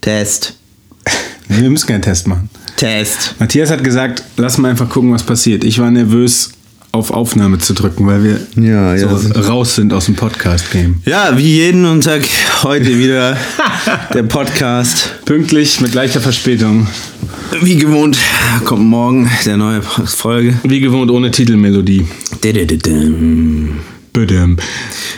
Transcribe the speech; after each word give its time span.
Test. 0.00 0.54
Wir 1.48 1.70
müssen 1.70 1.86
keinen 1.86 2.02
Test 2.02 2.26
machen. 2.26 2.48
Test. 2.76 3.34
Matthias 3.38 3.70
hat 3.70 3.82
gesagt, 3.82 4.22
lass 4.36 4.58
mal 4.58 4.68
einfach 4.70 4.88
gucken, 4.88 5.12
was 5.12 5.22
passiert. 5.24 5.64
Ich 5.64 5.78
war 5.78 5.90
nervös, 5.90 6.50
auf 6.92 7.10
Aufnahme 7.10 7.58
zu 7.58 7.74
drücken, 7.74 8.06
weil 8.06 8.22
wir 8.24 8.40
Ja, 8.62 8.94
ja, 8.94 9.08
so 9.08 9.16
sind- 9.16 9.36
raus 9.48 9.74
sind 9.74 9.92
aus 9.92 10.06
dem 10.06 10.14
Podcast-Game. 10.14 11.02
Ja, 11.04 11.36
wie 11.36 11.56
jeden 11.56 11.82
Montag 11.82 12.22
heute 12.62 12.98
wieder 12.98 13.36
der 14.14 14.22
Podcast. 14.22 15.10
Pünktlich 15.24 15.80
mit 15.80 15.92
gleicher 15.92 16.20
Verspätung. 16.20 16.86
Wie 17.62 17.76
gewohnt 17.76 18.18
kommt 18.64 18.84
morgen 18.84 19.28
der 19.44 19.56
neue 19.56 19.82
Folge. 19.82 20.54
Wie 20.64 20.80
gewohnt 20.80 21.10
ohne 21.10 21.30
Titelmelodie. 21.30 22.06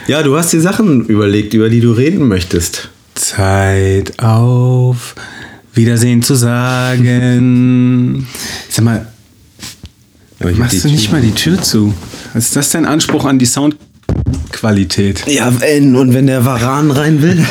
Ja, 0.07 0.23
du 0.23 0.35
hast 0.37 0.51
dir 0.53 0.61
Sachen 0.61 1.05
überlegt, 1.05 1.53
über 1.53 1.69
die 1.69 1.81
du 1.81 1.91
reden 1.91 2.27
möchtest. 2.27 2.89
Zeit 3.21 4.19
auf 4.19 5.15
Wiedersehen 5.73 6.21
zu 6.23 6.35
sagen. 6.35 8.27
Sag 8.69 8.83
mal, 8.85 9.05
machst 10.57 10.83
du 10.83 10.87
nicht 10.89 11.05
Tür- 11.05 11.13
mal 11.13 11.21
die 11.21 11.31
Tür 11.31 11.61
zu? 11.61 11.93
Was 12.33 12.45
ist 12.45 12.55
das 12.55 12.69
dein 12.71 12.85
Anspruch 12.85 13.25
an 13.25 13.39
die 13.39 13.45
Soundqualität? 13.45 15.23
Ja, 15.27 15.53
wenn, 15.61 15.95
und 15.95 16.13
wenn 16.13 16.27
der 16.27 16.43
Varan 16.45 16.91
rein 16.91 17.21
will? 17.21 17.45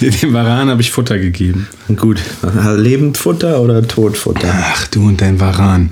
Dem 0.22 0.32
Varan 0.32 0.68
habe 0.70 0.80
ich 0.80 0.90
Futter 0.90 1.18
gegeben. 1.18 1.66
Gut. 1.96 2.18
Lebendfutter 2.76 3.60
oder 3.60 3.86
Todfutter? 3.86 4.48
Ach, 4.52 4.86
du 4.88 5.06
und 5.08 5.20
dein 5.20 5.40
Varan. 5.40 5.90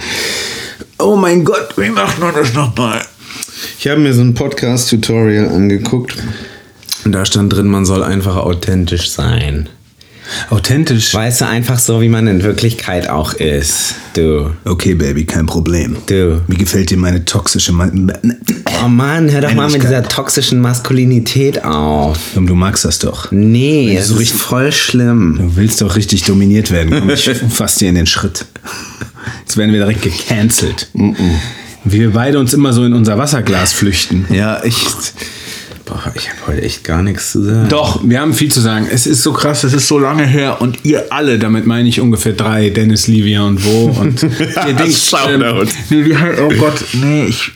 Oh 0.99 1.17
mein 1.17 1.45
Gott, 1.45 1.75
wie 1.77 1.91
macht 1.91 2.21
man 2.21 2.35
das 2.35 2.55
nochmal? 2.55 3.03
Ich 3.79 3.89
habe 3.89 4.01
mir 4.01 4.15
so 4.15 4.21
ein 4.23 4.35
Podcast-Tutorial 4.35 5.49
angeguckt. 5.49 6.17
Und 7.05 7.13
da 7.13 7.25
stand 7.25 7.53
drin, 7.53 7.67
man 7.67 7.85
soll 7.85 8.03
einfach 8.03 8.37
authentisch 8.37 9.11
sein. 9.11 9.69
Authentisch. 10.49 11.13
Weißt 11.13 11.43
du, 11.43 11.47
einfach 11.47 11.79
so, 11.79 12.01
wie 12.01 12.09
man 12.09 12.27
in 12.27 12.43
Wirklichkeit 12.43 13.11
auch 13.11 13.35
ist. 13.35 13.95
Du. 14.15 14.51
Okay, 14.65 14.95
Baby, 14.95 15.27
kein 15.27 15.45
Problem. 15.45 15.97
Du. 16.07 16.41
Wie 16.49 16.57
gefällt 16.57 16.89
dir 16.91 16.97
meine 16.97 17.25
toxische 17.27 17.73
Man 17.73 18.11
Oh 18.83 18.89
Mann, 18.89 19.31
hör 19.31 19.43
doch 19.43 19.53
mal 19.53 19.69
mit 19.71 19.83
dieser 19.83 20.03
toxischen 20.03 20.61
Maskulinität 20.61 21.63
auf. 21.65 22.19
Du 22.35 22.55
magst 22.55 22.87
das 22.87 23.01
doch. 23.01 23.31
Nee, 23.33 23.95
das 23.97 24.09
so 24.09 24.15
ist 24.15 24.21
richtig- 24.21 24.41
voll 24.41 24.73
schlimm. 24.73 25.37
Du 25.39 25.57
willst 25.57 25.83
doch 25.83 25.95
richtig 25.95 26.23
dominiert 26.25 26.71
werden. 26.71 26.91
Komm, 26.99 27.11
ich 27.11 27.29
fass 27.51 27.77
dir 27.77 27.91
in 27.91 27.95
den 27.97 28.07
Schritt. 28.07 28.47
Jetzt 29.41 29.57
werden 29.59 29.73
wir 29.73 29.81
direkt 29.81 30.03
gecancelt. 30.03 30.89
Wie 31.85 32.01
wir 32.01 32.13
beide 32.13 32.39
uns 32.39 32.55
immer 32.55 32.73
so 32.73 32.85
in 32.85 32.95
unser 32.95 33.19
Wasserglas 33.19 33.75
flüchten. 33.75 34.25
Ja, 34.31 34.65
ich. 34.65 34.77
Boah, 35.87 36.01
ich 36.15 36.31
habe 36.31 36.39
heute 36.47 36.63
echt 36.63 36.83
gar 36.83 37.03
nichts 37.03 37.33
zu 37.33 37.43
sagen. 37.45 37.69
Doch, 37.69 38.01
wir 38.03 38.19
haben 38.21 38.33
viel 38.33 38.51
zu 38.51 38.61
sagen. 38.61 38.87
Es 38.91 39.07
ist 39.07 39.23
so 39.23 39.35
krass, 39.35 39.65
es 39.65 39.75
ist 39.75 39.87
so 39.87 39.99
lange 39.99 40.25
her 40.27 40.63
und 40.63 40.79
ihr 40.83 41.13
alle, 41.13 41.39
damit 41.39 41.67
meine 41.67 41.87
ich 41.89 42.01
ungefähr 42.01 42.33
drei, 42.33 42.71
Dennis, 42.71 43.07
Livia 43.07 43.43
und 43.43 43.63
Wo. 43.67 43.87
Und 44.01 44.23
ihr 44.67 44.73
denkt, 44.73 44.95
Shoutout. 44.95 45.67
nee, 45.91 46.05
wie, 46.07 46.17
halt- 46.17 46.39
oh 46.41 46.49
Gott, 46.59 46.83
nee, 46.95 47.27
ich, 47.27 47.53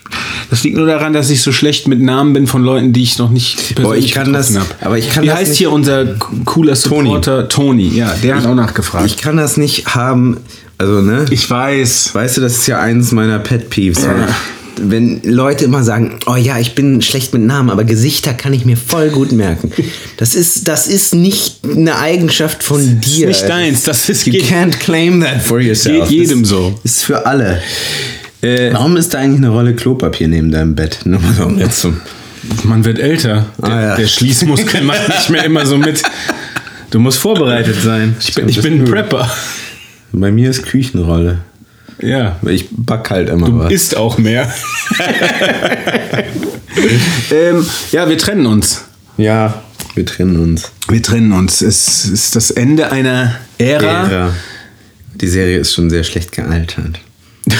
das 0.50 0.62
liegt 0.62 0.76
nur 0.76 0.86
daran, 0.86 1.14
dass 1.14 1.30
ich 1.30 1.40
so 1.40 1.52
schlecht 1.52 1.88
mit 1.88 2.02
Namen 2.02 2.34
bin 2.34 2.46
von 2.46 2.62
Leuten, 2.62 2.92
die 2.92 3.02
ich 3.02 3.16
noch 3.18 3.30
nicht 3.30 3.74
persönlich 3.74 4.04
ich 4.04 4.12
kann 4.12 4.26
getroffen 4.32 4.54
das- 4.56 4.62
hab. 4.68 4.86
aber 4.86 4.98
ich 4.98 5.08
kann 5.08 5.22
Wie 5.22 5.28
das 5.28 5.36
heißt 5.38 5.48
nicht- 5.50 5.58
hier 5.58 5.72
unser 5.72 6.14
cooler 6.44 6.76
Supporter? 6.76 7.48
Toni. 7.48 7.88
Ja, 7.88 8.14
der 8.22 8.36
hat 8.36 8.44
auch 8.46 8.54
nachgefragt. 8.54 9.06
Ich 9.06 9.16
kann 9.16 9.38
das 9.38 9.56
nicht 9.56 9.94
haben. 9.94 10.36
Also, 10.76 11.00
ne? 11.00 11.24
Ich 11.30 11.48
weiß. 11.50 12.14
Weißt 12.14 12.36
du, 12.36 12.40
das 12.42 12.58
ist 12.58 12.66
ja 12.68 12.78
eines 12.78 13.10
meiner 13.12 13.38
Pet 13.40 13.68
Peeves. 13.70 14.04
Wenn, 14.06 14.24
wenn 14.82 15.20
Leute 15.22 15.64
immer 15.64 15.82
sagen, 15.84 16.18
oh 16.26 16.36
ja, 16.36 16.58
ich 16.58 16.74
bin 16.74 17.00
schlecht 17.02 17.32
mit 17.32 17.42
Namen, 17.42 17.70
aber 17.70 17.84
Gesichter 17.84 18.34
kann 18.34 18.52
ich 18.52 18.64
mir 18.64 18.76
voll 18.76 19.10
gut 19.10 19.32
merken. 19.32 19.72
Das 20.16 20.34
ist, 20.34 20.68
das 20.68 20.86
ist 20.86 21.14
nicht 21.14 21.60
eine 21.64 21.98
Eigenschaft 21.98 22.62
von 22.62 23.00
dir. 23.00 23.28
nicht 23.28 23.48
deins, 23.48 23.82
das 23.82 24.08
ist- 24.08 24.26
You 24.26 24.32
geht- 24.32 24.44
can't 24.50 24.78
claim 24.78 25.20
that 25.22 25.42
for 25.42 25.60
yourself. 25.60 26.08
Geht 26.08 26.18
jedem 26.20 26.40
das 26.42 26.50
so. 26.50 26.78
Ist 26.84 27.04
für 27.04 27.26
alle. 27.26 27.60
Äh, 28.42 28.72
Warum 28.72 28.96
ist 28.96 29.14
da 29.14 29.18
eigentlich 29.18 29.38
eine 29.38 29.48
Rolle 29.50 29.74
Klopapier 29.74 30.28
neben 30.28 30.50
deinem 30.52 30.74
Bett? 30.74 31.00
Nur 31.04 31.20
mal 31.20 31.42
um 31.44 31.58
jetzt 31.58 31.80
zum 31.80 32.00
Man 32.62 32.84
wird 32.84 32.98
älter. 33.00 33.46
Der, 33.60 33.68
Ah, 33.68 33.82
ja. 33.82 33.96
der 33.96 34.06
Schließmuskel 34.06 34.82
macht 34.82 35.08
nicht 35.08 35.30
mehr 35.30 35.44
immer 35.44 35.66
so 35.66 35.76
mit. 35.76 36.02
Du 36.90 36.98
musst 37.00 37.18
vorbereitet 37.18 37.76
sein. 37.82 38.16
Ich 38.20 38.34
bin, 38.34 38.48
ich 38.48 38.60
bin 38.62 38.74
ein 38.80 38.84
Prepper. 38.84 39.28
Bei 40.12 40.30
mir 40.30 40.48
ist 40.50 40.62
Küchenrolle. 40.62 41.40
Ja. 42.00 42.38
Ich 42.46 42.66
back 42.70 43.10
halt 43.10 43.28
immer 43.28 43.46
Du 43.46 43.58
was. 43.58 43.72
isst 43.72 43.96
auch 43.96 44.18
mehr. 44.18 44.52
ähm, 47.30 47.66
ja, 47.92 48.08
wir 48.08 48.18
trennen 48.18 48.46
uns. 48.46 48.84
Ja, 49.16 49.62
wir 49.94 50.06
trennen 50.06 50.36
uns. 50.40 50.70
Wir 50.88 51.02
trennen 51.02 51.32
uns. 51.32 51.60
Es 51.60 52.04
ist 52.04 52.36
das 52.36 52.50
Ende 52.50 52.92
einer 52.92 53.34
Ära. 53.58 54.10
Ja. 54.10 54.34
Die 55.14 55.28
Serie 55.28 55.58
ist 55.58 55.74
schon 55.74 55.90
sehr 55.90 56.04
schlecht 56.04 56.32
gealtert. 56.32 57.00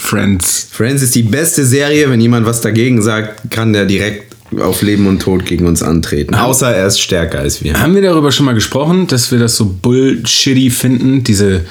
Friends. 0.00 0.68
Friends 0.70 1.02
ist 1.02 1.14
die 1.14 1.22
beste 1.22 1.64
Serie. 1.64 2.10
Wenn 2.10 2.20
jemand 2.20 2.46
was 2.46 2.60
dagegen 2.60 3.02
sagt, 3.02 3.50
kann 3.50 3.72
der 3.72 3.86
direkt 3.86 4.32
auf 4.60 4.82
Leben 4.82 5.06
und 5.06 5.22
Tod 5.22 5.46
gegen 5.46 5.66
uns 5.66 5.82
antreten. 5.82 6.34
Außer 6.34 6.70
er 6.74 6.86
ist 6.86 7.00
stärker 7.00 7.38
als 7.40 7.64
wir. 7.64 7.80
Haben 7.80 7.94
wir 7.94 8.02
darüber 8.02 8.30
schon 8.30 8.44
mal 8.46 8.54
gesprochen, 8.54 9.06
dass 9.06 9.32
wir 9.32 9.38
das 9.38 9.56
so 9.56 9.64
bullshitty 9.64 10.70
finden, 10.70 11.24
diese 11.24 11.64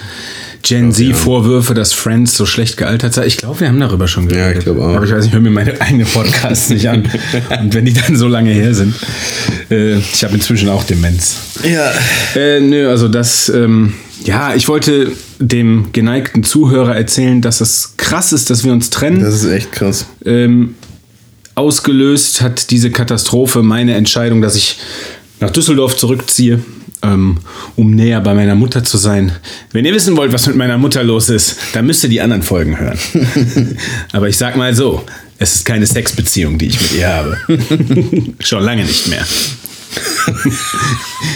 Gen 0.62 0.92
Z-Vorwürfe, 0.92 1.74
dass 1.74 1.94
Friends 1.94 2.36
so 2.36 2.46
schlecht 2.46 2.78
gealtert 2.78 3.14
sei? 3.14 3.26
Ich 3.26 3.38
glaube, 3.38 3.62
wir 3.62 3.68
haben 3.68 3.80
darüber 3.80 4.08
schon 4.08 4.28
geredet. 4.28 4.54
Ja, 4.54 4.58
ich 4.58 4.64
glaube 4.64 4.82
auch. 4.82 4.96
Aber 4.96 5.06
ich 5.06 5.12
weiß, 5.12 5.26
ich 5.26 5.34
höre 5.34 5.42
mir 5.42 5.50
meine 5.50 5.80
eigenen 5.82 6.08
Podcasts 6.08 6.70
nicht 6.70 6.88
an. 6.90 7.10
Und 7.62 7.74
wenn 7.74 7.86
die 7.86 7.94
dann 7.94 8.16
so 8.16 8.28
lange 8.28 8.52
her 8.52 8.74
sind. 8.74 8.96
Äh, 9.70 9.98
ich 9.98 10.24
habe 10.24 10.34
inzwischen 10.36 10.70
auch 10.70 10.84
Demenz. 10.84 11.38
Ja. 11.64 11.92
Äh, 12.36 12.60
nö, 12.60 12.90
also 12.90 13.08
das, 13.08 13.50
ähm, 13.50 13.94
ja, 14.24 14.54
ich 14.54 14.68
wollte 14.68 15.12
dem 15.40 15.90
geneigten 15.92 16.44
Zuhörer 16.44 16.96
erzählen, 16.96 17.42
dass 17.42 17.62
es 17.62 17.96
krass 17.98 18.34
ist, 18.34 18.50
dass 18.50 18.64
wir 18.64 18.72
uns 18.72 18.90
trennen. 18.90 19.22
Das 19.22 19.34
ist 19.34 19.46
echt 19.46 19.72
krass. 19.72 20.06
ähm, 20.26 20.76
ausgelöst 21.56 22.42
hat 22.42 22.72
diese 22.72 22.92
Katastrophe 22.92 23.62
meine 23.62 23.94
Entscheidung, 23.96 24.42
dass 24.42 24.56
ich 24.56 24.78
nach 25.40 25.50
Düsseldorf 25.50 25.98
zurückziehe, 25.98 26.62
ähm, 27.04 27.38
um 27.76 27.92
näher 27.92 28.22
bei 28.22 28.34
meiner 28.34 28.56
Mutter 28.56 28.84
zu 28.84 28.98
sein. 28.98 29.32
Wenn 29.72 29.86
ihr 29.86 29.94
wissen 29.94 30.16
wollt, 30.18 30.34
was 30.34 30.48
mit 30.48 30.56
meiner 30.56 30.78
Mutter 30.78 31.04
los 31.04 31.30
ist, 31.30 31.58
dann 31.74 31.86
müsst 31.86 32.04
ihr 32.04 32.10
die 32.10 32.22
anderen 32.22 32.44
Folgen 32.44 32.78
hören. 32.78 32.98
Aber 34.12 34.30
ich 34.30 34.38
sag 34.38 34.56
mal 34.56 34.76
so, 34.76 35.04
es 35.38 35.56
ist 35.56 35.66
keine 35.66 35.86
Sexbeziehung, 35.86 36.58
die 36.58 36.68
ich 36.68 36.82
mit 36.82 37.00
ihr 37.00 37.08
habe. 37.08 37.38
Schon 38.40 38.64
lange 38.64 38.84
nicht 38.86 39.08
mehr. 39.08 39.26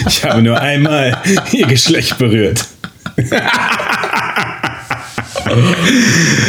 Ich 0.08 0.24
habe 0.24 0.42
nur 0.42 0.60
einmal 0.60 1.20
ihr 1.52 1.66
Geschlecht 1.66 2.16
berührt. 2.18 2.64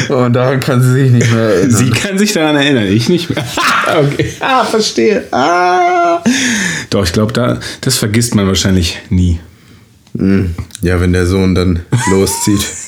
Und 0.10 0.34
daran 0.34 0.60
kann 0.60 0.82
sie 0.82 0.92
sich 0.94 1.12
nicht 1.12 1.32
mehr 1.32 1.44
erinnern. 1.44 1.72
Sie 1.72 1.90
kann 1.90 2.18
sich 2.18 2.34
daran 2.34 2.56
erinnern, 2.56 2.88
ich 2.88 3.10
nicht 3.10 3.30
mehr. 3.30 3.44
okay. 4.00 4.34
Ah, 4.40 4.64
verstehe. 4.64 5.26
Ah. 5.32 6.22
Doch, 6.90 7.04
ich 7.04 7.14
glaube, 7.14 7.34
da, 7.34 7.60
das 7.82 7.98
vergisst 7.98 8.36
man 8.36 8.48
wahrscheinlich 8.48 9.00
nie. 9.10 9.40
ja, 10.14 11.00
wenn 11.00 11.14
der 11.14 11.26
Sohn 11.26 11.56
dann 11.56 11.82
loszieht. 12.12 12.62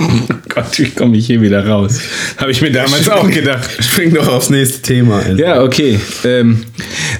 Oh 0.00 0.34
Gott, 0.48 0.76
wie 0.78 0.90
komme 0.90 1.16
ich 1.16 1.26
hier 1.26 1.40
wieder 1.40 1.64
raus? 1.64 2.00
Habe 2.36 2.50
ich 2.50 2.60
mir 2.60 2.72
damals 2.72 3.08
auch 3.08 3.30
gedacht. 3.30 3.70
Spring 3.80 4.12
doch 4.12 4.26
aufs 4.26 4.50
nächste 4.50 4.82
Thema. 4.82 5.18
Alter. 5.18 5.36
Ja, 5.36 5.62
okay. 5.62 6.00
Ähm, 6.24 6.64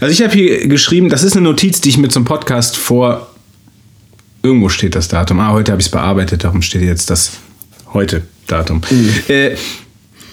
also 0.00 0.12
ich 0.12 0.22
habe 0.22 0.32
hier 0.36 0.66
geschrieben, 0.66 1.08
das 1.08 1.22
ist 1.22 1.36
eine 1.36 1.44
Notiz, 1.44 1.80
die 1.80 1.90
ich 1.90 1.98
mir 1.98 2.08
zum 2.08 2.24
Podcast 2.24 2.76
vor... 2.76 3.32
Irgendwo 4.42 4.68
steht 4.68 4.96
das 4.96 5.06
Datum. 5.06 5.38
Ah, 5.38 5.52
heute 5.52 5.70
habe 5.70 5.80
ich 5.80 5.86
es 5.86 5.90
bearbeitet, 5.92 6.42
darum 6.42 6.62
steht 6.62 6.82
jetzt 6.82 7.10
das 7.10 7.32
heute 7.92 8.22
Datum. 8.46 8.80
Äh, 9.28 9.56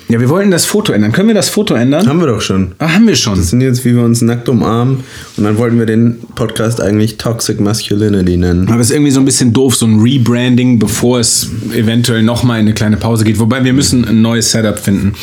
ja, 0.07 0.19
wir 0.19 0.29
wollten 0.29 0.51
das 0.51 0.65
Foto 0.65 0.93
ändern. 0.93 1.11
Können 1.11 1.27
wir 1.29 1.33
das 1.35 1.49
Foto 1.49 1.73
ändern? 1.73 2.07
Haben 2.07 2.19
wir 2.19 2.27
doch 2.27 2.41
schon. 2.41 2.73
Ah, 2.77 2.93
haben 2.93 3.07
wir 3.07 3.15
schon. 3.15 3.37
Das 3.37 3.49
sind 3.49 3.61
jetzt, 3.61 3.83
wie 3.85 3.95
wir 3.95 4.03
uns 4.03 4.21
nackt 4.21 4.47
umarmen. 4.49 5.03
Und 5.37 5.43
dann 5.43 5.57
wollten 5.57 5.79
wir 5.79 5.85
den 5.87 6.17
Podcast 6.35 6.79
eigentlich 6.81 7.17
Toxic 7.17 7.59
Masculinity 7.59 8.37
nennen. 8.37 8.67
Aber 8.69 8.81
es 8.81 8.89
ist 8.89 8.95
irgendwie 8.95 9.11
so 9.11 9.19
ein 9.19 9.25
bisschen 9.25 9.51
doof, 9.53 9.75
so 9.75 9.85
ein 9.87 9.99
Rebranding, 9.99 10.77
bevor 10.79 11.19
es 11.19 11.49
eventuell 11.73 12.21
nochmal 12.23 12.59
in 12.59 12.65
eine 12.67 12.73
kleine 12.75 12.97
Pause 12.97 13.23
geht. 13.23 13.39
Wobei 13.39 13.63
wir 13.63 13.73
müssen 13.73 14.05
ein 14.05 14.21
neues 14.21 14.51
Setup 14.51 14.77
finden. 14.77 15.13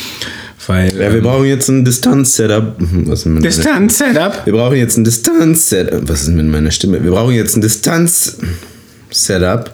Weil. 0.67 0.93
Ja, 0.97 1.13
wir 1.13 1.21
brauchen 1.21 1.45
jetzt 1.45 1.67
ein 1.69 1.83
Distanz-Setup. 1.83 2.79
Mhm, 2.79 3.03
Was 3.07 3.19
ist 3.19 3.25
mit 3.25 3.33
meiner- 3.35 3.47
Distanz-Setup? 3.47 4.45
Wir 4.45 4.53
brauchen 4.53 4.77
jetzt 4.77 4.95
ein 4.97 5.03
Distanz-Setup. 5.03 6.07
Was 6.07 6.21
ist 6.23 6.29
mit 6.29 6.45
meiner 6.45 6.71
Stimme? 6.71 7.03
Wir 7.03 7.11
brauchen 7.11 7.33
jetzt 7.33 7.57
ein 7.57 7.61
Distanz-Setup. 7.61 9.71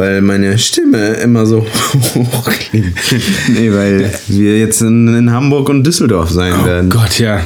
Weil 0.00 0.22
meine 0.22 0.56
Stimme 0.58 1.08
immer 1.14 1.44
so 1.44 1.66
hoch 2.14 2.48
klingt. 2.70 2.94
nee, 3.48 3.70
weil 3.70 4.10
wir 4.28 4.58
jetzt 4.58 4.80
in, 4.80 5.06
in 5.14 5.30
Hamburg 5.30 5.68
und 5.68 5.84
Düsseldorf 5.86 6.30
sein 6.30 6.54
Oh 6.62 6.64
werden. 6.66 6.88
Gott, 6.88 7.18
ja. 7.18 7.42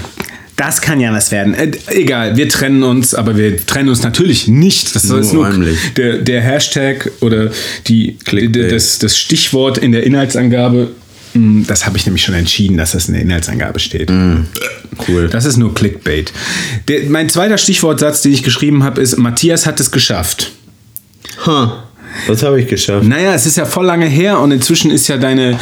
Das 0.54 0.80
kann 0.80 1.00
ja 1.00 1.12
was 1.12 1.32
werden. 1.32 1.52
Äh, 1.54 1.72
egal, 1.88 2.36
wir 2.36 2.48
trennen 2.48 2.84
uns, 2.84 3.12
aber 3.12 3.36
wir 3.36 3.56
trennen 3.66 3.88
uns 3.88 4.04
natürlich 4.04 4.46
nicht. 4.46 4.94
Das 4.94 5.02
Nur 5.02 5.18
ist 5.18 5.32
nur 5.32 5.46
räumlich. 5.48 5.76
der, 5.96 6.18
der 6.18 6.40
Hashtag 6.42 7.10
oder 7.20 7.50
die, 7.88 8.18
Clickbait. 8.24 8.70
das, 8.70 9.00
das 9.00 9.18
Stichwort 9.18 9.78
in 9.78 9.90
der 9.90 10.04
Inhaltsangabe 10.04 10.92
Mm, 11.36 11.64
Das 11.66 11.84
habe 11.84 11.96
ich 11.96 12.06
nämlich 12.06 12.22
schon 12.22 12.36
entschieden, 12.36 12.76
dass 12.76 12.92
das 12.92 13.08
in 13.08 13.14
der 13.14 13.22
Inhaltsangabe 13.24 13.80
steht. 13.80 14.08
Cool. 15.08 15.28
Das 15.28 15.44
ist 15.44 15.56
nur 15.56 15.74
Clickbait. 15.74 16.32
Der, 16.86 17.10
mein 17.10 17.28
zweiter 17.28 17.58
Stichwortsatz, 17.58 18.22
den 18.22 18.32
ich 18.32 18.44
geschrieben 18.44 18.84
habe, 18.84 19.00
ist: 19.02 19.18
Matthias 19.18 19.66
hat 19.66 19.80
es 19.80 19.90
geschafft. 19.90 20.52
Ha, 21.44 21.88
was 22.26 22.42
habe 22.42 22.60
ich 22.60 22.68
geschafft? 22.68 23.04
Naja, 23.06 23.34
es 23.34 23.46
ist 23.46 23.56
ja 23.56 23.64
voll 23.66 23.86
lange 23.86 24.06
her 24.06 24.38
und 24.40 24.50
inzwischen 24.52 24.90
ist 24.90 25.08
ja 25.08 25.16
deine 25.16 25.58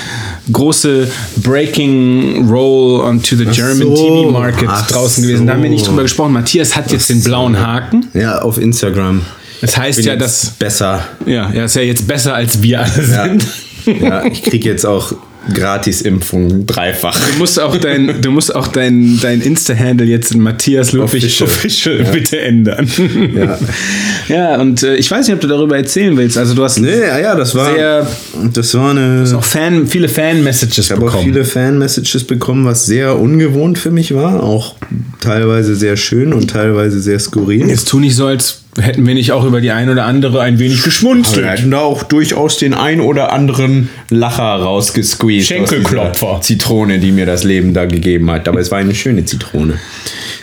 große 0.50 1.08
Breaking 1.36 2.48
Roll 2.48 3.00
onto 3.00 3.36
the 3.36 3.44
German 3.46 3.76
so. 3.78 3.94
TV 3.94 4.30
Market 4.30 4.68
Ach 4.70 4.86
draußen 4.88 5.22
gewesen. 5.22 5.46
Da 5.46 5.54
haben 5.54 5.62
wir 5.62 5.70
nicht 5.70 5.84
so. 5.84 5.90
drüber 5.90 6.02
gesprochen. 6.02 6.32
Matthias 6.32 6.74
hat 6.76 6.90
jetzt 6.92 7.08
den 7.10 7.22
blauen 7.22 7.58
Haken. 7.58 8.06
Ja, 8.14 8.40
auf 8.40 8.58
Instagram. 8.58 9.22
Das 9.60 9.76
heißt 9.76 9.98
Bin 9.98 10.06
ja, 10.06 10.16
dass. 10.16 10.50
besser. 10.58 11.04
Ja, 11.26 11.50
ja, 11.52 11.64
ist 11.64 11.76
ja 11.76 11.82
jetzt 11.82 12.06
besser 12.08 12.34
als 12.34 12.60
wir 12.62 12.80
alle 12.80 12.92
Ja. 13.10 13.24
sind. 13.24 13.46
ja, 14.00 14.24
ich 14.24 14.42
kriege 14.42 14.68
jetzt 14.68 14.84
auch 14.86 15.12
Gratis-Impfung 15.52 16.66
dreifach. 16.66 17.18
Du 17.32 17.38
musst 17.38 17.58
auch 17.60 17.76
dein, 17.76 18.20
du 18.22 18.30
musst 18.30 18.54
auch 18.54 18.68
dein, 18.68 19.18
dein 19.20 19.40
Insta-Handle 19.40 20.06
jetzt 20.06 20.32
in 20.32 20.40
Matthias 20.40 20.92
Ludwig 20.92 21.24
Official, 21.24 21.48
Official. 21.48 22.04
bitte 22.12 22.40
ändern. 22.40 22.88
Ja. 23.34 23.58
ja, 24.28 24.60
und 24.60 24.82
äh, 24.82 24.96
ich 24.96 25.10
weiß 25.10 25.26
nicht, 25.26 25.34
ob 25.34 25.40
du 25.40 25.48
darüber 25.48 25.76
erzählen 25.76 26.16
willst. 26.16 26.38
Also 26.38 26.54
du 26.54 26.62
hast 26.62 26.78
Nee, 26.78 27.00
ja, 27.00 27.18
ja, 27.18 27.34
das 27.34 27.54
war, 27.54 27.74
Sehr- 27.74 28.06
das 28.52 28.74
war 28.74 28.90
eine. 28.90 29.24
auch 29.36 29.44
Fan, 29.44 29.86
viele 29.86 30.08
Fan-Messages 30.08 30.78
Ich 30.86 30.90
habe 30.92 31.02
auch 31.02 31.06
bekommen. 31.06 31.24
viele 31.24 31.44
Fan-Messages 31.44 32.24
bekommen, 32.24 32.64
was 32.64 32.86
sehr 32.86 33.18
ungewohnt 33.18 33.78
für 33.78 33.90
mich 33.90 34.14
war. 34.14 34.42
Auch 34.42 34.76
teilweise 35.20 35.74
sehr 35.74 35.96
schön 35.96 36.32
und 36.32 36.50
teilweise 36.50 37.00
sehr 37.00 37.18
skurril. 37.18 37.68
Jetzt 37.68 37.88
tu 37.88 38.00
nicht 38.00 38.16
so, 38.16 38.26
als 38.26 38.61
hätten 38.78 39.06
wir 39.06 39.14
nicht 39.14 39.32
auch 39.32 39.44
über 39.44 39.60
die 39.60 39.70
ein 39.70 39.90
oder 39.90 40.06
andere 40.06 40.40
ein 40.40 40.58
wenig 40.58 40.78
Wir 40.78 40.84
geschmunzelt. 40.84 41.46
hätten 41.46 41.70
da 41.70 41.80
auch 41.80 42.02
durchaus 42.04 42.58
den 42.58 42.74
ein 42.74 43.00
oder 43.00 43.32
anderen 43.32 43.90
Lacher 44.08 44.42
rausgesqueezed. 44.42 45.46
Schenkelklopfer. 45.48 46.40
Zitrone, 46.42 46.98
die 46.98 47.12
mir 47.12 47.26
das 47.26 47.44
Leben 47.44 47.74
da 47.74 47.84
gegeben 47.84 48.30
hat. 48.30 48.48
Aber 48.48 48.60
es 48.60 48.70
war 48.70 48.78
eine 48.78 48.94
schöne 48.94 49.24
Zitrone. 49.24 49.74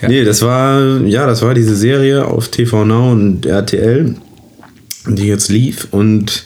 Nee, 0.08 0.24
das 0.24 0.42
war, 0.44 1.02
ja, 1.02 1.26
das 1.26 1.42
war 1.42 1.54
diese 1.54 1.76
Serie 1.76 2.26
auf 2.26 2.50
TV 2.50 2.86
Now 2.86 3.12
und 3.12 3.46
RTL, 3.46 4.16
die 5.08 5.28
jetzt 5.28 5.50
lief 5.50 5.88
und 5.92 6.46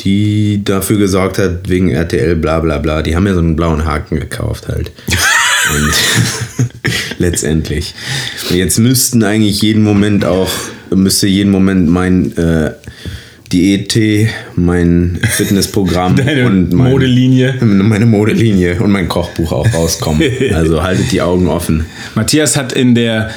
die 0.00 0.62
dafür 0.64 0.98
gesorgt 0.98 1.38
hat, 1.38 1.68
wegen 1.68 1.90
RTL 1.90 2.36
bla 2.36 2.60
bla 2.60 2.78
bla. 2.78 3.02
Die 3.02 3.14
haben 3.14 3.26
ja 3.26 3.34
so 3.34 3.40
einen 3.40 3.56
blauen 3.56 3.84
Haken 3.84 4.18
gekauft 4.18 4.68
halt. 4.68 4.90
Und 5.76 5.92
letztendlich. 7.18 7.94
Und 8.50 8.56
jetzt 8.56 8.78
müssten 8.80 9.22
eigentlich 9.22 9.62
jeden 9.62 9.84
Moment 9.84 10.24
auch, 10.24 10.50
müsste 10.94 11.26
jeden 11.26 11.50
Moment 11.50 11.88
mein 11.88 12.36
äh, 12.36 12.72
Diät-Tee, 13.52 14.30
mein 14.56 15.20
Fitnessprogramm 15.22 16.18
und 16.46 16.72
mein, 16.72 16.90
Modelinie. 16.90 17.54
meine 17.60 18.06
Modelinie 18.06 18.80
und 18.80 18.90
mein 18.90 19.08
Kochbuch 19.08 19.52
auch 19.52 19.72
rauskommen. 19.74 20.22
Also 20.54 20.82
haltet 20.82 21.12
die 21.12 21.20
Augen 21.20 21.48
offen. 21.48 21.86
Matthias 22.14 22.56
hat 22.56 22.72
in 22.72 22.94
der 22.94 23.30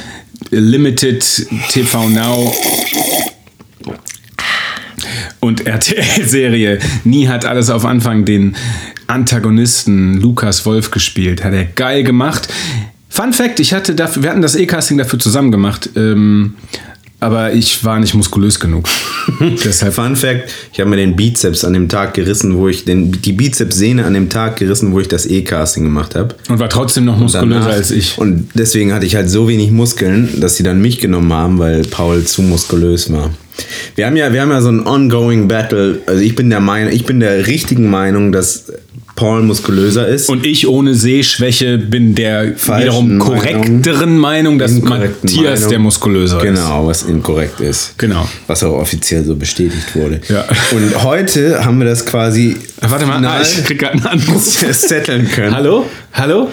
Limited 0.51 1.23
TV 1.69 2.09
Now 2.09 2.53
und 5.39 5.65
RTL-Serie 5.65 6.79
Nie 7.03 7.27
hat 7.27 7.45
alles 7.45 7.69
auf 7.69 7.85
Anfang 7.85 8.25
den 8.25 8.55
Antagonisten 9.07 10.19
Lukas 10.19 10.65
Wolf 10.65 10.91
gespielt. 10.91 11.43
Hat 11.43 11.53
er 11.53 11.65
geil 11.65 12.03
gemacht. 12.03 12.47
Fun 13.09 13.31
Fact, 13.31 13.59
ich 13.59 13.73
hatte 13.73 13.95
dafür, 13.95 14.23
wir 14.23 14.29
hatten 14.31 14.41
das 14.41 14.55
E-Casting 14.55 14.97
dafür 14.97 15.19
zusammen 15.19 15.51
gemacht, 15.51 15.89
ähm, 15.95 16.55
aber 17.25 17.53
ich 17.53 17.83
war 17.83 17.99
nicht 17.99 18.13
muskulös 18.13 18.59
genug. 18.59 18.87
Deshalb 19.65 19.93
Fun 19.93 20.15
Fact: 20.15 20.49
Ich 20.71 20.79
habe 20.79 20.89
mir 20.89 20.97
den 20.97 21.15
Bizeps 21.15 21.63
an 21.65 21.73
dem 21.73 21.89
Tag 21.89 22.13
gerissen, 22.13 22.55
wo 22.55 22.67
ich 22.67 22.85
den, 22.85 23.11
die 23.11 23.33
Bizepssehne 23.33 24.05
an 24.05 24.13
dem 24.13 24.29
Tag 24.29 24.57
gerissen, 24.57 24.91
wo 24.93 24.99
ich 24.99 25.07
das 25.07 25.25
E-Casting 25.25 25.83
gemacht 25.83 26.15
habe. 26.15 26.35
und 26.49 26.59
war 26.59 26.69
trotzdem 26.69 27.05
noch 27.05 27.17
muskulöser 27.17 27.59
danach- 27.61 27.73
als 27.73 27.91
ich. 27.91 28.17
Und 28.17 28.49
deswegen 28.53 28.93
hatte 28.93 29.05
ich 29.05 29.15
halt 29.15 29.29
so 29.29 29.47
wenig 29.47 29.71
Muskeln, 29.71 30.39
dass 30.39 30.55
sie 30.55 30.63
dann 30.63 30.79
mich 30.81 30.99
genommen 30.99 31.33
haben, 31.33 31.57
weil 31.59 31.81
Paul 31.81 32.23
zu 32.23 32.41
muskulös 32.43 33.11
war. 33.11 33.31
Wir 33.95 34.05
haben 34.05 34.17
ja, 34.17 34.31
wir 34.33 34.41
haben 34.41 34.51
ja 34.51 34.61
so 34.61 34.69
ein 34.69 34.85
ongoing 34.85 35.47
Battle. 35.47 36.01
Also 36.05 36.21
ich 36.21 36.35
bin 36.35 36.49
der 36.49 36.59
Meinung, 36.59 36.91
ich 36.93 37.05
bin 37.05 37.19
der 37.19 37.47
richtigen 37.47 37.89
Meinung, 37.89 38.31
dass 38.31 38.65
Paul 39.15 39.43
muskulöser 39.43 40.07
ist. 40.07 40.29
Und 40.29 40.45
ich 40.45 40.67
ohne 40.67 40.93
Sehschwäche 40.93 41.77
bin 41.77 42.15
der 42.15 42.53
Falschen 42.57 42.83
wiederum 42.83 43.19
korrekteren 43.19 44.17
Meinung, 44.17 44.59
dass 44.59 44.71
Inkorrekten 44.71 45.29
Matthias 45.29 45.59
Meinung. 45.59 45.69
der 45.69 45.79
muskulöser 45.79 46.37
ist. 46.37 46.43
Genau, 46.43 46.87
was 46.87 47.03
inkorrekt 47.03 47.61
ist. 47.61 47.97
Genau. 47.97 48.27
Was 48.47 48.63
auch 48.63 48.73
offiziell 48.73 49.23
so 49.23 49.35
bestätigt 49.35 49.95
wurde. 49.95 50.19
Ja. 50.27 50.45
Und 50.71 51.03
heute 51.03 51.63
haben 51.63 51.79
wir 51.79 51.85
das 51.85 52.05
quasi 52.05 52.57
Warte 52.81 53.05
mal, 53.05 53.25
ah, 53.25 53.41
ich 53.41 53.63
krieg 53.63 53.79
gerade 53.79 53.93
einen 53.93 54.05
Anruf. 54.05 54.43
setteln 54.71 55.29
können. 55.29 55.55
Hallo? 55.55 55.85
Hallo? 56.13 56.51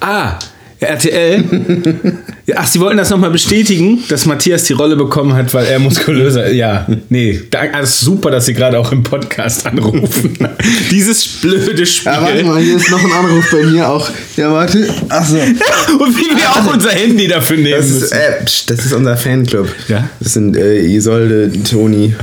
Ah, 0.00 0.38
RTL. 0.84 1.44
Ach, 2.56 2.66
Sie 2.66 2.78
wollten 2.80 2.96
das 2.98 3.10
nochmal 3.10 3.30
bestätigen, 3.30 4.02
dass 4.08 4.26
Matthias 4.26 4.64
die 4.64 4.74
Rolle 4.74 4.96
bekommen 4.96 5.32
hat, 5.34 5.52
weil 5.54 5.66
er 5.66 5.78
muskulöser 5.78 6.46
ist. 6.46 6.54
Ja, 6.56 6.86
nee. 7.08 7.40
ah, 7.54 7.80
Das 7.80 7.90
ist 7.96 8.00
super, 8.02 8.30
dass 8.30 8.46
Sie 8.46 8.54
gerade 8.54 8.78
auch 8.78 8.92
im 8.92 9.02
Podcast 9.02 9.66
anrufen. 9.66 10.36
Dieses 10.90 11.26
blöde 11.26 11.86
Spiel. 11.86 12.12
Ja, 12.12 12.22
warte 12.22 12.44
mal, 12.44 12.60
hier 12.60 12.76
ist 12.76 12.90
noch 12.90 13.02
ein 13.02 13.12
Anruf 13.12 13.50
bei 13.50 13.62
mir 13.64 13.88
auch. 13.88 14.08
Ja, 14.36 14.52
warte. 14.52 14.88
Achso. 15.08 15.36
Und 15.98 16.16
wie 16.16 16.36
wir 16.36 16.50
auch 16.50 16.72
unser 16.72 16.90
Handy 16.90 17.26
dafür 17.28 17.56
nehmen 17.56 17.70
Das 17.78 17.86
ist, 17.90 18.00
müssen. 18.00 18.14
äh, 18.14 18.44
das 18.66 18.84
ist 18.86 18.92
unser 18.92 19.16
Fanclub. 19.16 19.68
Ja? 19.88 20.08
Das 20.20 20.34
sind 20.34 20.56
äh, 20.56 20.80
Isolde, 20.84 21.50
Toni. 21.68 22.14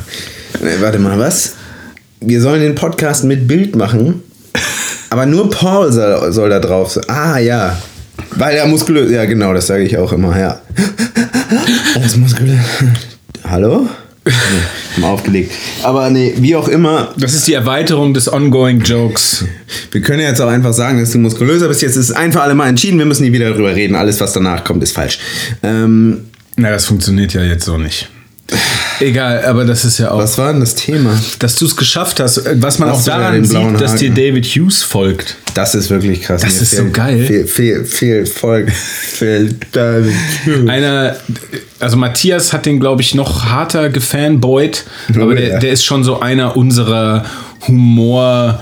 Äh, 0.61 0.81
warte 0.81 0.99
mal, 0.99 1.17
was? 1.17 1.53
Wir 2.19 2.39
sollen 2.41 2.61
den 2.61 2.75
Podcast 2.75 3.23
mit 3.23 3.47
Bild 3.47 3.75
machen. 3.75 4.21
Aber 5.09 5.25
nur 5.25 5.49
Paul 5.49 5.91
soll, 5.91 6.31
soll 6.31 6.49
da 6.49 6.59
drauf 6.59 6.91
sein. 6.91 7.03
Ah, 7.09 7.37
ja. 7.39 7.77
Weil 8.31 8.56
er 8.57 8.68
muskulös. 8.68 9.12
Ja, 9.12 9.25
genau, 9.25 9.53
das 9.53 9.68
sage 9.68 9.83
ich 9.83 9.97
auch 9.97 10.12
immer, 10.13 10.38
ja. 10.39 10.62
Er 11.95 12.06
ist 12.06 12.18
muskulös. 12.18 12.59
Hallo? 13.44 13.88
Nee, 14.97 15.03
aufgelegt. 15.03 15.51
Aber 15.83 16.09
nee, 16.09 16.33
wie 16.38 16.56
auch 16.56 16.68
immer, 16.68 17.13
Das 17.18 17.33
ist 17.33 17.47
die 17.47 17.53
Erweiterung 17.53 18.13
des 18.13 18.31
Ongoing 18.31 18.81
Jokes. 18.81 19.45
wir 19.91 20.01
können 20.01 20.19
ja 20.19 20.29
jetzt 20.29 20.39
auch 20.41 20.47
einfach 20.50 20.73
sagen, 20.73 21.00
dass 21.00 21.12
du 21.12 21.18
muskulöser 21.18 21.68
bist. 21.68 21.81
Jetzt 21.81 21.95
ist 21.95 22.09
es 22.09 22.12
ein 22.12 22.31
für 22.31 22.41
alle 22.41 22.53
Mal 22.53 22.69
entschieden. 22.69 23.00
Wir 23.00 23.06
müssen 23.06 23.23
nie 23.23 23.33
wieder 23.33 23.50
darüber 23.50 23.75
reden. 23.75 23.95
Alles, 23.95 24.19
was 24.21 24.33
danach 24.33 24.63
kommt, 24.63 24.83
ist 24.83 24.91
falsch. 24.94 25.17
Ähm, 25.63 26.25
Na, 26.56 26.69
das 26.69 26.85
funktioniert 26.85 27.33
ja 27.33 27.41
jetzt 27.44 27.65
so 27.65 27.77
nicht. 27.77 28.09
Egal, 29.01 29.44
aber 29.45 29.65
das 29.65 29.83
ist 29.83 29.98
ja 29.98 30.12
auch. 30.12 30.19
was 30.19 30.38
war 30.38 30.51
denn 30.51 30.62
das 30.62 30.75
Thema? 30.75 31.19
Dass 31.39 31.56
du 31.56 31.65
es 31.65 31.75
geschafft 31.75 32.19
hast, 32.19 32.42
was 32.62 32.80
man 32.80 32.89
auch 32.89 33.06
ja 33.06 33.18
daran 33.18 33.44
sieht, 33.44 33.81
dass 33.81 33.95
dir. 33.95 34.12
David 34.12 34.45
Hughes 34.45 34.83
folgt. 34.83 35.38
Das 35.56 35.75
ist 35.75 35.89
wirklich 35.89 36.21
krass. 36.21 36.42
Das 36.42 36.56
Mir 36.56 36.62
ist 36.62 36.75
so 36.77 36.86
geil. 36.92 37.24
Viel, 37.25 37.45
viel, 37.48 37.86
viel. 37.86 38.25
Viel, 39.12 39.56
Einer, 40.68 41.15
also 41.80 41.98
Matthias 41.98 42.53
hat 42.53 42.65
den, 42.65 42.80
glaube 42.80 43.01
ich, 43.01 43.13
noch 43.15 43.45
harter 43.45 43.89
gefanboyt, 43.89 44.86
Oh, 45.17 45.22
aber 45.22 45.36
der, 45.36 45.48
ja. 45.50 45.60
der 45.60 45.72
ist 45.72 45.84
schon 45.84 46.03
so 46.03 46.20
einer 46.20 46.55
unserer 46.58 47.25
Humor. 47.67 48.60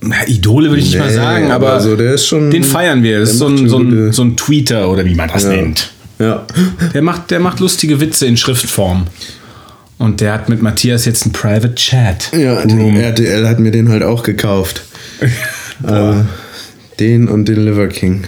Na, 0.00 0.16
Idole 0.26 0.68
würde 0.70 0.80
ich 0.80 0.86
nicht 0.90 0.98
mal 0.98 1.08
Nee, 1.08 1.14
sagen, 1.14 1.50
aber 1.52 1.72
aber, 1.74 1.80
so, 1.80 1.94
der 1.96 2.14
ist 2.14 2.26
schon- 2.26 2.50
den 2.50 2.64
feiern 2.64 3.02
wir. 3.02 3.20
Das 3.20 3.30
ist 3.32 3.38
so 3.38 3.46
ein, 3.48 3.68
so, 3.68 3.78
ein, 3.78 4.12
so 4.12 4.22
ein 4.22 4.36
Tweeter 4.36 4.88
oder 4.90 5.04
wie 5.04 5.14
man 5.14 5.28
das 5.32 5.44
nennt. 5.44 5.90
Ja. 6.22 6.46
Der 6.94 7.02
macht, 7.02 7.30
der 7.30 7.40
macht 7.40 7.60
lustige 7.60 8.00
Witze 8.00 8.26
in 8.26 8.36
Schriftform. 8.36 9.06
Und 9.98 10.20
der 10.20 10.32
hat 10.32 10.48
mit 10.48 10.62
Matthias 10.62 11.04
jetzt 11.04 11.24
einen 11.24 11.32
Private 11.32 11.74
Chat. 11.74 12.32
Ja, 12.36 12.60
Room. 12.60 12.96
RTL 12.96 13.48
hat 13.48 13.60
mir 13.60 13.70
den 13.70 13.88
halt 13.88 14.02
auch 14.02 14.22
gekauft. 14.22 14.82
äh, 15.86 16.14
den 16.98 17.28
und 17.28 17.48
den 17.48 17.64
Liver 17.64 17.88
King. 17.88 18.24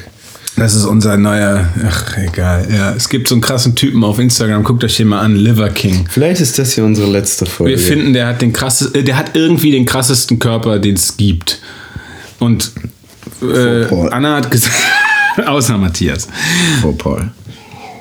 Das 0.57 0.75
ist 0.75 0.85
unser 0.85 1.17
neuer, 1.17 1.69
ach 1.85 2.17
egal, 2.17 2.69
ja. 2.73 2.95
Es 2.95 3.09
gibt 3.09 3.27
so 3.27 3.35
einen 3.35 3.43
krassen 3.43 3.75
Typen 3.75 4.05
auf 4.05 4.21
Instagram, 4.21 4.63
guckt 4.63 4.85
euch 4.85 4.97
den 4.97 5.09
mal 5.09 5.21
an, 5.21 5.35
Liver 5.35 5.69
King. 5.71 6.07
Vielleicht 6.09 6.41
ist 6.41 6.61
das 6.61 6.75
hier 6.75 6.85
unsere 6.85 7.11
letzte 7.11 7.45
Folge. 7.45 7.73
Wir 7.73 7.79
finden, 7.79 8.13
der 8.13 8.29
hat 8.29 8.41
den 8.41 8.53
krasses, 8.53 8.93
äh, 8.95 9.03
der 9.03 9.17
hat 9.17 9.35
irgendwie 9.35 9.73
den 9.73 9.85
krassesten 9.85 10.39
Körper, 10.39 10.79
den 10.79 10.95
es 10.95 11.17
gibt. 11.17 11.61
Und 12.39 12.71
äh. 13.43 13.87
Anna 14.11 14.37
hat 14.37 14.51
gesagt, 14.51 14.77
außer 15.45 15.77
Matthias. 15.77 16.29
Vor 16.81 16.97
Paul. 16.97 17.31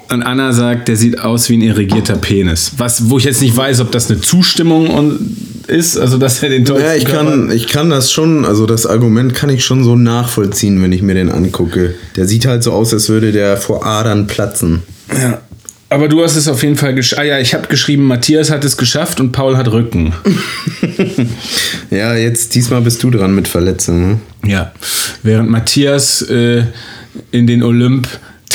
Und 0.09 0.21
Anna 0.21 0.51
sagt, 0.53 0.87
der 0.89 0.95
sieht 0.95 1.19
aus 1.19 1.49
wie 1.49 1.57
ein 1.57 1.61
irrigierter 1.61 2.15
Penis. 2.17 2.73
Was, 2.77 3.09
wo 3.09 3.17
ich 3.17 3.23
jetzt 3.23 3.41
nicht 3.41 3.55
weiß, 3.57 3.79
ob 3.79 3.91
das 3.91 4.09
eine 4.11 4.21
Zustimmung 4.21 4.89
und 4.89 5.37
ist, 5.67 5.97
also 5.97 6.17
dass 6.17 6.43
er 6.43 6.49
den 6.49 6.65
tollsten 6.65 6.85
Ja, 6.87 6.93
ich 6.95 7.05
Körper- 7.05 7.29
kann, 7.31 7.51
ich 7.51 7.67
kann 7.67 7.89
das 7.89 8.11
schon, 8.11 8.45
also 8.45 8.65
das 8.65 8.85
Argument 8.85 9.33
kann 9.33 9.49
ich 9.49 9.63
schon 9.65 9.83
so 9.83 9.95
nachvollziehen, 9.95 10.81
wenn 10.83 10.91
ich 10.91 11.01
mir 11.01 11.15
den 11.15 11.29
angucke. 11.29 11.95
Der 12.15 12.27
sieht 12.27 12.45
halt 12.45 12.63
so 12.63 12.73
aus, 12.73 12.93
als 12.93 13.07
würde 13.09 13.31
der 13.31 13.57
vor 13.57 13.85
Adern 13.85 14.27
platzen. 14.27 14.83
Ja. 15.19 15.41
Aber 15.89 16.07
du 16.07 16.23
hast 16.23 16.35
es 16.35 16.47
auf 16.47 16.63
jeden 16.63 16.75
Fall 16.75 16.95
geschafft. 16.95 17.21
Ah 17.21 17.25
ja, 17.25 17.39
ich 17.39 17.53
habe 17.53 17.67
geschrieben, 17.67 18.05
Matthias 18.05 18.49
hat 18.49 18.65
es 18.65 18.77
geschafft 18.77 19.19
und 19.19 19.31
Paul 19.31 19.57
hat 19.57 19.71
Rücken. 19.71 20.13
Ja, 21.91 22.15
jetzt 22.15 22.55
diesmal 22.55 22.81
bist 22.81 23.03
du 23.03 23.11
dran 23.11 23.35
mit 23.35 23.47
Verletzungen. 23.47 24.19
Ne? 24.41 24.51
Ja. 24.51 24.71
Während 25.21 25.49
Matthias 25.49 26.21
äh, 26.23 26.63
in 27.31 27.45
den 27.47 27.61
Olymp 27.63 28.07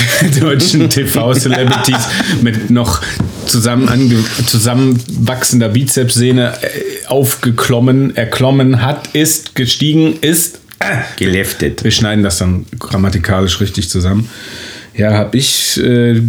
deutschen 0.40 0.88
TV-Celebrities 0.90 2.08
mit 2.42 2.70
noch 2.70 3.02
zusammen 3.46 4.24
zusammenwachsender 4.46 5.70
Bizepssehne 5.70 6.52
äh, 6.60 7.06
aufgeklommen, 7.06 8.16
erklommen 8.16 8.82
hat, 8.82 9.08
ist, 9.14 9.54
gestiegen 9.54 10.18
ist, 10.20 10.60
Geleftet. 11.16 11.82
Wir 11.82 11.90
schneiden 11.90 12.22
das 12.22 12.38
dann 12.38 12.64
grammatikalisch 12.78 13.60
richtig 13.60 13.90
zusammen. 13.90 14.28
Ja, 14.94 15.12
habe 15.12 15.36
ich, 15.36 15.78
äh, 15.78 16.20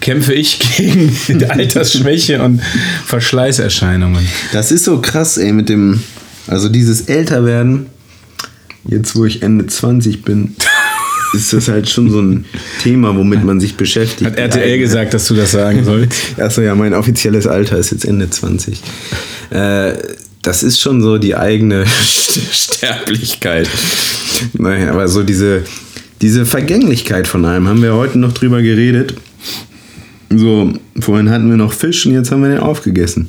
kämpfe 0.00 0.32
ich 0.32 0.58
gegen 0.76 1.16
Altersschwäche 1.48 2.42
und 2.42 2.62
Verschleißerscheinungen. 3.04 4.26
Das 4.52 4.72
ist 4.72 4.84
so 4.84 5.00
krass, 5.00 5.38
ey, 5.38 5.52
mit 5.52 5.68
dem, 5.68 6.02
also 6.46 6.68
dieses 6.68 7.02
Älterwerden, 7.02 7.86
jetzt 8.84 9.16
wo 9.16 9.24
ich 9.24 9.42
Ende 9.42 9.66
20 9.66 10.22
bin, 10.22 10.56
ist 11.34 11.52
das 11.52 11.68
halt 11.68 11.88
schon 11.88 12.10
so 12.10 12.20
ein 12.20 12.44
Thema, 12.82 13.16
womit 13.16 13.44
man 13.44 13.60
sich 13.60 13.76
beschäftigt. 13.76 14.30
Hat 14.30 14.38
RTL 14.38 14.78
gesagt, 14.78 15.14
dass 15.14 15.26
du 15.26 15.34
das 15.34 15.52
sagen 15.52 15.84
sollst? 15.84 16.12
Achso, 16.38 16.60
ja, 16.62 16.74
mein 16.74 16.94
offizielles 16.94 17.46
Alter 17.46 17.78
ist 17.78 17.92
jetzt 17.92 18.04
Ende 18.04 18.28
20. 18.28 18.80
Äh, 19.50 19.94
das 20.42 20.62
ist 20.62 20.80
schon 20.80 21.02
so 21.02 21.18
die 21.18 21.34
eigene 21.34 21.84
Sterblichkeit. 22.52 23.68
Naja, 24.54 24.92
aber 24.92 25.08
so 25.08 25.22
diese, 25.22 25.64
diese 26.22 26.46
Vergänglichkeit 26.46 27.26
von 27.26 27.44
allem, 27.44 27.68
haben 27.68 27.82
wir 27.82 27.94
heute 27.94 28.18
noch 28.18 28.32
drüber 28.32 28.62
geredet. 28.62 29.14
So, 30.30 30.72
vorhin 31.00 31.30
hatten 31.30 31.48
wir 31.48 31.56
noch 31.56 31.72
Fisch 31.72 32.06
und 32.06 32.12
jetzt 32.12 32.30
haben 32.30 32.42
wir 32.42 32.50
den 32.50 32.58
aufgegessen. 32.58 33.28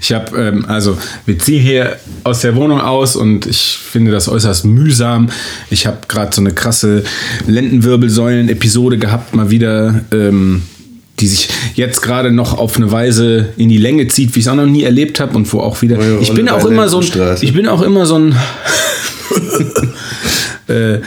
Ich 0.00 0.12
habe, 0.12 0.36
ähm, 0.36 0.64
also 0.66 0.96
wir 1.26 1.38
ziehen 1.38 1.62
hier 1.62 1.96
aus 2.24 2.40
der 2.40 2.56
Wohnung 2.56 2.80
aus 2.80 3.16
und 3.16 3.46
ich 3.46 3.78
finde 3.78 4.10
das 4.10 4.28
äußerst 4.28 4.64
mühsam. 4.64 5.30
Ich 5.70 5.86
habe 5.86 5.98
gerade 6.08 6.34
so 6.34 6.40
eine 6.40 6.52
krasse 6.52 7.04
Lendenwirbelsäulen-Episode 7.46 8.98
gehabt, 8.98 9.34
mal 9.34 9.50
wieder, 9.50 10.02
ähm, 10.12 10.62
die 11.20 11.26
sich 11.26 11.48
jetzt 11.74 12.00
gerade 12.02 12.30
noch 12.30 12.56
auf 12.56 12.76
eine 12.76 12.90
Weise 12.92 13.48
in 13.56 13.68
die 13.68 13.78
Länge 13.78 14.06
zieht, 14.08 14.34
wie 14.34 14.40
ich 14.40 14.46
es 14.46 14.52
auch 14.52 14.56
noch 14.56 14.66
nie 14.66 14.84
erlebt 14.84 15.20
habe 15.20 15.36
und 15.36 15.52
wo 15.52 15.60
auch 15.60 15.82
wieder. 15.82 15.98
Ich 16.20 16.32
bin 16.32 16.48
auch 16.48 16.64
immer 16.64 16.88
so 16.88 17.00
ein, 17.00 17.36
ich 17.40 17.52
bin 17.52 17.66
auch 17.66 17.82
immer 17.82 18.06
so 18.06 18.18
ein 18.18 18.36
äh, 20.68 20.98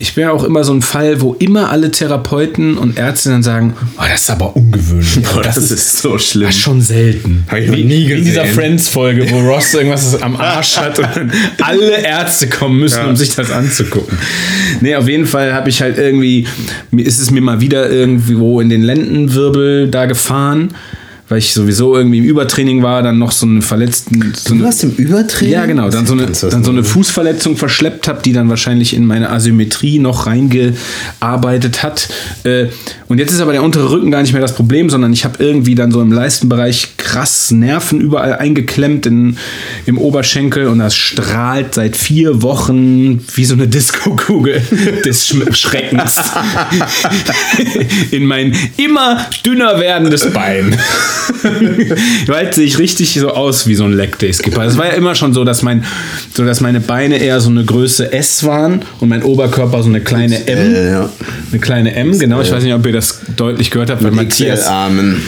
ich 0.00 0.14
bin 0.14 0.26
auch 0.26 0.42
immer 0.42 0.64
so 0.64 0.72
ein 0.74 0.82
Fall, 0.82 1.20
wo 1.20 1.34
immer 1.34 1.70
alle 1.70 1.90
Therapeuten 1.90 2.76
und 2.76 2.98
Ärzte 2.98 3.30
dann 3.30 3.42
sagen, 3.44 3.74
oh, 3.96 4.02
das 4.08 4.22
ist 4.22 4.30
aber 4.30 4.54
ungewöhnlich. 4.56 5.22
Boah, 5.32 5.40
das 5.42 5.56
ist 5.56 5.98
so 5.98 6.18
schlimm. 6.18 6.46
Das 6.48 6.56
ist 6.56 6.60
schon 6.62 6.80
selten. 6.80 7.44
Hab 7.48 7.58
ich 7.58 7.68
noch 7.68 7.76
wie, 7.76 7.84
nie 7.84 8.08
wie 8.08 8.12
in 8.14 8.24
dieser 8.24 8.42
gesehen. 8.42 8.54
Friends-Folge, 8.56 9.30
wo 9.30 9.40
Ross 9.40 9.72
irgendwas 9.72 10.20
am 10.20 10.36
Arsch 10.36 10.76
hat 10.78 10.98
und 10.98 11.08
dann 11.14 11.32
alle 11.62 12.04
Ärzte 12.04 12.48
kommen 12.48 12.80
müssen, 12.80 12.98
Ja. 12.98 13.06
um 13.08 13.16
sich 13.16 13.34
das 13.36 13.50
anzugucken. 13.52 14.18
Nee, 14.80 14.96
auf 14.96 15.08
jeden 15.08 15.26
Fall 15.26 15.54
habe 15.54 15.70
ich 15.70 15.80
halt 15.80 15.96
irgendwie, 15.96 16.46
ist 16.96 17.20
es 17.20 17.30
mir 17.30 17.40
mal 17.40 17.60
wieder 17.60 17.88
irgendwo 17.88 18.60
in 18.60 18.68
den 18.68 18.82
Lendenwirbel 18.82 19.88
da 19.88 20.06
gefahren, 20.06 20.74
weil 21.34 21.38
ich 21.40 21.52
sowieso 21.52 21.96
irgendwie 21.96 22.18
im 22.18 22.24
Übertraining 22.24 22.84
war, 22.84 23.02
dann 23.02 23.18
noch 23.18 23.32
so 23.32 23.44
einen 23.44 23.60
verletzten. 23.60 24.32
So 24.36 24.50
Du 24.50 24.54
eine, 24.54 24.64
warst 24.66 24.84
im 24.84 24.92
Übertraining? 24.92 25.52
ja, 25.52 25.66
genau. 25.66 25.90
Dann 25.90 26.06
so 26.06 26.12
eine, 26.12 26.26
dann 26.26 26.62
so 26.62 26.70
eine 26.70 26.84
Fußverletzung 26.84 27.56
verschleppt 27.56 28.06
habe, 28.06 28.22
die 28.24 28.32
dann 28.32 28.48
wahrscheinlich 28.50 28.94
in 28.94 29.04
meine 29.04 29.30
Asymmetrie 29.30 29.98
noch 29.98 30.28
reingearbeitet 30.28 31.82
hat. 31.82 32.08
Äh, 32.44 32.66
Und 33.08 33.18
jetzt 33.18 33.32
ist 33.32 33.40
aber 33.40 33.50
der 33.50 33.64
untere 33.64 33.90
Rücken 33.90 34.12
gar 34.12 34.22
nicht 34.22 34.32
mehr 34.32 34.42
das 34.42 34.54
Problem, 34.54 34.88
sondern 34.90 35.12
ich 35.12 35.24
habe 35.24 35.42
irgendwie 35.42 35.74
dann 35.74 35.90
so 35.90 36.00
im 36.00 36.12
Leistenbereich 36.12 36.96
krass 37.04 37.50
Nerven 37.50 38.00
überall 38.00 38.34
eingeklemmt 38.38 39.06
in, 39.06 39.36
im 39.86 39.98
Oberschenkel 39.98 40.66
und 40.66 40.78
das 40.80 40.96
strahlt 40.96 41.74
seit 41.74 41.96
vier 41.96 42.42
Wochen 42.42 43.24
wie 43.34 43.44
so 43.44 43.54
eine 43.54 43.68
Disco-Kugel 43.74 44.60
des 45.04 45.28
Schm- 45.28 45.54
Schreckens 45.54 46.20
in 48.10 48.26
mein 48.26 48.56
immer 48.76 49.26
dünner 49.44 49.78
werdendes 49.78 50.30
Bein. 50.32 50.76
Bald 52.26 52.54
sehe 52.54 52.64
ich 52.66 52.78
richtig 52.78 53.14
so 53.14 53.30
aus 53.30 53.66
wie 53.66 53.74
so 53.74 53.84
ein 53.84 53.92
Leg 53.92 54.18
Day 54.18 54.32
Skipper. 54.32 54.64
Es 54.64 54.76
war 54.76 54.86
ja 54.86 54.92
immer 54.92 55.14
schon 55.14 55.34
so, 55.34 55.44
dass 55.44 55.62
mein, 55.62 55.84
so 56.34 56.44
dass 56.44 56.60
meine 56.60 56.80
Beine 56.80 57.18
eher 57.18 57.40
so 57.40 57.50
eine 57.50 57.64
Größe 57.64 58.12
S 58.12 58.44
waren 58.44 58.82
und 59.00 59.08
mein 59.08 59.22
Oberkörper 59.22 59.82
so 59.82 59.88
eine 59.88 60.00
kleine 60.00 60.46
M. 60.46 60.74
Äh, 60.74 60.90
ja. 60.90 61.10
Eine 61.50 61.60
kleine 61.60 61.94
M, 61.94 62.18
genau. 62.18 62.40
Ich 62.40 62.50
weiß 62.50 62.62
nicht, 62.64 62.74
ob 62.74 62.84
ihr 62.86 62.92
das 62.92 63.20
deutlich 63.36 63.70
gehört 63.70 63.90
habt, 63.90 64.02
weil 64.02 64.10
Matthias 64.12 64.68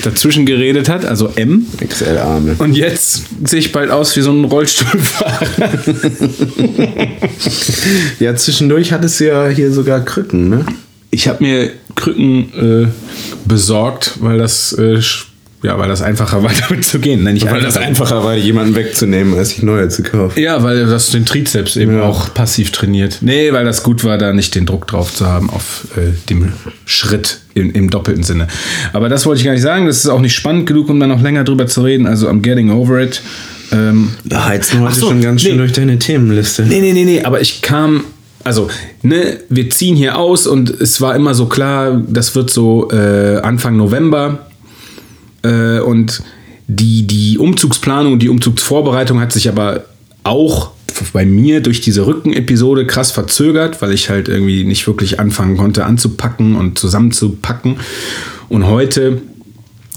dazwischen 0.03 0.47
geredet 0.47 0.89
hat, 0.89 1.05
also 1.05 1.33
M. 1.37 1.66
XL-Arme. 1.81 2.55
Und 2.59 2.77
jetzt 2.77 3.25
sehe 3.45 3.59
ich 3.59 3.73
bald 3.73 3.91
aus 3.91 4.17
wie 4.17 4.23
so 4.23 4.33
ein 4.33 4.45
Rollstuhlfahrer. 4.45 5.47
Ja, 8.19 8.35
zwischendurch 8.35 8.93
hattest 8.93 9.21
du 9.21 9.27
ja 9.27 9.49
hier 9.49 9.71
sogar 9.71 10.05
Krücken, 10.05 10.49
ne? 10.49 10.65
Ich 11.11 11.29
habe 11.29 11.45
mir 11.45 11.71
Krücken 11.95 12.53
äh, 12.55 12.89
besorgt, 13.45 14.15
weil 14.21 14.39
das, 14.39 14.73
äh, 14.73 15.01
ja, 15.67 15.77
weil 15.81 15.89
das 15.89 16.01
einfacher 16.01 16.43
war, 16.45 16.53
damit 16.69 16.85
zu 16.85 17.01
gehen. 17.01 17.25
Nein, 17.25 17.41
Weil 17.43 17.61
das 17.61 17.77
einfacher. 17.77 18.23
war, 18.23 18.35
jemanden 18.35 18.77
wegzunehmen, 18.77 19.37
als 19.37 19.49
sich 19.51 19.63
neue 19.63 19.89
zu 19.89 20.05
kaufen. 20.05 20.39
Ja, 20.41 20.63
weil 20.63 20.87
das 20.87 21.11
den 21.11 21.27
Trizeps 21.27 21.75
eben 21.77 21.97
Ja. 21.99 22.05
auch 22.05 22.33
passiv 22.33 22.71
trainiert. 22.71 23.19
Nee, 23.21 23.53
weil 23.53 23.65
das 23.65 23.83
gut 23.83 24.05
war, 24.05 24.17
da 24.17 24.33
nicht 24.33 24.55
den 24.55 24.65
Druck 24.65 24.87
drauf 24.87 25.13
zu 25.13 25.27
haben 25.27 25.51
auf 25.51 25.89
äh, 25.97 26.13
dem 26.31 26.53
Schritt 26.85 27.41
im, 27.55 27.73
im 27.73 27.91
doppelten 27.91 28.23
Sinne. 28.23 28.47
Aber 28.93 29.09
das 29.09 29.27
wollte 29.27 29.41
ich 29.41 29.45
gar 29.45 29.53
nicht 29.55 29.63
sagen. 29.63 29.87
Das 29.87 29.97
ist 29.99 30.07
auch 30.09 30.21
nicht 30.21 30.35
spannend 30.35 30.67
genug, 30.67 30.89
um 30.89 31.01
da 31.01 31.09
noch 31.09 31.21
länger 31.21 31.43
drüber 31.43 31.67
zu 31.67 31.83
reden. 31.83 32.07
Also 32.07 32.29
I'm 32.29 32.43
getting 32.43 32.71
over 32.71 33.01
it. 33.01 33.21
Ähm, 33.73 34.11
Da 34.25 34.45
heizen 34.47 34.79
wir 34.79 34.87
heute 34.87 35.01
so, 35.01 35.09
schon 35.09 35.21
ganz 35.21 35.43
schön 35.43 35.53
nee. 35.53 35.59
durch 35.59 35.73
deine 35.73 35.99
Themenliste. 35.99 36.63
Nee, 36.63 36.81
nee, 36.81 36.93
nee, 36.93 37.05
nee, 37.05 37.23
aber 37.25 37.41
ich 37.41 37.63
kam, 37.63 38.05
also, 38.45 38.69
ne, 39.03 39.39
wir 39.49 39.69
ziehen 39.71 39.97
hier 39.97 40.17
aus 40.17 40.47
und 40.47 40.71
es 40.71 41.01
war 41.01 41.17
immer 41.17 41.35
so 41.35 41.47
klar, 41.47 42.01
das 42.07 42.37
wird 42.37 42.51
so 42.51 42.89
äh, 42.93 43.39
Anfang 43.41 43.77
November 43.77 44.47
äh, 45.47 45.81
und 45.81 46.23
die, 46.69 47.07
die 47.07 47.39
Umzugsplanung, 47.39 48.19
die 48.19 48.29
Umzugsvorbereitung 48.29 49.21
hat 49.21 49.33
sich 49.33 49.49
aber 49.49 49.85
auch 50.25 50.71
bei 51.13 51.25
mir 51.25 51.61
durch 51.61 51.81
diese 51.81 52.07
Rückenepisode 52.07 52.87
krass 52.87 53.13
verzögert, 53.13 53.83
weil 53.83 53.93
ich 53.93 54.09
halt 54.09 54.29
irgendwie 54.29 54.65
nicht 54.65 54.87
wirklich 54.87 55.21
anfangen 55.21 55.57
konnte 55.57 55.85
anzupacken 55.85 56.57
und 56.57 56.79
zusammenzupacken. 56.79 57.77
Und 58.49 58.67
heute 58.67 59.23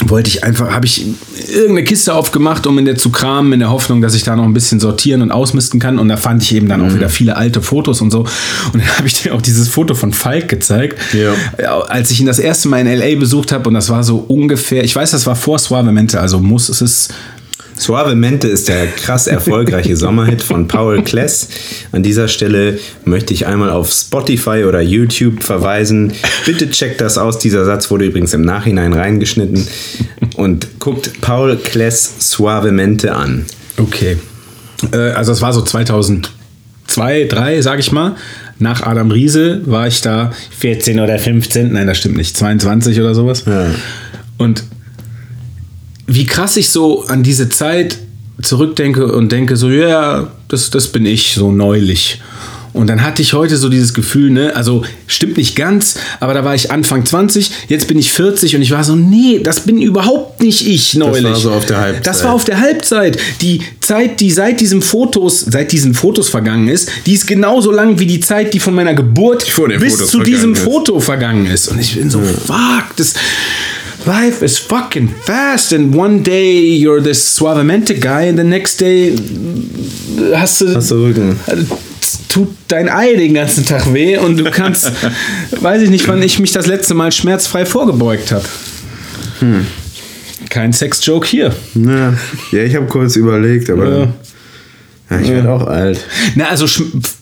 wollte 0.08 0.30
ich 0.30 0.44
einfach, 0.44 0.72
habe 0.72 0.86
ich 0.86 1.06
irgendeine 1.50 1.84
Kiste 1.84 2.14
aufgemacht, 2.14 2.66
um 2.68 2.78
in 2.80 2.86
der 2.86 2.96
zu 2.96 3.10
kramen, 3.10 3.54
in 3.54 3.60
der 3.60 3.70
Hoffnung, 3.70 4.02
dass 4.02 4.16
ich 4.16 4.24
da 4.24 4.36
noch 4.36 4.44
ein 4.46 4.54
bisschen 4.54 4.80
sortieren 4.80 5.22
und 5.22 5.32
ausmisten 5.32 5.80
kann. 5.80 6.00
Und 6.00 6.08
da 6.10 6.18
fand 6.18 6.42
ich 6.42 6.56
eben 6.56 6.70
dann 6.70 6.82
auch 6.88 6.94
wieder 6.94 7.10
viele 7.10 7.36
alte 7.36 7.62
Fotos 7.62 8.02
und 8.02 8.12
so. 8.12 8.20
Und 8.20 8.76
dann 8.76 8.88
habe 8.98 9.08
ich 9.08 9.22
dir 9.22 9.34
auch 9.36 9.42
dieses 9.42 9.68
Foto 9.68 9.96
von 9.96 10.14
Falk 10.14 10.48
gezeigt, 10.48 10.98
Ja. 11.14 11.80
als 11.82 12.12
ich 12.12 12.20
ihn 12.22 12.26
das 12.28 12.40
erste 12.40 12.70
Mal 12.70 12.86
in 12.86 12.88
LA 13.00 13.20
besucht 13.20 13.52
habe. 13.52 13.68
Und 13.68 13.74
das 13.76 13.90
war 13.90 14.04
so 14.04 14.18
ungefähr, 14.28 14.84
ich 14.84 14.96
weiß, 14.96 15.12
das 15.12 15.26
war 15.26 15.36
vor 15.36 15.60
Suavemente, 15.60 16.20
also 16.20 16.40
muss 16.40 16.70
es 16.70 16.82
ist. 16.82 17.14
Suavemente 17.80 18.48
ist 18.48 18.68
der 18.68 18.88
krass 18.88 19.26
erfolgreiche 19.28 19.96
Sommerhit 19.96 20.42
von 20.42 20.68
Paul 20.68 21.02
Kless. 21.02 21.48
An 21.92 22.04
dieser 22.04 22.28
Stelle 22.28 22.78
möchte 23.06 23.34
ich 23.34 23.48
einmal 23.48 23.70
auf 23.70 23.92
Spotify 23.92 24.66
oder 24.68 24.82
YouTube 24.82 25.42
verweisen. 25.42 26.14
Bitte 26.46 26.70
checkt 26.70 27.02
das 27.02 27.18
aus. 27.18 27.40
Dieser 27.40 27.66
Satz 27.66 27.90
wurde 27.90 28.06
übrigens 28.06 28.34
im 28.34 28.42
Nachhinein 28.42 28.94
reingeschnitten. 28.94 29.66
Und 30.36 30.80
guckt 30.80 31.22
Paul 31.22 31.56
Kless 31.56 32.32
Suavemente 32.32 33.16
an. 33.16 33.46
Okay. 33.78 34.18
Äh, 34.92 34.98
also 35.12 35.32
es 35.32 35.42
war 35.42 35.54
so 35.54 35.62
2002, 35.62 37.26
3, 37.30 37.62
sag 37.62 37.80
ich 37.80 37.92
mal. 37.94 38.16
Nach 38.60 38.82
Adam 38.84 39.10
Riese 39.10 39.62
war 39.66 39.88
ich 39.88 40.02
da 40.02 40.34
14 40.60 41.00
oder 41.00 41.18
15, 41.18 41.72
nein, 41.72 41.88
das 41.88 41.98
stimmt 41.98 42.18
nicht, 42.18 42.36
22 42.36 43.00
oder 43.00 43.16
sowas. 43.16 43.46
Ja. 43.46 43.68
Und 44.38 44.66
wie 46.10 46.26
krass 46.26 46.58
ich 46.58 46.70
so 46.70 47.06
an 47.06 47.24
diese 47.24 47.50
Zeit 47.50 47.98
zurückdenke 48.42 49.12
und 49.12 49.32
denke 49.32 49.58
so, 49.58 49.70
ja, 49.70 50.32
das, 50.48 50.70
das 50.70 50.88
bin 50.88 51.06
ich 51.06 51.34
so 51.34 51.52
neulich. 51.52 52.20
Und 52.72 52.88
dann 52.88 53.02
hatte 53.04 53.22
ich 53.22 53.34
heute 53.34 53.58
so 53.58 53.68
dieses 53.68 53.94
Gefühl, 53.94 54.30
ne, 54.30 54.56
also 54.56 54.84
stimmt 55.08 55.38
nicht 55.38 55.56
ganz, 55.56 55.96
aber 56.20 56.34
da 56.34 56.46
war 56.46 56.54
ich 56.54 56.72
Anfang 56.72 57.04
20, 57.04 57.52
jetzt 57.68 57.88
bin 57.88 57.98
ich 57.98 58.12
40 58.12 58.56
und 58.56 58.62
ich 58.62 58.72
war 58.72 58.84
so, 58.84 58.96
nee, 58.96 59.40
das 59.44 59.62
bin 59.62 59.82
überhaupt 59.82 60.42
nicht 60.42 60.68
ich 60.68 60.94
neulich. 60.96 61.24
war 61.24 61.36
so 61.36 61.52
auf 61.52 61.66
der 61.66 61.80
Halbzeit. 61.80 62.08
Das 62.08 62.24
war 62.24 62.34
auf 62.34 62.46
der 62.46 62.60
Halbzeit. 62.60 63.18
Die 63.42 63.62
Zeit, 63.80 64.20
die 64.20 64.32
seit 64.32 64.60
diesem 64.60 64.82
Fotos, 64.82 65.42
seit 65.42 65.72
diesen 65.72 65.96
Fotos 65.96 66.30
vergangen 66.30 66.68
ist, 66.68 66.90
die 67.06 67.14
ist 67.14 67.26
genauso 67.26 67.72
lang 67.72 67.98
wie 68.00 68.06
die 68.06 68.20
Zeit, 68.20 68.54
die 68.54 68.60
von 68.60 68.76
meiner 68.76 68.94
Geburt 68.94 69.46
bis 69.46 69.56
Fotos 69.56 70.12
zu 70.12 70.22
diesem 70.22 70.54
ist. 70.54 70.62
Foto 70.62 71.00
vergangen 71.00 71.48
ist. 71.48 71.70
Und 71.70 71.80
ich 71.80 71.96
bin 71.96 72.10
so, 72.10 72.22
fuck, 72.22 72.96
das 72.98 73.16
life 74.06 74.42
is 74.44 74.58
fucking 74.58 75.08
fast 75.08 75.74
and 75.74 75.96
one 75.96 76.24
day 76.24 76.60
you're 76.60 77.02
this 77.02 77.38
Suavemente 77.38 78.00
guy 78.00 78.28
and 78.28 78.38
the 78.38 78.44
next 78.44 78.78
day 78.80 79.12
hast 80.36 80.62
du, 80.62 80.76
Hast 80.76 80.92
du 80.92 80.96
Rücken. 80.96 81.40
Also, 81.48 81.78
tut 82.30 82.50
dein 82.68 82.90
Ei 82.90 83.16
den 83.16 83.34
ganzen 83.34 83.66
Tag 83.66 83.94
weh 83.94 84.18
und 84.18 84.38
du 84.38 84.50
kannst, 84.52 84.92
weiß 85.62 85.82
ich 85.82 85.90
nicht, 85.90 86.08
wann 86.08 86.22
ich 86.22 86.40
mich 86.40 86.52
das 86.52 86.68
letzte 86.68 86.94
Mal 86.94 87.12
schmerzfrei 87.12 87.66
vorgebeugt 87.66 88.32
habe. 88.32 88.46
Hm. 89.40 89.66
Kein 90.50 90.74
Sex-Joke 90.74 91.28
hier. 91.28 91.54
Ja, 91.76 92.14
ja 92.52 92.64
ich 92.64 92.76
habe 92.76 92.88
kurz 92.88 93.16
überlegt, 93.16 93.70
aber 93.70 93.90
Ja. 93.90 94.14
ja, 95.12 95.20
ich 95.20 95.30
werde 95.30 95.50
auch 95.52 95.68
alt. 95.68 96.00
Na, 96.36 96.48
also 96.50 96.66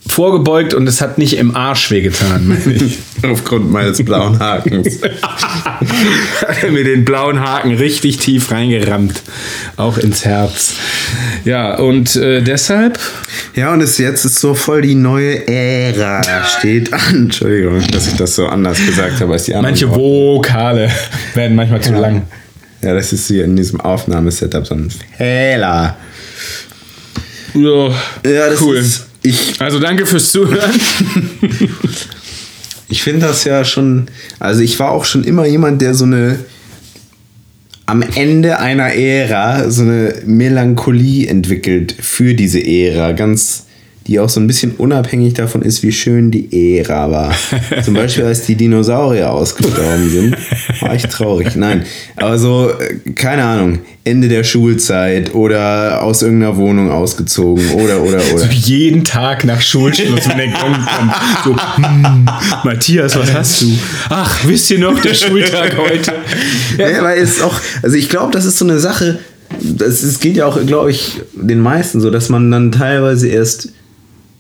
vorgebeugt 0.10 0.74
und 0.74 0.88
es 0.88 1.02
hat 1.02 1.18
nicht 1.18 1.38
im 1.38 1.56
Arsch 1.56 1.92
wehgetan, 1.92 2.48
meine 2.48 2.74
ich. 2.76 3.00
Aufgrund 3.24 3.72
meines 3.72 4.04
blauen 4.04 4.40
Hakens. 4.40 5.00
Hat 5.02 6.64
er 6.64 6.72
mir 6.72 6.84
den 6.84 7.04
blauen 7.06 7.40
Haken 7.40 7.74
richtig 7.76 8.18
tief 8.18 8.52
reingerammt. 8.52 9.22
Auch 9.76 9.98
ins 9.98 10.24
Herz. 10.26 10.74
Ja, 11.46 11.76
und 11.78 12.16
äh, 12.16 12.42
deshalb. 12.42 13.00
Ja, 13.56 13.74
und 13.74 13.82
es 13.82 13.98
jetzt 13.98 14.24
ist 14.26 14.40
so 14.40 14.54
voll 14.54 14.82
die 14.82 14.96
neue 14.96 15.48
Ära 15.48 16.22
steht 16.46 16.94
an. 16.94 17.16
Entschuldigung, 17.16 17.82
dass 17.92 18.08
ich 18.08 18.16
das 18.16 18.36
so 18.36 18.48
anders 18.48 18.78
gesagt 18.86 19.20
habe 19.20 19.34
als 19.34 19.46
die 19.46 19.56
anderen. 19.56 19.74
Manche. 19.74 19.90
Vokale 19.90 20.92
werden 21.34 21.56
manchmal 21.56 21.82
zu 21.82 21.94
lang. 21.94 22.24
Ja, 22.84 22.94
das 22.94 23.12
ist 23.14 23.28
hier 23.28 23.44
in 23.46 23.56
diesem 23.56 23.82
Aufnahmesetup 23.82 24.68
so 24.68 24.76
ein 24.76 24.92
Fehler. 25.18 25.98
Ja, 27.56 27.88
Ja, 28.24 28.50
das 28.50 28.62
cool. 28.62 28.78
ist. 28.78 29.08
Ich, 29.27 29.60
also 29.60 29.79
danke 29.79 30.05
fürs 30.05 30.31
Zuhören. 30.31 30.72
ich 32.89 33.03
finde 33.03 33.27
das 33.27 33.43
ja 33.43 33.65
schon. 33.65 34.07
Also, 34.39 34.62
ich 34.62 34.79
war 34.79 34.91
auch 34.91 35.05
schon 35.05 35.24
immer 35.24 35.46
jemand, 35.46 35.81
der 35.81 35.93
so 35.93 36.05
eine. 36.05 36.39
Am 37.86 38.01
Ende 38.01 38.60
einer 38.60 38.93
Ära 38.96 39.69
so 39.69 39.84
eine 39.84 40.15
Melancholie 40.25 41.27
entwickelt 41.27 41.96
für 41.98 42.34
diese 42.34 42.60
Ära. 42.65 43.13
Ganz. 43.13 43.66
Die 44.08 44.20
auch 44.20 44.30
so 44.30 44.40
ein 44.40 44.48
bisschen 44.48 44.72
unabhängig 44.72 45.34
davon 45.34 45.62
ist, 45.62 45.84
wie 45.84 45.92
schön 45.92 46.32
die 46.32 46.78
Ära 46.78 47.12
war. 47.12 47.36
Zum 47.84 47.94
Beispiel, 47.94 48.24
als 48.26 48.46
die 48.46 48.56
Dinosaurier 48.56 49.32
ausgestorben 49.32 50.10
sind, 50.10 50.38
war 50.80 50.96
ich 50.96 51.04
traurig. 51.04 51.56
Nein, 51.56 51.84
aber 52.16 52.38
so, 52.38 52.72
äh, 52.72 53.12
keine 53.12 53.44
Ahnung, 53.44 53.80
Ende 54.08 54.30
der 54.30 54.46
Schulzeit 54.46 55.36
oder 55.36 56.02
aus 56.02 56.22
irgendeiner 56.22 56.56
Wohnung 56.56 56.90
ausgezogen 56.90 57.72
oder, 57.72 58.02
oder, 58.02 58.22
oder. 58.34 58.38
So 58.38 58.46
jeden 58.46 59.04
Tag 59.04 59.44
nach 59.44 59.60
Schulschluss, 59.60 60.24
der 60.24 60.48
Gong 60.48 60.74
kommt. 60.74 61.14
So, 61.44 61.56
hm, 61.76 62.26
Matthias, 62.64 63.18
was 63.18 63.34
hast 63.34 63.62
du? 63.64 63.74
Ach, 64.10 64.46
wisst 64.46 64.72
ihr 64.72 64.80
noch, 64.80 64.98
der 65.02 65.14
Schultag 65.14 65.78
heute? 65.78 66.14
Ja, 66.78 67.04
weil 67.04 67.20
es 67.20 67.42
auch, 67.42 67.56
also 67.82 67.96
ich 67.96 68.10
glaube, 68.10 68.32
das 68.32 68.46
ist 68.46 68.58
so 68.58 68.66
eine 68.66 68.80
Sache, 68.80 69.20
es 69.80 70.20
geht 70.20 70.36
ja 70.36 70.46
auch, 70.46 70.64
glaube 70.66 70.92
ich, 70.92 71.22
den 71.34 71.60
meisten 71.60 72.00
so, 72.00 72.12
dass 72.12 72.30
man 72.30 72.52
dann 72.52 72.72
teilweise 72.72 73.28
erst 73.28 73.70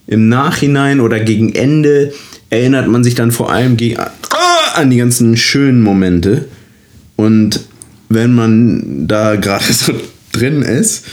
im 0.07 0.29
Nachhinein 0.29 0.99
oder 0.99 1.19
gegen 1.19 1.53
Ende 1.53 2.13
erinnert 2.49 2.87
man 2.87 3.03
sich 3.03 3.15
dann 3.15 3.31
vor 3.31 3.51
allem 3.51 3.77
ah, 3.97 4.07
an 4.75 4.89
die 4.89 4.97
ganzen 4.97 5.37
schönen 5.37 5.81
Momente. 5.81 6.45
Und 7.15 7.59
wenn 8.09 8.33
man 8.33 9.07
da 9.07 9.35
gerade 9.35 9.65
so 9.73 9.93
drin 10.31 10.61
ist, 10.61 11.05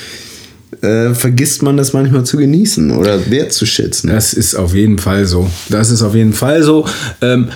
äh, 0.81 1.15
vergisst 1.15 1.63
man 1.63 1.77
das 1.77 1.93
manchmal 1.93 2.25
zu 2.25 2.37
genießen 2.37 2.91
oder 2.93 3.31
wertzuschätzen. 3.31 4.11
Das 4.11 4.33
ist 4.33 4.55
auf 4.55 4.75
jeden 4.75 4.99
Fall 4.99 5.25
so. 5.27 5.51
Das 5.69 5.91
ist 5.91 6.03
auf 6.03 6.15
jeden 6.15 6.33
Fall 6.33 6.63
so. 6.63 6.87
Ähm, 7.21 7.49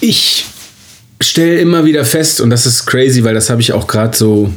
ich 0.00 0.44
stelle 1.20 1.58
immer 1.58 1.84
wieder 1.84 2.04
fest, 2.04 2.40
und 2.40 2.50
das 2.50 2.66
ist 2.66 2.86
crazy, 2.86 3.24
weil 3.24 3.34
das 3.34 3.50
habe 3.50 3.60
ich 3.60 3.72
auch 3.72 3.86
gerade 3.86 4.16
so. 4.16 4.52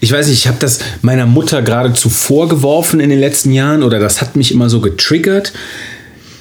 Ich 0.00 0.12
weiß 0.12 0.28
nicht, 0.28 0.38
ich 0.38 0.48
habe 0.48 0.58
das 0.60 0.80
meiner 1.02 1.26
Mutter 1.26 1.62
geradezu 1.62 2.08
vorgeworfen 2.08 3.00
in 3.00 3.10
den 3.10 3.20
letzten 3.20 3.52
Jahren 3.52 3.82
oder 3.82 3.98
das 3.98 4.20
hat 4.20 4.36
mich 4.36 4.52
immer 4.52 4.68
so 4.68 4.80
getriggert, 4.80 5.52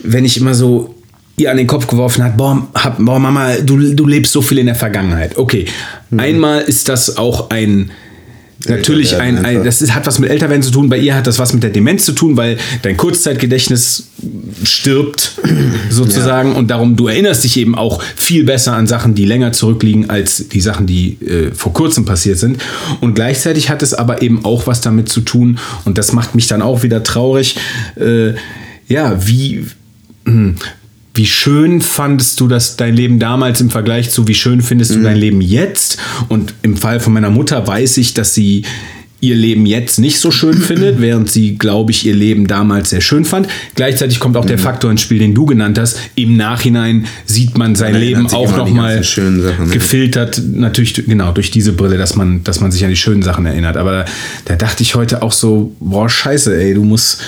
wenn 0.03 0.25
ich 0.25 0.37
immer 0.37 0.53
so 0.53 0.95
ihr 1.37 1.51
an 1.51 1.57
den 1.57 1.67
Kopf 1.67 1.87
geworfen 1.87 2.23
hat, 2.23 2.37
boah, 2.37 2.67
hab, 2.73 2.97
boah 2.97 3.19
Mama, 3.19 3.55
du, 3.57 3.93
du 3.93 4.07
lebst 4.07 4.31
so 4.31 4.41
viel 4.41 4.59
in 4.59 4.67
der 4.67 4.75
Vergangenheit. 4.75 5.37
Okay, 5.37 5.65
einmal 6.15 6.61
ist 6.61 6.89
das 6.89 7.17
auch 7.17 7.49
ein 7.49 7.91
Natürlich 8.67 9.17
ein, 9.17 9.43
ein 9.43 9.63
das 9.63 9.81
ist, 9.81 9.95
hat 9.95 10.05
was 10.05 10.19
mit 10.19 10.29
Älterwerden 10.29 10.61
zu 10.61 10.71
tun. 10.71 10.89
Bei 10.89 10.97
ihr 10.97 11.15
hat 11.15 11.27
das 11.27 11.39
was 11.39 11.53
mit 11.53 11.63
der 11.63 11.71
Demenz 11.71 12.05
zu 12.05 12.11
tun, 12.11 12.37
weil 12.37 12.57
dein 12.81 12.97
Kurzzeitgedächtnis 12.97 14.07
stirbt 14.63 15.39
sozusagen 15.89 16.55
und 16.55 16.69
darum 16.69 16.95
du 16.95 17.07
erinnerst 17.07 17.43
dich 17.43 17.57
eben 17.57 17.75
auch 17.75 18.01
viel 18.15 18.43
besser 18.43 18.73
an 18.73 18.87
Sachen, 18.87 19.15
die 19.15 19.25
länger 19.25 19.51
zurückliegen 19.51 20.09
als 20.09 20.49
die 20.49 20.61
Sachen, 20.61 20.85
die 20.85 21.17
äh, 21.21 21.51
vor 21.53 21.73
kurzem 21.73 22.05
passiert 22.05 22.37
sind. 22.37 22.61
Und 22.99 23.15
gleichzeitig 23.15 23.69
hat 23.69 23.81
es 23.81 23.93
aber 23.93 24.21
eben 24.21 24.45
auch 24.45 24.67
was 24.67 24.81
damit 24.81 25.09
zu 25.09 25.21
tun 25.21 25.57
und 25.85 25.97
das 25.97 26.13
macht 26.13 26.35
mich 26.35 26.47
dann 26.47 26.61
auch 26.61 26.83
wieder 26.83 27.03
traurig. 27.03 27.55
Äh, 27.95 28.33
ja, 28.87 29.25
wie 29.25 29.65
hm, 30.25 30.55
wie 31.21 31.27
schön 31.27 31.81
fandest 31.81 32.39
du 32.39 32.47
das 32.47 32.77
dein 32.77 32.95
Leben 32.95 33.19
damals 33.19 33.61
im 33.61 33.69
Vergleich 33.69 34.09
zu 34.09 34.27
wie 34.27 34.33
schön 34.33 34.63
findest 34.63 34.95
du 34.95 35.03
dein 35.03 35.17
Leben 35.17 35.39
jetzt? 35.39 35.99
Und 36.29 36.55
im 36.63 36.75
Fall 36.75 36.99
von 36.99 37.13
meiner 37.13 37.29
Mutter 37.29 37.67
weiß 37.67 37.97
ich, 37.97 38.15
dass 38.15 38.33
sie 38.33 38.63
ihr 39.19 39.35
Leben 39.35 39.67
jetzt 39.67 39.99
nicht 39.99 40.17
so 40.17 40.31
schön 40.31 40.57
findet, 40.57 40.99
während 40.99 41.29
sie, 41.29 41.59
glaube 41.59 41.91
ich, 41.91 42.07
ihr 42.07 42.15
Leben 42.15 42.47
damals 42.47 42.89
sehr 42.89 43.01
schön 43.01 43.23
fand. 43.23 43.47
Gleichzeitig 43.75 44.19
kommt 44.19 44.35
auch 44.35 44.45
der 44.45 44.57
Faktor 44.57 44.89
ins 44.89 45.01
Spiel, 45.01 45.19
den 45.19 45.35
du 45.35 45.45
genannt 45.45 45.77
hast. 45.77 45.99
Im 46.15 46.37
Nachhinein 46.37 47.05
sieht 47.27 47.55
man 47.55 47.75
sein 47.75 47.91
Man 47.91 48.01
Leben 48.01 48.27
auch 48.33 48.57
nochmal 48.57 49.03
gefiltert, 49.71 50.41
natürlich 50.51 51.05
genau 51.05 51.33
durch 51.33 51.51
diese 51.51 51.73
Brille, 51.73 51.99
dass 51.99 52.15
man, 52.15 52.43
dass 52.43 52.61
man 52.61 52.71
sich 52.71 52.83
an 52.83 52.89
die 52.89 52.95
schönen 52.95 53.21
Sachen 53.21 53.45
erinnert. 53.45 53.77
Aber 53.77 53.91
da, 53.91 54.05
da 54.45 54.55
dachte 54.55 54.81
ich 54.81 54.95
heute 54.95 55.21
auch 55.21 55.33
so, 55.33 55.75
boah, 55.79 56.09
scheiße, 56.09 56.59
ey, 56.59 56.73
du 56.73 56.83
musst, 56.83 57.21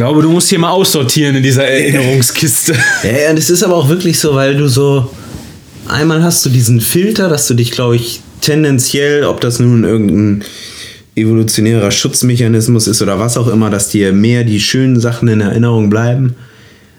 glaube, 0.00 0.22
du 0.22 0.30
musst 0.30 0.48
hier 0.48 0.58
mal 0.58 0.70
aussortieren 0.70 1.36
in 1.36 1.42
dieser 1.42 1.66
Erinnerungskiste. 1.66 2.72
Ja, 3.02 3.30
und 3.30 3.38
es 3.38 3.50
ist 3.50 3.62
aber 3.62 3.76
auch 3.76 3.90
wirklich 3.90 4.18
so, 4.18 4.34
weil 4.34 4.56
du 4.56 4.66
so. 4.66 5.10
Einmal 5.88 6.22
hast 6.22 6.42
du 6.46 6.48
diesen 6.48 6.80
Filter, 6.80 7.28
dass 7.28 7.46
du 7.48 7.54
dich, 7.54 7.70
glaube 7.70 7.96
ich, 7.96 8.22
tendenziell, 8.40 9.24
ob 9.24 9.42
das 9.42 9.58
nun 9.58 9.84
irgendein 9.84 10.42
evolutionärer 11.16 11.90
Schutzmechanismus 11.90 12.86
ist 12.86 13.02
oder 13.02 13.18
was 13.18 13.36
auch 13.36 13.48
immer, 13.48 13.68
dass 13.68 13.90
dir 13.90 14.14
mehr 14.14 14.44
die 14.44 14.60
schönen 14.60 14.98
Sachen 14.98 15.28
in 15.28 15.42
Erinnerung 15.42 15.90
bleiben. 15.90 16.34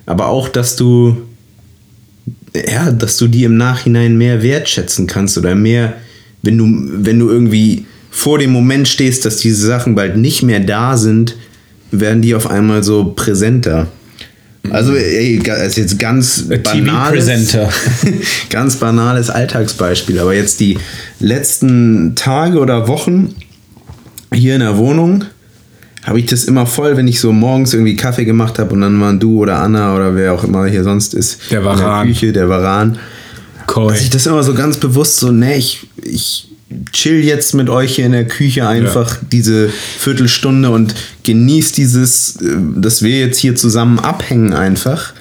Aber 0.05 0.27
auch, 0.27 0.47
dass 0.47 0.75
du. 0.75 1.17
Ja, 2.53 2.91
dass 2.91 3.17
du 3.17 3.27
die 3.27 3.45
im 3.45 3.57
Nachhinein 3.57 4.15
mehr 4.15 4.43
wertschätzen 4.43 5.07
kannst 5.07 5.39
oder 5.39 5.55
mehr, 5.55 5.95
wenn 6.43 6.55
du, 6.55 6.65
wenn 7.03 7.17
du 7.17 7.29
irgendwie 7.29 7.85
vor 8.11 8.37
dem 8.37 8.51
Moment 8.51 8.87
stehst, 8.87 9.25
dass 9.25 9.37
diese 9.37 9.65
Sachen 9.65 9.95
bald 9.95 10.17
nicht 10.17 10.43
mehr 10.43 10.59
da 10.59 10.97
sind, 10.97 11.35
werden 11.91 12.21
die 12.21 12.35
auf 12.35 12.49
einmal 12.49 12.83
so 12.83 13.13
präsenter. 13.15 13.87
Also, 14.69 14.95
ey, 14.95 15.37
ist 15.65 15.77
jetzt 15.77 15.99
ganz 15.99 16.47
TV 16.47 16.61
banales, 16.61 17.57
ganz 18.49 18.75
banales 18.77 19.29
Alltagsbeispiel. 19.29 20.19
Aber 20.19 20.33
jetzt 20.33 20.59
die 20.59 20.77
letzten 21.19 22.15
Tage 22.15 22.59
oder 22.59 22.87
Wochen 22.87 23.35
hier 24.33 24.53
in 24.55 24.61
der 24.61 24.77
Wohnung 24.77 25.25
habe 26.03 26.19
ich 26.19 26.25
das 26.25 26.45
immer 26.45 26.65
voll, 26.65 26.97
wenn 26.97 27.07
ich 27.07 27.19
so 27.19 27.31
morgens 27.31 27.73
irgendwie 27.73 27.95
Kaffee 27.95 28.25
gemacht 28.25 28.57
habe 28.59 28.73
und 28.73 28.81
dann 28.81 28.99
waren 29.01 29.19
du 29.19 29.39
oder 29.39 29.59
Anna 29.59 29.95
oder 29.95 30.15
wer 30.15 30.33
auch 30.33 30.43
immer 30.43 30.65
hier 30.65 30.83
sonst 30.83 31.13
ist 31.13 31.51
Der 31.51 31.59
in 31.59 31.65
Varan. 31.65 32.07
der 32.07 32.13
Küche, 32.13 32.31
der 32.31 32.49
Varan. 32.49 32.97
Koi. 33.67 33.91
Dass 33.93 34.01
ich 34.01 34.09
das 34.09 34.25
immer 34.25 34.41
so 34.41 34.53
ganz 34.53 34.77
bewusst 34.77 35.17
so, 35.17 35.31
ne, 35.31 35.57
ich, 35.57 35.87
ich 36.03 36.47
chill 36.91 37.23
jetzt 37.23 37.53
mit 37.53 37.69
euch 37.69 37.95
hier 37.95 38.05
in 38.05 38.11
der 38.13 38.27
Küche 38.27 38.67
einfach 38.67 39.17
diese 39.31 39.69
Viertelstunde 39.99 40.69
und 40.69 40.93
genieß 41.23 41.71
dieses, 41.73 42.37
äh, 42.37 42.55
dass 42.75 43.01
wir 43.01 43.19
jetzt 43.19 43.37
hier 43.39 43.55
zusammen 43.55 43.99
abhängen 43.99 44.53
einfach, 44.53 45.13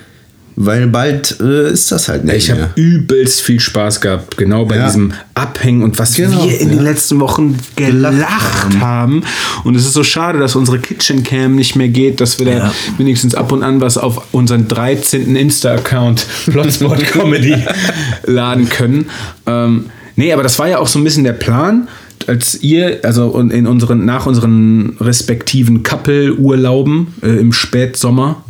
weil 0.56 0.88
bald 0.88 1.38
äh, 1.40 1.70
ist 1.72 1.90
das 1.90 2.08
halt 2.08 2.24
nicht 2.24 2.36
Ich 2.36 2.50
habe 2.50 2.68
übelst 2.74 3.40
viel 3.40 3.60
Spaß 3.60 4.00
gehabt, 4.02 4.36
genau 4.36 4.66
bei 4.66 4.76
Ja. 4.76 4.86
diesem 4.86 5.12
Abhängen 5.34 5.82
und 5.82 5.98
was 5.98 6.14
Genau, 6.16 6.44
wir 6.44 6.60
in 6.60 6.68
ja. 6.68 6.74
den 6.74 6.84
letzten 6.84 7.18
Wochen 7.20 7.56
gelacht 7.76 8.78
haben. 8.80 9.22
Und 9.64 9.74
es 9.74 9.86
ist 9.86 9.94
so 9.94 10.04
schade, 10.04 10.38
dass 10.38 10.56
unsere 10.56 10.78
Kitchen 10.78 11.22
Cam 11.22 11.54
nicht 11.56 11.76
mehr 11.76 11.88
geht, 11.88 12.20
dass 12.20 12.38
wir 12.38 12.46
da 12.46 12.52
Ja. 12.52 12.72
wenigstens 12.98 13.34
ab 13.34 13.52
und 13.52 13.62
an 13.62 13.80
was 13.80 13.96
auf 13.96 14.34
unseren 14.34 14.68
13. 14.68 15.34
Insta-Account 15.34 16.26
Plotspot 16.50 17.04
Comedy 17.04 17.56
laden 18.26 18.68
können. 18.68 19.06
Ähm, 19.46 19.86
nee, 20.20 20.32
aber 20.32 20.42
das 20.42 20.58
war 20.58 20.68
ja 20.68 20.78
auch 20.78 20.86
so 20.88 20.98
ein 20.98 21.04
bisschen 21.04 21.24
der 21.24 21.32
Plan. 21.32 21.88
Als 22.26 22.62
ihr, 22.62 23.00
also 23.02 23.26
und 23.28 23.50
in 23.52 23.66
unseren, 23.66 24.04
nach 24.04 24.26
unseren 24.26 24.96
respektiven 25.00 25.82
Couple-Urlauben 25.82 27.14
äh, 27.22 27.28
im 27.40 27.52
Spätsommer, 27.52 28.44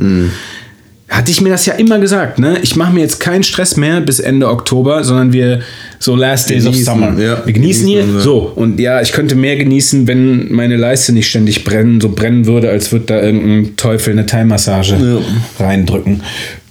hatte 1.09 1.31
ich 1.31 1.41
mir 1.41 1.51
das 1.51 1.67
ja 1.67 1.75
immer 1.75 1.99
gesagt, 2.01 2.39
ne? 2.41 2.59
Ich 2.63 2.75
mache 2.77 2.93
mir 2.93 3.01
jetzt 3.01 3.21
keinen 3.21 3.43
Stress 3.45 3.77
mehr 3.77 4.01
bis 4.01 4.19
Ende 4.21 4.49
Oktober, 4.49 5.03
sondern 5.05 5.33
wir 5.33 5.61
so 6.01 6.15
Last 6.17 6.51
Days 6.51 6.67
of 6.67 6.75
Summer. 6.77 7.19
ja. 7.19 7.45
wir 7.47 7.53
genießen 7.53 7.55
Genießen 7.55 7.89
hier. 7.89 8.03
unser- 8.05 8.21
So, 8.21 8.39
und 8.57 8.79
ja, 8.81 9.01
ich 9.03 9.13
könnte 9.13 9.35
mehr 9.37 9.57
genießen, 9.57 10.07
wenn 10.09 10.53
meine 10.53 10.77
Leiste 10.77 11.13
nicht 11.13 11.29
ständig 11.29 11.63
brennen, 11.65 12.01
so 12.01 12.09
brennen 12.11 12.47
würde, 12.47 12.71
als 12.71 12.91
würde 12.93 13.07
da 13.07 13.21
irgendein 13.23 13.77
Teufel 13.77 14.13
eine 14.13 14.27
Thai-Massage 14.27 14.97
Ja. 14.97 15.65
reindrücken. 15.65 16.23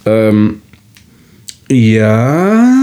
Ähm, 0.04 0.60
ja. 1.70 2.76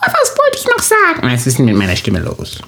Was 0.00 0.34
wollte 0.36 0.58
ich 0.58 0.66
noch 0.66 0.82
sagen? 0.82 1.07
Was 1.22 1.46
ist 1.46 1.58
denn 1.58 1.66
mit 1.66 1.76
meiner 1.76 1.96
Stimme 1.96 2.20
los? 2.20 2.58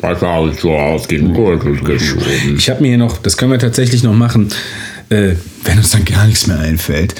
Was 0.00 0.22
habe 0.22 0.50
ich 0.50 0.60
so 0.60 0.72
aus 0.72 1.08
dem 1.08 1.34
Gürtel 1.34 1.76
geschoben? 1.80 2.56
Ich 2.56 2.70
habe 2.70 2.80
mir 2.82 2.88
hier 2.88 2.98
noch, 2.98 3.18
das 3.18 3.36
können 3.36 3.50
wir 3.50 3.58
tatsächlich 3.58 4.02
noch 4.04 4.14
machen, 4.14 4.48
äh, 5.08 5.32
wenn 5.64 5.78
uns 5.78 5.90
dann 5.90 6.04
gar 6.04 6.26
nichts 6.26 6.46
mehr 6.46 6.58
einfällt. 6.58 7.14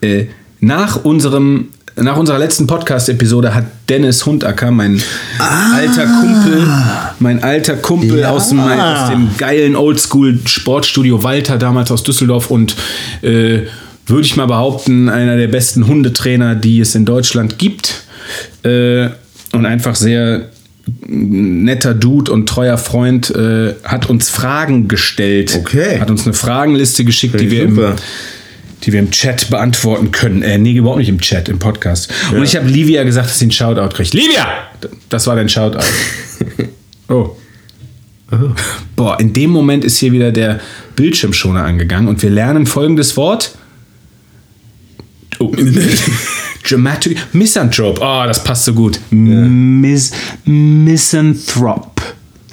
Äh, 0.00 0.26
nach 0.60 1.04
unserem 1.04 1.68
nach 2.00 2.16
unserer 2.16 2.38
letzten 2.38 2.68
Podcast-Episode 2.68 3.52
hat 3.52 3.64
Dennis 3.88 4.24
Hundacker, 4.24 4.70
mein 4.70 5.02
alter 5.40 6.06
Kumpel, 6.06 6.68
mein 7.18 7.42
alter 7.42 7.74
Kumpel 7.74 8.20
Ja. 8.20 8.30
aus, 8.30 8.50
dem, 8.50 8.60
aus 8.60 9.10
dem 9.10 9.30
geilen 9.36 9.74
Oldschool-Sportstudio 9.74 11.24
Walter, 11.24 11.58
damals 11.58 11.90
aus 11.90 12.04
Düsseldorf 12.04 12.52
und 12.52 12.76
äh, 13.22 13.62
würde 14.06 14.22
ich 14.22 14.36
mal 14.36 14.46
behaupten, 14.46 15.08
einer 15.08 15.36
der 15.36 15.48
besten 15.48 15.88
Hundetrainer, 15.88 16.54
die 16.54 16.78
es 16.78 16.94
in 16.94 17.04
Deutschland 17.04 17.58
gibt. 17.58 18.04
Äh, 18.62 19.08
und 19.58 19.66
einfach 19.66 19.94
sehr 19.94 20.48
netter 21.06 21.94
Dude 21.94 22.32
und 22.32 22.48
treuer 22.48 22.78
Freund, 22.78 23.30
äh, 23.30 23.74
hat 23.84 24.08
uns 24.08 24.30
Fragen 24.30 24.88
gestellt. 24.88 25.54
Okay. 25.58 26.00
Hat 26.00 26.10
uns 26.10 26.24
eine 26.24 26.34
Fragenliste 26.34 27.04
geschickt, 27.04 27.34
die 27.40 27.48
Finde 27.48 27.76
wir, 27.76 27.88
im, 27.90 27.96
die 28.84 28.92
wir 28.92 29.00
im 29.00 29.10
Chat 29.10 29.50
beantworten 29.50 30.12
können. 30.12 30.42
Äh, 30.42 30.58
nee, 30.58 30.72
überhaupt 30.72 30.98
nicht 30.98 31.08
im 31.08 31.20
Chat, 31.20 31.48
im 31.48 31.58
Podcast. 31.58 32.10
Und 32.32 32.42
ich 32.42 32.56
habe 32.56 32.68
Livia 32.68 33.04
gesagt, 33.04 33.28
dass 33.28 33.38
sie 33.38 33.46
einen 33.46 33.52
Shoutout 33.52 33.94
kriegt. 33.94 34.14
Livia! 34.14 34.46
Das 35.08 35.26
war 35.26 35.36
dein 35.36 35.48
Shoutout. 35.48 35.84
oh. 37.08 37.36
Boah, 38.94 39.18
in 39.20 39.32
dem 39.32 39.50
Moment 39.50 39.84
ist 39.84 39.98
hier 39.98 40.12
wieder 40.12 40.32
der 40.32 40.60
Bildschirmschoner 40.96 41.64
angegangen 41.64 42.08
und 42.08 42.22
wir 42.22 42.30
lernen 42.30 42.66
folgendes 42.66 43.16
Wort. 43.16 43.52
Oh. 45.38 45.52
Dramatic. 46.68 47.16
Misanthrope. 47.32 48.00
Oh, 48.02 48.24
das 48.26 48.42
passt 48.44 48.64
so 48.64 48.72
gut. 48.74 49.00
Mis 49.10 50.12
Misanthrop. 50.44 52.00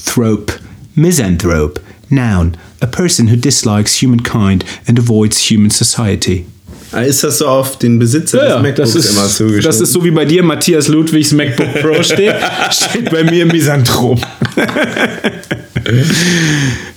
Thrope. 0.06 0.54
Misanthrope. 0.95 1.82
Noun. 2.10 2.56
A 2.82 2.88
person 2.88 3.28
who 3.30 3.36
dislikes 3.36 4.01
humankind 4.01 4.63
and 4.88 4.97
avoids 4.99 5.49
human 5.49 5.69
society. 5.71 6.45
Ah, 6.91 7.01
Ist 7.01 7.23
das 7.23 7.39
so 7.39 7.47
auf 7.47 7.78
den 7.80 7.99
Besitzer 7.99 8.39
des 8.39 8.62
MacBooks 8.62 8.93
das, 8.93 8.95
ist, 9.06 9.12
immer 9.12 9.28
zugeschnitten? 9.28 9.63
das 9.65 9.82
ist 9.82 9.91
so 9.91 10.04
wie 10.04 10.12
bei 10.12 10.23
dir 10.23 10.43
Matthias 10.43 10.88
Ludwigs 10.88 11.32
MacBook 11.34 11.73
Pro 11.82 12.01
steht, 12.04 12.36
steht 12.71 13.10
bei 13.12 13.23
mir 13.23 13.45
Misanthrop. 13.45 14.21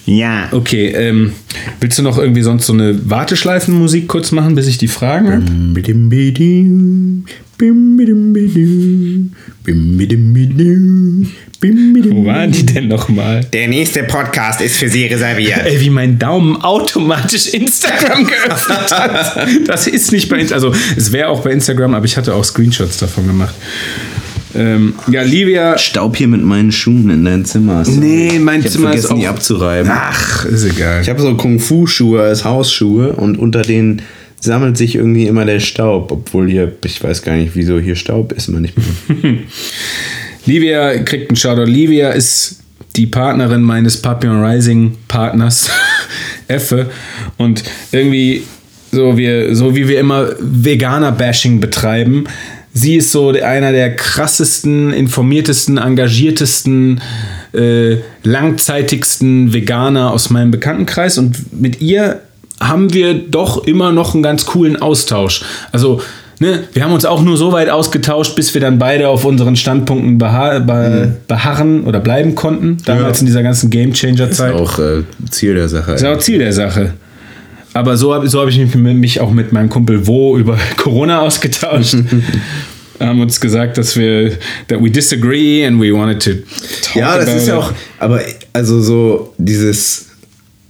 ja, 0.09 0.49
okay. 0.53 0.87
Ähm, 0.89 1.33
willst 1.81 1.99
du 1.99 2.03
noch 2.03 2.17
irgendwie 2.17 2.41
sonst 2.41 2.67
so 2.67 2.73
eine 2.73 3.11
Warteschleifenmusik 3.11 4.09
kurz 4.09 4.33
machen, 4.33 4.55
bis 4.55 4.67
ich 4.67 4.79
die 4.79 4.89
Fragen 4.89 5.31
habe? 5.31 5.45
Wo 11.61 12.25
waren 12.25 12.53
die 12.53 12.65
denn 12.65 12.89
nochmal? 12.89 13.45
Der 13.53 13.69
nächste 13.69 14.05
Podcast 14.05 14.63
ist 14.63 14.79
für 14.79 14.89
Sie 14.89 15.05
reserviert. 15.05 15.61
Ey, 15.65 15.79
wie 15.81 15.91
mein 15.91 16.19
Daumen 16.19 16.57
automatisch 16.57 17.49
Instagram 17.49 18.27
geöffnet 18.27 18.91
hat. 18.91 19.49
Das 19.67 19.87
ist 19.87 20.13
nicht 20.13 20.31
bei 20.31 20.39
Instagram. 20.39 20.71
Also, 20.71 20.81
es 20.97 21.13
wäre 21.13 21.29
auch 21.29 21.43
bei 21.43 21.51
Instagram, 21.51 21.95
aber 21.95 22.07
ich 22.07 22.17
hatte 22.17 22.33
auch 22.33 22.45
Screenshots 22.45 22.99
davon 22.99 23.27
gemacht. 23.27 23.55
Ähm, 24.55 24.95
ja, 25.11 25.23
Livia. 25.23 25.77
Staub 25.79 26.17
hier 26.17 26.29
mit 26.29 26.43
meinen 26.43 26.73
Schuhen 26.73 27.11
in 27.11 27.25
dein 27.25 27.45
Zimmer. 27.45 27.85
Nee, 27.87 28.39
mein 28.39 28.61
ich 28.61 28.71
Zimmer 28.71 28.95
ist 28.95 29.07
vergessen, 29.07 29.21
die 29.21 29.27
abzureiben. 29.27 29.91
Ach, 29.93 30.45
ist 30.45 30.65
egal. 30.65 31.03
Ich 31.03 31.09
habe 31.09 31.21
so 31.21 31.35
Kung-Fu-Schuhe 31.35 32.23
als 32.23 32.45
Hausschuhe 32.45 33.13
und 33.13 33.39
unter 33.39 33.63
denen 33.63 34.03
sammelt 34.41 34.77
sich 34.77 34.95
irgendwie 34.95 35.27
immer 35.27 35.45
der 35.45 35.61
Staub, 35.61 36.13
obwohl 36.13 36.49
hier, 36.49 36.73
ich 36.85 37.03
weiß 37.03 37.23
gar 37.23 37.37
nicht, 37.37 37.53
wieso 37.55 37.79
hier 37.79 37.97
Staub 37.97 38.33
ist 38.33 38.49
manchmal. 38.49 38.85
Livia 40.47 40.99
kriegt 40.99 41.31
einen 41.31 41.37
Shoutout. 41.37 41.71
Livia 41.71 42.11
ist 42.11 42.61
die 42.97 43.07
Partnerin 43.07 43.63
meines 43.63 44.01
Papillon 44.01 44.43
Rising 44.43 44.97
Partners, 45.09 45.71
Effe. 46.49 46.91
Und 47.37 47.63
irgendwie, 47.93 48.45
so, 48.91 49.17
wir, 49.17 49.55
so 49.55 49.77
wie 49.77 49.89
wir 49.89 50.01
immer 50.01 50.31
Veganer-Bashing 50.41 51.61
betreiben, 51.61 52.25
sie 52.79 52.97
ist 52.97 53.11
so 53.13 53.31
einer 53.31 53.73
der 53.73 53.95
krassesten, 53.97 54.93
informiertesten, 54.93 55.79
engagiertesten, 55.79 57.01
äh, 57.53 57.97
langzeitigsten 58.23 59.53
Veganer 59.53 60.13
aus 60.13 60.31
meinem 60.31 60.51
Bekanntenkreis. 60.51 61.19
Und 61.19 61.61
mit 61.61 61.81
ihr 61.81 62.21
haben 62.61 62.93
wir 62.93 63.15
doch 63.15 63.67
immer 63.67 63.93
noch 63.93 64.15
einen 64.15 64.23
ganz 64.23 64.47
coolen 64.47 64.77
Austausch. 64.81 65.43
Also, 65.73 66.01
ne, 66.41 66.65
wir 66.73 66.85
haben 66.85 66.93
uns 66.93 67.05
auch 67.05 67.23
nur 67.23 67.37
so 67.37 67.53
weit 67.53 67.69
ausgetauscht, 67.71 68.35
bis 68.35 68.53
wir 68.55 68.61
dann 68.61 68.79
beide 68.79 69.09
auf 69.09 69.25
unseren 69.25 69.57
Standpunkten 69.57 70.19
beha 70.19 70.59
be 70.61 71.17
beharren 71.27 71.85
oder 71.85 72.01
bleiben 72.01 72.35
konnten. 72.35 72.79
Damals 72.85 73.19
Ja. 73.19 73.21
in 73.21 73.27
dieser 73.27 73.43
ganzen 73.43 73.71
Game 73.71 73.93
Changer 73.93 74.31
Zeit. 74.31 74.55
Auch 74.55 74.79
äh, 74.79 75.03
Ziel 75.31 75.55
der 75.55 75.69
Sache. 75.69 75.93
Das 75.93 76.03
ist 76.03 76.07
auch 76.09 76.19
Ziel 76.19 76.39
der 76.39 76.53
Sache. 76.53 76.95
Aber 77.79 77.97
so 77.97 78.13
habe 78.13 78.29
so 78.29 78.41
hab 78.41 78.49
ich 78.49 78.59
mich, 78.59 79.21
auch 79.21 79.31
mit 79.31 79.53
meinem 79.53 79.69
Kumpel 79.69 80.07
Wo 80.07 80.37
über 80.37 80.59
Corona 80.77 81.21
ausgetauscht. 81.21 81.97
haben 83.01 83.21
uns 83.21 83.41
gesagt, 83.41 83.79
dass 83.79 83.97
wir, 83.97 84.31
that 84.67 84.83
we 84.83 84.91
disagree 84.91 85.65
and 85.65 85.81
we 85.81 85.93
wanted 85.93 86.21
to 86.21 86.31
talk 86.83 86.97
Ja, 86.97 87.17
das 87.17 87.29
about 87.29 87.39
ist 87.39 87.47
ja 87.47 87.57
auch, 87.57 87.73
aber 88.01 88.21
also 88.53 88.81
so 88.83 89.33
dieses 89.39 90.07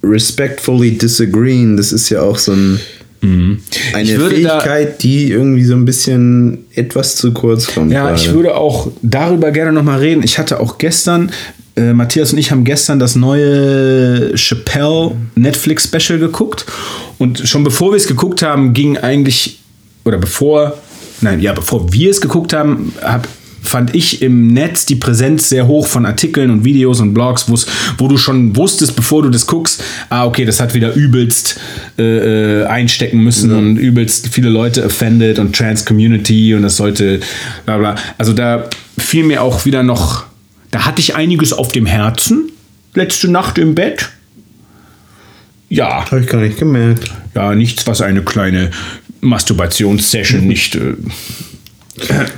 respectfully 0.02 0.98
disagreeing, 0.98 1.76
das 1.78 1.92
ist 1.92 2.10
ja 2.10 2.20
auch 2.22 2.38
so 2.38 2.52
ein, 2.52 2.78
eine 3.22 3.30
Mhm. 3.30 3.58
Ich 4.02 4.12
da- 4.14 4.28
Fähigkeit, 4.60 5.02
die 5.02 5.30
irgendwie 5.30 5.64
so 5.64 5.74
ein 5.74 5.84
bisschen 5.84 6.66
etwas 6.74 7.16
zu 7.16 7.32
kurz 7.32 7.66
kommt. 7.66 7.90
Ja, 7.90 8.14
ich 8.14 8.24
gerade. 8.26 8.36
würde 8.36 8.54
auch 8.56 8.92
darüber 9.02 9.50
gerne 9.50 9.72
nochmal 9.72 9.98
reden. 9.98 10.22
Ich 10.22 10.38
hatte 10.38 10.60
auch 10.60 10.78
gestern, 10.78 11.32
äh, 11.78 11.94
Matthias 11.94 12.32
und 12.32 12.38
ich 12.38 12.50
haben 12.50 12.64
gestern 12.64 12.98
das 12.98 13.16
neue 13.16 14.36
Chappelle 14.36 15.12
Netflix 15.34 15.84
Special 15.84 16.18
geguckt. 16.18 16.66
Und 17.18 17.48
schon 17.48 17.64
bevor 17.64 17.92
wir 17.92 17.96
es 17.96 18.06
geguckt 18.06 18.42
haben, 18.42 18.74
ging 18.74 18.98
eigentlich, 18.98 19.60
oder 20.04 20.18
bevor, 20.18 20.76
nein, 21.20 21.40
ja, 21.40 21.52
bevor 21.52 21.92
wir 21.92 22.10
es 22.10 22.20
geguckt 22.20 22.52
haben, 22.52 22.92
hab, 23.02 23.28
fand 23.62 23.94
ich 23.94 24.22
im 24.22 24.48
Netz 24.48 24.86
die 24.86 24.96
Präsenz 24.96 25.48
sehr 25.48 25.66
hoch 25.66 25.86
von 25.86 26.06
Artikeln 26.06 26.50
und 26.50 26.64
Videos 26.64 27.00
und 27.00 27.12
Blogs, 27.12 27.46
wo 27.98 28.08
du 28.08 28.16
schon 28.16 28.56
wusstest, 28.56 28.96
bevor 28.96 29.22
du 29.22 29.30
das 29.30 29.46
guckst, 29.46 29.82
ah, 30.10 30.26
okay, 30.26 30.44
das 30.44 30.60
hat 30.60 30.74
wieder 30.74 30.94
übelst 30.94 31.60
äh, 31.98 32.62
äh, 32.62 32.64
einstecken 32.66 33.18
müssen 33.18 33.52
und 33.52 33.76
übelst 33.76 34.28
viele 34.28 34.48
Leute 34.48 34.84
offended 34.84 35.38
und 35.38 35.54
Trans 35.54 35.84
Community 35.84 36.54
und 36.54 36.62
das 36.62 36.76
sollte 36.76 37.20
bla 37.66 37.78
bla. 37.78 37.94
Also 38.16 38.32
da 38.32 38.64
fiel 38.96 39.24
mir 39.24 39.42
auch 39.42 39.64
wieder 39.64 39.82
noch, 39.82 40.27
da 40.70 40.84
hatte 40.84 41.00
ich 41.00 41.14
einiges 41.16 41.52
auf 41.52 41.72
dem 41.72 41.86
Herzen, 41.86 42.50
letzte 42.94 43.28
Nacht 43.28 43.58
im 43.58 43.74
Bett. 43.74 44.10
Ja, 45.68 46.10
Habe 46.10 46.20
ich 46.20 46.26
gar 46.26 46.40
nicht 46.40 46.58
gemerkt. 46.58 47.10
ja, 47.34 47.54
nichts, 47.54 47.86
was 47.86 48.00
eine 48.00 48.22
kleine 48.22 48.70
Masturbationssession 49.20 50.46
nicht 50.46 50.74
äh, 50.76 50.94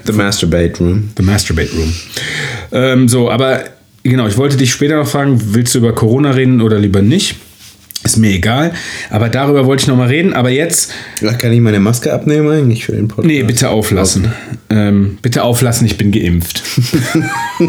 The 0.05 0.13
Masturbate 0.13 0.79
Room. 0.81 1.11
The 1.17 1.23
Masturbate 1.23 1.71
Room. 1.77 1.93
Ähm, 2.73 3.09
so, 3.09 3.31
aber 3.31 3.65
genau, 4.03 4.27
ich 4.27 4.37
wollte 4.37 4.57
dich 4.57 4.73
später 4.73 4.97
noch 4.97 5.07
fragen, 5.09 5.39
willst 5.55 5.75
du 5.75 5.79
über 5.79 5.95
Corona 5.95 6.31
reden 6.31 6.61
oder 6.61 6.79
lieber 6.79 7.03
nicht? 7.03 7.37
Ist 8.03 8.17
mir 8.17 8.31
egal. 8.31 8.73
Aber 9.11 9.29
darüber 9.29 9.67
wollte 9.67 9.83
ich 9.83 9.87
noch 9.89 9.97
mal 9.97 10.09
reden. 10.09 10.33
Aber 10.33 10.49
jetzt, 10.51 10.91
Kann 11.39 11.53
ich 11.53 11.61
meine 11.61 11.81
Maske 11.81 12.13
abnehmen 12.13 12.49
eigentlich 12.49 12.87
für 12.87 12.93
den 12.93 13.09
Podcast? 13.09 13.27
nee, 13.29 13.43
bitte 13.43 13.69
auflassen. 13.69 14.33
Ähm, 14.71 15.19
bitte 15.21 15.43
auflassen, 15.43 15.87
ich 15.87 15.99
bin 15.99 16.11
geimpft. 16.11 16.63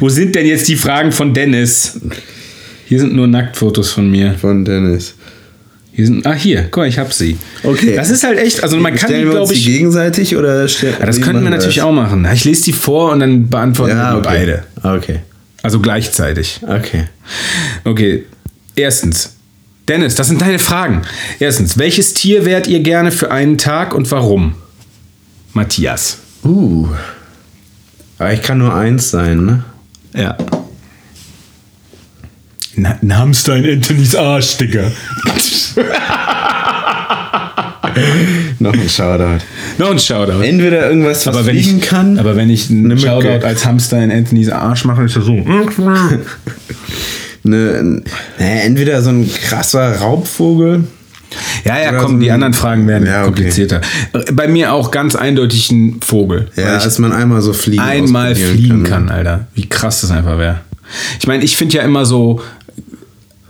Wo 0.00 0.08
sind 0.08 0.34
denn 0.34 0.46
jetzt 0.46 0.68
die 0.68 0.76
Fragen 0.76 1.12
von 1.12 1.32
Dennis? 1.34 2.00
Hier 2.86 2.98
sind 3.00 3.14
nur 3.14 3.26
Nacktfotos 3.26 3.92
von 3.92 4.10
mir. 4.10 4.34
Von 4.34 4.64
Dennis. 4.64 5.14
Hier 5.92 6.06
sind, 6.06 6.26
ah, 6.26 6.32
hier, 6.32 6.62
guck 6.70 6.78
mal, 6.78 6.88
ich 6.88 6.98
hab 6.98 7.12
sie. 7.12 7.36
Okay. 7.62 7.94
Das 7.94 8.10
ist 8.10 8.24
halt 8.24 8.38
echt, 8.38 8.62
also 8.62 8.76
man 8.78 8.94
kann 8.94 9.08
die, 9.10 9.14
Stellen 9.16 9.30
glaube 9.30 9.52
die 9.52 9.58
ich. 9.58 9.66
gegenseitig 9.66 10.36
oder 10.36 10.66
stell- 10.68 10.94
Ja, 10.98 11.04
das 11.06 11.20
könnten 11.20 11.42
wir 11.42 11.50
natürlich 11.50 11.76
das? 11.76 11.84
auch 11.84 11.92
machen. 11.92 12.26
Ich 12.32 12.44
lese 12.44 12.64
die 12.64 12.72
vor 12.72 13.12
und 13.12 13.20
dann 13.20 13.48
beantworten 13.48 13.96
Ja, 13.96 14.12
wir 14.14 14.18
okay. 14.18 14.28
beide. 14.28 14.64
Okay. 14.96 15.18
Also 15.62 15.80
gleichzeitig. 15.80 16.60
Okay. 16.62 17.06
Okay. 17.84 18.26
Erstens. 18.76 19.36
Dennis, 19.88 20.14
das 20.14 20.28
sind 20.28 20.40
deine 20.40 20.58
Fragen. 20.58 21.02
Erstens, 21.40 21.76
welches 21.76 22.14
Tier 22.14 22.44
wärt 22.44 22.66
ihr 22.68 22.80
gerne 22.80 23.10
für 23.10 23.30
einen 23.30 23.58
Tag 23.58 23.92
und 23.94 24.10
warum? 24.10 24.54
Matthias. 25.52 26.18
Uh. 26.44 26.88
Aber 28.18 28.32
ich 28.32 28.42
kann 28.42 28.58
nur 28.58 28.74
eins 28.74 29.10
sein, 29.10 29.44
ne? 29.44 29.64
Ja. 30.14 30.36
Na, 32.76 32.98
ein 33.02 33.16
Hamster 33.16 33.56
in 33.56 33.78
Anthonys 33.78 34.14
Arsch, 34.14 34.56
Digga. 34.58 34.92
Noch 38.58 38.72
ein 38.72 38.88
Shoutout. 38.88 39.44
Noch 39.78 39.90
ein 39.90 39.98
Shoutout. 39.98 40.40
Entweder 40.42 40.88
irgendwas, 40.88 41.26
was 41.26 41.34
aber 41.34 41.46
wenn 41.46 41.56
fliegen 41.56 41.78
ich, 41.78 41.84
kann. 41.84 42.18
Aber 42.18 42.36
wenn 42.36 42.50
ich 42.50 42.70
einen. 42.70 42.98
Shoutout 42.98 43.44
als 43.44 43.64
Hamster 43.64 44.02
in 44.02 44.10
Anthonys 44.10 44.50
Arsch 44.50 44.84
mache, 44.84 45.04
ist 45.04 45.16
das 45.16 45.24
so. 45.24 45.32
ne, 47.42 47.82
ne, 47.82 48.02
entweder 48.38 49.02
so 49.02 49.10
ein 49.10 49.30
krasser 49.32 49.96
Raubvogel. 49.96 50.84
Ja, 51.64 51.78
ja, 51.78 51.92
komm, 51.92 52.14
so 52.14 52.18
die 52.18 52.30
anderen 52.30 52.52
Fragen 52.54 52.88
werden 52.88 53.06
Ja, 53.06 53.20
okay. 53.20 53.26
komplizierter. 53.26 53.80
Bei 54.32 54.48
mir 54.48 54.72
auch 54.72 54.90
ganz 54.90 55.14
eindeutig 55.14 55.70
ein 55.70 56.00
Vogel. 56.00 56.48
Ja, 56.56 56.72
dass 56.72 56.98
man 56.98 57.12
einmal 57.12 57.40
so 57.40 57.52
fliegen 57.52 57.82
einmal 57.82 58.34
fliegen 58.34 58.82
ne? 58.82 58.88
kann, 58.88 59.08
Alter. 59.08 59.46
Wie 59.54 59.68
krass 59.68 60.00
das 60.00 60.10
einfach 60.10 60.38
wäre. 60.38 60.60
Ich 61.20 61.26
meine, 61.26 61.44
ich 61.44 61.56
finde 61.56 61.76
ja 61.76 61.82
immer 61.82 62.04
so 62.04 62.40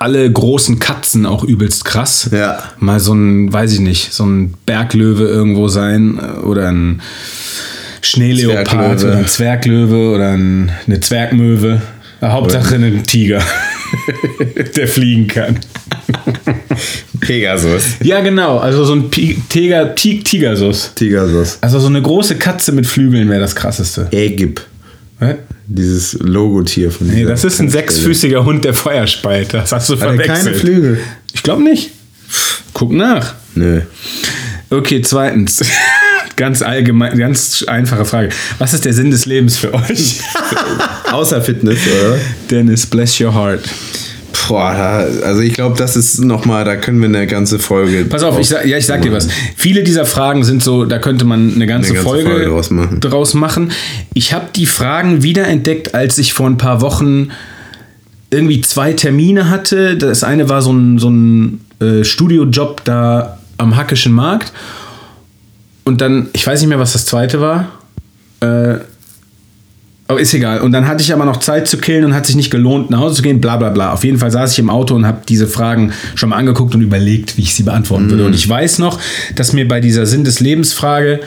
alle 0.01 0.31
großen 0.33 0.79
Katzen 0.79 1.27
auch 1.27 1.45
übelst 1.45 1.85
krass. 1.85 2.31
Ja. 2.33 2.59
Mal 2.79 3.01
so 3.01 3.13
ein, 3.13 3.53
weiß 3.53 3.75
ich 3.75 3.81
nicht, 3.81 4.13
so 4.13 4.25
ein 4.25 4.55
Berglöwe 4.65 5.25
irgendwo 5.29 5.69
sein 5.69 6.19
äh, 6.19 6.41
oder 6.41 6.69
ein 6.69 7.03
Schneeleopard 8.01 8.99
Zwerglöwe. 8.99 9.07
oder 9.07 9.19
ein 9.19 9.29
Zwerglöwe 9.29 10.15
oder 10.15 10.31
ein, 10.33 10.73
eine 10.87 11.01
Zwergmöwe. 11.01 11.83
Hauptsache 12.23 12.75
ein 12.75 13.03
Tiger, 13.05 13.43
der 14.77 14.89
fliegen 14.89 15.27
kann. 15.27 15.59
Pegasus. 17.21 17.83
Ja, 18.03 18.21
genau. 18.21 18.59
Also 18.59 18.85
so 18.85 18.95
ein 18.95 19.11
Tiger, 19.11 19.95
Tigersus. 19.95 20.93
Tigersus. 20.95 21.59
Also 21.63 21.79
so 21.79 21.87
eine 21.87 22.03
große 22.03 22.37
Katze 22.37 22.73
mit 22.73 22.87
Flügeln 22.87 23.31
wäre 23.31 23.41
das 23.41 23.55
krasseste. 23.55 24.09
Ägyp. 24.11 24.61
Dieses 25.73 26.15
Logotier 26.15 26.91
von 26.91 27.07
Nee, 27.07 27.25
das 27.25 27.45
ist 27.45 27.61
ein 27.61 27.69
sechsfüßiger 27.71 28.45
Hund, 28.45 28.65
der 28.65 28.75
Feuer 28.75 29.07
speit. 29.07 29.55
Das 29.55 29.71
hast 29.71 29.89
du 29.89 29.93
Hat 29.95 30.01
er 30.03 30.09
verwechselt. 30.09 30.37
keine 30.45 30.55
Flügel? 30.55 30.99
Ich 31.33 31.45
glaube 31.45 31.63
nicht. 31.63 31.91
Guck 32.75 32.91
nach. 32.93 33.35
Nö. 33.55 33.83
Okay, 34.69 35.01
zweitens. 35.01 35.61
Ganz 36.37 36.63
allgemein, 36.63 37.19
ganz 37.19 37.65
einfache 37.65 38.07
Frage. 38.07 38.31
Was 38.59 38.73
ist 38.73 38.87
der 38.87 38.95
Sinn 38.95 39.11
des 39.11 39.27
Lebens 39.27 39.59
für 39.59 39.75
euch? 39.75 40.21
Außer 41.13 41.43
Fitness, 41.43 41.79
oder? 41.87 42.17
Dennis, 42.51 42.87
bless 42.87 43.21
your 43.21 43.35
heart. 43.35 43.61
Boah, 44.51 44.73
da- 44.75 45.27
also 45.29 45.43
ich 45.43 45.55
glaube, 45.55 45.79
das 45.79 45.95
ist 45.95 46.19
nochmal, 46.19 46.65
da 46.65 46.75
können 46.75 46.99
wir 47.01 47.07
eine 47.09 47.27
ganze 47.29 47.61
Folge. 47.61 48.05
Pass 48.05 48.25
auf, 48.25 48.37
ich 48.39 48.49
sag, 48.49 48.67
ja, 48.67 48.77
ich 48.77 48.85
sag 48.87 49.01
dir 49.03 49.13
was. 49.13 49.29
Viele 49.57 49.85
dieser 49.85 50.05
Fragen 50.05 50.43
sind 50.43 50.61
so, 50.63 50.85
da 50.85 50.99
könnte 50.99 51.25
man 51.25 51.55
eine 51.55 51.67
ganze, 51.69 51.91
Eine 51.91 51.99
ganze 51.99 52.09
Folge, 52.09 52.31
Folge 52.31 52.47
draus 52.47 52.71
machen. 52.71 52.99
draus 53.01 53.35
machen. 53.35 53.71
Ich 54.13 54.33
habe 54.33 54.47
die 54.57 54.67
Fragen 54.67 55.23
wiederentdeckt, 55.23 55.95
als 55.95 56.19
ich 56.19 56.33
vor 56.33 56.49
ein 56.49 56.57
paar 56.59 56.81
Wochen 56.81 57.29
irgendwie 58.31 58.61
zwei 58.61 58.93
Termine 58.93 59.49
hatte. 59.51 59.97
Das 59.97 60.25
eine 60.25 60.49
war 60.49 60.63
so 60.63 60.73
ein, 60.73 60.99
so 60.99 61.11
ein 61.11 61.61
äh, 61.81 62.03
Studiojob 62.03 62.85
da 62.85 63.39
am 63.57 63.77
Hackischen 63.77 64.13
Markt. 64.13 64.53
Und 65.85 66.01
dann, 66.01 66.29
ich 66.33 66.45
weiß 66.47 66.61
nicht 66.61 66.69
mehr, 66.69 66.79
was 66.81 66.93
das 66.93 67.07
zweite 67.07 67.41
war. 67.41 67.69
Äh, 68.41 68.79
aber 70.11 70.21
ist 70.21 70.35
egal. 70.35 70.61
Und 70.61 70.73
dann 70.73 70.87
hatte 70.87 71.03
ich 71.03 71.13
aber 71.13 71.25
noch 71.25 71.39
Zeit 71.39 71.69
zu 71.69 71.79
killen 71.79 72.05
und 72.05 72.15
hat 72.15 72.27
sich 72.27 72.37
nicht 72.37 72.51
gelohnt, 72.51 72.91
nach 72.91 72.99
Hause 72.99 73.17
zu 73.17 73.23
gehen, 73.23 73.41
bla 73.41 73.57
bla 73.57 73.71
bla. 73.71 73.93
Auf 73.93 74.05
jeden 74.05 74.19
Fall 74.19 74.31
saß 74.31 74.53
ich 74.53 74.59
im 74.59 74.69
Auto 74.69 74.95
und 74.95 75.07
habe 75.07 75.23
diese 75.29 75.47
Fragen 75.47 75.93
schon 76.15 76.31
mal 76.31 76.37
angeguckt 76.37 76.75
und 76.75 76.83
überlegt, 76.83 77.37
wie 77.37 77.43
ich 77.43 77.55
sie 77.55 77.63
beantworten 77.63 78.11
würde. 78.11 78.27
Und 78.27 78.35
ich 78.35 78.49
weiß 78.49 78.79
noch, 78.79 79.01
dass 79.37 79.53
mir 79.53 79.67
bei 79.69 79.81
dieser 79.81 80.07
Sinn 80.07 80.25
des 80.25 80.41
Lebens 80.41 80.73
Frage, 80.73 81.21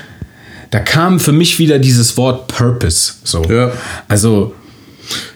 da 0.69 0.80
kam 0.80 1.19
für 1.19 1.32
mich 1.32 1.60
wieder 1.60 1.80
dieses 1.80 2.17
Wort 2.17 2.48
Purpose. 2.48 3.13
So. 3.24 3.43
Ja. 3.46 3.72
Also, 4.08 4.54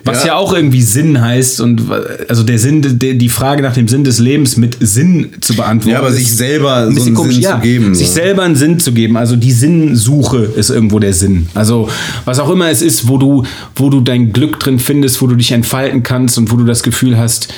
was 0.04 0.22
ja. 0.22 0.28
Ja. 0.28 0.36
auch 0.36 0.54
irgendwie 0.54 0.82
Sinn 0.82 1.22
heißt 1.22 1.62
und 1.62 1.84
also 2.28 2.44
der 2.44 2.60
Sinn, 2.60 3.00
die, 3.00 3.18
die 3.18 3.30
Frage 3.30 3.62
nach 3.62 3.74
dem 3.74 3.88
Sinn 3.88 4.04
des 4.04 4.20
Lebens 4.20 4.58
mit 4.58 4.78
Sinn 4.80 5.30
zu 5.42 5.56
beantworten. 5.56 5.94
Ja, 5.94 6.00
aber 6.00 6.12
sich 6.12 6.32
selber 6.32 6.76
ein 6.88 6.96
so 6.96 7.02
einen 7.02 7.16
komisch. 7.16 7.36
Sinn 7.36 7.44
ja, 7.44 7.56
zu 7.56 7.62
geben. 7.62 7.96
Sich 7.96 8.10
selber 8.10 8.44
einen 8.44 8.56
Sinn 8.56 8.80
zu 8.80 8.94
geben. 8.94 9.18
Also 9.18 9.36
die 9.36 9.52
Sinnsuche 9.52 10.38
ist 10.38 10.70
irgendwo 10.70 11.00
der 11.00 11.14
Sinn. 11.14 11.48
Also 11.54 11.90
was 12.26 12.40
auch 12.40 12.50
immer 12.50 12.70
es 12.70 12.82
ist, 12.82 13.08
wo 13.08 13.18
du, 13.18 13.44
wo 13.76 13.90
du 13.90 14.02
dein 14.02 14.34
Glück 14.34 14.60
drin 14.60 14.80
findest, 14.80 15.22
wo 15.22 15.28
du 15.28 15.36
dich 15.36 15.52
entfalten 15.52 16.04
kannst 16.04 16.38
und 16.38 16.52
wo 16.52 16.56
du 16.56 16.64
das 16.64 16.84
Gefühl 16.84 17.18
hast, 17.18 17.54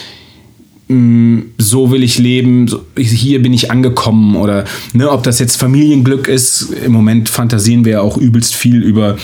mh, 0.89 1.43
so 1.57 1.91
will 1.91 2.03
ich 2.03 2.17
leben, 2.19 2.69
hier 2.97 3.41
bin 3.41 3.53
ich 3.53 3.71
angekommen 3.71 4.35
oder 4.35 4.65
ne, 4.93 5.09
ob 5.09 5.23
das 5.23 5.39
jetzt 5.39 5.55
Familienglück 5.55 6.27
ist. 6.27 6.73
Im 6.85 6.91
Moment 6.91 7.29
fantasieren 7.29 7.85
wir 7.85 7.93
ja 7.93 8.01
auch 8.01 8.17
übelst 8.17 8.55
viel 8.55 8.83
über 8.83 9.17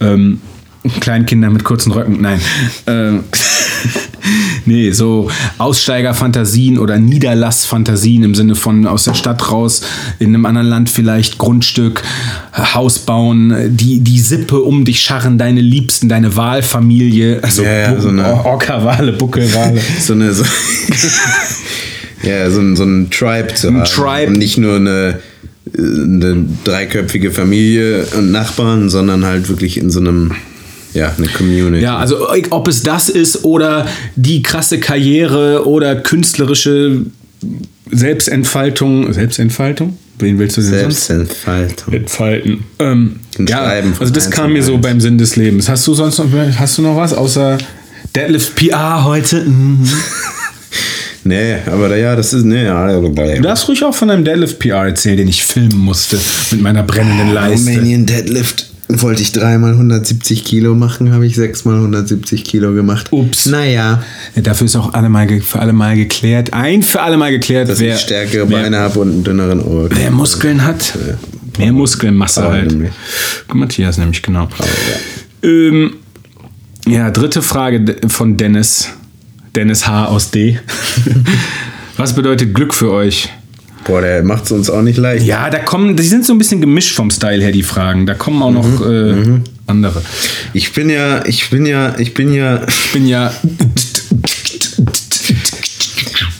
ähm, 0.00 0.40
Kleinkinder 1.00 1.50
mit 1.50 1.64
kurzen 1.64 1.92
Röcken. 1.92 2.18
Nein. 2.20 2.40
Ähm, 2.86 3.24
nee, 4.66 4.90
so 4.92 5.28
Aussteigerfantasien 5.58 6.78
oder 6.78 6.98
Niederlassfantasien 6.98 8.22
im 8.22 8.34
Sinne 8.34 8.54
von 8.54 8.86
aus 8.86 9.04
der 9.04 9.14
Stadt 9.14 9.50
raus, 9.50 9.82
in 10.18 10.28
einem 10.28 10.46
anderen 10.46 10.68
Land 10.68 10.88
vielleicht 10.90 11.38
Grundstück, 11.38 12.02
Haus 12.74 13.00
bauen, 13.00 13.76
die, 13.76 14.00
die 14.00 14.20
Sippe 14.20 14.60
um 14.60 14.84
dich 14.84 15.00
scharren, 15.00 15.36
deine 15.38 15.60
Liebsten, 15.60 16.08
deine 16.08 16.36
Wahlfamilie, 16.36 17.40
also 17.42 17.62
Ja, 17.64 17.92
ja, 17.92 18.00
so 18.00 18.08
eine- 18.08 18.44
Orca-Wale, 18.44 19.12
Buckelwale. 19.12 19.80
so 20.00 20.12
eine. 20.12 20.32
So 20.32 20.44
ja, 22.22 22.50
so 22.50 22.60
ein, 22.60 22.76
so 22.76 22.84
ein 22.84 23.10
Tribe 23.10 23.54
zu 23.54 23.68
haben. 23.68 23.84
Tribe. 23.84 24.32
Und 24.32 24.38
nicht 24.38 24.58
nur 24.58 24.76
eine, 24.76 25.18
eine 25.76 26.44
dreiköpfige 26.64 27.30
Familie 27.30 28.06
und 28.16 28.30
Nachbarn, 28.32 28.88
sondern 28.90 29.24
halt 29.24 29.48
wirklich 29.48 29.76
in 29.78 29.90
so 29.90 30.00
einem. 30.00 30.32
Ja, 30.94 31.12
eine 31.16 31.28
Community. 31.28 31.82
Ja, 31.82 31.98
also 31.98 32.28
ob 32.50 32.68
es 32.68 32.82
das 32.82 33.08
ist 33.08 33.44
oder 33.44 33.86
die 34.16 34.42
krasse 34.42 34.78
Karriere 34.78 35.66
oder 35.66 35.96
künstlerische 35.96 37.02
Selbstentfaltung. 37.90 39.12
Selbstentfaltung? 39.12 39.96
Wen 40.18 40.38
willst 40.38 40.56
du 40.56 40.62
denn 40.62 40.80
sonst? 40.80 41.06
Selbstentfaltung. 41.06 41.94
Entfalten. 41.94 42.64
Ähm, 42.80 43.20
ja, 43.38 43.62
also 44.00 44.12
das 44.12 44.30
kam 44.30 44.52
mir 44.52 44.62
so 44.62 44.78
beim 44.78 45.00
Sinn 45.00 45.18
des 45.18 45.36
Lebens. 45.36 45.68
Hast 45.68 45.86
du 45.86 45.94
sonst 45.94 46.18
noch, 46.18 46.26
hast 46.58 46.78
du 46.78 46.82
noch 46.82 46.96
was 46.96 47.12
außer 47.12 47.58
Deadlift 48.14 48.54
PR 48.56 49.04
heute? 49.04 49.44
Mhm. 49.44 49.88
Nee, 51.24 51.56
aber 51.66 51.94
ja, 51.96 52.16
das 52.16 52.32
ist. 52.32 52.44
Nee, 52.44 52.64
Du 52.64 53.42
darfst 53.42 53.68
ruhig 53.68 53.84
auch 53.84 53.94
von 53.94 54.08
einem 54.08 54.24
Deadlift 54.24 54.58
PR 54.60 54.86
erzählen, 54.86 55.18
den 55.18 55.28
ich 55.28 55.44
filmen 55.44 55.76
musste 55.76 56.18
mit 56.52 56.62
meiner 56.62 56.82
brennenden 56.84 57.34
Leiste. 57.34 57.70
Romanian 57.70 58.06
Deadlift 58.06 58.70
wollte 58.88 59.20
ich 59.22 59.32
dreimal 59.32 59.72
170 59.72 60.44
Kilo 60.44 60.74
machen, 60.74 61.12
habe 61.12 61.26
ich 61.26 61.36
sechsmal 61.36 61.76
170 61.76 62.42
Kilo 62.44 62.72
gemacht. 62.72 63.08
Ups. 63.10 63.46
Naja, 63.46 64.02
Ja, 64.34 64.42
dafür 64.42 64.64
ist 64.64 64.76
auch 64.76 64.94
alle 64.94 65.08
mal 65.08 65.26
ge- 65.26 65.40
für 65.40 65.58
alle 65.60 65.72
Mal 65.74 65.96
geklärt. 65.96 66.52
Ein 66.54 66.82
für 66.82 67.02
alle 67.02 67.16
Mal 67.18 67.30
geklärt, 67.30 67.68
dass 67.68 67.80
wer, 67.80 67.94
ich 67.96 68.00
stärkere 68.00 68.46
Beine 68.46 68.78
habe 68.78 68.98
und 69.00 69.10
einen 69.10 69.24
dünneren 69.24 69.60
Oberkörper. 69.60 69.96
wer 69.96 70.10
Muskeln 70.10 70.64
hat. 70.64 70.96
Mehr 71.58 71.72
Muskelmasse 71.72 72.40
Paul 72.42 72.52
halt. 72.52 72.70
nämlich. 72.72 72.90
Matthias 73.52 73.98
nämlich, 73.98 74.22
genau. 74.22 74.48
Ähm, 75.42 75.94
ja, 76.86 77.10
dritte 77.10 77.42
Frage 77.42 77.96
von 78.08 78.36
Dennis. 78.36 78.88
Dennis 79.54 79.86
H. 79.86 80.06
aus 80.06 80.30
D. 80.30 80.58
Was 81.96 82.14
bedeutet 82.14 82.54
Glück 82.54 82.72
für 82.72 82.92
euch? 82.92 83.28
Boah, 83.88 84.02
der 84.02 84.22
macht 84.22 84.44
es 84.44 84.52
uns 84.52 84.70
auch 84.70 84.82
nicht 84.82 84.98
leicht. 84.98 85.24
Ja, 85.26 85.50
da 85.50 85.58
kommen, 85.58 85.96
die 85.96 86.02
sind 86.02 86.24
so 86.24 86.34
ein 86.34 86.38
bisschen 86.38 86.60
gemischt 86.60 86.94
vom 86.94 87.10
Style 87.10 87.42
her, 87.42 87.52
die 87.52 87.62
Fragen. 87.62 88.06
Da 88.06 88.14
kommen 88.14 88.42
auch 88.42 88.52
noch 88.52 88.86
äh, 88.86 89.40
andere. 89.66 90.02
Ich 90.52 90.72
bin 90.74 90.90
ja, 90.90 91.24
ich 91.24 91.50
bin 91.50 91.66
ja, 91.66 91.98
ich 91.98 92.14
bin 92.14 92.32
ja 92.32 92.66
Ich 92.68 92.92
bin 92.92 93.06
ja. 93.06 93.32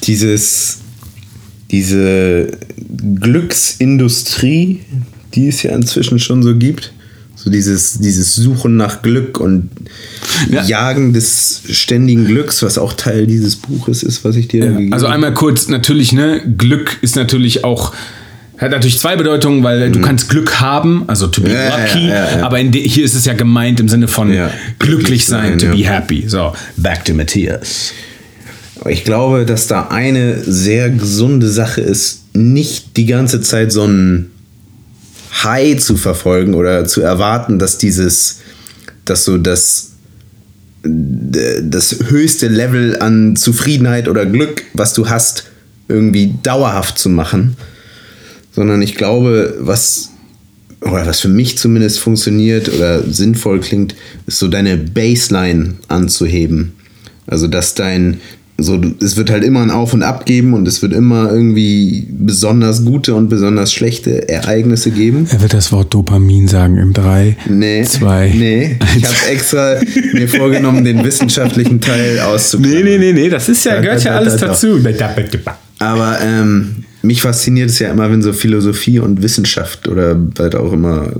dieses, 0.05 0.79
diese 1.71 2.51
Glücksindustrie, 3.21 4.81
die 5.35 5.49
es 5.49 5.63
ja 5.63 5.75
inzwischen 5.75 6.19
schon 6.19 6.43
so 6.43 6.55
gibt. 6.57 6.93
So 7.43 7.51
dieses, 7.51 7.99
dieses 8.01 8.35
Suchen 8.35 8.77
nach 8.77 9.01
Glück 9.03 9.39
und 9.39 9.71
Ja. 10.51 10.65
Jagen 10.65 11.13
des 11.13 11.63
ständigen 11.71 12.25
Glücks, 12.27 12.63
was 12.63 12.79
auch 12.79 12.93
Teil 12.95 13.27
dieses 13.29 13.57
Buches 13.57 14.03
ist, 14.03 14.25
was 14.25 14.35
ich 14.37 14.49
dir 14.49 14.67
gegeben 14.67 14.93
Also 14.93 15.07
einmal 15.07 15.33
kurz, 15.35 15.69
natürlich, 15.69 16.13
ne, 16.13 16.43
Glück 16.59 16.99
ist 17.01 17.15
natürlich 17.17 17.63
auch, 17.65 17.95
hat 18.59 18.73
natürlich 18.73 18.99
zwei 18.99 19.15
Bedeutungen, 19.15 19.63
weil 19.63 19.91
du 19.93 20.01
kannst 20.01 20.29
Glück 20.29 20.61
haben, 20.61 21.05
also 21.07 21.29
to 21.29 21.41
be 21.43 21.49
Mhm. 21.51 21.55
Ja, 21.55 21.63
ja, 21.63 21.77
lucky, 21.87 22.09
ja, 22.09 22.39
ja. 22.39 22.43
aber 22.47 22.59
hier 22.59 23.05
ist 23.05 23.15
es 23.15 23.25
ja 23.25 23.35
gemeint 23.35 23.79
im 23.79 23.89
Sinne 23.89 24.09
von 24.09 24.33
Ja, 24.33 24.51
glücklich 24.81 25.25
sein, 25.27 25.59
to 25.59 25.67
ja. 25.67 25.73
be 25.73 25.89
happy. 25.89 26.25
So, 26.29 26.53
back 26.77 27.05
to 27.05 27.15
Matthias. 27.15 27.93
Aber 28.81 28.91
ich 28.91 29.05
glaube, 29.05 29.45
dass 29.45 29.69
da 29.69 29.89
eine 29.89 30.41
sehr 30.43 30.91
gesunde 30.91 31.49
Sache 31.49 31.81
ist, 31.83 32.23
nicht 32.35 32.97
die 32.97 33.07
ganze 33.07 33.41
Zeit 33.41 33.71
so 33.73 33.85
ein 33.85 34.31
High 35.45 35.79
zu 35.79 35.97
verfolgen 35.97 36.55
oder 36.55 36.85
zu 36.85 37.01
erwarten, 37.01 37.59
dass 37.59 37.79
dieses, 37.79 38.41
dass 39.05 39.25
so 39.25 39.39
das, 39.39 39.93
das 40.83 41.97
höchste 42.09 42.49
Level 42.49 42.99
an 43.01 43.37
Zufriedenheit 43.37 44.09
oder 44.09 44.27
Glück, 44.27 44.65
was 44.75 44.95
du 44.95 45.09
hast, 45.09 45.45
irgendwie 45.89 46.35
dauerhaft 46.43 46.99
zu 46.99 47.09
machen. 47.09 47.57
Sondern 48.53 48.83
ich 48.83 48.95
glaube, 48.95 49.57
was, 49.61 50.11
oder 50.81 51.07
was 51.07 51.21
für 51.21 51.29
mich 51.29 51.59
zumindest 51.59 52.01
funktioniert 52.01 52.73
oder 52.73 53.03
sinnvoll 53.03 53.61
klingt, 53.61 53.95
ist 54.27 54.39
so 54.39 54.49
deine 54.49 54.77
Baseline 54.77 55.75
anzuheben. 55.89 56.73
Also, 57.27 57.47
dass 57.47 57.75
dein, 57.75 58.21
so, 58.61 58.81
es 59.01 59.17
wird 59.17 59.31
halt 59.31 59.45
immer 59.45 59.61
ein 59.63 59.71
Auf 59.71 59.95
und 59.95 60.03
Ab 60.03 60.27
geben 60.27 60.53
und 60.53 60.67
es 60.67 60.83
wird 60.83 60.93
immer 60.93 61.31
irgendwie 61.33 62.09
besonders 62.11 62.85
gute 62.85 63.15
und 63.15 63.29
besonders 63.29 63.73
schlechte 63.73 64.29
Ereignisse 64.29 64.91
geben. 64.91 65.29
Er 65.31 65.41
wird 65.41 65.55
das 65.55 65.71
Wort 65.71 65.95
Dopamin 65.95 66.49
sagen 66.49 66.77
in 66.77 66.93
drei, 66.93 67.37
Nee, 67.49 67.85
zwei. 67.85 68.33
nee. 68.35 68.77
Ich 68.97 69.05
habe 69.05 69.15
extra 69.31 69.77
mir 70.13 70.29
vorgenommen, 70.29 70.85
den 70.85 71.05
wissenschaftlichen 71.05 71.81
Teil 71.81 72.19
auszuklammern. 72.19 72.83
Nee, 72.85 72.99
nee, 72.99 73.13
nee, 73.13 73.13
nee, 73.13 73.29
das 73.29 73.49
ist 73.49 73.65
ja, 73.65 73.77
Da, 73.77 73.81
gehört 73.81 74.03
ja 74.03 74.13
da, 74.15 74.17
alles 74.19 74.35
da, 74.35 74.41
da. 74.41 74.47
dazu. 74.49 74.81
Aber 75.79 76.19
ähm, 76.21 76.85
mich 77.03 77.23
fasziniert 77.23 77.71
es 77.71 77.79
ja 77.79 77.91
immer, 77.93 78.11
wenn 78.11 78.23
so 78.23 78.33
Philosophie 78.33 78.99
und 78.99 79.23
Wissenschaft 79.23 79.87
oder 79.87 80.21
halt 80.37 80.57
auch 80.57 80.73
immer 80.73 81.13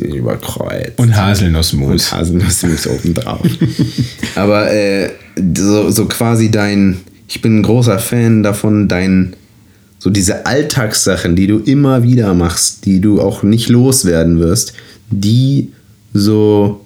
überkreuzt. 0.00 0.92
Und 0.98 1.16
Haselnussmus. 1.16 1.88
Und 2.12 2.18
Haselnussmus 2.18 2.86
obendrauf. 2.88 3.46
Aber 4.34 4.72
äh, 4.72 5.10
so, 5.56 5.90
so 5.90 6.06
quasi 6.06 6.50
dein, 6.50 6.98
ich 7.28 7.40
bin 7.42 7.58
ein 7.60 7.62
großer 7.62 7.98
Fan 7.98 8.42
davon, 8.42 8.88
dein, 8.88 9.34
so 9.98 10.10
diese 10.10 10.46
Alltagssachen, 10.46 11.36
die 11.36 11.46
du 11.46 11.58
immer 11.58 12.02
wieder 12.02 12.34
machst, 12.34 12.84
die 12.86 13.00
du 13.00 13.20
auch 13.20 13.42
nicht 13.42 13.68
loswerden 13.68 14.38
wirst, 14.38 14.72
die 15.10 15.72
so 16.14 16.84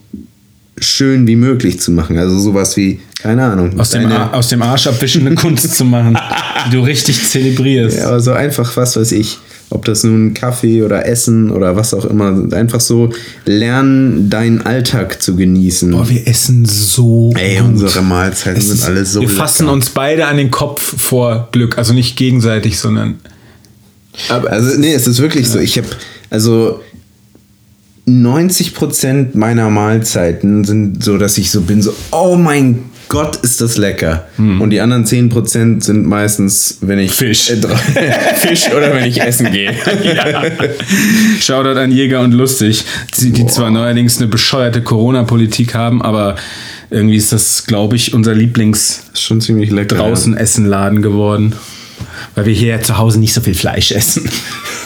schön 0.78 1.26
wie 1.26 1.36
möglich 1.36 1.80
zu 1.80 1.92
machen. 1.92 2.18
Also 2.18 2.38
sowas 2.38 2.76
wie, 2.76 3.00
keine 3.20 3.44
Ahnung. 3.44 3.78
Aus 3.78 3.90
dem, 3.90 4.06
Ar- 4.10 4.34
aus 4.34 4.48
dem 4.48 4.62
Arsch 4.62 4.86
abwischen 4.86 5.26
eine 5.26 5.34
Kunst 5.36 5.74
zu 5.76 5.84
machen, 5.84 6.16
die 6.66 6.70
du 6.76 6.80
richtig 6.82 7.28
zelebrierst. 7.28 7.98
Ja, 7.98 8.08
aber 8.08 8.20
so 8.20 8.32
einfach, 8.32 8.76
was 8.76 8.96
weiß 8.96 9.12
ich, 9.12 9.38
ob 9.72 9.84
das 9.84 10.04
nun 10.04 10.34
Kaffee 10.34 10.82
oder 10.82 11.06
Essen 11.06 11.50
oder 11.50 11.76
was 11.76 11.94
auch 11.94 12.04
immer, 12.04 12.52
einfach 12.54 12.80
so 12.80 13.10
lernen, 13.44 14.30
deinen 14.30 14.62
Alltag 14.62 15.22
zu 15.22 15.36
genießen. 15.36 15.90
Boah, 15.90 16.08
wir 16.08 16.26
essen 16.26 16.64
so. 16.64 17.32
Ey, 17.36 17.58
gut. 17.58 17.68
unsere 17.68 18.02
Mahlzeiten 18.02 18.58
Es 18.60 18.68
sind 18.68 18.84
alle 18.84 19.04
so 19.04 19.20
Wir 19.20 19.28
fassen 19.28 19.64
lecker. 19.64 19.72
uns 19.74 19.90
beide 19.90 20.26
an 20.26 20.36
den 20.36 20.50
Kopf 20.50 21.00
vor 21.00 21.48
Glück. 21.52 21.78
Also 21.78 21.92
nicht 21.94 22.16
gegenseitig, 22.16 22.78
sondern. 22.78 23.16
Aber 24.28 24.50
also, 24.50 24.78
nee, 24.78 24.92
es 24.92 25.06
ist 25.06 25.20
wirklich 25.20 25.48
so. 25.48 25.58
Ich 25.58 25.78
habe, 25.78 25.88
also 26.30 26.80
90% 28.08 29.36
meiner 29.36 29.70
Mahlzeiten 29.70 30.64
sind 30.64 31.02
so, 31.04 31.18
dass 31.18 31.38
ich 31.38 31.50
so 31.50 31.62
bin, 31.62 31.82
so, 31.82 31.94
oh 32.10 32.36
mein 32.36 32.84
Gott, 33.12 33.36
ist 33.36 33.60
das 33.60 33.76
lecker. 33.76 34.26
Und 34.38 34.70
die 34.70 34.80
anderen 34.80 35.04
10% 35.04 35.84
sind 35.84 36.06
meistens, 36.06 36.78
wenn 36.80 36.98
ich 36.98 37.12
Fisch. 37.12 37.50
Äh, 37.50 37.56
Fisch 38.36 38.70
oder 38.74 38.94
wenn 38.94 39.04
ich 39.04 39.20
essen 39.20 39.52
gehe. 39.52 39.74
Shoutout 41.38 41.78
an 41.78 41.92
Jäger 41.92 42.22
und 42.22 42.32
Lustig, 42.32 42.84
die, 43.20 43.30
die 43.30 43.44
zwar 43.44 43.70
neuerdings 43.70 44.16
eine 44.16 44.28
bescheuerte 44.28 44.80
Corona-Politik 44.80 45.74
haben, 45.74 46.00
aber 46.00 46.36
irgendwie 46.88 47.16
ist 47.16 47.32
das, 47.32 47.66
glaube 47.66 47.96
ich, 47.96 48.14
unser 48.14 48.34
Lieblings 48.34 49.02
Ist 49.12 49.22
schon 49.22 49.42
ziemlich 49.42 49.70
lecker. 49.70 49.96
draußen 49.96 50.34
Essenladen 50.34 51.02
geworden. 51.02 51.54
Weil 52.34 52.46
wir 52.46 52.54
hier 52.54 52.68
ja 52.68 52.80
zu 52.80 52.96
Hause 52.96 53.20
nicht 53.20 53.34
so 53.34 53.42
viel 53.42 53.54
Fleisch 53.54 53.92
essen. 53.92 54.26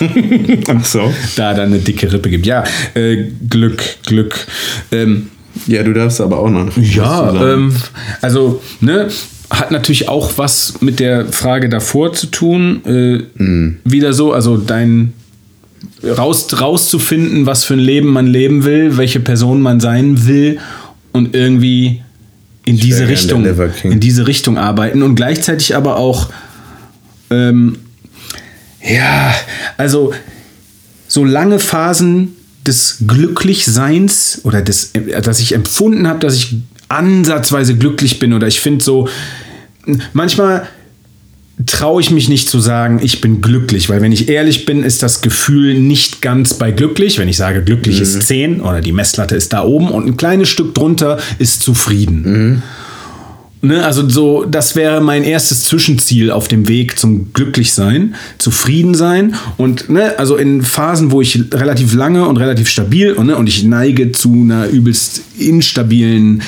Ach 0.67 0.83
so. 0.83 1.13
da 1.37 1.53
dann 1.53 1.67
eine 1.67 1.79
dicke 1.79 2.11
Rippe 2.11 2.29
gibt. 2.29 2.45
Ja, 2.45 2.65
äh, 2.93 3.23
Glück, 3.49 3.83
Glück. 4.05 4.47
Ähm, 4.91 5.29
Ja, 5.65 5.83
du 5.83 5.93
darfst 5.93 6.21
aber 6.21 6.39
auch 6.39 6.49
noch. 6.49 6.75
Ja, 6.77 7.53
ähm, 7.53 7.75
also, 8.21 8.61
ne, 8.81 9.09
hat 9.49 9.71
natürlich 9.71 10.09
auch 10.09 10.37
was 10.37 10.81
mit 10.81 10.99
der 10.99 11.25
Frage 11.31 11.69
davor 11.69 12.13
zu 12.13 12.27
tun. 12.27 12.81
Äh, 12.85 13.23
Wieder 13.83 14.13
so, 14.13 14.33
also 14.33 14.57
dein 14.57 15.13
raus, 16.03 16.47
rauszufinden, 16.59 17.45
was 17.45 17.63
für 17.63 17.73
ein 17.73 17.79
Leben 17.79 18.09
man 18.09 18.27
leben 18.27 18.65
will, 18.65 18.97
welche 18.97 19.19
Person 19.19 19.61
man 19.61 19.79
sein 19.79 20.27
will 20.27 20.59
und 21.11 21.35
irgendwie 21.35 22.01
in 22.65 22.77
diese 22.77 23.05
gern 23.05 23.09
Richtung, 23.09 23.45
in 23.83 23.99
diese 23.99 24.27
Richtung 24.27 24.57
arbeiten 24.57 25.01
und 25.01 25.15
gleichzeitig 25.15 25.75
aber 25.75 25.95
auch 25.95 26.29
ähm, 27.29 27.77
ja, 28.81 29.33
also 29.77 30.13
so 31.07 31.23
lange 31.23 31.59
Phasen 31.59 32.36
des 32.67 32.97
Glücklichseins 33.07 34.41
oder 34.43 34.61
des, 34.61 34.91
dass 35.23 35.39
ich 35.39 35.53
empfunden 35.53 36.07
habe, 36.07 36.19
dass 36.19 36.35
ich 36.35 36.55
ansatzweise 36.89 37.75
glücklich 37.75 38.19
bin 38.19 38.33
oder 38.33 38.47
ich 38.47 38.61
finde 38.61 38.83
so, 38.83 39.09
manchmal 40.13 40.67
traue 41.65 42.01
ich 42.01 42.11
mich 42.11 42.29
nicht 42.29 42.49
zu 42.49 42.59
sagen, 42.59 42.99
ich 43.01 43.19
bin 43.19 43.41
glücklich, 43.41 43.89
weil 43.89 44.01
wenn 44.01 44.11
ich 44.11 44.29
ehrlich 44.29 44.65
bin, 44.65 44.83
ist 44.83 45.01
das 45.01 45.21
Gefühl 45.21 45.79
nicht 45.79 46.21
ganz 46.21 46.53
bei 46.53 46.71
glücklich. 46.71 47.17
Wenn 47.17 47.27
ich 47.27 47.37
sage, 47.37 47.63
glücklich 47.63 47.99
ist 47.99 48.27
10 48.27 48.61
oder 48.61 48.79
die 48.81 48.91
Messlatte 48.91 49.35
ist 49.35 49.53
da 49.53 49.63
oben 49.63 49.89
und 49.89 50.05
ein 50.05 50.17
kleines 50.17 50.49
Stück 50.49 50.75
drunter 50.75 51.17
ist 51.39 51.63
zufrieden. 51.63 52.61
Ne, 53.61 53.83
also 53.83 54.07
so, 54.07 54.45
das 54.45 54.75
wäre 54.75 55.01
mein 55.01 55.23
erstes 55.23 55.63
Zwischenziel 55.63 56.29
auf 56.29 56.47
dem 56.47 56.67
Weg 56.67 56.99
zum 56.99 57.33
Glücklichsein, 57.33 58.13
zufrieden 58.37 58.93
sein 58.93 59.33
und 59.57 59.89
ne, 59.89 60.17
also 60.19 60.35
in 60.35 60.61
Phasen, 60.61 61.09
wo 61.11 61.21
ich 61.21 61.41
relativ 61.53 61.95
lange 61.95 62.27
und 62.27 62.37
relativ 62.37 62.69
stabil 62.69 63.13
und, 63.13 63.27
ne, 63.27 63.35
und 63.35 63.47
ich 63.47 63.63
neige 63.63 64.11
zu 64.11 64.31
einer 64.31 64.67
übelst 64.67 65.21
instabilen 65.39 66.43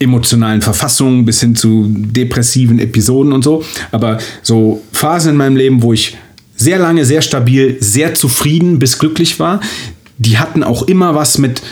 emotionalen 0.00 0.60
Verfassung 0.62 1.24
bis 1.24 1.40
hin 1.40 1.54
zu 1.54 1.86
depressiven 1.94 2.78
Episoden 2.80 3.32
und 3.32 3.44
so, 3.44 3.62
aber 3.92 4.18
so 4.42 4.82
Phasen 4.92 5.32
in 5.32 5.36
meinem 5.36 5.56
Leben, 5.56 5.82
wo 5.82 5.92
ich 5.92 6.16
sehr 6.56 6.78
lange, 6.78 7.04
sehr 7.04 7.22
stabil, 7.22 7.76
sehr 7.80 8.14
zufrieden 8.14 8.78
bis 8.78 8.98
glücklich 8.98 9.38
war, 9.38 9.60
die 10.18 10.38
hatten 10.38 10.62
auch 10.64 10.82
immer 10.88 11.14
was 11.14 11.38
mit 11.38 11.62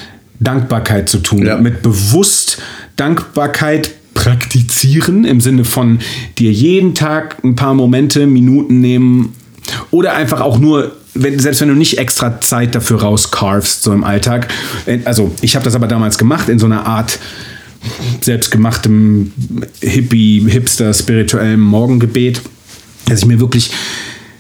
Dankbarkeit 0.41 1.09
zu 1.09 1.19
tun, 1.19 1.45
Ja. 1.45 1.57
mit 1.59 1.83
bewusst 1.83 2.59
Dankbarkeit 2.97 3.95
praktizieren 4.19 5.25
im 5.25 5.41
Sinne 5.41 5.65
von 5.65 6.01
dir 6.39 6.51
jeden 6.51 6.95
Tag 6.95 7.37
ein 7.45 7.55
paar 7.55 7.75
Momente, 7.75 8.27
Minuten 8.27 8.81
nehmen 8.81 9.33
oder 9.93 10.15
einfach 10.15 10.41
auch 10.41 10.59
nur 10.59 10.97
wenn, 11.15 11.39
selbst 11.39 11.61
wenn 11.61 11.69
du 11.69 11.75
nicht 11.75 11.99
extra 11.99 12.41
Zeit 12.41 12.75
dafür 12.75 13.01
rauscarvst, 13.01 13.83
so 13.83 13.93
im 13.93 14.05
Alltag. 14.05 14.49
Also, 15.05 15.33
ich 15.41 15.55
habe 15.55 15.65
das 15.65 15.75
aber 15.75 15.87
damals 15.87 16.19
gemacht 16.19 16.49
in 16.49 16.59
so 16.59 16.67
einer 16.67 16.85
Art 16.85 17.19
selbstgemachtem 18.21 19.33
Hippie, 19.81 20.45
Hipster, 20.49 20.93
spirituellem 20.93 21.61
Morgengebet, 21.61 22.41
dass 23.07 23.21
ich 23.21 23.27
mir 23.27 23.41
wirklich 23.41 23.71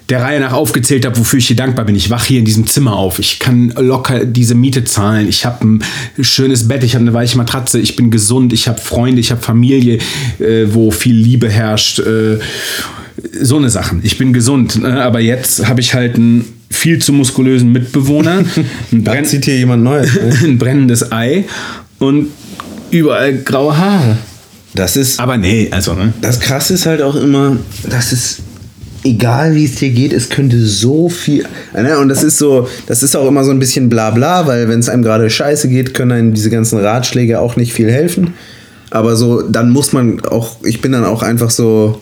der 0.08 0.22
Reihe 0.22 0.40
nach 0.40 0.52
aufgezählt 0.52 1.04
habe, 1.04 1.18
wofür 1.18 1.38
ich 1.38 1.48
hier 1.48 1.56
dankbar 1.56 1.84
bin. 1.84 1.94
Ich 1.94 2.08
wache 2.08 2.28
hier 2.28 2.38
in 2.38 2.44
diesem 2.44 2.66
Zimmer 2.66 2.96
auf. 2.96 3.18
Ich 3.18 3.38
kann 3.38 3.74
locker 3.76 4.24
diese 4.24 4.54
Miete 4.54 4.84
zahlen. 4.84 5.28
Ich 5.28 5.44
habe 5.44 5.66
ein 5.66 5.84
schönes 6.20 6.66
Bett. 6.66 6.82
Ich 6.82 6.94
habe 6.94 7.02
eine 7.02 7.12
weiche 7.12 7.36
Matratze. 7.36 7.78
Ich 7.78 7.96
bin 7.96 8.10
gesund. 8.10 8.52
Ich 8.52 8.68
habe 8.68 8.80
Freunde. 8.80 9.20
Ich 9.20 9.30
habe 9.30 9.42
Familie, 9.42 9.98
äh, 10.38 10.66
wo 10.68 10.90
viel 10.90 11.14
Liebe 11.14 11.50
herrscht. 11.50 11.98
Äh, 11.98 12.38
so 13.40 13.58
eine 13.58 13.68
Sachen. 13.68 14.00
Ich 14.02 14.16
bin 14.16 14.32
gesund. 14.32 14.80
Ne? 14.80 15.02
Aber 15.02 15.20
jetzt 15.20 15.66
habe 15.66 15.80
ich 15.80 15.92
halt 15.92 16.14
einen 16.14 16.44
viel 16.70 17.00
zu 17.00 17.12
muskulösen 17.12 17.70
Mitbewohner. 17.70 18.44
Ein, 18.92 19.04
Da 19.04 19.12
brenn 19.12 19.24
zieht 19.26 19.44
hier 19.44 19.58
jemand 19.58 19.82
Neues. 19.82 20.14
Ne? 20.14 20.38
ein 20.44 20.58
brennendes 20.58 21.12
Ei. 21.12 21.44
Und 21.98 22.28
überall 22.90 23.36
graue 23.38 23.76
Haare. 23.76 24.18
Das 24.74 24.96
ist. 24.96 25.18
Aber 25.20 25.36
nee, 25.36 25.68
also, 25.70 25.94
ne? 25.94 26.12
Das 26.20 26.40
Krasse 26.40 26.74
ist 26.74 26.86
halt 26.86 27.02
auch 27.02 27.16
immer, 27.16 27.56
das 27.88 28.12
ist 28.12 28.40
egal 29.04 29.54
wie 29.54 29.64
es 29.64 29.76
dir 29.76 29.90
geht, 29.90 30.12
es 30.12 30.28
könnte 30.28 30.58
so 30.64 31.08
viel. 31.08 31.44
Ne? 31.74 31.98
Und 31.98 32.08
das 32.08 32.22
ist 32.22 32.38
so, 32.38 32.68
das 32.86 33.02
ist 33.02 33.16
auch 33.16 33.28
immer 33.28 33.44
so 33.44 33.50
ein 33.50 33.58
bisschen 33.58 33.88
bla 33.88 34.10
bla, 34.10 34.46
weil 34.46 34.68
wenn 34.68 34.80
es 34.80 34.88
einem 34.88 35.02
gerade 35.02 35.28
scheiße 35.30 35.68
geht, 35.68 35.94
können 35.94 36.12
einem 36.12 36.34
diese 36.34 36.50
ganzen 36.50 36.78
Ratschläge 36.78 37.40
auch 37.40 37.56
nicht 37.56 37.72
viel 37.72 37.90
helfen. 37.90 38.34
Aber 38.90 39.16
so, 39.16 39.42
dann 39.42 39.70
muss 39.70 39.92
man 39.92 40.20
auch, 40.24 40.64
ich 40.64 40.80
bin 40.80 40.92
dann 40.92 41.04
auch 41.04 41.22
einfach 41.22 41.50
so, 41.50 42.00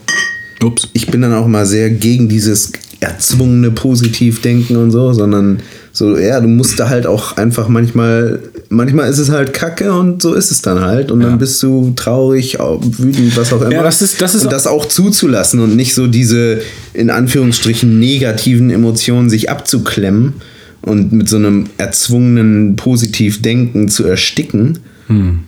Ups. 0.62 0.88
ich 0.92 1.08
bin 1.08 1.22
dann 1.22 1.34
auch 1.34 1.46
mal 1.46 1.66
sehr 1.66 1.90
gegen 1.90 2.28
dieses 2.28 2.72
erzwungene 3.00 3.70
Positivdenken 3.70 4.76
und 4.76 4.90
so, 4.90 5.12
sondern 5.12 5.60
so, 5.92 6.16
ja, 6.18 6.40
du 6.40 6.48
musst 6.48 6.78
da 6.78 6.88
halt 6.88 7.06
auch 7.06 7.36
einfach 7.36 7.68
manchmal, 7.68 8.40
manchmal 8.68 9.08
ist 9.10 9.18
es 9.18 9.30
halt 9.30 9.52
kacke 9.52 9.92
und 9.92 10.20
so 10.22 10.34
ist 10.34 10.50
es 10.50 10.62
dann 10.62 10.80
halt 10.80 11.10
und 11.10 11.20
dann 11.20 11.38
bist 11.38 11.62
du 11.62 11.92
traurig, 11.96 12.58
au- 12.60 12.80
wütend, 12.82 13.36
was 13.36 13.52
auch 13.52 13.60
immer. 13.62 13.72
Ja, 13.72 13.82
das 13.82 14.02
ist- 14.02 14.20
das 14.20 14.34
ist 14.34 14.44
und 14.44 14.52
das 14.52 14.66
auch 14.66 14.86
zuzulassen 14.86 15.60
und 15.60 15.76
nicht 15.76 15.94
so 15.94 16.06
diese, 16.06 16.60
in 16.94 17.10
Anführungsstrichen, 17.10 17.98
negativen 17.98 18.70
Emotionen 18.70 19.30
sich 19.30 19.50
abzuklemmen 19.50 20.34
und 20.82 21.12
mit 21.12 21.28
so 21.28 21.36
einem 21.36 21.66
erzwungenen 21.78 22.76
Positivdenken 22.76 23.88
zu 23.88 24.04
ersticken, 24.04 24.78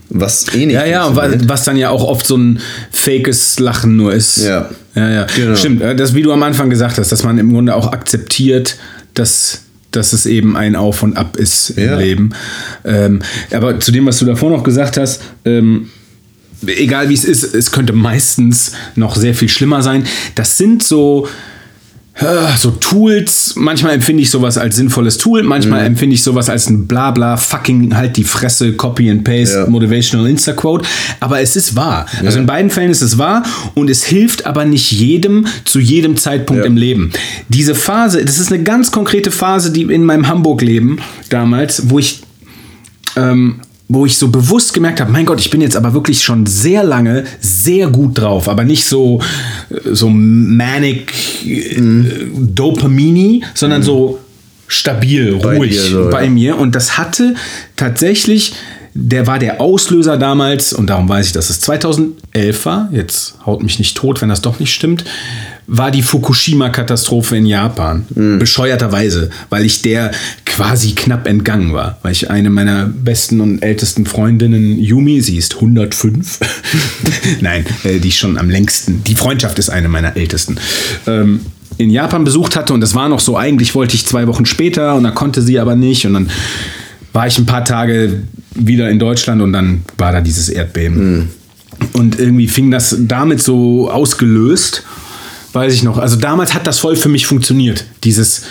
was 0.09 0.47
eh 0.55 0.67
nicht 0.67 0.75
Ja, 0.75 0.85
ja, 0.87 1.05
funktioniert. 1.07 1.43
wa- 1.45 1.49
was 1.49 1.65
dann 1.65 1.77
ja 1.77 1.91
auch 1.91 2.05
oft 2.05 2.25
so 2.27 2.37
ein 2.37 2.61
fakes 2.93 3.59
Lachen 3.59 3.97
nur 3.97 4.13
ist. 4.15 4.39
Ja. 4.45 4.69
Ja, 4.95 5.11
ja. 5.11 5.27
Genau. 5.37 5.57
Stimmt, 5.57 5.83
äh, 5.83 5.97
das, 5.97 6.15
wie 6.15 6.23
du 6.23 6.33
am 6.33 6.43
Anfang 6.45 6.71
gesagt 6.71 6.97
hast, 6.99 7.11
dass 7.11 7.25
man 7.25 7.39
im 7.39 7.53
Grunde 7.53 7.75
auch 7.75 7.93
akzeptiert, 7.93 8.77
dass, 9.15 9.63
dass 9.99 10.13
es 10.13 10.27
eben 10.27 10.57
ein 10.57 10.77
Auf 10.77 11.03
und 11.03 11.17
Ab 11.17 11.37
ist 11.37 11.71
im 11.71 11.85
Ja. 11.85 11.99
Leben. 11.99 12.31
Ähm, 12.85 13.21
aber 13.53 13.81
zu 13.81 13.93
dem, 13.93 14.07
was 14.07 14.19
du 14.19 14.25
davor 14.25 14.51
noch 14.51 14.63
gesagt 14.63 14.97
hast, 14.97 15.21
ähm, 15.45 15.89
egal 16.67 17.09
wie 17.09 17.15
es 17.15 17.25
ist, 17.25 17.55
es 17.55 17.73
könnte 17.73 17.93
meistens 17.93 18.73
noch 18.95 19.17
sehr 19.17 19.35
viel 19.35 19.49
schlimmer 19.49 19.83
sein. 19.83 20.05
Das 20.35 20.57
sind 20.57 20.83
so. 20.83 21.29
Äh, 22.21 22.57
So 22.57 22.71
Tools, 22.73 23.55
manchmal 23.57 23.95
empfinde 23.95 24.23
ich 24.23 24.31
sowas 24.31 24.59
als 24.59 24.77
sinnvolles 24.77 25.19
Tool, 25.19 25.43
manchmal 25.43 25.85
empfinde 25.87 26.15
ich 26.15 26.23
sowas 26.23 26.49
als 26.51 26.69
ein 26.69 26.87
Blabla, 26.87 27.37
fucking 27.37 27.95
halt 27.97 28.17
die 28.17 28.25
Fresse, 28.25 28.73
Copy 28.73 29.11
and 29.11 29.25
Paste, 29.25 29.59
Ja. 29.61 29.67
Motivational 29.71 30.29
Insta-Quote. 30.29 30.87
Aber 31.21 31.41
es 31.41 31.57
ist 31.57 31.77
wahr. 31.77 32.07
Also 32.25 32.39
in 32.39 32.47
beiden 32.47 32.71
Fällen 32.71 32.91
ist 32.91 33.03
es 33.03 33.19
wahr 33.19 33.43
und 33.75 33.89
es 33.91 34.05
hilft 34.05 34.47
aber 34.47 34.65
nicht 34.65 34.91
jedem 34.93 35.47
zu 35.65 35.79
jedem 35.81 36.17
Zeitpunkt 36.17 36.63
Ja. 36.63 36.67
im 36.67 36.77
Leben. 36.77 37.13
Diese 37.49 37.75
Phase, 37.75 38.25
das 38.25 38.39
ist 38.39 38.53
eine 38.53 38.63
ganz 38.63 38.91
konkrete 38.91 39.31
Phase, 39.31 39.71
die 39.73 39.83
in 39.83 40.05
meinem 40.05 40.29
Hamburg-Leben 40.29 40.99
damals, 41.29 41.91
wo 41.91 41.99
ich 41.99 42.23
ähm, 43.17 43.61
wo 43.89 44.05
ich 44.05 44.19
so 44.19 44.29
bewusst 44.29 44.75
gemerkt 44.75 45.01
habe, 45.01 45.11
mein 45.11 45.25
Gott, 45.25 45.41
ich 45.41 45.51
bin 45.51 45.61
jetzt 45.61 45.77
aber 45.77 45.95
wirklich 45.95 46.23
schon 46.23 46.45
sehr 46.47 46.85
lange 46.85 47.25
sehr 47.41 47.89
gut 47.89 48.19
drauf, 48.19 48.49
aber 48.49 48.65
nicht 48.65 48.85
so 48.85 49.21
äh, 49.71 49.95
so 49.95 50.11
manic 50.11 51.13
äh, 51.47 51.81
Dopamini, 52.37 53.45
sondern 53.55 53.83
so 53.83 54.19
stabil, 54.67 55.39
Bei 55.43 55.57
ruhig 55.57 55.73
dir 55.73 55.83
so, 55.83 56.11
bei 56.11 56.25
ja. 56.25 56.31
mir 56.31 56.59
und 56.59 56.75
das 56.75 56.99
hatte 56.99 57.35
tatsächlich 57.77 58.53
der 59.01 59.29
war 59.29 59.39
der 59.39 59.61
Auslöser 59.61 60.17
damals 60.17 60.73
und 60.73 60.89
darum 60.89 61.09
weiß 61.09 61.27
ich, 61.27 61.33
dass 61.33 61.51
es 61.51 61.61
2011 61.61 62.67
war. 62.67 62.89
Jetzt 62.91 63.35
haut 63.47 63.63
mich 63.63 63.79
nicht 63.79 63.97
tot, 63.97 64.21
wenn 64.21 64.29
das 64.29 64.43
doch 64.43 64.59
nicht 64.59 64.75
stimmt. 64.75 65.05
War 65.71 65.91
die 65.91 66.03
Fukushima-Katastrophe 66.03 67.37
in 67.37 67.45
Japan. 67.45 68.07
Bescheuerterweise, 68.39 69.29
weil 69.51 69.67
ich 69.67 69.83
der 69.83 70.13
quasi 70.47 70.93
knapp 70.93 71.27
entgangen 71.29 71.75
war. 71.75 71.99
Weil 72.03 72.13
ich 72.13 72.31
eine 72.31 72.49
meiner 72.49 72.87
besten 72.87 73.41
und 73.43 73.63
ältesten 73.63 74.07
Freundinnen, 74.07 74.79
Yumi, 74.79 75.21
sie 75.21 75.37
ist 75.37 75.57
105. 75.57 76.41
Nein, 77.43 77.67
äh, 77.85 77.99
die 77.99 78.09
ist 78.09 78.17
schon 78.17 78.39
am 78.39 78.49
längsten. 78.49 79.05
Die 79.05 79.15
Freundschaft 79.15 79.59
ist 79.59 79.69
eine 79.69 79.91
meiner 79.91 80.17
ältesten. 80.17 80.57
Ähm, 81.07 81.41
in 81.77 81.91
Japan 81.91 82.25
besucht 82.25 82.57
hatte 82.57 82.73
und 82.73 82.81
das 82.81 82.95
war 82.95 83.11
noch 83.11 83.21
so, 83.21 83.37
eigentlich 83.37 83.75
wollte 83.75 83.95
ich 83.95 84.07
zwei 84.07 84.27
Wochen 84.27 84.47
später 84.47 84.97
und 84.97 85.05
da 85.05 85.11
konnte 85.11 85.43
sie 85.43 85.61
aber 85.61 85.77
nicht 85.77 86.07
und 86.07 86.15
dann 86.15 86.31
war 87.13 87.27
ich 87.27 87.39
ein 87.39 87.47
paar 87.47 87.65
Tage 87.65 88.23
wieder 88.55 88.91
in 88.91 88.99
Deutschland 88.99 89.43
und 89.43 89.53
dann 89.53 89.83
war 89.99 90.13
da 90.13 90.21
dieses 90.23 90.49
Erdbeben. 90.49 91.29
Und 91.93 92.19
irgendwie 92.19 92.49
fing 92.49 92.71
das 92.71 92.97
damit 92.99 93.41
so 93.41 93.91
ausgelöst, 93.91 94.83
weiß 95.59 95.75
ich 95.75 95.83
noch. 95.83 95.99
Also 95.99 96.17
damals 96.17 96.55
hat 96.55 96.67
das 96.67 96.79
voll 96.79 96.95
für 96.97 97.09
mich 97.09 97.27
funktioniert. 97.27 97.85
Dieses 98.05 98.43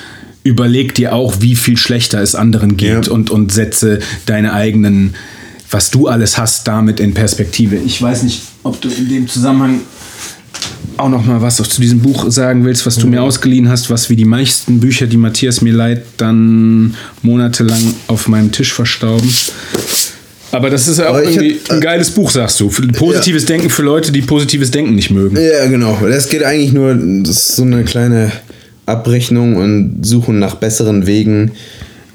überleg 0.43 0.93
dir 0.95 1.13
auch, 1.13 1.35
wie 1.39 1.55
viel 1.55 1.77
schlechter 1.77 2.21
es 2.21 2.35
anderen 2.35 2.77
geht 2.77 3.07
Ja. 3.07 3.11
und, 3.11 3.29
und 3.29 3.51
setze 3.51 3.99
deine 4.25 4.53
eigenen, 4.53 5.15
was 5.71 5.89
du 5.89 6.07
alles 6.07 6.37
hast, 6.37 6.67
damit 6.67 6.99
in 6.99 7.13
Perspektive. 7.13 7.77
Ich 7.77 8.01
weiß 8.01 8.23
nicht, 8.23 8.41
ob 8.63 8.79
du 8.81 8.89
in 8.89 9.09
dem 9.09 9.27
Zusammenhang 9.27 9.81
auch 10.97 11.09
noch 11.09 11.25
mal 11.25 11.41
was 11.41 11.57
zu 11.57 11.81
diesem 11.81 11.99
Buch 11.99 12.25
sagen 12.31 12.65
willst, 12.65 12.85
was 12.85 12.95
du 12.97 13.07
mir 13.07 13.21
ausgeliehen 13.21 13.69
hast, 13.69 13.89
was 13.89 14.09
wie 14.09 14.15
die 14.15 14.25
meisten 14.25 14.79
Bücher, 14.79 15.05
die 15.07 15.17
Matthias 15.17 15.61
mir 15.61 15.73
leiht, 15.73 16.03
dann 16.17 16.95
monatelang 17.21 17.93
auf 18.07 18.27
meinem 18.27 18.51
Tisch 18.51 18.73
verstauben. 18.73 19.31
Aber 20.51 20.69
das 20.69 20.87
ist 20.87 20.99
ja 20.99 21.09
auch 21.09 21.17
irgendwie 21.17 21.55
hätt- 21.55 21.71
ein 21.71 21.81
geiles 21.81 22.09
Buch, 22.11 22.31
sagst 22.31 22.59
du. 22.59 22.69
Positives 22.69 23.45
Denken 23.45 23.69
für 23.69 23.83
Leute, 23.83 24.11
die 24.11 24.21
positives 24.21 24.71
Denken 24.71 24.95
nicht 24.95 25.11
mögen. 25.11 25.37
Ja, 25.37 25.65
genau. 25.67 25.97
Das 26.09 26.29
geht 26.29 26.43
eigentlich 26.43 26.71
nur, 26.73 26.95
das 26.95 27.31
ist 27.49 27.55
so 27.57 27.63
eine 27.63 27.83
kleine 27.83 28.31
Abrechnung 28.85 29.55
und 29.57 29.99
Suchen 30.05 30.39
nach 30.39 30.55
besseren 30.55 31.05
Wegen, 31.05 31.51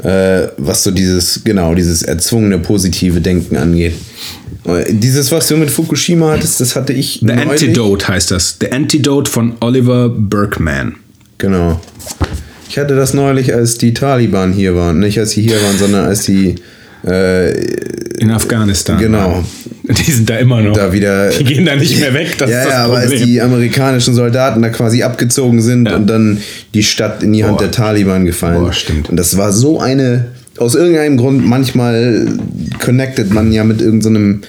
äh, 0.02 0.48
was 0.56 0.82
so 0.84 0.90
dieses, 0.90 1.42
genau, 1.44 1.74
dieses 1.74 2.02
erzwungene 2.02 2.58
positive 2.58 3.20
Denken 3.20 3.56
angeht. 3.56 3.94
Äh, 4.64 4.92
Dieses, 4.94 5.30
was 5.32 5.48
du 5.48 5.56
mit 5.56 5.70
Fukushima 5.70 6.30
hattest, 6.32 6.60
das 6.60 6.74
hatte 6.76 6.92
ich 6.92 7.20
The 7.24 7.32
Antidote 7.32 8.08
heißt 8.08 8.30
das. 8.30 8.56
The 8.60 8.72
Antidote 8.72 9.30
von 9.30 9.54
Oliver 9.60 10.08
Berkman. 10.08 10.94
Genau. 11.38 11.80
Ich 12.70 12.78
hatte 12.78 12.94
das 12.96 13.12
neulich, 13.12 13.52
als 13.52 13.76
die 13.76 13.92
Taliban 13.92 14.52
hier 14.52 14.74
waren. 14.74 15.00
Nicht 15.00 15.18
als 15.18 15.32
sie 15.32 15.42
hier 15.42 15.60
waren, 15.62 15.78
sondern 15.78 16.06
als 16.06 16.22
die 16.24 16.50
äh, 16.50 16.56
In 17.04 18.30
Afghanistan. 18.30 18.98
Genau. 18.98 19.42
Die 19.82 20.12
sind 20.12 20.30
da 20.30 20.36
immer 20.36 20.60
noch. 20.62 20.74
da 20.74 20.92
wieder. 20.92 21.30
Die 21.30 21.42
gehen 21.44 21.66
da 21.66 21.74
nicht 21.74 21.98
mehr 22.00 22.14
weg. 22.14 22.38
Das 22.38 22.48
ja, 22.48 22.58
ist 22.60 22.64
das 22.66 22.72
ja, 22.74 22.84
aber 22.84 22.96
als 22.98 23.06
Problem. 23.10 23.26
die 23.26 23.40
amerikanischen 23.42 24.14
Soldaten 24.14 24.62
da 24.62 24.68
quasi 24.68 25.02
abgezogen 25.02 25.60
sind 25.60 25.88
Ja. 25.88 25.96
und 25.96 26.06
dann 26.06 26.38
die 26.74 26.84
Stadt 26.84 27.22
in 27.24 27.32
die 27.32 27.42
Hand 27.44 27.56
Boah. 27.58 27.64
der 27.64 27.70
Taliban 27.72 28.24
gefallen. 28.24 28.60
Boah, 28.62 28.72
stimmt. 28.72 29.10
Und 29.10 29.16
das 29.16 29.36
war 29.36 29.52
so 29.52 29.80
eine. 29.80 30.26
Aus 30.58 30.74
irgendeinem 30.76 31.16
Grund, 31.16 31.44
manchmal 31.46 32.28
connectet 32.78 33.32
man 33.32 33.50
ja 33.52 33.64
mit 33.64 33.80
irgendeinem. 33.80 34.42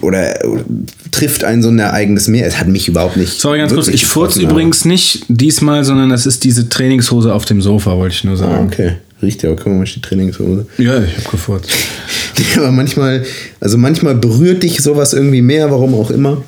oder, 0.00 0.38
oder 0.50 0.64
trifft 1.10 1.44
ein 1.44 1.62
so 1.62 1.68
ein 1.68 1.78
Ereignis 1.78 2.28
mehr. 2.28 2.46
Es 2.46 2.58
hat 2.58 2.68
mich 2.68 2.88
überhaupt 2.88 3.16
nicht. 3.18 3.38
Sorry, 3.38 3.58
ganz 3.58 3.74
kurz. 3.74 3.88
Ich 3.88 4.06
furze 4.06 4.40
übrigens 4.40 4.84
nicht 4.86 5.24
diesmal, 5.28 5.84
sondern 5.84 6.08
das 6.08 6.24
ist 6.24 6.44
diese 6.44 6.68
Trainingshose 6.70 7.34
auf 7.34 7.44
dem 7.44 7.60
Sofa, 7.60 7.96
wollte 7.98 8.14
ich 8.14 8.24
nur 8.24 8.34
Ah, 8.34 8.38
sagen. 8.38 8.66
okay. 8.72 8.92
Riecht 9.22 9.42
ja, 9.42 9.50
guck 9.54 9.66
mal, 9.66 9.84
die 9.84 10.00
Trainingshose. 10.00 10.66
Ja, 10.78 11.02
ich 11.02 11.16
habe 11.18 11.30
gefurzt. 11.30 11.70
Aber 12.56 12.70
manchmal, 12.70 13.24
also 13.60 13.76
manchmal 13.76 14.14
berührt 14.14 14.62
dich 14.62 14.80
sowas 14.80 15.12
irgendwie 15.12 15.42
mehr, 15.42 15.70
warum 15.70 15.94
auch 15.94 16.10
immer. 16.10 16.42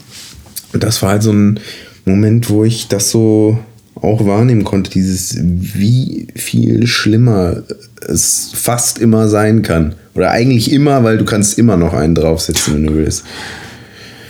Und 0.72 0.82
das 0.82 1.02
war 1.02 1.10
halt 1.10 1.22
so 1.22 1.32
ein 1.32 1.60
Moment, 2.04 2.48
wo 2.48 2.64
ich 2.64 2.88
das 2.88 3.10
so 3.10 3.58
auch 3.94 4.24
wahrnehmen 4.26 4.64
konnte, 4.64 4.90
dieses, 4.90 5.36
wie 5.38 6.26
viel 6.34 6.86
schlimmer 6.86 7.62
es 8.00 8.50
fast 8.54 8.98
immer 8.98 9.28
sein 9.28 9.62
kann. 9.62 9.94
Oder 10.14 10.30
eigentlich 10.30 10.72
immer, 10.72 11.04
weil 11.04 11.18
du 11.18 11.24
kannst 11.24 11.58
immer 11.58 11.76
noch 11.76 11.92
einen 11.94 12.14
draufsetzen, 12.14 12.74
wenn 12.74 12.86
du 12.86 12.94
willst. 12.94 13.24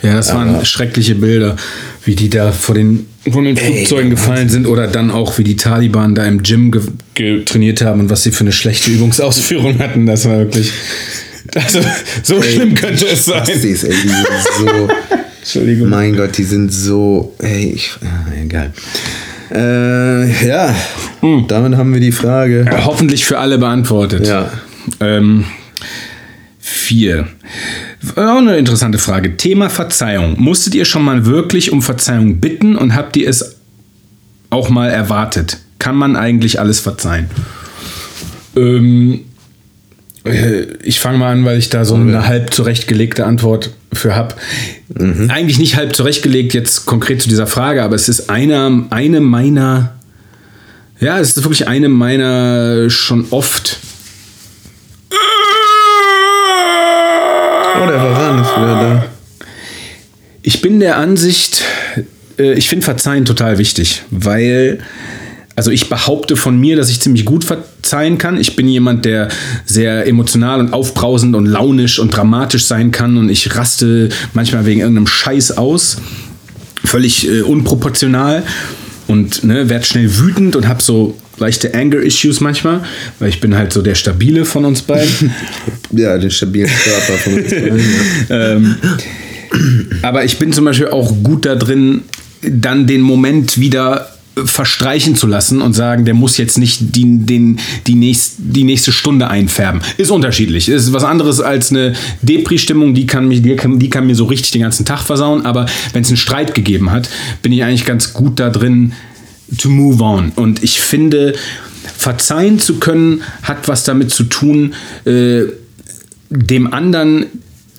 Ja, 0.01 0.15
das 0.15 0.33
waren 0.33 0.63
schreckliche 0.65 1.15
Bilder, 1.15 1.55
wie 2.05 2.15
die 2.15 2.29
da 2.29 2.51
vor 2.51 2.75
den, 2.75 3.07
von 3.31 3.45
den 3.45 3.55
Flugzeugen 3.55 4.09
gefallen 4.09 4.49
sind 4.49 4.67
oder 4.67 4.87
dann 4.87 5.11
auch, 5.11 5.37
wie 5.37 5.43
die 5.43 5.55
Taliban 5.55 6.15
da 6.15 6.25
im 6.25 6.43
Gym 6.43 6.71
ge 7.13 7.43
trainiert 7.45 7.81
haben 7.81 8.01
und 8.01 8.09
was 8.09 8.23
sie 8.23 8.31
für 8.31 8.41
eine 8.41 8.51
schlechte 8.51 8.91
Übungsausführung 8.91 9.79
hatten. 9.79 10.05
Das 10.05 10.25
war 10.25 10.37
wirklich. 10.39 10.71
Also, 11.55 11.79
so 12.23 12.41
schlimm 12.41 12.73
könnte 12.73 13.05
es 13.05 13.25
sein. 13.25 13.45
Spastis, 13.45 13.83
ey, 13.83 13.93
die 14.03 14.07
sind 14.09 14.25
so. 14.57 14.89
Entschuldigung. 15.39 15.89
Mein 15.89 16.15
Gott, 16.15 16.37
die 16.37 16.43
sind 16.43 16.71
so. 16.71 17.35
Ey, 17.39 17.73
ich. 17.75 17.91
ah, 18.01 18.31
egal. 18.41 18.71
Äh, 19.51 20.47
ja, 20.47 20.73
damit 21.47 21.77
haben 21.77 21.93
wir 21.93 21.99
die 21.99 22.11
Frage. 22.13 22.61
Äh, 22.61 22.81
Hoffentlich 22.85 23.25
für 23.25 23.37
alle 23.37 23.57
beantwortet. 23.57 24.25
Ja. 24.25 24.51
Ähm, 24.99 25.45
vier. 26.59 27.27
Auch 28.15 28.37
eine 28.37 28.57
interessante 28.57 28.97
Frage. 28.97 29.37
Thema 29.37 29.69
Verzeihung. 29.69 30.35
Musstet 30.37 30.75
ihr 30.75 30.85
schon 30.85 31.03
mal 31.03 31.25
wirklich 31.25 31.71
um 31.71 31.81
Verzeihung 31.81 32.39
bitten 32.39 32.75
und 32.75 32.95
habt 32.95 33.15
ihr 33.15 33.29
es 33.29 33.55
auch 34.49 34.69
mal 34.69 34.89
erwartet? 34.89 35.57
Kann 35.79 35.95
man 35.95 36.15
eigentlich 36.15 36.59
alles 36.59 36.79
verzeihen? 36.79 37.29
Ähm, 38.55 39.21
äh, 40.25 40.63
ich 40.83 40.99
fange 40.99 41.17
mal 41.17 41.31
an, 41.31 41.45
weil 41.45 41.57
ich 41.57 41.69
da 41.69 41.85
so 41.85 41.95
eine 41.95 42.27
halb 42.27 42.53
zurechtgelegte 42.53 43.25
Antwort 43.25 43.71
für 43.93 44.15
habe. 44.15 44.35
Eigentlich 45.29 45.59
nicht 45.59 45.75
halb 45.75 45.95
zurechtgelegt 45.95 46.53
jetzt 46.53 46.85
konkret 46.85 47.21
zu 47.21 47.29
dieser 47.29 47.47
Frage, 47.47 47.83
aber 47.83 47.95
es 47.95 48.09
ist 48.09 48.29
eine, 48.29 48.85
eine 48.89 49.21
meiner, 49.21 49.93
ja, 50.99 51.19
es 51.19 51.37
ist 51.37 51.43
wirklich 51.43 51.67
eine 51.67 51.89
meiner 51.89 52.89
schon 52.89 53.27
oft 53.31 53.79
Oh, 57.83 57.87
der 57.87 58.01
Varan 58.01 58.41
ist 58.41 58.51
wieder 58.51 58.79
da. 58.79 59.05
Ich 60.41 60.61
bin 60.61 60.79
der 60.79 60.97
Ansicht, 60.97 61.63
äh, 62.37 62.53
ich 62.53 62.69
finde 62.69 62.85
Verzeihen 62.85 63.25
total 63.25 63.57
wichtig, 63.57 64.03
weil, 64.09 64.79
also 65.55 65.69
ich 65.69 65.89
behaupte 65.89 66.35
von 66.35 66.57
mir, 66.57 66.77
dass 66.77 66.89
ich 66.89 67.01
ziemlich 67.01 67.25
gut 67.25 67.43
verzeihen 67.43 68.17
kann. 68.17 68.39
Ich 68.39 68.55
bin 68.55 68.69
jemand, 68.69 69.03
der 69.05 69.27
sehr 69.65 70.07
emotional 70.07 70.59
und 70.59 70.71
aufbrausend 70.71 71.35
und 71.35 71.45
launisch 71.45 71.99
und 71.99 72.15
dramatisch 72.15 72.65
sein 72.65 72.91
kann 72.91 73.17
und 73.17 73.29
ich 73.29 73.53
raste 73.55 74.09
manchmal 74.33 74.65
wegen 74.65 74.79
irgendeinem 74.79 75.07
Scheiß 75.07 75.57
aus. 75.57 75.97
Völlig 76.85 77.27
äh, 77.27 77.41
unproportional 77.41 78.43
und 79.07 79.43
ne, 79.43 79.69
werde 79.69 79.85
schnell 79.85 80.17
wütend 80.19 80.55
und 80.55 80.67
habe 80.67 80.81
so 80.81 81.17
leichte 81.37 81.73
Anger-Issues 81.73 82.41
manchmal, 82.41 82.83
weil 83.19 83.29
ich 83.29 83.39
bin 83.41 83.55
halt 83.55 83.73
so 83.73 83.81
der 83.81 83.95
Stabile 83.95 84.45
von 84.45 84.65
uns 84.65 84.81
beiden. 84.81 85.33
Ja, 85.91 86.17
den 86.17 86.31
stabilen 86.31 86.69
Körper 86.69 87.13
von 87.19 87.33
uns 87.33 87.49
beiden. 87.51 87.85
Ähm, 88.29 88.75
aber 90.01 90.25
ich 90.25 90.39
bin 90.39 90.51
zum 90.51 90.65
Beispiel 90.65 90.87
auch 90.87 91.13
gut 91.21 91.45
da 91.45 91.55
drin, 91.55 92.01
dann 92.41 92.87
den 92.87 93.01
Moment 93.01 93.59
wieder 93.59 94.09
verstreichen 94.45 95.15
zu 95.15 95.27
lassen 95.27 95.61
und 95.61 95.73
sagen, 95.73 96.05
der 96.05 96.13
muss 96.15 96.37
jetzt 96.37 96.57
nicht 96.57 96.95
die, 96.95 97.19
den, 97.19 97.59
die, 97.85 97.95
nächst, 97.95 98.35
die 98.39 98.63
nächste 98.63 98.91
Stunde 98.91 99.27
einfärben. 99.27 99.81
Ist 99.97 100.09
unterschiedlich. 100.09 100.69
Ist 100.69 100.91
was 100.91 101.03
anderes 101.03 101.39
als 101.39 101.69
eine 101.69 101.93
Depri-Stimmung, 102.23 102.95
die 102.95 103.05
kann, 103.05 103.27
mich, 103.27 103.43
die, 103.43 103.55
kann, 103.55 103.77
die 103.77 103.89
kann 103.89 104.07
mir 104.07 104.15
so 104.15 104.25
richtig 104.25 104.51
den 104.51 104.61
ganzen 104.61 104.85
Tag 104.85 105.01
versauen. 105.01 105.45
Aber 105.45 105.67
wenn 105.93 106.01
es 106.01 106.07
einen 106.07 106.17
Streit 106.17 106.55
gegeben 106.55 106.91
hat, 106.91 107.09
bin 107.43 107.51
ich 107.51 107.63
eigentlich 107.63 107.85
ganz 107.85 108.13
gut 108.13 108.39
da 108.39 108.49
drin, 108.49 108.93
to 109.57 109.69
move 109.69 110.03
on. 110.03 110.31
Und 110.35 110.63
ich 110.63 110.79
finde, 110.81 111.33
verzeihen 111.97 112.59
zu 112.59 112.75
können, 112.75 113.23
hat 113.43 113.67
was 113.67 113.83
damit 113.83 114.11
zu 114.11 114.25
tun, 114.25 114.73
äh, 115.05 115.43
dem 116.29 116.73
anderen 116.73 117.27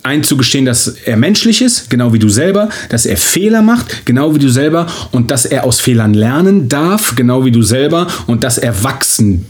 einzugestehen, 0.03 0.67
dass 0.67 0.89
er 0.89 1.17
menschlich 1.17 1.63
ist, 1.63 1.89
genau 1.89 2.13
wie 2.13 2.19
du 2.19 2.29
selber, 2.29 2.69
dass 2.91 3.07
er 3.07 3.17
Fehler 3.17 3.63
macht, 3.63 4.05
genau 4.05 4.35
wie 4.35 4.39
du 4.39 4.51
selber 4.51 4.87
und 5.13 5.31
dass 5.31 5.47
er 5.47 5.65
aus 5.65 5.81
Fehlern 5.81 6.15
lernen 6.15 6.69
darf, 6.69 7.17
genau 7.17 7.45
wie 7.45 7.51
du 7.51 7.63
selber 7.63 8.07
und 8.27 8.45
dass 8.45 8.59
er 8.59 8.85
wachsen 8.85 9.47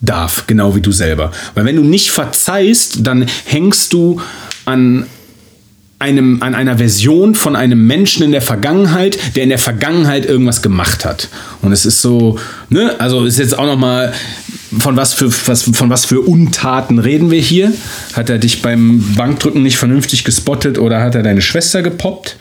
darf, 0.00 0.46
genau 0.46 0.74
wie 0.74 0.80
du 0.80 0.92
selber. 0.92 1.30
Weil 1.54 1.66
wenn 1.66 1.76
du 1.76 1.82
nicht 1.82 2.10
verzeihst, 2.10 3.06
dann 3.06 3.26
hängst 3.44 3.92
du 3.92 4.20
an 4.64 5.06
einem, 5.98 6.42
an 6.42 6.54
einer 6.54 6.78
Version 6.78 7.34
von 7.34 7.56
einem 7.56 7.86
Menschen 7.86 8.22
in 8.22 8.32
der 8.32 8.42
Vergangenheit, 8.42 9.18
der 9.34 9.42
in 9.42 9.48
der 9.48 9.58
Vergangenheit 9.58 10.26
irgendwas 10.26 10.62
gemacht 10.62 11.04
hat. 11.04 11.28
Und 11.60 11.72
es 11.72 11.84
ist 11.84 12.00
so, 12.00 12.38
ne, 12.68 12.94
also 12.98 13.24
ist 13.24 13.38
jetzt 13.38 13.58
auch 13.58 13.66
noch 13.66 13.78
mal 13.78 14.12
von 14.80 14.96
was 14.96 15.14
für 15.14 15.32
was, 15.46 15.62
von 15.62 15.90
was 15.90 16.04
für 16.04 16.20
Untaten 16.20 16.98
reden 16.98 17.30
wir 17.30 17.40
hier? 17.40 17.72
Hat 18.12 18.30
er 18.30 18.38
dich 18.38 18.62
beim 18.62 19.14
Bankdrücken 19.16 19.62
nicht 19.62 19.76
vernünftig 19.76 20.24
gespottet 20.24 20.78
oder 20.78 21.00
hat 21.00 21.14
er 21.14 21.22
deine 21.22 21.40
Schwester 21.40 21.82
gepoppt? 21.82 22.36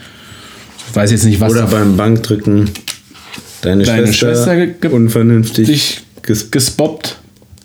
Ich 0.89 0.95
weiß 0.95 1.11
jetzt 1.11 1.25
nicht, 1.25 1.39
was 1.39 1.51
Oder 1.51 1.67
beim 1.67 1.97
Bankdrücken 1.97 2.69
deine, 3.61 3.83
Deine 3.83 4.13
Schwester, 4.13 4.55
Schwester 4.55 4.91
unvernünftig 4.91 6.01
ges 6.21 6.51
gespoppt. 6.51 7.17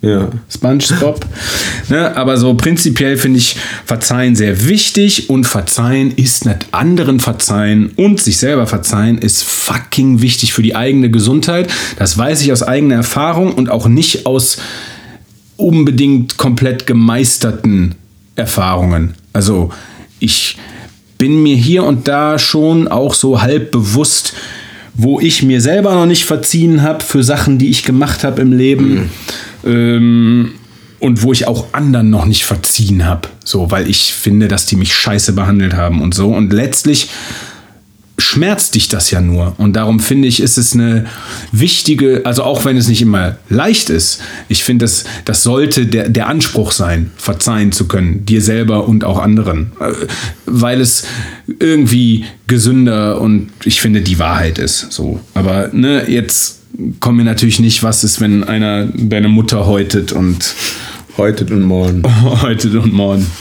Ja. 0.03 0.31
SpongeBob. 0.51 1.25
ne, 1.89 2.17
aber 2.17 2.37
so 2.37 2.55
prinzipiell 2.55 3.17
finde 3.17 3.39
ich 3.39 3.57
Verzeihen 3.85 4.35
sehr 4.35 4.67
wichtig 4.67 5.31
und 5.31 5.45
Verzeihen 5.45 6.11
ist 6.11 6.45
nicht 6.45 6.67
anderen 6.73 7.21
verzeihen 7.21 7.93
und 7.95 8.21
sich 8.21 8.39
selber 8.39 8.67
verzeihen 8.67 9.19
ist 9.19 9.45
fucking 9.45 10.21
wichtig 10.21 10.55
für 10.55 10.63
die 10.63 10.75
eigene 10.75 11.09
Gesundheit. 11.09 11.73
Das 11.99 12.19
weiß 12.19 12.43
ich 12.43 12.51
aus 12.51 12.65
eigener 12.65 12.97
Erfahrung 12.97 13.55
und 13.55 13.71
auch 13.71 13.87
nicht 13.87 14.27
aus 14.27 14.59
unbedingt 15.57 16.37
komplett 16.37 16.89
gemeisterten 16.89 17.95
Erfahrungen. 18.35 19.15
Also 19.33 19.71
ich 20.19 20.57
bin 21.17 21.45
mir 21.45 21.55
hier 21.55 21.85
und 21.85 22.09
da 22.09 22.41
schon 22.41 22.89
auch 22.89 23.15
so 23.15 23.41
halb 23.41 23.71
bewusst, 23.71 24.35
wo 25.03 25.21
ich 25.21 25.43
mir 25.43 25.61
selber 25.61 25.95
noch 25.95 26.07
nicht 26.07 26.25
verziehen 26.25 26.83
habe 26.83 27.05
für 27.05 27.23
Sachen, 27.23 27.59
die 27.59 27.71
ich 27.71 27.85
gemacht 27.85 28.25
habe 28.25 28.41
im 28.41 28.53
Leben. 28.53 29.11
Ähm, 29.65 30.53
und 30.99 31.25
wo 31.25 31.33
ich 31.33 31.49
auch 31.49 31.67
anderen 31.73 32.11
noch 32.11 32.27
nicht 32.27 32.45
verziehen 32.45 33.05
habe. 33.05 33.29
So, 33.45 33.73
weil 33.73 33.91
ich 33.91 34.15
finde, 34.15 34.47
dass 34.47 34.67
die 34.67 34.77
mich 34.77 34.95
scheiße 34.95 35.33
behandelt 35.33 35.75
haben 35.75 36.01
und 36.01 36.15
so. 36.15 36.29
Und 36.29 36.53
letztlich 36.53 37.09
schmerzt 38.33 38.75
dich 38.75 38.89
das 38.89 39.11
ja 39.11 39.21
nur. 39.21 39.55
Und 39.59 39.75
darum 39.75 40.01
finde 40.01 40.27
ich, 40.27 40.41
ist 40.41 40.57
es 40.57 40.73
eine 40.73 41.05
wichtige, 41.53 42.23
also 42.25 42.45
auch 42.45 42.65
wenn 42.65 42.79
es 42.79 42.89
nicht 42.89 43.03
immer 43.03 43.37
leicht 43.51 43.91
ist, 43.91 44.23
ich 44.49 44.65
finde, 44.65 44.85
das, 44.85 45.05
das 45.27 45.43
sollte 45.43 45.85
der, 45.85 46.09
der 46.09 46.29
Anspruch 46.29 46.73
sein, 46.73 47.11
verzeihen 47.17 47.73
zu 47.73 47.87
können, 47.89 48.25
dir 48.25 48.41
selber 48.41 48.89
und 48.89 49.05
auch 49.05 49.19
anderen. 49.19 49.73
Äh, 49.81 49.93
Weil 50.47 50.81
es 50.81 51.05
irgendwie 51.59 52.25
gesünder 52.47 53.21
und 53.21 53.51
ich 53.65 53.83
finde 53.83 54.01
die 54.01 54.19
Wahrheit 54.19 54.59
ist. 54.59 54.91
So. 54.93 55.21
Aber 55.35 55.69
ne, 55.73 56.09
jetzt 56.09 56.61
kommen 57.01 57.19
wir 57.19 57.27
natürlich 57.27 57.61
nicht, 57.61 57.83
was 57.83 58.03
ist, 58.03 58.23
wenn 58.23 58.45
einer 58.45 58.87
deine 58.87 59.29
Mutter 59.29 59.67
häutet 59.67 60.13
und 60.13 60.55
Heute 61.19 61.45
und 61.45 61.61
morgen. 61.61 62.03
häutet 62.43 62.75
und 62.75 62.93
morgen. 62.93 63.27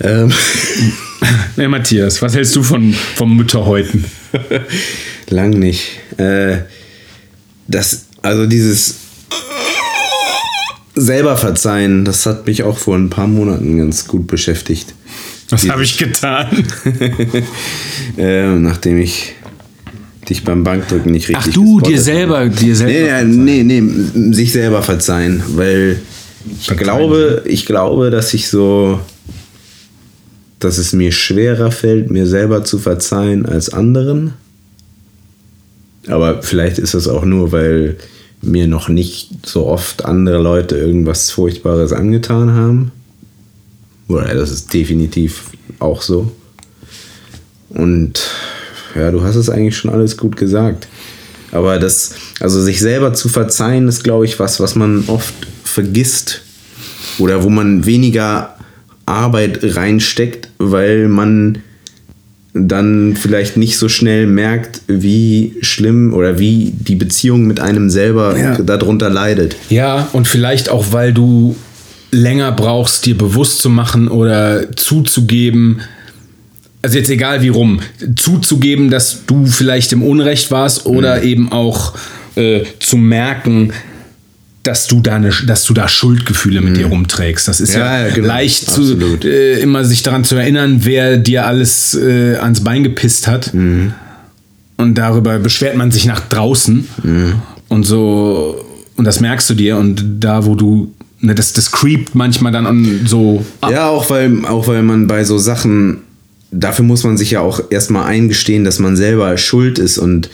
Ähm, 0.00 0.30
Ja, 1.56 1.68
Matthias, 1.68 2.22
was 2.22 2.34
hältst 2.34 2.54
du 2.54 2.62
von, 2.62 2.94
vom 3.16 3.36
Mütterhäuten? 3.36 4.04
lang 5.28 5.50
nicht. 5.50 5.98
Äh, 6.16 6.58
das, 7.66 8.06
also 8.22 8.46
dieses 8.46 8.94
selber 10.94 11.36
verzeihen, 11.36 12.04
das 12.04 12.26
hat 12.26 12.46
mich 12.46 12.62
auch 12.62 12.78
vor 12.78 12.96
ein 12.96 13.10
paar 13.10 13.26
Monaten 13.26 13.76
ganz 13.78 14.06
gut 14.06 14.26
beschäftigt. 14.26 14.94
Was 15.50 15.68
habe 15.68 15.82
ich 15.82 15.96
getan? 15.98 16.46
Äh, 18.16 18.56
nachdem 18.56 18.98
ich 19.00 19.34
dich 20.28 20.42
beim 20.44 20.64
Bankdrücken 20.64 21.12
nicht 21.12 21.28
richtig 21.28 21.46
Ach 21.50 21.52
du, 21.54 21.76
gespottet 21.76 21.86
dir 21.88 21.96
habe. 21.96 22.02
selber, 22.04 22.48
dir 22.48 22.66
Nee, 22.68 22.74
selber. 22.74 23.24
nee, 23.24 23.62
nee, 23.62 23.80
nee, 23.80 24.32
sich 24.34 24.50
selber 24.52 24.82
verzeihen, 24.82 25.42
weil 25.54 26.00
ich 26.58 26.66
Verzeihen. 26.66 26.84
glaube, 26.84 27.42
ich 27.46 27.64
glaube, 27.66 28.10
dass 28.10 28.34
ich 28.34 28.48
so, 28.48 28.98
dass 30.58 30.78
es 30.78 30.92
mir 30.92 31.12
schwerer 31.12 31.70
fällt, 31.70 32.10
mir 32.10 32.26
selber 32.26 32.64
zu 32.64 32.78
verzeihen 32.78 33.46
als 33.46 33.72
anderen. 33.72 34.34
Aber 36.08 36.42
vielleicht 36.42 36.78
ist 36.78 36.94
das 36.94 37.06
auch 37.06 37.24
nur, 37.24 37.52
weil 37.52 37.96
mir 38.40 38.66
noch 38.66 38.88
nicht 38.88 39.46
so 39.46 39.66
oft 39.66 40.04
andere 40.04 40.38
Leute 40.38 40.76
irgendwas 40.76 41.30
Furchtbares 41.30 41.92
angetan 41.92 42.52
haben. 42.52 42.92
Oder 44.08 44.34
das 44.34 44.50
ist 44.50 44.72
definitiv 44.72 45.50
auch 45.80 46.02
so. 46.02 46.32
Und 47.70 48.20
ja, 48.94 49.10
du 49.10 49.22
hast 49.22 49.36
es 49.36 49.50
eigentlich 49.50 49.76
schon 49.76 49.90
alles 49.90 50.16
gut 50.16 50.36
gesagt. 50.36 50.88
Aber 51.52 51.78
das, 51.78 52.14
also 52.40 52.60
sich 52.62 52.80
selber 52.80 53.12
zu 53.12 53.28
verzeihen, 53.28 53.88
ist, 53.88 54.04
glaube 54.04 54.24
ich, 54.24 54.38
was, 54.38 54.60
was 54.60 54.74
man 54.74 55.04
oft 55.08 55.34
vergisst. 55.64 56.42
Oder 57.18 57.42
wo 57.42 57.48
man 57.48 57.84
weniger 57.86 58.57
Arbeit 59.08 59.58
reinsteckt, 59.62 60.48
weil 60.58 61.08
man 61.08 61.58
dann 62.54 63.16
vielleicht 63.16 63.56
nicht 63.56 63.76
so 63.78 63.88
schnell 63.88 64.26
merkt, 64.26 64.82
wie 64.88 65.54
schlimm 65.60 66.12
oder 66.14 66.38
wie 66.38 66.72
die 66.76 66.96
Beziehung 66.96 67.46
mit 67.46 67.60
einem 67.60 67.90
selber 67.90 68.36
Ja. 68.38 68.58
darunter 68.58 69.10
leidet. 69.10 69.56
Ja, 69.70 70.08
und 70.12 70.26
vielleicht 70.26 70.68
auch, 70.68 70.86
weil 70.92 71.12
du 71.12 71.56
länger 72.10 72.52
brauchst, 72.52 73.06
dir 73.06 73.16
bewusst 73.16 73.58
zu 73.58 73.68
machen 73.70 74.08
oder 74.08 74.74
zuzugeben, 74.76 75.80
also 76.82 76.96
jetzt 76.98 77.10
egal 77.10 77.42
wie 77.42 77.48
rum, 77.48 77.80
zuzugeben, 78.16 78.90
dass 78.90 79.26
du 79.26 79.46
vielleicht 79.46 79.92
im 79.92 80.02
Unrecht 80.02 80.50
warst 80.50 80.86
oder 80.86 81.22
eben 81.22 81.52
auch 81.52 81.94
äh, 82.34 82.62
zu 82.80 82.96
merken, 82.96 83.72
dass 84.62 84.86
du 84.86 85.00
da, 85.00 85.14
eine, 85.16 85.30
dass 85.46 85.64
du 85.64 85.72
da 85.72 85.88
Schuldgefühle 85.88 86.60
mit 86.60 86.76
dir 86.76 86.86
rumträgst. 86.86 87.48
Das 87.48 87.60
ist 87.60 87.74
ja, 87.74 88.06
Ja, 88.06 88.14
genau. 88.14 88.28
leicht 88.28 88.70
zu, 88.70 88.98
äh, 89.24 89.60
immer 89.60 89.84
sich 89.84 90.02
daran 90.02 90.24
zu 90.24 90.34
erinnern, 90.36 90.80
wer 90.82 91.16
dir 91.16 91.46
alles 91.46 91.94
äh, 91.94 92.36
ans 92.36 92.62
Bein 92.64 92.82
gepisst 92.84 93.26
hat. 93.26 93.52
Und 93.54 94.94
darüber 94.94 95.38
beschwert 95.38 95.76
man 95.76 95.90
sich 95.90 96.04
nach 96.06 96.20
draußen. 96.28 96.86
Und 97.68 97.84
so, 97.84 98.64
und 98.96 99.04
das 99.04 99.20
merkst 99.20 99.48
du 99.50 99.54
dir. 99.54 99.76
Und 99.76 100.04
da, 100.20 100.44
wo 100.44 100.54
du, 100.54 100.92
ne, 101.20 101.34
das, 101.34 101.52
das 101.52 101.70
creept 101.72 102.14
manchmal 102.14 102.52
dann 102.52 102.66
an 102.66 103.00
so 103.06 103.44
ab. 103.60 103.70
Ja, 103.70 103.88
auch 103.88 104.10
weil, 104.10 104.44
auch 104.44 104.66
weil 104.66 104.82
man 104.82 105.06
bei 105.06 105.24
so 105.24 105.38
Sachen, 105.38 105.98
dafür 106.50 106.84
muss 106.84 107.04
man 107.04 107.16
sich 107.16 107.30
ja 107.32 107.40
auch 107.40 107.60
erstmal 107.70 108.04
eingestehen, 108.06 108.64
dass 108.64 108.78
man 108.78 108.96
selber 108.96 109.36
schuld 109.38 109.78
ist 109.78 109.98
und 109.98 110.28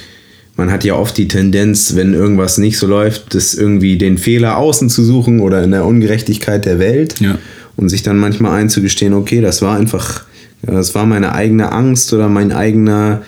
man 0.57 0.71
hat 0.71 0.85
ja 0.85 0.95
oft 0.95 1.17
die 1.19 1.27
Tendenz, 1.29 1.97
wenn 1.97 2.15
irgendwas 2.15 2.59
nicht 2.59 2.79
so 2.79 2.87
läuft, 2.87 3.35
das 3.35 3.55
irgendwie 3.55 3.99
den 3.99 4.19
Fehler 4.19 4.57
außen 4.57 4.89
zu 4.89 5.03
suchen 5.05 5.41
oder 5.41 5.63
in 5.63 5.73
der 5.73 5.85
Ungerechtigkeit 5.85 6.65
der 6.65 6.79
Welt 6.79 7.21
Ja. 7.21 7.39
und 7.77 7.89
sich 7.89 8.03
dann 8.03 8.19
manchmal 8.19 8.59
einzugestehen, 8.61 9.15
okay, 9.15 9.41
das 9.41 9.63
war 9.63 9.77
einfach, 9.77 10.23
ja, 10.67 10.73
das 10.75 10.95
war 10.95 11.07
meine 11.07 11.33
eigene 11.33 11.73
Angst 11.73 12.13
oder 12.13 12.29
mein 12.29 12.53
eigener 12.53 13.23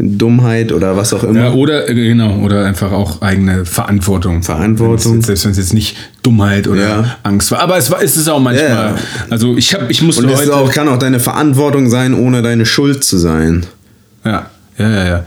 Dummheit 0.00 0.70
oder 0.72 0.96
was 0.96 1.12
auch 1.12 1.24
immer. 1.24 1.40
Ja, 1.46 1.52
oder, 1.54 1.88
äh, 1.88 1.94
genau, 1.94 2.38
oder 2.38 2.64
einfach 2.64 2.92
auch 2.92 3.20
eigene 3.20 3.64
Verantwortung. 3.64 4.42
Verantwortung. 4.44 4.96
Es 5.18 5.26
jetzt- 5.26 5.26
Selbst 5.26 5.44
wenn 5.46 5.50
es 5.52 5.58
jetzt 5.58 5.74
nicht 5.74 5.96
Dummheit 6.22 6.68
oder 6.68 6.82
Ja. 6.88 7.16
Angst 7.24 7.50
war. 7.50 7.60
Aber 7.60 7.76
es, 7.78 7.90
war, 7.90 8.00
es 8.00 8.16
ist 8.16 8.28
auch 8.28 8.38
manchmal. 8.40 8.68
Ja. 8.68 8.94
Also 9.28 9.56
ich 9.56 9.74
habe, 9.74 9.86
ich 9.90 10.00
musste 10.02 10.22
und 10.22 10.30
es 10.30 10.40
heute. 10.42 10.54
auch, 10.54 10.70
kann 10.70 10.86
auch 10.88 10.98
deine 11.00 11.18
Verantwortung 11.18 11.90
sein, 11.90 12.14
ohne 12.14 12.42
deine 12.42 12.64
Schuld 12.64 13.02
zu 13.02 13.18
sein. 13.18 13.66
Ja, 14.24 14.50
ja, 14.78 14.88
ja, 14.90 15.06
ja. 15.06 15.26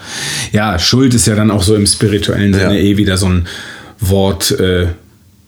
Ja, 0.52 0.80
Schuld 0.80 1.14
ist 1.14 1.28
ja 1.28 1.36
dann 1.36 1.52
auch 1.52 1.64
so 1.64 1.76
im 1.76 1.86
spirituellen 1.86 2.54
Sinne 2.54 2.78
Ja. 2.78 2.84
eh 2.84 2.98
wieder 2.98 3.18
so 3.18 3.28
ein 3.28 3.48
Wort, 4.00 4.52
äh, 4.60 4.88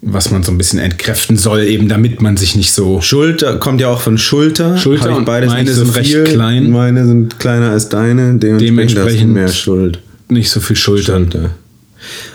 was 0.01 0.31
man 0.31 0.43
so 0.43 0.51
ein 0.51 0.57
bisschen 0.57 0.79
entkräften 0.79 1.37
soll, 1.37 1.63
eben 1.63 1.87
damit 1.87 2.21
man 2.21 2.35
sich 2.37 2.55
nicht 2.55 2.73
so. 2.73 2.99
Schulter 3.01 3.57
kommt 3.57 3.79
ja 3.79 3.87
auch 3.87 4.01
von 4.01 4.17
Schulter. 4.17 4.77
Schulter 4.77 5.11
ich 5.11 5.15
und 5.15 5.25
meine 5.25 5.71
sind 5.73 5.95
recht 5.95 6.25
klein. 6.25 6.69
Meine 6.71 7.05
sind 7.05 7.39
kleiner 7.39 7.71
als 7.71 7.89
deine. 7.89 8.35
Dementsprechend, 8.35 8.61
Dementsprechend 8.61 9.33
mehr 9.33 9.47
Schuld. 9.47 9.99
Nicht 10.27 10.49
so 10.49 10.59
viel 10.59 10.75
Schultern. 10.75 11.31
Schulter. 11.31 11.49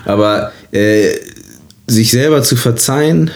Aber 0.05 0.51
äh, 0.71 1.09
sich 1.87 2.11
selber 2.11 2.41
zu 2.41 2.55
verzeihen, 2.55 3.31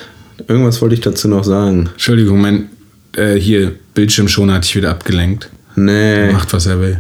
irgendwas 0.48 0.82
wollte 0.82 0.96
ich 0.96 1.02
dazu 1.02 1.28
noch 1.28 1.44
sagen. 1.44 1.90
Entschuldigung, 1.92 2.42
mein 2.42 2.70
äh, 3.16 3.36
hier 3.36 3.74
Bildschirmschoner 3.94 4.54
hat 4.54 4.64
dich 4.64 4.76
wieder 4.76 4.90
abgelenkt. 4.90 5.50
Nee, 5.76 6.32
Macht, 6.32 6.54
was 6.54 6.66
er 6.66 6.80
will. 6.80 7.00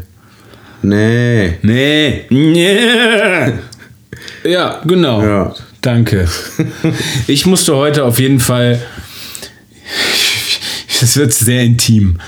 Nee. 0.83 1.53
Nee. 1.61 2.25
nee. 2.29 2.77
Ja, 4.43 4.81
genau. 4.85 5.23
Ja. 5.23 5.55
Danke. 5.81 6.27
Ich 7.27 7.45
musste 7.45 7.75
heute 7.75 8.05
auf 8.05 8.19
jeden 8.19 8.39
Fall. 8.39 8.81
Das 11.01 11.17
wird 11.17 11.33
sehr 11.33 11.63
intim. 11.63 12.19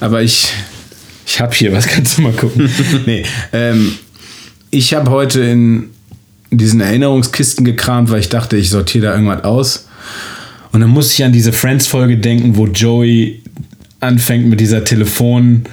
Aber 0.00 0.22
ich. 0.22 0.48
Ich 1.26 1.40
habe 1.40 1.54
hier 1.54 1.72
was, 1.72 1.86
kannst 1.86 2.18
du 2.18 2.22
mal 2.22 2.32
gucken. 2.32 2.68
nee. 3.06 3.24
Ähm, 3.52 3.92
ich 4.70 4.94
habe 4.94 5.10
heute 5.10 5.40
in 5.40 5.90
diesen 6.50 6.80
Erinnerungskisten 6.80 7.64
gekramt, 7.64 8.10
weil 8.10 8.20
ich 8.20 8.28
dachte, 8.28 8.56
ich 8.56 8.70
sortiere 8.70 9.06
da 9.06 9.12
irgendwas 9.12 9.44
aus. 9.44 9.88
Und 10.72 10.80
dann 10.80 10.90
muss 10.90 11.12
ich 11.12 11.24
an 11.24 11.32
diese 11.32 11.52
Friends-Folge 11.52 12.18
denken, 12.18 12.56
wo 12.56 12.66
Joey 12.66 13.42
anfängt 14.00 14.46
mit 14.46 14.60
dieser 14.60 14.84
Telefon, 14.84 15.64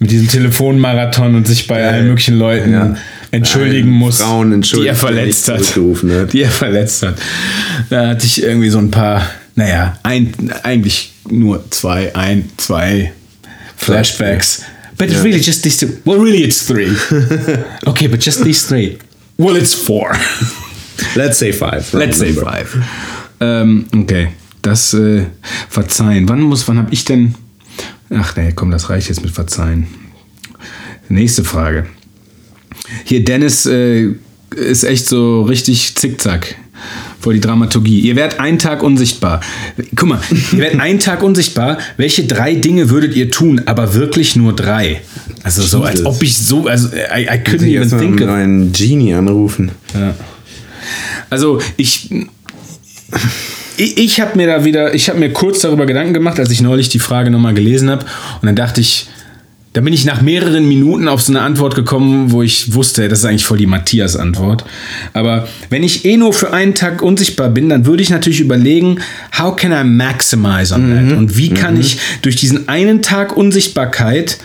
mit 0.00 0.10
diesem 0.10 0.28
Telefonmarathon 0.28 1.34
und 1.34 1.46
sich 1.46 1.66
bei 1.66 1.86
allen 1.86 2.08
möglichen 2.08 2.38
Leuten 2.38 2.72
ja. 2.72 2.96
entschuldigen 3.30 3.90
Allen 3.90 3.98
muss, 3.98 4.16
Frauen 4.18 4.52
entschuldigt, 4.52 4.84
die 4.84 4.88
er 4.88 4.94
er 4.94 4.98
verletzt 4.98 5.48
hat. 5.48 5.60
hat. 5.60 6.32
Die 6.32 6.42
er 6.42 6.50
verletzt 6.50 7.02
hat. 7.02 7.16
Da 7.90 8.08
hatte 8.08 8.24
ich 8.24 8.42
irgendwie 8.42 8.70
so 8.70 8.78
ein 8.78 8.90
paar, 8.90 9.28
naja, 9.56 9.98
ein, 10.02 10.32
eigentlich 10.62 11.12
nur 11.28 11.70
zwei, 11.70 12.14
ein, 12.16 12.48
zwei 12.56 13.12
Flashbacks. 13.76 14.62
But 14.96 15.10
really 15.22 15.38
just 15.38 15.62
these 15.62 15.78
two. 15.78 15.92
Well, 16.04 16.18
really 16.18 16.44
it's 16.44 16.66
three. 16.66 16.90
okay, 17.86 18.06
but 18.06 18.24
just 18.24 18.42
these 18.42 18.66
three. 18.66 18.98
Well, 19.38 19.56
it's 19.56 19.74
four. 19.74 20.12
Let's 21.14 21.38
say 21.38 21.52
five. 21.52 21.92
Let's 21.94 22.18
say 22.18 22.32
five. 22.32 22.76
Ähm, 23.40 23.86
okay, 23.94 24.28
das 24.60 24.92
äh, 24.92 25.24
Verzeihen. 25.70 26.28
Wann 26.28 26.40
muss, 26.42 26.68
wann 26.68 26.78
habe 26.78 26.92
ich 26.92 27.06
denn? 27.06 27.34
Ach 28.10 28.36
nee, 28.36 28.52
komm, 28.54 28.70
das 28.70 28.90
reicht 28.90 29.08
jetzt 29.08 29.22
mit 29.22 29.30
Verzeihen. 29.32 29.86
Nächste 31.08 31.44
Frage. 31.44 31.86
Hier, 33.04 33.24
Dennis 33.24 33.66
äh, 33.66 34.14
ist 34.54 34.84
echt 34.84 35.06
so 35.06 35.42
richtig 35.42 35.94
zickzack. 35.94 36.56
Voll 37.20 37.34
die 37.34 37.40
Dramaturgie. 37.40 38.00
Ihr 38.00 38.16
werdet 38.16 38.40
einen 38.40 38.58
Tag 38.58 38.82
unsichtbar. 38.82 39.40
Guck 39.94 40.08
mal, 40.08 40.20
ihr 40.52 40.58
werdet 40.58 40.80
einen 40.80 40.98
Tag 41.00 41.22
unsichtbar. 41.22 41.78
Welche 41.98 42.24
drei 42.24 42.54
Dinge 42.54 42.88
würdet 42.90 43.14
ihr 43.14 43.30
tun? 43.30 43.60
Aber 43.66 43.94
wirklich 43.94 44.36
nur 44.36 44.54
drei. 44.56 45.02
Also 45.42 45.62
so, 45.62 45.82
als 45.82 46.04
ob 46.06 46.22
ich 46.22 46.36
so, 46.38 46.66
also 46.66 46.88
I, 46.88 47.24
I 47.24 47.38
couldn't 47.44 47.66
Ich 47.66 47.76
even 47.76 47.98
think 47.98 48.22
einen 48.22 48.72
Genie 48.72 49.14
anrufen. 49.14 49.72
ja. 49.94 50.14
Also 51.28 51.60
ich, 51.76 52.10
ich, 53.80 53.98
ich 53.98 54.20
habe 54.20 54.36
mir 54.36 54.46
da 54.46 54.64
wieder, 54.64 54.94
ich 54.94 55.08
habe 55.08 55.18
mir 55.18 55.32
kurz 55.32 55.60
darüber 55.60 55.86
Gedanken 55.86 56.12
gemacht, 56.12 56.38
als 56.38 56.50
ich 56.50 56.60
neulich 56.60 56.88
die 56.90 56.98
Frage 56.98 57.30
nochmal 57.30 57.54
gelesen 57.54 57.90
habe. 57.90 58.04
Und 58.40 58.46
dann 58.46 58.56
dachte 58.56 58.80
ich, 58.80 59.08
da 59.72 59.80
bin 59.80 59.92
ich 59.92 60.04
nach 60.04 60.20
mehreren 60.20 60.68
Minuten 60.68 61.06
auf 61.06 61.22
so 61.22 61.32
eine 61.32 61.42
Antwort 61.42 61.76
gekommen, 61.76 62.32
wo 62.32 62.42
ich 62.42 62.74
wusste, 62.74 63.08
das 63.08 63.20
ist 63.20 63.24
eigentlich 63.24 63.46
voll 63.46 63.58
die 63.58 63.66
Matthias-Antwort. 63.66 64.64
Aber 65.12 65.46
wenn 65.70 65.84
ich 65.84 66.04
eh 66.04 66.16
nur 66.16 66.32
für 66.32 66.52
einen 66.52 66.74
Tag 66.74 67.02
unsichtbar 67.02 67.50
bin, 67.50 67.68
dann 67.68 67.86
würde 67.86 68.02
ich 68.02 68.10
natürlich 68.10 68.40
überlegen, 68.40 68.98
how 69.38 69.54
can 69.54 69.70
I 69.72 69.88
maximize 69.88 70.74
on 70.74 70.90
that? 70.90 71.16
Und 71.16 71.38
wie 71.38 71.50
kann 71.50 71.78
ich 71.78 71.98
durch 72.22 72.36
diesen 72.36 72.68
einen 72.68 73.00
Tag 73.00 73.36
Unsichtbarkeit 73.36 74.38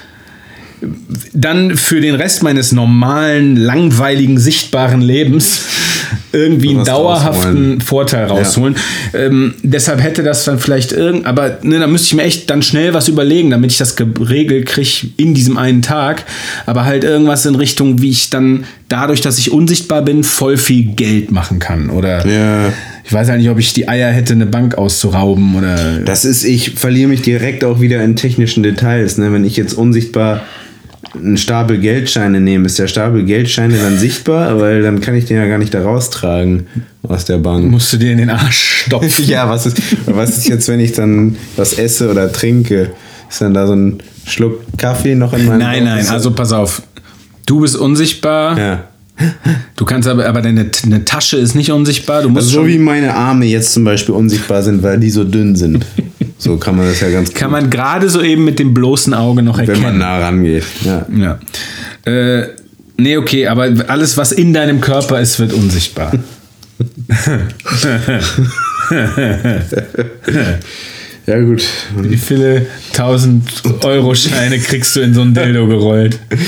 dann 1.33 1.75
für 1.75 2.01
den 2.01 2.15
Rest 2.15 2.43
meines 2.43 2.71
normalen, 2.71 3.55
langweiligen, 3.55 4.37
sichtbaren 4.37 5.01
Lebens 5.01 5.61
irgendwie 6.31 6.69
einen 6.69 6.85
dauerhaften 6.85 7.49
rausholen. 7.55 7.81
Vorteil 7.81 8.25
rausholen. 8.25 8.75
Ähm, 9.13 9.53
deshalb 9.63 10.01
hätte 10.01 10.23
das 10.23 10.45
dann 10.45 10.59
vielleicht 10.59 10.91
irgend, 10.91 11.25
aber 11.25 11.59
ne, 11.63 11.79
da 11.79 11.87
müsste 11.87 12.07
ich 12.07 12.13
mir 12.15 12.23
echt 12.23 12.49
dann 12.49 12.61
schnell 12.61 12.93
was 12.93 13.07
überlegen, 13.07 13.49
damit 13.49 13.71
ich 13.71 13.77
das 13.77 13.95
geregelt 13.95 14.65
kriege 14.65 15.07
in 15.17 15.33
diesem 15.33 15.57
einen 15.57 15.81
Tag. 15.81 16.23
Aber 16.65 16.85
halt 16.85 17.03
irgendwas 17.03 17.45
in 17.45 17.55
Richtung, 17.55 18.01
wie 18.01 18.09
ich 18.09 18.29
dann 18.29 18.65
dadurch, 18.89 19.21
dass 19.21 19.37
ich 19.37 19.51
unsichtbar 19.51 20.01
bin, 20.03 20.23
voll 20.23 20.57
viel 20.57 20.85
Geld 20.93 21.31
machen 21.31 21.59
kann. 21.59 21.89
Oder 21.89 22.25
Ja. 22.27 22.71
ich 23.03 23.11
weiß 23.13 23.27
ja 23.29 23.37
nicht, 23.37 23.49
ob 23.49 23.59
ich 23.59 23.73
die 23.73 23.87
Eier 23.87 24.11
hätte, 24.11 24.33
eine 24.33 24.45
Bank 24.45 24.77
auszurauben 24.77 25.55
oder. 25.55 25.99
Das 26.05 26.25
ist, 26.25 26.43
ich 26.43 26.71
verliere 26.71 27.09
mich 27.09 27.21
direkt 27.21 27.63
auch 27.63 27.79
wieder 27.81 28.03
in 28.03 28.15
technischen 28.15 28.63
Details. 28.63 29.17
Ne? 29.17 29.31
Wenn 29.31 29.45
ich 29.45 29.55
jetzt 29.57 29.73
unsichtbar 29.73 30.41
einen 31.17 31.37
Stapel 31.37 31.79
Geldscheine 31.79 32.41
nehme, 32.41 32.65
ist 32.65 32.79
der 32.79 32.87
Stapel 32.87 33.23
Geldscheine 33.23 33.77
dann 33.77 33.97
sichtbar, 33.97 34.59
weil 34.59 34.81
dann 34.81 35.01
kann 35.01 35.15
ich 35.15 35.25
den 35.25 35.37
ja 35.37 35.47
gar 35.47 35.57
nicht 35.57 35.73
da 35.73 35.81
raustragen 35.81 36.67
aus 37.03 37.25
der 37.25 37.37
Bank. 37.37 37.69
Musst 37.69 37.93
du 37.93 37.97
dir 37.97 38.11
in 38.11 38.17
den 38.17 38.29
Arsch 38.29 38.85
stopfen. 38.85 39.25
ja, 39.27 39.49
was 39.49 39.65
ist, 39.65 39.81
was 40.05 40.37
ist 40.37 40.47
jetzt, 40.47 40.67
wenn 40.67 40.79
ich 40.79 40.93
dann 40.93 41.35
was 41.55 41.73
esse 41.73 42.09
oder 42.09 42.31
trinke? 42.31 42.91
Ist 43.29 43.41
dann 43.41 43.53
da 43.53 43.67
so 43.67 43.73
ein 43.73 43.99
Schluck 44.25 44.61
Kaffee 44.77 45.15
noch 45.15 45.33
in 45.33 45.45
meinem 45.45 45.59
Nein, 45.59 45.83
nein, 45.83 46.07
also 46.07 46.31
pass 46.31 46.51
auf. 46.51 46.81
Du 47.45 47.59
bist 47.59 47.75
unsichtbar. 47.75 48.57
Ja. 48.57 48.83
Du 49.75 49.85
kannst 49.85 50.07
aber, 50.07 50.25
aber 50.25 50.41
deine 50.41 50.69
eine 50.83 51.05
Tasche 51.05 51.37
ist 51.37 51.55
nicht 51.55 51.71
unsichtbar. 51.71 52.23
Du 52.23 52.29
musst 52.29 52.47
Also 52.47 52.61
so 52.61 52.67
wie 52.67 52.77
meine 52.77 53.13
Arme 53.13 53.45
jetzt 53.45 53.73
zum 53.73 53.83
Beispiel 53.83 54.13
unsichtbar 54.13 54.61
sind, 54.61 54.83
weil 54.83 54.99
die 54.99 55.09
so 55.09 55.23
dünn 55.23 55.55
sind. 55.55 55.85
So 56.37 56.57
kann 56.57 56.75
man 56.75 56.87
das 56.87 56.99
ja 56.99 57.09
ganz 57.09 57.33
kann 57.33 57.51
man 57.51 57.69
gerade 57.69 58.09
so 58.09 58.21
eben 58.21 58.43
mit 58.43 58.59
dem 58.59 58.73
bloßen 58.73 59.13
Auge 59.13 59.41
noch 59.41 59.57
wenn 59.57 59.67
man 59.67 59.75
erkennen. 59.75 59.97
nah 59.99 60.19
rangeht. 60.19 60.65
Ja. 60.83 61.05
Ja. 61.15 61.39
Äh, 62.11 62.49
nee, 62.97 63.17
okay, 63.17 63.47
aber 63.47 63.71
alles, 63.87 64.17
was 64.17 64.31
in 64.31 64.53
deinem 64.53 64.81
Körper 64.81 65.21
ist, 65.21 65.39
wird 65.39 65.53
unsichtbar. 65.53 66.11
ja, 71.25 71.39
gut. 71.39 71.63
Wie 71.97 72.17
viele 72.17 72.67
1000 72.91 73.43
Euro 73.83 74.13
Scheine 74.13 74.59
kriegst 74.59 74.95
du 74.95 74.99
in 74.99 75.13
so 75.13 75.21
ein 75.21 75.33
Dildo 75.33 75.67
gerollt? 75.67 76.19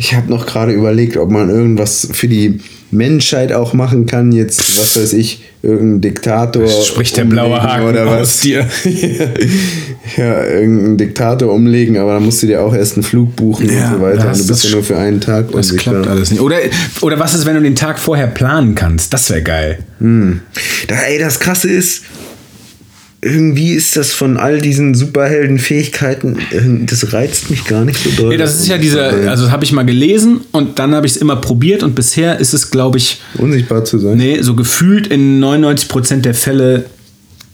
Ich 0.00 0.14
habe 0.14 0.30
noch 0.30 0.46
gerade 0.46 0.72
überlegt, 0.72 1.16
ob 1.16 1.30
man 1.30 1.50
irgendwas 1.50 2.08
für 2.12 2.28
die 2.28 2.60
Menschheit 2.90 3.52
auch 3.52 3.72
machen 3.74 4.06
kann. 4.06 4.30
Jetzt, 4.32 4.78
was 4.78 4.96
weiß 4.96 5.12
ich, 5.14 5.42
irgendein 5.62 6.00
Diktator. 6.00 6.68
Spricht 6.68 7.16
der 7.16 7.24
blaue 7.24 7.60
Haken 7.60 7.88
oder 7.88 8.06
aus 8.06 8.20
was. 8.20 8.40
dir. 8.40 8.66
ja, 10.16 10.44
irgendeinen 10.44 10.96
Diktator 10.96 11.52
umlegen, 11.52 11.96
aber 11.98 12.14
dann 12.14 12.24
musst 12.24 12.42
du 12.42 12.46
dir 12.46 12.62
auch 12.62 12.74
erst 12.74 12.94
einen 12.94 13.02
Flug 13.02 13.34
buchen 13.36 13.68
Ja, 13.70 13.88
und 13.88 13.94
so 13.96 14.00
weiter. 14.02 14.16
das- 14.24 14.38
Und 14.40 14.48
du 14.48 14.52
bist 14.52 14.64
ja 14.64 14.70
nur 14.70 14.84
für 14.84 14.96
einen 14.96 15.20
Tag 15.20 15.50
Das 15.52 15.74
klappt 15.76 16.06
alles 16.06 16.30
nicht. 16.30 16.40
Oder, 16.40 16.58
oder 17.02 17.18
was 17.18 17.34
ist, 17.34 17.44
wenn 17.46 17.56
du 17.56 17.62
den 17.62 17.74
Tag 17.76 17.98
vorher 17.98 18.28
planen 18.28 18.74
kannst? 18.74 19.12
Das 19.12 19.28
wäre 19.30 19.42
geil. 19.42 19.78
Da, 20.00 20.94
ey, 21.08 21.18
das 21.18 21.40
Krasse 21.40 21.68
ist, 21.68 22.04
irgendwie 23.20 23.72
ist 23.72 23.96
das 23.96 24.12
von 24.12 24.36
all 24.36 24.60
diesen 24.60 24.94
Superheldenfähigkeiten, 24.94 26.38
äh, 26.38 26.86
das 26.86 27.12
reizt 27.12 27.50
mich 27.50 27.64
gar 27.64 27.84
nicht 27.84 28.02
so 28.02 28.10
doll. 28.10 28.28
Nee, 28.28 28.36
das 28.36 28.60
ist 28.60 28.68
ja 28.68 28.78
dieser, 28.78 29.28
also 29.28 29.44
das 29.44 29.52
habe 29.52 29.64
ich 29.64 29.72
mal 29.72 29.84
gelesen 29.84 30.42
und 30.52 30.78
dann 30.78 30.94
habe 30.94 31.06
ich 31.06 31.14
es 31.14 31.18
immer 31.18 31.36
probiert 31.36 31.82
und 31.82 31.94
bisher 31.94 32.38
ist 32.38 32.54
es, 32.54 32.70
glaube 32.70 32.98
ich, 32.98 33.20
unsichtbar 33.36 33.84
zu 33.84 33.98
sein. 33.98 34.16
nee, 34.16 34.40
so 34.42 34.54
gefühlt 34.54 35.08
in 35.08 35.42
99% 35.42 36.20
der 36.20 36.34
Fälle 36.34 36.84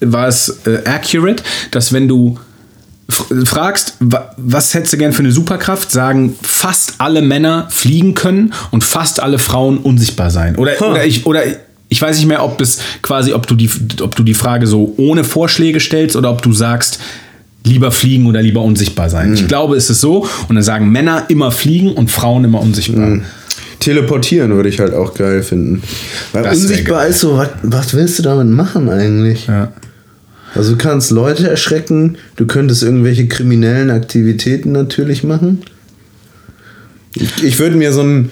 war 0.00 0.28
es 0.28 0.60
äh, 0.66 0.80
accurate, 0.84 1.42
dass 1.70 1.92
wenn 1.94 2.08
du 2.08 2.38
fragst, 3.08 3.96
wa 4.00 4.34
was 4.36 4.74
hättest 4.74 4.94
du 4.94 4.96
gern 4.98 5.12
für 5.12 5.20
eine 5.20 5.32
Superkraft, 5.32 5.90
sagen 5.90 6.36
fast 6.42 6.94
alle 6.98 7.22
Männer 7.22 7.68
fliegen 7.70 8.14
können 8.14 8.52
und 8.70 8.84
fast 8.84 9.20
alle 9.20 9.38
Frauen 9.38 9.78
unsichtbar 9.78 10.30
sein. 10.30 10.56
Oder, 10.56 10.80
oder 10.80 11.04
ich, 11.04 11.26
oder 11.26 11.42
ich 11.94 12.02
weiß 12.02 12.16
nicht 12.16 12.26
mehr, 12.26 12.42
ob 12.42 12.60
es 12.60 12.80
quasi, 13.02 13.34
ob 13.34 13.46
du 13.46 13.54
die, 13.54 13.70
ob 14.02 14.16
du 14.16 14.24
die 14.24 14.34
Frage 14.34 14.66
so 14.66 14.94
ohne 14.96 15.22
Vorschläge 15.22 15.78
stellst 15.78 16.16
oder 16.16 16.28
ob 16.28 16.42
du 16.42 16.52
sagst, 16.52 16.98
lieber 17.62 17.92
fliegen 17.92 18.26
oder 18.26 18.42
lieber 18.42 18.62
unsichtbar 18.62 19.08
sein. 19.08 19.28
Mhm. 19.28 19.34
Ich 19.34 19.46
glaube, 19.46 19.76
es 19.76 19.88
ist 19.88 20.00
so. 20.00 20.26
Und 20.48 20.56
dann 20.56 20.64
sagen 20.64 20.90
Männer 20.90 21.26
immer 21.28 21.52
fliegen 21.52 21.92
und 21.92 22.10
Frauen 22.10 22.42
immer 22.42 22.60
unsichtbar. 22.60 23.06
Mhm. 23.06 23.22
Teleportieren 23.78 24.50
würde 24.56 24.70
ich 24.70 24.80
halt 24.80 24.92
auch 24.92 25.14
geil 25.14 25.44
finden. 25.44 25.84
Weil 26.32 26.42
Das 26.42 26.58
unsichtbar 26.58 27.06
ist 27.06 27.20
so, 27.20 27.36
was, 27.36 27.50
was 27.62 27.94
willst 27.94 28.18
du 28.18 28.24
damit 28.24 28.48
machen 28.48 28.88
eigentlich? 28.88 29.46
Ja. 29.46 29.72
Also 30.56 30.72
du 30.72 30.78
kannst 30.78 31.12
Leute 31.12 31.48
erschrecken, 31.48 32.16
du 32.34 32.46
könntest 32.46 32.82
irgendwelche 32.82 33.28
kriminellen 33.28 33.90
Aktivitäten 33.90 34.72
natürlich 34.72 35.22
machen. 35.22 35.62
Ich, 37.14 37.44
ich 37.44 37.58
würde 37.60 37.76
mir 37.76 37.92
so 37.92 38.00
einen, 38.00 38.30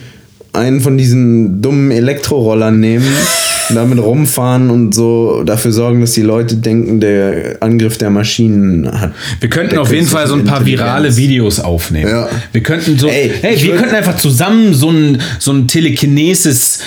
einen 0.53 0.81
von 0.81 0.99
diesen 0.99 1.63
dummen 1.63 1.93
Elektrorollern 1.93 2.81
nehmen, 2.81 3.07
damit 3.71 3.99
rumfahren 3.99 4.71
und 4.71 4.95
so 4.95 5.43
dafür 5.45 5.73
sorgen, 5.73 6.01
dass 6.01 6.13
die 6.13 6.23
Leute 6.23 6.57
denken, 6.57 7.01
der 7.01 7.57
Angriff 7.61 7.99
der 7.99 8.11
Maschinen 8.11 8.91
hat. 9.01 9.13
Wir 9.41 9.49
könnten 9.49 9.79
auf 9.79 9.93
jeden 9.93 10.07
Fall 10.07 10.27
so 10.27 10.35
ein 10.35 10.45
paar 10.45 10.65
virale. 10.67 11.17
Videos 11.17 11.61
aufnehmen. 11.61 12.11
Ja. 12.11 12.29
Wir 12.53 12.63
könnten 12.63 12.99
so, 12.99 13.09
Ey, 13.09 13.31
hey, 13.41 13.61
wir 13.63 13.77
könnten 13.77 13.95
einfach 13.95 14.17
zusammen 14.17 14.75
so 14.75 14.91
ein, 14.91 15.21
so 15.39 15.53
ein 15.53 15.69
Telekinesis 15.69 16.81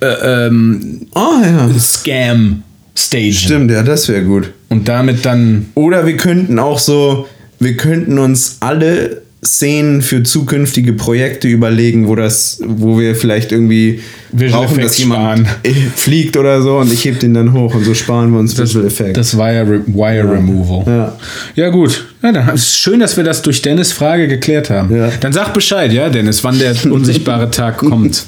äh, 0.00 0.46
ähm, 0.46 1.06
Ah 1.14 1.42
ja. 1.44 1.78
Scam 1.78 2.62
stagen. 2.94 3.32
Stimmt, 3.32 3.70
ja, 3.70 3.82
das 3.82 4.08
wäre 4.08 4.22
gut. 4.22 4.50
Und 4.68 4.88
damit 4.88 5.24
dann. 5.24 5.66
Oder 5.74 6.06
wir 6.06 6.16
könnten 6.16 6.58
auch 6.58 6.78
so, 6.78 7.26
wir 7.58 7.76
könnten 7.76 8.18
uns 8.18 8.58
alle 8.60 9.21
Szenen 9.44 10.02
für 10.02 10.22
zukünftige 10.22 10.92
Projekte 10.92 11.48
überlegen, 11.48 12.06
wo 12.06 12.14
das, 12.14 12.60
wo 12.64 12.98
wir 13.00 13.16
vielleicht 13.16 13.50
irgendwie 13.50 14.00
Visual 14.30 14.62
brauchen, 14.62 14.78
Effects 14.78 14.92
dass 14.92 14.98
jemand 14.98 15.48
fliegt 15.96 16.36
oder 16.36 16.62
so 16.62 16.76
und 16.76 16.92
ich 16.92 17.04
heb 17.04 17.18
den 17.18 17.34
dann 17.34 17.52
hoch 17.52 17.74
und 17.74 17.84
so 17.84 17.92
sparen 17.92 18.30
wir 18.32 18.38
uns 18.38 18.56
Visual 18.56 18.86
Effects. 18.86 19.14
Das 19.14 19.36
Wire, 19.36 19.68
Re 19.68 19.80
Wire 19.86 20.30
Removal. 20.30 20.84
Ja. 20.86 21.16
Ja, 21.56 21.68
gut. 21.70 22.06
Ja, 22.22 22.30
dann 22.30 22.54
ist 22.54 22.78
schön, 22.78 23.00
dass 23.00 23.16
wir 23.16 23.24
das 23.24 23.42
durch 23.42 23.62
Dennis 23.62 23.90
Frage 23.90 24.28
geklärt 24.28 24.70
haben. 24.70 24.94
Ja. 24.94 25.10
Dann 25.20 25.32
sag 25.32 25.52
Bescheid, 25.52 25.92
ja, 25.92 26.08
Dennis, 26.08 26.44
wann 26.44 26.60
der 26.60 26.76
unsichtbare 26.92 27.50
Tag 27.50 27.78
kommt. 27.78 28.24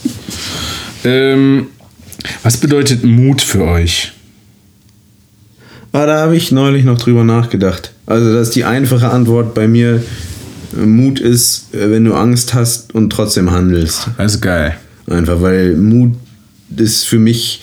Ähm, 1.04 1.68
was 2.42 2.56
bedeutet 2.56 3.04
Mut 3.04 3.40
für 3.40 3.62
euch? 3.62 4.12
Ah, 5.92 6.06
da 6.06 6.22
habe 6.22 6.34
ich 6.34 6.50
neulich 6.50 6.84
noch 6.84 6.98
drüber 6.98 7.22
nachgedacht. 7.22 7.92
Also, 8.04 8.34
das 8.34 8.48
ist 8.48 8.56
die 8.56 8.64
einfache 8.64 9.10
Antwort 9.10 9.54
bei 9.54 9.68
mir. 9.68 10.02
Mut 10.76 11.20
ist, 11.20 11.74
äh, 11.74 11.90
wenn 11.90 12.04
du 12.04 12.14
Angst 12.14 12.54
hast 12.54 12.94
und 12.94 13.10
trotzdem 13.10 13.50
handelst. 13.50 14.08
Das 14.16 14.34
ist 14.34 14.40
geil. 14.40 14.76
Einfach, 15.06 15.40
weil 15.42 15.76
Mut 15.76 16.14
ist 16.76 17.06
für 17.06 17.18
mich, 17.18 17.62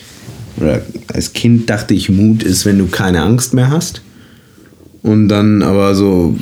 oder 0.56 0.82
als 1.12 1.32
Kind 1.32 1.68
dachte 1.68 1.94
ich, 1.94 2.08
Mut 2.08 2.42
ist, 2.42 2.64
wenn 2.64 2.78
du 2.78 2.86
keine 2.86 3.22
Angst 3.22 3.54
mehr 3.54 3.70
hast. 3.70 4.02
Und 5.02 5.28
dann 5.28 5.62
aber 5.62 5.94
so, 5.94 6.36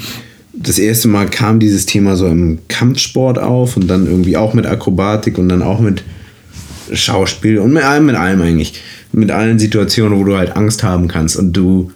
das 0.52 0.78
erste 0.78 1.08
Mal 1.08 1.28
kam 1.28 1.58
dieses 1.58 1.86
Thema 1.86 2.16
so 2.16 2.26
im 2.26 2.58
Kampfsport 2.68 3.38
auf 3.38 3.76
und 3.76 3.88
dann 3.88 4.06
irgendwie 4.06 4.36
auch 4.36 4.52
mit 4.52 4.66
Akrobatik 4.66 5.38
und 5.38 5.48
dann 5.48 5.62
auch 5.62 5.80
mit 5.80 6.02
Schauspiel 6.92 7.58
und 7.58 7.72
mit 7.72 7.82
allem, 7.82 8.06
mit 8.06 8.16
allem 8.16 8.42
eigentlich. 8.42 8.80
Mit 9.12 9.30
allen 9.30 9.58
Situationen, 9.58 10.18
wo 10.18 10.24
du 10.24 10.36
halt 10.36 10.56
Angst 10.56 10.82
haben 10.82 11.08
kannst. 11.08 11.36
Und 11.36 11.52
du, 11.52 11.90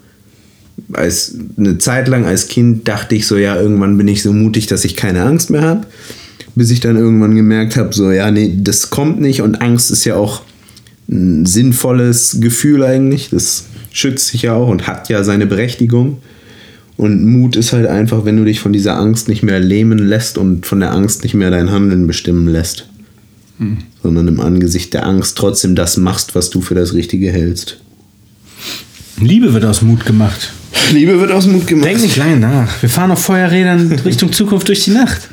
als 0.93 1.37
eine 1.57 1.79
Zeit 1.79 2.09
lang 2.09 2.25
als 2.25 2.49
Kind 2.49 2.87
dachte 2.89 3.15
ich 3.15 3.27
so, 3.27 3.37
ja, 3.37 3.57
irgendwann 3.61 3.97
bin 3.97 4.09
ich 4.09 4.23
so 4.23 4.33
mutig, 4.33 4.67
dass 4.67 4.85
ich 4.85 4.97
keine 4.97 5.23
Angst 5.23 5.51
mehr 5.51 5.63
habe. 5.63 5.87
Bis 6.55 6.71
ich 6.71 6.81
dann 6.81 6.97
irgendwann 6.97 7.35
gemerkt 7.35 7.77
habe, 7.77 7.93
so, 7.93 8.13
ja, 8.13 8.31
nee, 8.31 8.57
das 8.57 8.91
kommt 8.91 9.21
nicht. 9.21 9.43
Und 9.43 9.61
Angst 9.61 9.91
ist 9.91 10.05
ja 10.05 10.17
auch 10.17 10.43
ein 11.09 11.47
sinnvolles 11.47 12.39
Gefühl 12.41 12.85
eigentlich. 12.85 13.31
Das 13.31 13.65
schützt 13.91 14.29
sich 14.29 14.43
ja 14.43 14.55
auch 14.55 14.69
und 14.69 14.87
hat 14.87 15.09
ja 15.09 15.25
seine 15.25 15.47
Berechtigung. 15.47 16.19
Und 16.97 17.27
Mut 17.27 17.57
ist 17.57 17.73
halt 17.73 17.87
einfach, 17.87 18.25
wenn 18.25 18.37
du 18.37 18.45
dich 18.45 18.61
von 18.61 18.73
dieser 18.73 18.97
Angst 18.97 19.29
nicht 19.29 19.43
mehr 19.43 19.59
lähmen 19.59 19.99
lässt 19.99 20.39
und 20.39 20.65
von 20.65 20.79
der 20.79 20.93
Angst 20.93 21.25
nicht 21.25 21.35
mehr 21.35 21.51
dein 21.51 21.73
Handeln 21.73 22.07
bestimmen 22.07 22.47
lässt. 22.47 22.87
Sondern 24.03 24.29
im 24.29 24.41
Angesicht 24.41 24.95
der 24.95 25.07
Angst 25.07 25.37
trotzdem 25.37 25.75
das 25.75 25.97
machst, 25.97 26.35
was 26.35 26.51
du 26.51 26.61
für 26.61 26.75
das 26.75 26.93
Richtige 26.93 27.31
hältst. 27.33 27.79
Liebe 29.21 29.53
wird 29.53 29.65
aus 29.65 29.83
Mut 29.83 30.05
gemacht. 30.05 30.53
Liebe 30.93 31.19
wird 31.21 31.33
aus 31.33 31.47
Mut 31.47 31.67
gemacht. 31.67 31.87
Denk 31.87 32.01
nicht 32.01 32.17
lange 32.17 32.37
nach. 32.37 32.83
Wir 32.83 32.89
fahren 32.89 33.11
auf 33.11 33.23
Feuerrädern 33.25 33.93
Richtung 34.05 34.33
Zukunft 34.33 34.69
durch 34.69 34.85
die 34.85 34.91
Nacht. 34.93 35.29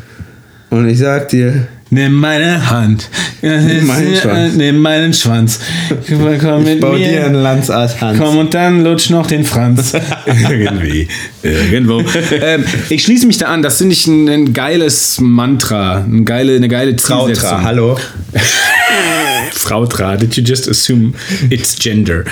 Und 0.70 0.88
ich 0.88 1.00
sag 1.00 1.30
dir, 1.30 1.68
Nimm 1.94 2.14
meine 2.14 2.70
Hand. 2.70 3.10
Nimm 3.42 3.86
meinen 3.86 4.16
Schwanz. 4.16 4.56
Nimm 4.56 4.80
meinen 4.80 5.14
Schwanz. 5.14 5.60
Komm 6.08 6.64
mit 6.64 6.76
ich 6.76 6.80
bau 6.80 6.94
mir. 6.94 7.00
dir 7.00 7.26
einen 7.26 7.36
Lanz 7.36 7.70
aus 7.70 8.00
Hans. 8.00 8.18
Komm 8.18 8.38
und 8.38 8.54
dann 8.54 8.82
lutsch 8.86 9.10
noch 9.10 9.28
den 9.28 9.44
Franz. 9.44 9.92
Irgendwie. 10.50 11.10
Irgendwo. 11.44 12.02
ähm, 12.32 12.64
ich 12.88 13.04
schließe 13.04 13.28
mich 13.28 13.40
da 13.40 13.48
an. 13.48 13.62
Das 13.62 13.80
finde 13.80 13.92
ich 13.92 14.08
ein, 14.08 14.30
ein 14.30 14.54
geiles 14.54 15.20
Mantra. 15.20 16.06
Eine 16.06 16.24
geile, 16.24 16.56
eine 16.56 16.70
geile 16.70 16.96
Trautra, 16.96 17.26
Zielsetzung. 17.34 17.64
hallo. 17.64 18.00
Frautra. 19.52 20.16
Did 20.16 20.38
you 20.38 20.44
just 20.46 20.70
assume 20.70 21.12
it's 21.50 21.76
gender? 21.76 22.24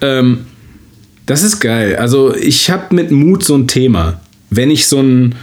Ähm, 0.00 0.46
das 1.26 1.42
ist 1.42 1.60
geil. 1.60 1.96
Also 1.96 2.34
ich 2.34 2.70
habe 2.70 2.94
mit 2.94 3.10
Mut 3.10 3.44
so 3.44 3.54
ein 3.56 3.66
Thema. 3.68 4.20
Wenn 4.50 4.70
ich 4.70 4.86
so 4.86 5.00
ein 5.00 5.34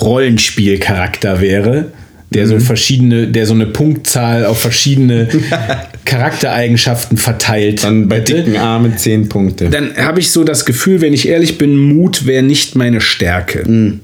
Rollenspielcharakter 0.00 1.40
wäre, 1.40 1.92
der 2.32 2.44
Mhm. 2.44 2.48
so 2.50 2.58
verschiedene, 2.60 3.28
der 3.28 3.46
so 3.46 3.54
eine 3.54 3.66
Punktzahl 3.66 4.44
auf 4.46 4.60
verschiedene 4.60 5.28
Charaktereigenschaften 6.04 7.16
verteilt. 7.18 7.84
Dann 7.84 8.08
bei 8.08 8.20
dicken 8.20 8.56
Armen 8.56 8.96
10 8.98 9.28
Punkte. 9.28 9.70
dann 9.70 9.96
habe 9.96 10.20
ich 10.20 10.30
so 10.30 10.42
das 10.44 10.64
Gefühl, 10.64 11.00
wenn 11.00 11.12
ich 11.12 11.28
ehrlich 11.28 11.56
bin, 11.58 11.78
Mut 11.78 12.26
wäre 12.26 12.42
nicht 12.42 12.74
meine 12.76 13.00
Stärke. 13.00 13.68
Mhm. 13.68 14.00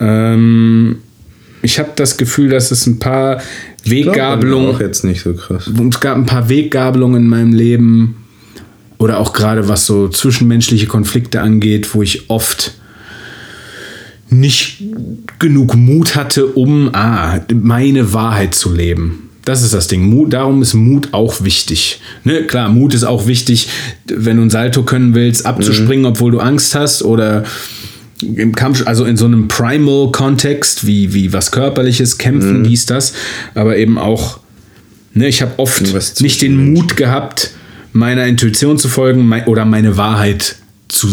Ähm, 0.00 0.96
ich 1.62 1.78
habe 1.78 1.90
das 1.94 2.16
Gefühl, 2.16 2.48
dass 2.48 2.70
es 2.70 2.86
ein 2.86 2.98
paar 2.98 3.40
Weggabelungen 3.84 4.74
Auch 4.74 4.80
jetzt 4.80 5.04
nicht 5.04 5.22
so 5.22 5.34
krass. 5.34 5.66
es 5.68 6.00
gab 6.00 6.16
ein 6.16 6.26
paar 6.26 6.48
Weggabelungen 6.48 7.22
in 7.22 7.28
meinem 7.28 7.52
Leben 7.52 8.21
oder 9.02 9.18
auch 9.18 9.32
gerade 9.32 9.68
was 9.68 9.84
so 9.84 10.08
zwischenmenschliche 10.08 10.86
Konflikte 10.86 11.40
angeht, 11.40 11.92
wo 11.92 12.02
ich 12.02 12.30
oft 12.30 12.74
nicht 14.30 14.82
genug 15.40 15.74
Mut 15.74 16.14
hatte, 16.14 16.46
um 16.46 16.90
ah, 16.94 17.40
meine 17.52 18.12
Wahrheit 18.12 18.54
zu 18.54 18.72
leben. 18.72 19.30
Das 19.44 19.62
ist 19.62 19.74
das 19.74 19.88
Ding. 19.88 20.08
Mut, 20.08 20.32
darum 20.32 20.62
ist 20.62 20.74
Mut 20.74 21.08
auch 21.10 21.42
wichtig. 21.42 22.00
Ne? 22.22 22.44
Klar, 22.44 22.68
Mut 22.68 22.94
ist 22.94 23.02
auch 23.02 23.26
wichtig, 23.26 23.68
wenn 24.06 24.36
du 24.36 24.44
ein 24.44 24.50
Salto 24.50 24.84
können 24.84 25.16
willst, 25.16 25.46
abzuspringen, 25.46 26.06
obwohl 26.06 26.30
du 26.30 26.38
Angst 26.38 26.76
hast 26.76 27.02
oder 27.02 27.42
im 28.22 28.54
Kampf, 28.54 28.86
also 28.86 29.04
in 29.04 29.16
so 29.16 29.24
einem 29.24 29.48
Primal-Kontext, 29.48 30.86
wie, 30.86 31.12
wie 31.12 31.32
was 31.32 31.50
Körperliches, 31.50 32.18
Kämpfen, 32.18 32.62
dies, 32.62 32.86
das, 32.86 33.14
aber 33.56 33.76
eben 33.76 33.98
auch, 33.98 34.38
ne, 35.12 35.26
ich 35.26 35.42
habe 35.42 35.54
oft 35.56 36.20
nicht 36.20 36.40
den 36.40 36.72
Mut 36.72 36.96
gehabt, 36.96 37.50
meiner 37.92 38.26
Intuition 38.26 38.78
zu 38.78 38.88
folgen 38.88 39.26
mei- 39.26 39.46
oder 39.46 39.64
meine 39.64 39.96
Wahrheit 39.96 40.56
zu 40.88 41.08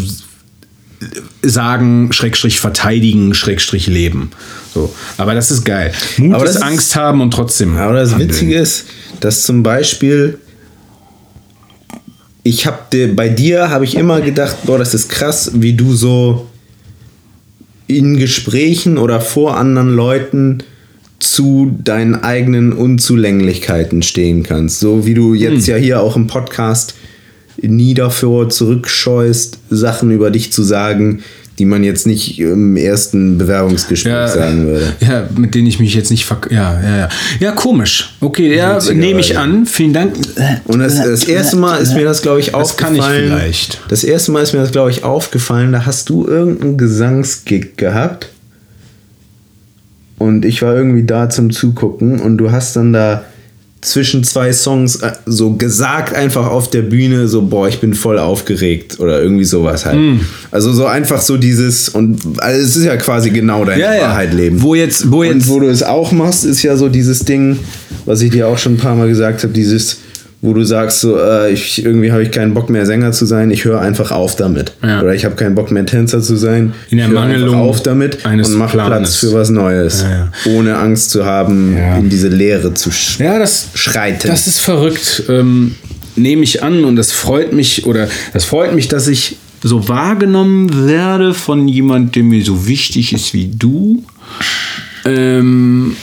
sagen, 1.41 2.11
Schrägstrich 2.11 2.59
verteidigen, 2.59 3.33
Schrägstrich 3.33 3.87
leben. 3.87 4.31
So. 4.73 4.93
Aber 5.17 5.33
das 5.33 5.49
ist 5.51 5.63
geil. 5.63 5.93
Mut 6.17 6.33
Aber 6.35 6.43
das 6.45 6.55
ist 6.55 6.61
ist- 6.61 6.67
Angst 6.67 6.95
haben 6.95 7.21
und 7.21 7.31
trotzdem. 7.31 7.77
Aber 7.77 7.93
das 7.93 8.11
handeln. 8.11 8.29
Witzige 8.29 8.55
ist, 8.57 8.85
dass 9.19 9.43
zum 9.43 9.63
Beispiel 9.63 10.39
ich 12.43 12.65
habe 12.65 13.07
bei 13.09 13.29
dir 13.29 13.69
habe 13.69 13.83
ich 13.85 13.95
immer 13.95 14.21
gedacht, 14.21 14.57
boah, 14.65 14.77
das 14.79 14.93
ist 14.93 15.09
krass, 15.09 15.51
wie 15.55 15.73
du 15.73 15.93
so 15.93 16.47
in 17.87 18.17
Gesprächen 18.17 18.97
oder 18.97 19.19
vor 19.21 19.57
anderen 19.57 19.93
Leuten 19.95 20.59
zu 21.19 21.75
deinen 21.83 22.15
eigenen 22.15 22.71
Unzulänglichkeiten 22.73 24.01
stehen 24.01 24.43
kannst. 24.43 24.79
So 24.79 25.05
wie 25.05 25.13
du 25.13 25.33
jetzt 25.33 25.67
ja 25.67 25.75
hier 25.75 26.01
auch 26.01 26.15
im 26.15 26.27
Podcast 26.27 26.95
nie 27.61 27.93
davor 27.93 28.49
zurückscheust, 28.49 29.59
Sachen 29.69 30.11
über 30.11 30.31
dich 30.31 30.51
zu 30.53 30.63
sagen, 30.63 31.21
die 31.57 31.65
man 31.65 31.83
jetzt 31.83 32.07
nicht 32.07 32.39
im 32.39 32.77
ersten 32.77 33.37
Bewerbungsgespräch 33.37 34.13
Ja, 34.13 34.27
sagen 34.29 34.65
würde. 34.67 34.93
ja, 35.01 35.27
mit 35.35 35.53
denen 35.55 35.67
ich 35.67 35.77
mich 35.77 35.93
jetzt 35.93 36.09
nicht 36.09 36.23
verk 36.25 36.47
ja, 36.49 36.81
ja, 36.81 36.97
ja. 36.97 37.09
Ja, 37.41 37.51
komisch. 37.51 38.15
Okay, 38.21 38.55
ja, 38.55 38.79
nehme 38.93 39.19
ich 39.19 39.37
an. 39.37 39.65
Vielen 39.65 39.91
Dank. 39.91 40.13
Und 40.67 40.79
das, 40.79 40.95
das 40.95 41.25
erste 41.25 41.57
Mal 41.57 41.81
ist 41.81 41.95
mir 41.95 42.05
das, 42.05 42.21
glaube 42.21 42.39
ich, 42.39 42.51
Das 42.51 42.77
kann 42.77 42.91
aufgefallen. 42.97 43.23
ich 43.25 43.29
vielleicht. 43.29 43.81
Das 43.89 44.05
erste 44.05 44.31
Mal 44.31 44.41
ist 44.41 44.53
mir 44.53 44.61
das, 44.61 44.71
glaube 44.71 44.91
ich, 44.91 45.03
aufgefallen. 45.03 45.73
Da 45.73 45.85
hast 45.85 46.07
du 46.07 46.25
irgendeinen 46.25 46.77
Gesangsgig 46.77 47.75
gehabt. 47.75 48.29
Und 50.19 50.45
ich 50.45 50.61
war 50.61 50.75
irgendwie 50.75 51.03
da 51.03 51.29
zum 51.29 51.49
Zugucken. 51.49 52.19
Und 52.19 52.37
du 52.37 52.51
hast 52.51 52.75
dann 52.75 52.93
da 52.93 53.23
zwischen 53.81 54.25
zwei 54.25 54.51
Songs 54.51 54.97
äh, 54.97 55.13
so 55.25 55.53
gesagt, 55.53 56.13
einfach 56.13 56.47
auf 56.47 56.69
der 56.69 56.81
Bühne, 56.81 57.29
so, 57.29 57.41
boah, 57.43 57.67
ich 57.69 57.79
bin 57.79 57.93
voll 57.93 58.19
aufgeregt. 58.19 58.99
Oder 58.99 59.21
irgendwie 59.21 59.45
sowas 59.45 59.85
halt. 59.85 59.95
Hm. 59.95 60.19
Also 60.51 60.73
so 60.73 60.85
einfach 60.85 61.21
so 61.21 61.37
dieses. 61.37 61.89
Und 61.89 62.19
also 62.39 62.61
es 62.61 62.75
ist 62.75 62.83
ja 62.83 62.97
quasi 62.97 63.29
genau 63.29 63.63
deine 63.65 63.81
Ja, 63.81 63.93
ja. 63.95 64.01
Wahrheit 64.01 64.33
leben. 64.33 64.61
Wo 64.61 64.75
jetzt, 64.75 65.09
wo 65.11 65.21
Und 65.21 65.27
jetzt. 65.27 65.47
wo 65.47 65.59
du 65.61 65.67
es 65.67 65.81
auch 65.81 66.11
machst, 66.11 66.43
ist 66.45 66.61
ja 66.61 66.75
so 66.75 66.89
dieses 66.89 67.23
Ding, 67.23 67.57
was 68.05 68.21
ich 68.21 68.31
dir 68.31 68.47
auch 68.49 68.57
schon 68.57 68.73
ein 68.73 68.77
paar 68.77 68.95
Mal 68.95 69.07
gesagt 69.07 69.43
habe, 69.43 69.53
dieses, 69.53 69.99
wo 70.41 70.53
du 70.53 70.63
sagst, 70.63 71.01
so, 71.01 71.17
äh, 71.19 71.51
ich, 71.51 71.83
irgendwie 71.83 72.11
habe 72.13 72.23
ich 72.23 72.31
keinen 72.31 72.53
Bock 72.53 72.69
mehr 72.69 72.85
Sänger 72.85 73.11
zu 73.11 73.25
sein, 73.25 73.51
ich 73.51 73.65
höre 73.65 73.81
einfach 73.81 74.11
auf 74.11 74.35
damit. 74.37 74.71
Ja. 74.81 75.01
Oder 75.01 75.13
ich 75.13 75.25
habe 75.25 75.35
keinen 75.35 75.53
Bock 75.55 75.69
mehr 75.69 75.85
Tänzer 75.85 76.21
zu 76.21 76.37
sein, 76.37 76.73
In 76.89 76.97
der 76.97 77.07
ich 77.07 77.11
höre 77.11 77.21
einfach 77.23 77.53
auf 77.57 77.83
damit 77.83 78.23
und 78.25 78.53
mach 78.55 78.71
Planes. 78.71 78.87
Platz 78.89 79.15
für 79.17 79.33
was 79.33 79.49
Neues. 79.49 80.03
Ja, 80.09 80.31
Ohne 80.53 80.77
Angst 80.77 81.11
zu 81.11 81.25
haben, 81.25 81.75
Ja. 81.75 81.97
in 81.97 82.09
diese 82.09 82.29
Leere 82.29 82.73
zu 82.73 82.89
sch 82.89 83.19
Ja, 83.19 83.37
das 83.37 83.67
schreiten. 83.73 84.27
Das 84.29 84.47
ist 84.47 84.59
verrückt. 84.61 85.23
Ähm, 85.29 85.75
Nehme 86.15 86.43
ich 86.43 86.63
an 86.63 86.83
und 86.85 86.95
das 86.97 87.11
freut 87.11 87.53
mich 87.53 87.85
oder 87.85 88.07
das 88.33 88.43
freut 88.43 88.73
mich, 88.75 88.87
dass 88.89 89.07
ich 89.07 89.37
so 89.61 89.87
wahrgenommen 89.87 90.87
werde 90.87 91.33
von 91.33 91.67
jemand, 91.67 92.15
der 92.15 92.23
mir 92.23 92.43
so 92.43 92.65
wichtig 92.67 93.13
ist 93.13 93.33
wie 93.33 93.47
du. 93.55 94.03
Ähm, 95.05 95.95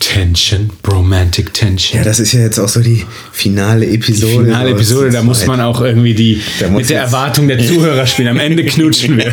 Tension, 0.00 0.70
Romantic 0.86 1.54
Tension. 1.54 1.98
ja, 1.98 2.04
das 2.04 2.18
ist 2.18 2.32
ja 2.32 2.40
jetzt 2.40 2.58
auch 2.58 2.68
so 2.68 2.80
die 2.80 3.04
finale 3.32 3.86
Episode. 3.86 4.46
Finale 4.46 4.70
so 4.70 4.74
Episode, 4.74 5.10
da 5.10 5.22
muss 5.22 5.46
man 5.46 5.60
auch 5.60 5.80
irgendwie 5.80 6.14
die 6.14 6.42
mit 6.70 6.90
der 6.90 7.02
Erwartung 7.02 7.46
der 7.46 7.58
Zuhörer 7.64 8.06
spielen. 8.06 8.28
Am 8.28 8.40
Ende 8.40 8.64
knutschen 8.64 9.16
wir. 9.16 9.32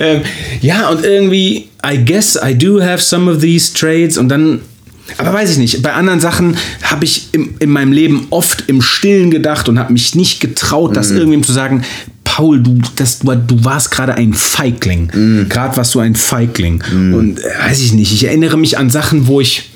ähm, 0.00 0.22
ja, 0.60 0.88
und 0.88 1.04
irgendwie, 1.04 1.68
I 1.86 2.04
guess 2.04 2.36
I 2.42 2.56
do 2.56 2.82
have 2.82 3.02
some 3.02 3.30
of 3.30 3.40
these 3.40 3.72
traits 3.72 4.18
und 4.18 4.28
dann. 4.28 4.60
Aber 5.18 5.32
weiß 5.32 5.50
ich 5.50 5.58
nicht, 5.58 5.82
bei 5.82 5.92
anderen 5.92 6.18
Sachen 6.18 6.56
habe 6.82 7.04
ich 7.04 7.28
im, 7.32 7.54
in 7.60 7.70
meinem 7.70 7.92
Leben 7.92 8.26
oft 8.30 8.64
im 8.68 8.80
Stillen 8.80 9.30
gedacht 9.30 9.68
und 9.68 9.78
habe 9.78 9.92
mich 9.92 10.14
nicht 10.14 10.40
getraut, 10.40 10.96
das 10.96 11.10
irgendwem 11.10 11.42
zu 11.42 11.52
sagen, 11.52 11.84
Paul, 12.34 12.60
du, 12.60 12.78
das, 12.96 13.20
du, 13.20 13.32
du 13.32 13.64
warst 13.64 13.92
gerade 13.92 14.14
ein 14.16 14.34
Feigling. 14.34 15.08
Gerade 15.48 15.76
warst 15.76 15.94
du 15.94 16.00
ein 16.00 16.16
Feigling. 16.16 16.82
Und 17.14 17.38
äh, 17.38 17.42
weiß 17.68 17.80
ich 17.80 17.92
nicht, 17.92 18.12
ich 18.12 18.24
erinnere 18.24 18.56
mich 18.56 18.76
an 18.76 18.90
Sachen, 18.90 19.28
wo 19.28 19.40
ich 19.40 19.70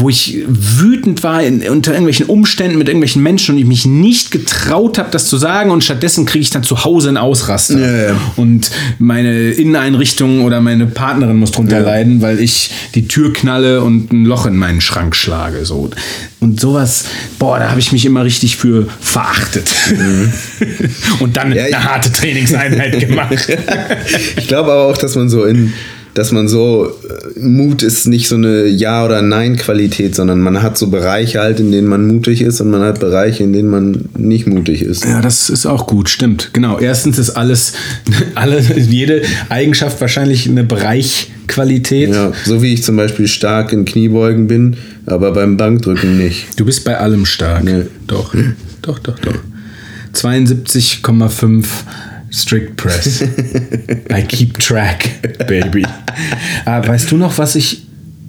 wo 0.00 0.08
ich 0.08 0.38
wütend 0.48 1.22
war 1.22 1.42
in, 1.42 1.62
unter 1.68 1.92
irgendwelchen 1.92 2.26
Umständen 2.26 2.78
mit 2.78 2.88
irgendwelchen 2.88 3.22
Menschen 3.22 3.54
und 3.54 3.60
ich 3.60 3.66
mich 3.66 3.86
nicht 3.86 4.30
getraut 4.30 4.98
habe, 4.98 5.10
das 5.10 5.26
zu 5.28 5.36
sagen 5.36 5.70
und 5.70 5.84
stattdessen 5.84 6.26
kriege 6.26 6.42
ich 6.42 6.50
dann 6.50 6.62
zu 6.62 6.84
Hause 6.84 7.08
einen 7.08 7.16
Ausraster. 7.18 7.78
Ja, 7.78 8.08
ja. 8.12 8.20
Und 8.36 8.70
meine 8.98 9.50
Inneneinrichtung 9.50 10.42
oder 10.44 10.60
meine 10.60 10.86
Partnerin 10.86 11.36
muss 11.36 11.52
drunter 11.52 11.80
leiden, 11.80 12.22
weil 12.22 12.40
ich 12.40 12.70
die 12.94 13.06
Tür 13.08 13.32
knalle 13.32 13.82
und 13.82 14.12
ein 14.12 14.24
Loch 14.24 14.46
in 14.46 14.56
meinen 14.56 14.80
Schrank 14.80 15.14
schlage. 15.14 15.64
So. 15.64 15.90
Und 16.40 16.58
sowas, 16.60 17.04
boah, 17.38 17.58
da 17.58 17.68
habe 17.70 17.80
ich 17.80 17.92
mich 17.92 18.06
immer 18.06 18.24
richtig 18.24 18.56
für 18.56 18.86
verachtet. 19.00 19.70
und 21.20 21.36
dann 21.36 21.50
Mhm. 21.50 21.54
Ja, 21.56 21.66
ich- 21.66 21.74
eine 21.76 21.84
harte 21.84 22.12
Trainingseinheit 22.12 22.98
gemacht. 23.08 23.34
Ich 24.36 24.46
glaube 24.48 24.72
aber 24.72 24.84
auch, 24.86 24.96
dass 24.96 25.14
man 25.16 25.28
so 25.28 25.44
in, 25.44 25.72
dass 26.14 26.32
man 26.32 26.48
so, 26.48 26.86
äh, 26.86 27.40
Mut 27.40 27.82
ist 27.82 28.06
nicht 28.06 28.28
so 28.28 28.34
eine 28.34 28.66
Ja- 28.66 29.04
oder 29.04 29.22
Nein-Qualität, 29.22 30.14
sondern 30.14 30.40
man 30.40 30.62
hat 30.62 30.76
so 30.76 30.88
Bereiche 30.88 31.40
halt, 31.40 31.60
in 31.60 31.70
denen 31.70 31.88
man 31.88 32.06
mutig 32.06 32.42
ist 32.42 32.60
und 32.60 32.70
man 32.70 32.82
hat 32.82 33.00
Bereiche, 33.00 33.44
in 33.44 33.52
denen 33.52 33.70
man 33.70 34.08
nicht 34.16 34.46
mutig 34.46 34.82
ist. 34.82 35.04
Ja, 35.04 35.20
das 35.20 35.50
ist 35.50 35.66
auch 35.66 35.86
gut, 35.86 36.08
stimmt. 36.08 36.50
Genau. 36.52 36.78
Erstens 36.78 37.18
ist 37.18 37.30
alles, 37.30 37.74
alle, 38.34 38.60
jede 38.60 39.22
Eigenschaft 39.48 40.00
wahrscheinlich 40.00 40.48
eine 40.48 40.64
Bereichqualität. 40.64 42.10
Ja, 42.10 42.32
so 42.44 42.62
wie 42.62 42.74
ich 42.74 42.82
zum 42.82 42.96
Beispiel 42.96 43.28
stark 43.28 43.72
in 43.72 43.84
Kniebeugen 43.84 44.46
bin, 44.46 44.76
aber 45.06 45.32
beim 45.32 45.56
Bankdrücken 45.56 46.18
nicht. 46.18 46.46
Du 46.56 46.64
bist 46.64 46.84
bei 46.84 46.98
allem 46.98 47.24
stark. 47.24 47.64
Nee. 47.64 47.84
Doch, 48.06 48.34
doch, 48.82 48.98
doch, 48.98 49.18
doch. 49.20 49.34
72,5 50.14 51.64
Strict 52.32 52.76
Press. 52.76 53.22
I 54.12 54.22
keep 54.22 54.58
track, 54.58 55.08
baby. 55.48 55.84
Ah, 56.64 56.86
weißt 56.86 57.10
du 57.10 57.16
noch, 57.16 57.36
was 57.38 57.54
ich 57.56 57.82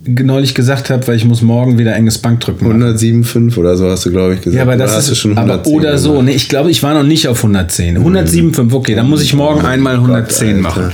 neulich 0.03 0.55
gesagt 0.55 0.89
habe, 0.89 1.07
weil 1.07 1.15
ich 1.15 1.25
muss 1.25 1.43
morgen 1.43 1.77
wieder 1.77 1.95
enges 1.95 2.17
Bankdrücken 2.17 2.67
machen. 2.67 2.81
107,5 2.97 3.55
oder 3.57 3.77
so 3.77 3.87
hast 3.87 4.05
du, 4.05 4.09
glaube 4.11 4.33
ich, 4.33 4.41
gesagt. 4.41 4.55
Ja, 4.55 4.63
aber 4.63 4.73
Oder 4.73 4.85
das 4.87 5.05
du 5.05 5.11
ist 5.11 5.19
schon 5.19 5.37
aber 5.37 5.53
110 5.59 5.73
oder 5.75 5.97
so. 5.99 6.09
gemacht? 6.13 6.25
Nee, 6.25 6.31
ich 6.33 6.49
glaube, 6.49 6.71
ich 6.71 6.81
war 6.81 6.95
noch 6.95 7.03
nicht 7.03 7.27
auf 7.27 7.37
110. 7.37 7.99
107,5, 7.99 8.73
okay, 8.73 8.95
dann 8.95 9.07
muss 9.07 9.21
ich 9.21 9.35
morgen 9.35 9.63
einmal 9.63 9.95
110 9.95 10.47
Alter. 10.47 10.61
machen. 10.61 10.91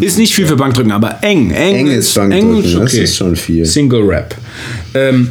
Ist 0.00 0.18
nicht 0.18 0.34
viel 0.34 0.46
für 0.46 0.56
Bankdrücken, 0.56 0.90
aber 0.90 1.22
eng. 1.22 1.52
Eng, 1.52 1.76
Eng 1.76 1.86
ist 1.86 2.12
Bankdrücken, 2.14 2.80
das 2.80 2.94
ist 2.94 3.16
schon 3.16 3.36
viel. 3.36 3.64
Single 3.64 4.02
Rap. 4.02 4.34
Ähm, 4.94 5.30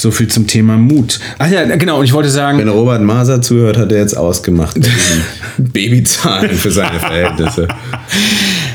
So 0.00 0.10
viel 0.10 0.28
zum 0.28 0.46
Thema 0.46 0.78
Mut. 0.78 1.20
Ach 1.38 1.50
ja, 1.50 1.76
genau, 1.76 1.98
und 1.98 2.06
ich 2.06 2.14
wollte 2.14 2.30
sagen, 2.30 2.56
Wenn 2.58 2.70
Robert 2.70 3.02
Maser 3.02 3.42
zuhört, 3.42 3.76
hat 3.76 3.92
er 3.92 3.98
jetzt 3.98 4.16
ausgemacht. 4.16 4.78
Babyzahlen 5.58 6.56
für 6.56 6.70
seine 6.70 6.98
Verhältnisse. 6.98 7.68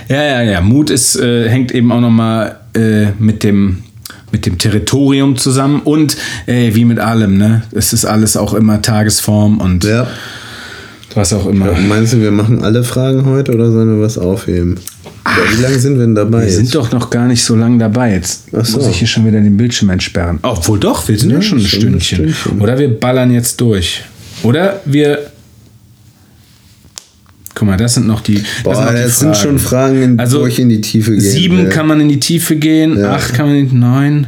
Ja, 0.07 0.23
ja, 0.23 0.41
ja. 0.43 0.61
Mut 0.61 0.91
ist, 0.91 1.15
äh, 1.15 1.49
hängt 1.49 1.71
eben 1.71 1.91
auch 1.91 1.99
nochmal 1.99 2.57
äh, 2.75 3.07
mit 3.17 3.43
dem 3.43 3.81
mit 4.31 4.45
dem 4.45 4.59
Territorium 4.59 5.35
zusammen 5.35 5.81
und 5.83 6.15
äh, 6.45 6.75
wie 6.75 6.85
mit 6.85 6.99
allem, 6.99 7.37
ne? 7.37 7.63
Es 7.71 7.91
ist 7.91 8.05
alles 8.05 8.37
auch 8.37 8.53
immer 8.53 8.83
Tagesform 8.83 9.59
und 9.59 9.83
Ja. 9.83 10.07
Was 11.15 11.33
auch 11.33 11.47
immer. 11.47 11.71
Meinst 11.87 12.13
du, 12.13 12.21
wir 12.21 12.31
machen 12.31 12.63
alle 12.63 12.83
Fragen 12.83 13.25
heute 13.25 13.53
oder 13.53 13.71
sollen 13.71 13.95
wir 13.97 14.01
was 14.05 14.17
aufheben? 14.17 14.75
Ja, 15.25 15.57
wie 15.57 15.61
lange 15.61 15.79
sind 15.79 15.93
wir 15.97 16.05
denn 16.05 16.15
dabei? 16.15 16.39
Wir 16.39 16.45
jetzt? 16.45 16.55
sind 16.57 16.75
doch 16.75 16.91
noch 16.91 17.09
gar 17.09 17.27
nicht 17.27 17.43
so 17.43 17.55
lange 17.55 17.77
dabei. 17.79 18.13
Jetzt 18.13 18.43
Ach 18.55 18.65
so. 18.65 18.77
muss 18.77 18.87
ich 18.87 18.97
hier 18.99 19.07
schon 19.07 19.25
wieder 19.25 19.39
den 19.41 19.57
Bildschirm 19.57 19.89
entsperren. 19.89 20.39
Obwohl 20.43 20.79
doch, 20.79 21.07
wir 21.07 21.17
sind 21.17 21.29
ja, 21.31 21.37
Ja, 21.37 21.41
schon 21.41 21.57
ein 21.59 21.61
schon 21.65 21.79
ein 21.79 21.81
Stündchen. 22.01 22.17
Stündchen. 22.33 22.61
Oder 22.61 22.77
wir 22.77 22.99
ballern 22.99 23.31
jetzt 23.31 23.59
durch. 23.59 24.03
Oder 24.43 24.81
wir. 24.85 25.31
Guck 27.53 27.67
mal, 27.69 27.77
das 27.77 27.93
sind 27.93 28.05
noch 28.07 28.21
die. 28.21 28.43
Boah, 28.63 28.73
das, 28.73 28.77
sind, 28.77 28.85
noch 28.85 28.91
die 28.95 29.01
das 29.03 29.19
sind 29.19 29.37
schon 29.37 29.59
Fragen, 29.59 30.01
in, 30.01 30.19
Also, 30.19 30.41
wo 30.41 30.45
ich 30.45 30.59
in 30.59 30.69
die 30.69 30.81
Tiefe 30.81 31.11
gehe. 31.11 31.21
Sieben 31.21 31.57
will. 31.59 31.69
kann 31.69 31.87
man 31.87 32.01
in 32.01 32.09
die 32.09 32.19
Tiefe 32.19 32.57
gehen, 32.57 32.97
Ja. 32.99 33.13
acht 33.13 33.33
kann 33.33 33.47
man 33.47 33.55
in 33.55 33.79
neun. 33.79 34.27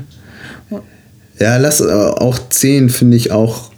Ja, 1.40 1.58
lass 1.58 1.82
äh, 1.82 1.86
auch 1.86 2.40
zehn 2.50 2.90
finde 2.90 3.18
ich 3.18 3.32
auch. 3.32 3.70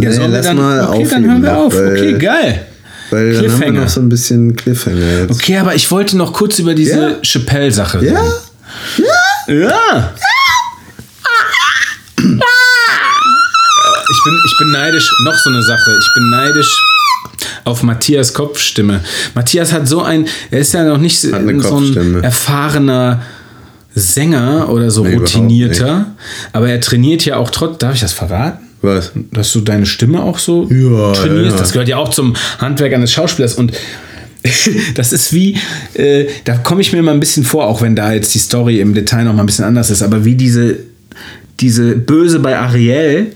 Ja, 0.00 0.10
Nee, 0.10 0.26
lass 0.28 0.46
dann, 0.46 0.56
mal 0.56 0.80
okay, 0.80 0.86
dann 0.88 1.02
aufheben 1.02 1.30
hören 1.30 1.42
wir 1.42 1.56
auf. 1.58 1.74
weil- 1.74 1.92
okay, 1.92 2.12
geil. 2.18 2.66
Weil 3.10 3.34
dann 3.34 3.52
haben 3.52 3.60
wir 3.60 3.72
noch 3.72 3.88
so 3.90 4.00
ein 4.00 4.08
bisschen 4.08 4.56
Cliffhanger 4.56 5.20
jetzt. 5.20 5.30
Okay, 5.34 5.58
aber 5.58 5.74
ich 5.74 5.90
wollte 5.90 6.16
noch 6.16 6.32
kurz 6.32 6.58
über 6.58 6.74
diese 6.74 6.98
Ja. 6.98 7.22
Chappelle-Sache 7.22 8.00
reden. 8.00 8.16
Ja? 9.46 9.54
Ja. 9.54 10.12
Ich 14.10 14.24
bin, 14.24 14.34
ich 14.46 14.58
bin 14.58 14.70
neidisch, 14.72 15.10
noch 15.24 15.34
so 15.34 15.50
eine 15.50 15.62
Sache. 15.62 15.90
Ich 15.98 16.14
bin 16.14 16.30
neidisch 16.30 16.82
auf 17.64 17.82
Matthias 17.82 18.32
Kopfstimme. 18.32 19.00
Matthias 19.34 19.72
hat 19.72 19.86
so 19.88 20.02
ein, 20.02 20.26
er 20.50 20.60
ist 20.60 20.72
ja 20.74 20.84
noch 20.84 20.98
nicht 20.98 21.20
so 21.20 21.34
ein 21.34 22.22
erfahrener 22.22 23.22
Sänger 23.94 24.68
oder 24.70 24.90
so 24.90 25.04
Nee, 25.04 25.16
routinierter, 25.16 26.06
aber 26.52 26.68
er 26.70 26.80
trainiert 26.80 27.24
ja 27.24 27.36
auch 27.36 27.50
trotz, 27.50 27.78
darf 27.78 27.94
ich 27.94 28.00
das 28.00 28.12
verraten? 28.12 28.58
Was? 28.82 29.12
Dass 29.32 29.52
du 29.52 29.60
deine 29.60 29.86
Stimme 29.86 30.22
auch 30.22 30.38
so 30.38 30.68
Ja, 30.70 31.12
trainierst. 31.12 31.52
ja. 31.52 31.56
Das 31.58 31.72
gehört 31.72 31.88
ja 31.88 31.96
auch 31.98 32.10
zum 32.10 32.34
Handwerk 32.58 32.92
eines 32.92 33.12
Schauspielers 33.12 33.54
und 33.54 33.72
das 34.96 35.12
ist 35.12 35.32
wie, 35.32 35.56
äh, 35.94 36.26
da 36.44 36.54
komme 36.56 36.80
ich 36.80 36.92
mir 36.92 37.00
mal 37.02 37.12
ein 37.12 37.20
bisschen 37.20 37.44
vor, 37.44 37.66
auch 37.66 37.80
wenn 37.80 37.94
da 37.94 38.12
jetzt 38.12 38.34
die 38.34 38.40
Story 38.40 38.80
im 38.80 38.92
Detail 38.92 39.24
noch 39.24 39.34
mal 39.34 39.42
ein 39.44 39.46
bisschen 39.46 39.64
anders 39.64 39.90
ist, 39.90 40.02
aber 40.02 40.24
wie 40.24 40.34
diese, 40.34 40.78
diese 41.60 41.94
Böse 41.94 42.40
bei 42.40 42.58
Ariel, 42.58 43.26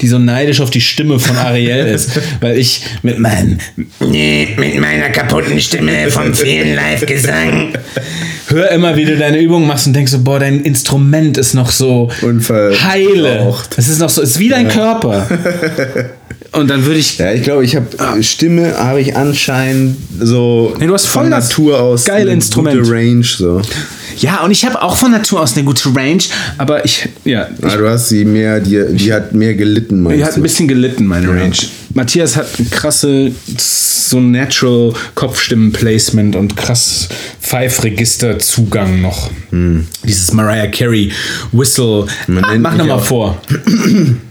die 0.00 0.06
so 0.06 0.20
neidisch 0.20 0.60
auf 0.60 0.70
die 0.70 0.80
Stimme 0.80 1.18
von 1.18 1.36
Ariel 1.36 1.86
ist, 1.94 2.10
weil 2.40 2.56
ich 2.58 2.82
mit 3.02 3.18
meinem, 3.18 3.58
Nee, 3.98 4.50
mit 4.56 4.78
meiner 4.80 5.08
kaputten 5.08 5.58
Stimme 5.60 6.08
vom 6.12 6.32
vielen 6.32 6.76
Live-Gesang. 6.76 7.72
Hör 8.48 8.70
immer, 8.70 8.96
wie 8.96 9.04
du 9.04 9.16
deine 9.16 9.40
Übungen 9.40 9.66
machst 9.66 9.86
und 9.86 9.94
denkst 9.94 10.12
so, 10.12 10.20
boah, 10.20 10.38
dein 10.38 10.60
Instrument 10.60 11.36
ist 11.38 11.54
noch 11.54 11.70
so 11.70 12.10
Unverbraucht. 12.22 12.84
heile. 12.84 13.54
Es 13.76 13.88
ist 13.88 14.00
noch 14.00 14.10
so, 14.10 14.22
es 14.22 14.30
ist 14.30 14.38
wie 14.38 14.48
dein 14.48 14.68
Körper. 14.68 15.26
Und 16.52 16.68
dann 16.70 16.84
würde 16.86 16.98
ich 16.98 17.18
Ja, 17.18 17.32
ich 17.32 17.42
glaube, 17.42 17.64
ich 17.64 17.76
habe 17.76 18.22
Stimme 18.22 18.76
habe 18.78 19.00
ich 19.00 19.16
anscheinend 19.16 19.96
so 20.20 20.74
Nee, 20.78 20.86
du 20.86 20.94
hast 20.94 21.06
voll 21.06 21.24
von 21.24 21.30
das 21.30 21.48
Natur 21.48 21.80
aus 21.80 22.04
geile 22.04 22.22
eine 22.22 22.32
Instrument. 22.32 22.78
gute 22.78 22.90
Range 22.90 23.22
so. 23.24 23.60
Ja, 24.18 24.42
und 24.44 24.50
ich 24.50 24.64
habe 24.64 24.80
auch 24.80 24.96
von 24.96 25.10
Natur 25.10 25.40
aus 25.42 25.54
eine 25.56 25.64
gute 25.64 25.94
Range, 25.94 26.22
aber 26.56 26.84
ich, 26.86 27.06
ja, 27.24 27.48
ich, 27.58 27.64
Ah, 27.64 27.76
du 27.76 27.86
hast 27.88 28.08
sie 28.08 28.24
mehr, 28.24 28.60
die, 28.60 28.82
die 28.92 29.12
hat 29.12 29.34
mehr 29.34 29.54
gelitten, 29.54 30.00
meinst 30.02 30.18
die 30.20 30.24
hat 30.24 30.36
ein 30.36 30.42
bisschen 30.42 30.66
gelitten, 30.68 31.04
meine 31.06 31.28
Range. 31.28 31.52
Matthias 31.92 32.36
hat 32.36 32.46
ein 32.58 32.70
krasse, 32.70 33.32
so 33.58 34.20
Natural 34.20 34.92
Kopfstimmen-Placement 35.14 36.34
und 36.36 36.56
krass 36.56 37.08
Pfeifregister-Zugang 37.42 39.00
noch. 39.02 39.30
Dieses 40.04 40.32
Mariah 40.32 40.68
Carey 40.68 41.12
Whistle. 41.52 42.06
Man 42.26 42.44
Ah, 42.44 42.54
mach 42.58 42.76
nochmal 42.76 43.00
vor. 43.00 43.40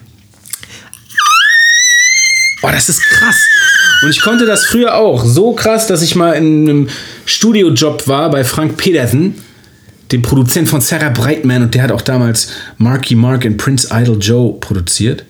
Boah, 2.65 2.71
das 2.71 2.89
ist 2.89 2.99
krass. 2.99 3.35
Und 4.01 4.09
ich 4.09 4.21
konnte 4.21 4.47
das 4.47 4.65
früher 4.65 4.95
auch. 4.95 5.23
So 5.23 5.53
krass, 5.53 5.85
dass 5.85 6.01
ich 6.01 6.15
mal 6.15 6.31
in 6.31 6.67
einem 6.67 6.89
Studiojob 7.27 8.07
war 8.07 8.31
bei 8.31 8.43
Frank 8.43 8.75
Pedersen, 8.75 9.35
dem 10.11 10.23
Produzent 10.23 10.67
von 10.67 10.81
Sarah 10.81 11.09
Brightman. 11.09 11.61
Und 11.61 11.75
der 11.75 11.83
hat 11.83 11.91
auch 11.91 12.01
damals 12.01 12.47
Marky 12.79 13.13
Mark 13.13 13.45
und 13.45 13.57
Prince 13.57 13.89
Idol 13.93 14.17
Joe 14.19 14.53
produziert. 14.59 15.25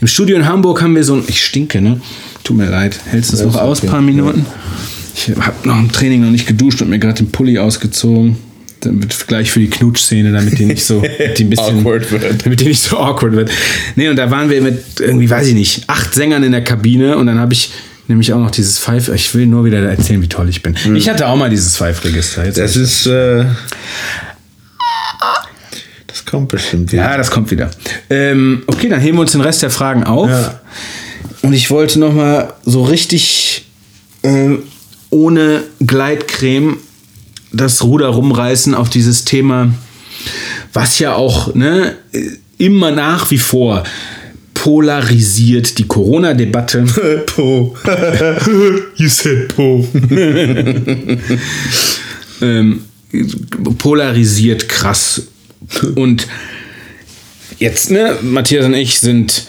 Im 0.00 0.06
Studio 0.06 0.36
in 0.36 0.46
Hamburg 0.46 0.80
haben 0.80 0.96
wir 0.96 1.04
so 1.04 1.16
ein. 1.16 1.24
Ich 1.26 1.44
stinke, 1.44 1.82
ne? 1.82 2.00
Tut 2.44 2.56
mir 2.56 2.70
leid. 2.70 2.98
Hältst 3.10 3.32
du 3.32 3.36
es 3.36 3.42
noch 3.42 3.56
aus, 3.56 3.80
okay. 3.80 3.88
paar 3.88 4.00
Minuten? 4.00 4.46
Ich 5.14 5.28
habe 5.36 5.68
noch 5.68 5.78
im 5.78 5.92
Training 5.92 6.22
noch 6.22 6.30
nicht 6.30 6.46
geduscht 6.46 6.80
und 6.80 6.88
mir 6.88 6.98
gerade 6.98 7.22
den 7.22 7.30
Pulli 7.30 7.58
ausgezogen. 7.58 8.38
Wird 8.84 9.26
gleich 9.28 9.50
für 9.50 9.60
die 9.60 9.70
Knutschszene, 9.70 10.32
damit 10.32 10.58
die 10.58 10.66
nicht 10.66 10.84
so 10.84 11.02
damit 11.18 11.38
die 11.38 11.44
ein 11.44 11.50
bisschen 11.50 11.78
Awkward 11.78 12.10
wird. 12.10 12.44
damit 12.44 12.60
die 12.60 12.66
nicht 12.66 12.82
so 12.82 12.98
awkward 12.98 13.32
wird. 13.32 13.50
Nee, 13.96 14.08
und 14.08 14.16
da 14.16 14.30
waren 14.30 14.50
wir 14.50 14.60
mit 14.62 15.00
irgendwie, 15.00 15.28
weiß 15.28 15.48
ich 15.48 15.54
nicht, 15.54 15.84
acht 15.88 16.14
Sängern 16.14 16.42
in 16.42 16.52
der 16.52 16.64
Kabine 16.64 17.16
und 17.16 17.26
dann 17.26 17.38
habe 17.38 17.52
ich 17.52 17.72
nämlich 18.08 18.32
auch 18.32 18.40
noch 18.40 18.50
dieses 18.50 18.78
Pfeif. 18.78 19.08
Ich 19.08 19.34
will 19.34 19.46
nur 19.46 19.64
wieder 19.64 19.78
erzählen, 19.78 20.20
wie 20.22 20.28
toll 20.28 20.48
ich 20.48 20.62
bin. 20.62 20.74
Ich 20.94 21.08
hatte 21.08 21.26
auch 21.28 21.36
mal 21.36 21.50
dieses 21.50 21.76
Pfeifregister. 21.76 22.44
Jetzt 22.44 22.58
Das 22.58 22.76
ist 22.76 23.06
äh, 23.06 23.44
das 26.06 26.24
kommt 26.26 26.48
bestimmt 26.48 26.92
wieder. 26.92 27.02
Ja, 27.02 27.16
das 27.16 27.30
kommt 27.30 27.50
wieder. 27.50 27.70
Ähm, 28.10 28.62
okay, 28.66 28.88
dann 28.88 29.00
heben 29.00 29.16
wir 29.16 29.22
uns 29.22 29.32
den 29.32 29.40
Rest 29.40 29.62
der 29.62 29.70
Fragen 29.70 30.04
auf. 30.04 30.28
Ja. 30.28 30.60
Und 31.42 31.52
ich 31.52 31.70
wollte 31.70 31.98
noch 31.98 32.12
mal 32.12 32.52
so 32.64 32.82
richtig 32.82 33.64
ähm, 34.22 34.64
ohne 35.10 35.62
Gleitcreme 35.84 36.78
das 37.52 37.82
Ruder 37.82 38.08
rumreißen 38.08 38.74
auf 38.74 38.90
dieses 38.90 39.24
Thema, 39.24 39.72
was 40.72 40.98
ja 40.98 41.14
auch 41.14 41.54
ne, 41.54 41.96
immer 42.58 42.90
nach 42.90 43.30
wie 43.30 43.38
vor 43.38 43.84
polarisiert 44.62 45.78
die 45.78 45.86
Corona-Debatte. 45.86 46.84
Po. 47.26 47.74
You 48.96 49.08
said 49.08 49.48
Po. 49.48 49.88
ähm, 52.42 52.84
polarisiert 53.78 54.68
krass. 54.68 55.22
Und 55.94 56.28
jetzt, 57.58 57.90
ne, 57.90 58.16
Matthias 58.20 58.66
und 58.66 58.74
ich 58.74 59.00
sind, 59.00 59.46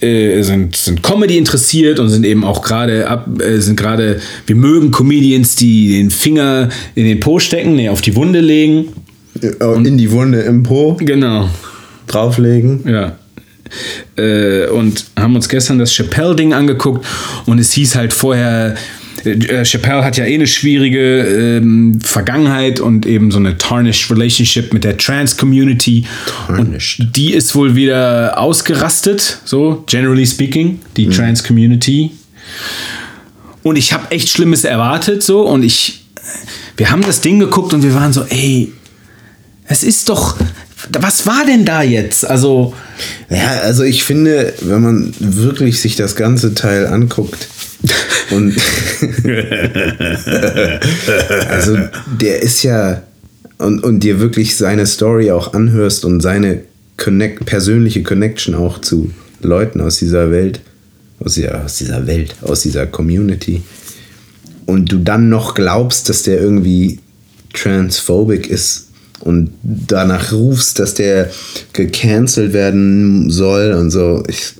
äh, 0.00 0.42
sind, 0.42 0.76
sind 0.76 1.02
Comedy 1.02 1.38
interessiert 1.38 1.98
und 1.98 2.08
sind 2.08 2.24
eben 2.26 2.44
auch 2.44 2.62
gerade 2.62 3.08
ab, 3.08 3.28
äh, 3.40 3.58
sind 3.60 3.76
gerade, 3.76 4.20
wir 4.46 4.56
mögen 4.56 4.90
Comedians, 4.90 5.56
die 5.56 5.92
den 5.96 6.10
Finger 6.10 6.68
in 6.94 7.04
den 7.04 7.20
Po 7.20 7.38
stecken, 7.38 7.74
nee, 7.76 7.88
auf 7.88 8.00
die 8.00 8.14
Wunde 8.16 8.40
legen. 8.40 8.88
in 9.40 9.98
die 9.98 10.10
Wunde 10.10 10.40
im 10.42 10.62
Po 10.62 10.94
Genau. 11.00 11.48
drauflegen. 12.06 12.84
Ja. 12.86 13.16
Äh, 14.16 14.66
und 14.68 15.06
haben 15.18 15.34
uns 15.34 15.48
gestern 15.48 15.78
das 15.78 15.92
Chappelle-Ding 15.92 16.52
angeguckt 16.52 17.04
und 17.46 17.58
es 17.58 17.72
hieß 17.72 17.96
halt 17.96 18.12
vorher, 18.12 18.76
äh, 19.24 19.64
Chappelle 19.64 20.04
hat 20.04 20.16
ja 20.16 20.24
eh 20.24 20.34
eine 20.34 20.46
schwierige 20.46 21.58
ähm, 21.58 22.00
Vergangenheit 22.00 22.80
und 22.80 23.06
eben 23.06 23.30
so 23.30 23.38
eine 23.38 23.56
tarnished 23.56 24.10
Relationship 24.10 24.72
mit 24.72 24.84
der 24.84 24.96
Trans-Community. 24.96 26.04
Tarnished. 26.46 27.00
Und 27.00 27.16
die 27.16 27.32
ist 27.32 27.54
wohl 27.54 27.74
wieder 27.74 28.38
ausgerastet, 28.38 29.38
so 29.44 29.84
generally 29.86 30.26
speaking, 30.26 30.80
die 30.96 31.08
Trans-Community. 31.08 32.10
Und 33.62 33.76
ich 33.76 33.92
habe 33.92 34.10
echt 34.10 34.28
Schlimmes 34.28 34.64
erwartet, 34.64 35.22
so 35.22 35.42
und 35.42 35.62
ich, 35.62 36.04
wir 36.76 36.90
haben 36.90 37.02
das 37.02 37.20
Ding 37.20 37.38
geguckt 37.38 37.72
und 37.72 37.82
wir 37.82 37.94
waren 37.94 38.12
so, 38.12 38.24
ey, 38.28 38.72
es 39.66 39.82
ist 39.82 40.10
doch, 40.10 40.36
was 40.90 41.26
war 41.26 41.46
denn 41.46 41.64
da 41.64 41.82
jetzt? 41.82 42.28
Also, 42.28 42.74
Ja, 43.30 43.60
also 43.62 43.82
ich 43.82 44.04
finde, 44.04 44.52
wenn 44.60 44.82
man 44.82 45.14
wirklich 45.18 45.80
sich 45.80 45.96
das 45.96 46.14
ganze 46.16 46.54
Teil 46.54 46.86
anguckt 46.86 47.48
und 48.30 48.54
also 51.48 51.78
der 52.20 52.42
ist 52.42 52.62
ja 52.62 53.02
und, 53.58 53.82
und 53.84 54.00
dir 54.00 54.20
wirklich 54.20 54.56
seine 54.56 54.86
Story 54.86 55.30
auch 55.30 55.52
anhörst 55.54 56.04
und 56.04 56.20
seine 56.20 56.60
connect, 56.96 57.46
persönliche 57.46 58.02
Connection 58.02 58.54
auch 58.54 58.80
zu 58.80 59.10
Leuten 59.42 59.80
aus 59.80 59.98
dieser 59.98 60.30
Welt, 60.30 60.60
aus 61.20 61.34
dieser, 61.34 61.64
aus 61.64 61.76
dieser 61.76 62.06
Welt, 62.06 62.34
aus 62.42 62.62
dieser 62.62 62.86
Community 62.86 63.62
und 64.66 64.90
du 64.90 64.98
dann 64.98 65.28
noch 65.28 65.54
glaubst, 65.54 66.08
dass 66.08 66.22
der 66.22 66.40
irgendwie 66.40 66.98
transphobic 67.52 68.48
ist 68.48 68.88
und 69.20 69.50
danach 69.62 70.32
rufst, 70.32 70.78
dass 70.78 70.94
der 70.94 71.30
gecancelt 71.72 72.52
werden 72.52 73.30
soll 73.30 73.72
und 73.72 73.90
so. 73.90 74.22
Ich, 74.28 74.54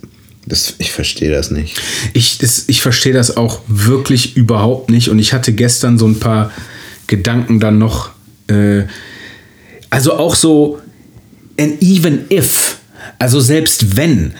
das, 0.46 0.74
ich 0.78 0.92
verstehe 0.92 1.30
das 1.30 1.50
nicht. 1.50 1.80
ich, 2.12 2.38
das, 2.38 2.64
ich 2.68 2.82
verstehe 2.82 3.12
das 3.12 3.36
auch 3.36 3.60
wirklich 3.66 4.36
überhaupt 4.36 4.90
nicht. 4.90 5.08
Und 5.08 5.18
ich 5.18 5.32
hatte 5.32 5.52
gestern 5.52 5.98
so 5.98 6.06
ein 6.06 6.20
paar 6.20 6.50
Gedanken 7.06 7.60
dann 7.60 7.78
noch. 7.78 8.10
Äh, 8.48 8.82
also 9.90 10.14
auch 10.14 10.34
so, 10.34 10.80
and 11.58 11.80
even 11.82 12.24
if. 12.30 12.78
also 13.18 13.40
selbst 13.40 13.96
wenn, 13.96 14.34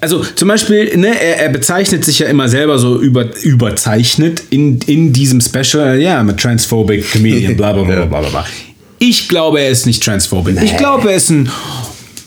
also 0.00 0.24
zum 0.34 0.48
Beispiel, 0.48 0.96
ne, 0.96 1.08
er, 1.08 1.38
er 1.40 1.48
bezeichnet 1.50 2.04
sich 2.04 2.18
ja 2.18 2.26
immer 2.26 2.48
selber 2.48 2.78
so 2.78 3.00
über, 3.00 3.36
überzeichnet 3.42 4.42
in, 4.50 4.80
in 4.86 5.12
diesem 5.12 5.40
Special, 5.40 6.00
ja, 6.00 6.22
mit 6.22 6.38
transphobic 6.38 7.10
Comedian, 7.12 7.56
bla 7.56 7.72
bla 7.72 7.84
bla 7.84 8.06
bla 8.06 8.20
bla. 8.20 8.46
Ich 8.98 9.28
glaube, 9.28 9.60
er 9.60 9.70
ist 9.70 9.86
nicht 9.86 10.02
transphobic. 10.02 10.60
Ich 10.62 10.76
glaube, 10.76 11.10
er 11.10 11.16
ist 11.16 11.30
ein 11.30 11.50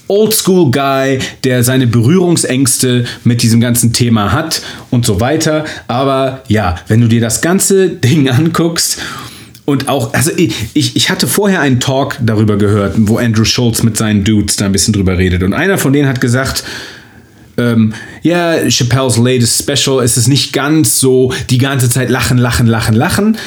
Oldschool 0.07 0.71
Guy, 0.71 1.19
der 1.43 1.63
seine 1.63 1.87
Berührungsängste 1.87 3.05
mit 3.23 3.41
diesem 3.41 3.61
ganzen 3.61 3.93
Thema 3.93 4.31
hat 4.31 4.61
und 4.89 5.05
so 5.05 5.19
weiter. 5.19 5.65
Aber 5.87 6.43
ja, 6.47 6.75
wenn 6.87 7.01
du 7.01 7.07
dir 7.07 7.21
das 7.21 7.41
ganze 7.41 7.89
Ding 7.89 8.29
anguckst 8.29 8.99
und 9.65 9.87
auch, 9.87 10.13
also 10.13 10.31
ich, 10.35 10.95
ich 10.95 11.09
hatte 11.09 11.27
vorher 11.27 11.61
einen 11.61 11.79
Talk 11.79 12.17
darüber 12.21 12.57
gehört, 12.57 12.95
wo 12.97 13.17
Andrew 13.17 13.45
Schultz 13.45 13.83
mit 13.83 13.97
seinen 13.97 14.23
Dudes 14.23 14.57
da 14.57 14.65
ein 14.65 14.71
bisschen 14.73 14.93
drüber 14.93 15.17
redet. 15.17 15.41
Und 15.41 15.53
einer 15.53 15.77
von 15.77 15.93
denen 15.93 16.07
hat 16.07 16.19
gesagt, 16.19 16.63
ähm, 17.57 17.93
ja, 18.23 18.69
Chappelle's 18.69 19.17
latest 19.17 19.63
Special, 19.63 20.03
es 20.03 20.17
ist 20.17 20.27
nicht 20.27 20.53
ganz 20.53 20.99
so 20.99 21.31
die 21.49 21.59
ganze 21.59 21.89
Zeit 21.89 22.09
lachen, 22.09 22.37
lachen, 22.37 22.67
lachen, 22.67 22.95
lachen. 22.95 23.37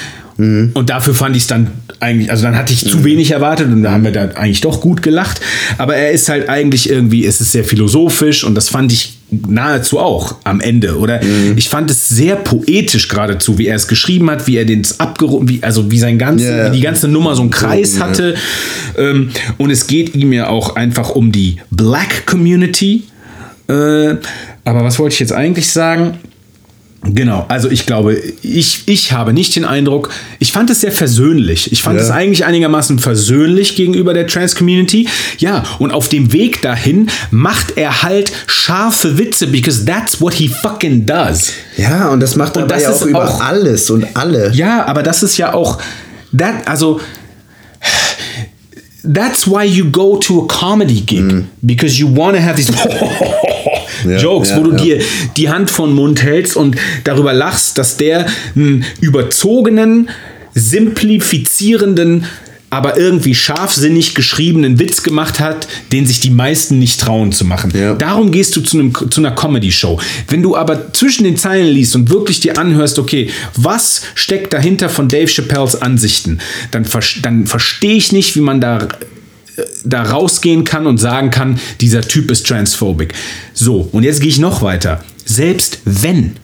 Und 0.74 0.90
dafür 0.90 1.14
fand 1.14 1.34
ich 1.34 1.42
es 1.42 1.48
dann 1.48 1.70
eigentlich, 2.01 2.30
also 2.30 2.42
dann 2.44 2.57
hatte 2.57 2.72
ich 2.72 2.88
zu 2.88 3.05
wenig 3.05 3.30
erwartet 3.30 3.68
und 3.68 3.82
da 3.82 3.92
haben 3.92 4.05
wir 4.05 4.11
da 4.12 4.28
eigentlich 4.34 4.61
doch 4.61 4.80
gut 4.80 5.03
gelacht. 5.03 5.40
Aber 5.78 5.97
er 5.97 6.11
ist 6.12 6.28
halt 6.28 6.49
eigentlich 6.49 6.90
irgendwie, 6.90 7.24
es 7.26 7.40
ist 7.40 7.53
sehr 7.53 7.64
philosophisch 7.64 8.44
und 8.44 8.55
das 8.55 8.68
fand 8.68 8.92
ich 8.92 9.14
nahezu 9.30 9.99
auch 9.99 10.36
am 10.44 10.61
Ende. 10.61 10.99
Oder 10.99 11.20
ich 11.57 11.68
fand 11.68 11.90
es 11.90 12.09
sehr 12.09 12.36
poetisch 12.36 13.09
geradezu, 13.09 13.59
wie 13.59 13.66
er 13.66 13.76
es 13.76 13.88
geschrieben 13.88 14.30
hat, 14.30 14.47
wie 14.47 14.57
er 14.57 14.64
den 14.64 14.82
abgerundet, 14.99 15.49
wie, 15.49 15.62
also 15.62 15.90
wie 15.90 15.99
sein 15.99 16.18
ganze, 16.18 16.44
Ja. 16.57 16.70
wie 16.72 16.76
die 16.76 16.82
ganze 16.82 17.09
Nummer 17.09 17.34
so 17.34 17.42
einen 17.42 17.51
Kreis 17.51 18.01
hatte. 18.01 18.34
Ähm, 18.97 19.30
und 19.59 19.70
es 19.70 19.86
geht 19.86 20.14
ihm 20.14 20.32
ja 20.32 20.49
auch 20.49 20.76
einfach 20.76 21.11
um 21.11 21.32
die 21.32 21.57
Black 21.70 22.26
Community. 22.26 23.05
Äh, 23.68 24.14
aber 24.64 24.84
was 24.84 24.99
wollte 24.99 25.14
ich 25.14 25.20
jetzt 25.20 25.32
eigentlich 25.32 25.68
sagen? 25.72 26.18
Genau, 27.03 27.44
also 27.49 27.70
ich 27.70 27.86
glaube, 27.86 28.16
ich, 28.42 28.82
ich 28.86 29.12
habe 29.12 29.32
nicht 29.32 29.55
den 29.55 29.64
Eindruck, 29.64 30.11
ich 30.40 30.51
fand 30.51 30.70
es 30.70 30.80
sehr 30.80 30.90
versöhnlich. 30.90 31.70
Ich 31.70 31.82
fand 31.82 31.97
Ja. 31.99 32.03
es 32.03 32.11
eigentlich 32.11 32.44
einigermaßen 32.44 32.99
versöhnlich 32.99 33.76
gegenüber 33.76 34.12
der 34.12 34.26
Trans-Community. 34.26 35.07
Ja, 35.38 35.62
und 35.78 35.92
auf 35.92 36.09
dem 36.09 36.32
Weg 36.32 36.62
dahin 36.62 37.09
macht 37.30 37.76
er 37.76 38.03
halt 38.03 38.32
scharfe 38.49 39.18
Witze, 39.18 39.47
because 39.47 39.84
that's 39.84 40.20
what 40.20 40.34
he 40.34 40.49
fucking 40.49 41.07
does. 41.07 41.53
Ja, 41.76 42.09
und 42.09 42.18
das 42.20 42.34
macht 42.34 42.57
Und 42.57 42.64
aber 42.64 42.74
das 42.74 42.82
ja 42.82 42.90
ist 42.90 43.03
auch 43.03 43.07
über 43.07 43.28
auch- 43.28 43.40
alles 43.40 43.88
und 43.90 44.05
alle. 44.16 44.51
Ja, 44.53 44.84
aber 44.86 45.05
das 45.05 45.22
ist 45.22 45.36
ja 45.36 45.55
auch, 45.55 45.78
that, 46.36 46.66
also, 46.66 47.01
that's 49.05 49.47
why 49.47 49.64
you 49.64 49.90
go 49.90 50.16
to 50.16 50.42
a 50.44 50.47
comedy 50.49 51.01
gig, 51.03 51.44
because 51.62 51.97
you 52.01 52.09
want 52.09 52.36
to 52.36 52.42
have 52.42 52.57
these 52.57 52.72
Jokes, 54.11 54.50
ja, 54.50 54.57
wo 54.59 54.62
du 54.62 54.70
ja. 54.72 54.76
dir 54.76 54.98
die 55.36 55.48
Hand 55.48 55.70
vor 55.70 55.86
den 55.86 55.94
Mund 55.94 56.22
hältst 56.22 56.57
und 56.57 56.76
darüber 57.04 57.32
lachst, 57.32 57.78
dass 57.78 57.96
der 57.96 58.26
einen 58.54 58.84
überzogenen, 59.00 60.09
simplifizierenden, 60.54 62.24
aber 62.70 62.98
irgendwie 62.98 63.34
scharfsinnig 63.34 64.14
geschriebenen 64.14 64.78
Witz 64.78 65.02
gemacht 65.02 65.38
hat, 65.38 65.68
den 65.92 66.04
sich 66.07 66.20
die 66.20 66.30
meisten 66.30 66.78
nicht 66.78 67.00
trauen 67.00 67.30
zu 67.30 67.44
machen. 67.44 67.72
Ja. 67.74 67.94
Darum 67.94 68.32
gehst 68.32 68.57
du 68.57 68.61
zu, 68.61 68.78
einem, 68.78 68.92
zu 68.92 69.20
einer 69.20 69.30
Comedy-Show. 69.30 70.00
Wenn 70.28 70.42
du 70.42 70.57
aber 70.57 70.92
zwischen 70.92 71.24
den 71.24 71.36
Zeilen 71.36 71.68
liest 71.68 71.94
und 71.94 72.11
wirklich 72.11 72.40
dir 72.40 72.59
anhörst, 72.59 72.98
okay, 72.98 73.30
was 73.54 74.02
steckt 74.14 74.52
dahinter 74.52 74.88
von 74.88 75.09
Dave 75.09 75.26
Chappelles 75.26 75.80
Ansichten, 75.80 76.40
dann, 76.72 76.84
dann 77.22 77.46
verstehe 77.46 77.96
ich 77.96 78.12
nicht, 78.12 78.34
wie 78.34 78.40
man 78.40 78.61
da 78.61 78.88
da 79.84 80.02
rausgehen 80.02 80.64
kann 80.64 80.86
und 80.86 80.98
sagen 80.98 81.30
kann, 81.30 81.59
dieser 81.80 82.02
Typ 82.02 82.30
ist 82.30 82.46
transphobic. 82.46 83.14
So, 83.54 83.88
und 83.92 84.02
jetzt 84.02 84.20
gehe 84.20 84.28
ich 84.28 84.38
noch 84.38 84.62
weiter. 84.62 85.04
Selbst 85.24 85.80
wenn. 85.84 86.36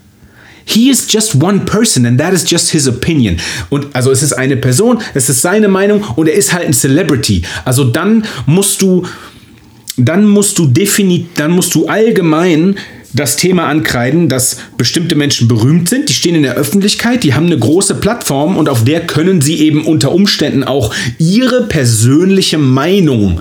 He 0.65 0.91
is 0.91 1.07
just 1.11 1.43
one 1.43 1.61
person 1.61 2.07
and 2.07 2.19
that 2.21 2.33
is 2.33 2.49
just 2.49 2.71
his 2.71 2.87
opinion. 2.87 3.39
Und 3.69 3.95
also 3.95 4.11
es 4.11 4.23
ist 4.23 4.33
eine 4.33 4.57
Person, 4.57 5.01
es 5.13 5.29
ist 5.29 5.43
seine 5.43 5.69
Meinung 5.69 6.05
und 6.17 6.29
er 6.29 6.35
ist 6.35 6.53
halt 6.53 6.67
ein 6.67 6.73
Celebrity. 6.73 7.43
Also 7.65 7.85
dann 7.85 8.25
musst 8.47 8.81
du 8.81 9.05
dann 9.97 10.27
musst 10.27 10.59
du 10.59 10.67
definitiv, 10.67 11.29
dann 11.35 11.51
musst 11.51 11.75
du 11.75 11.87
allgemein 11.87 12.77
das 13.15 13.37
Thema 13.37 13.67
ankreiden, 13.67 14.29
dass 14.29 14.57
bestimmte 14.77 15.15
Menschen 15.15 15.49
berühmt 15.49 15.89
sind, 15.89 16.09
die 16.09 16.15
stehen 16.15 16.35
in 16.35 16.43
der 16.43 16.55
Öffentlichkeit, 16.55 17.25
die 17.25 17.35
haben 17.35 17.47
eine 17.47 17.59
große 17.59 17.97
Plattform 17.97 18.57
und 18.57 18.69
auf 18.69 18.85
der 18.85 19.07
können 19.07 19.41
sie 19.41 19.59
eben 19.59 19.85
unter 19.85 20.13
Umständen 20.13 20.65
auch 20.65 20.95
ihre 21.19 21.65
persönliche 21.65 22.59
Meinung 22.59 23.41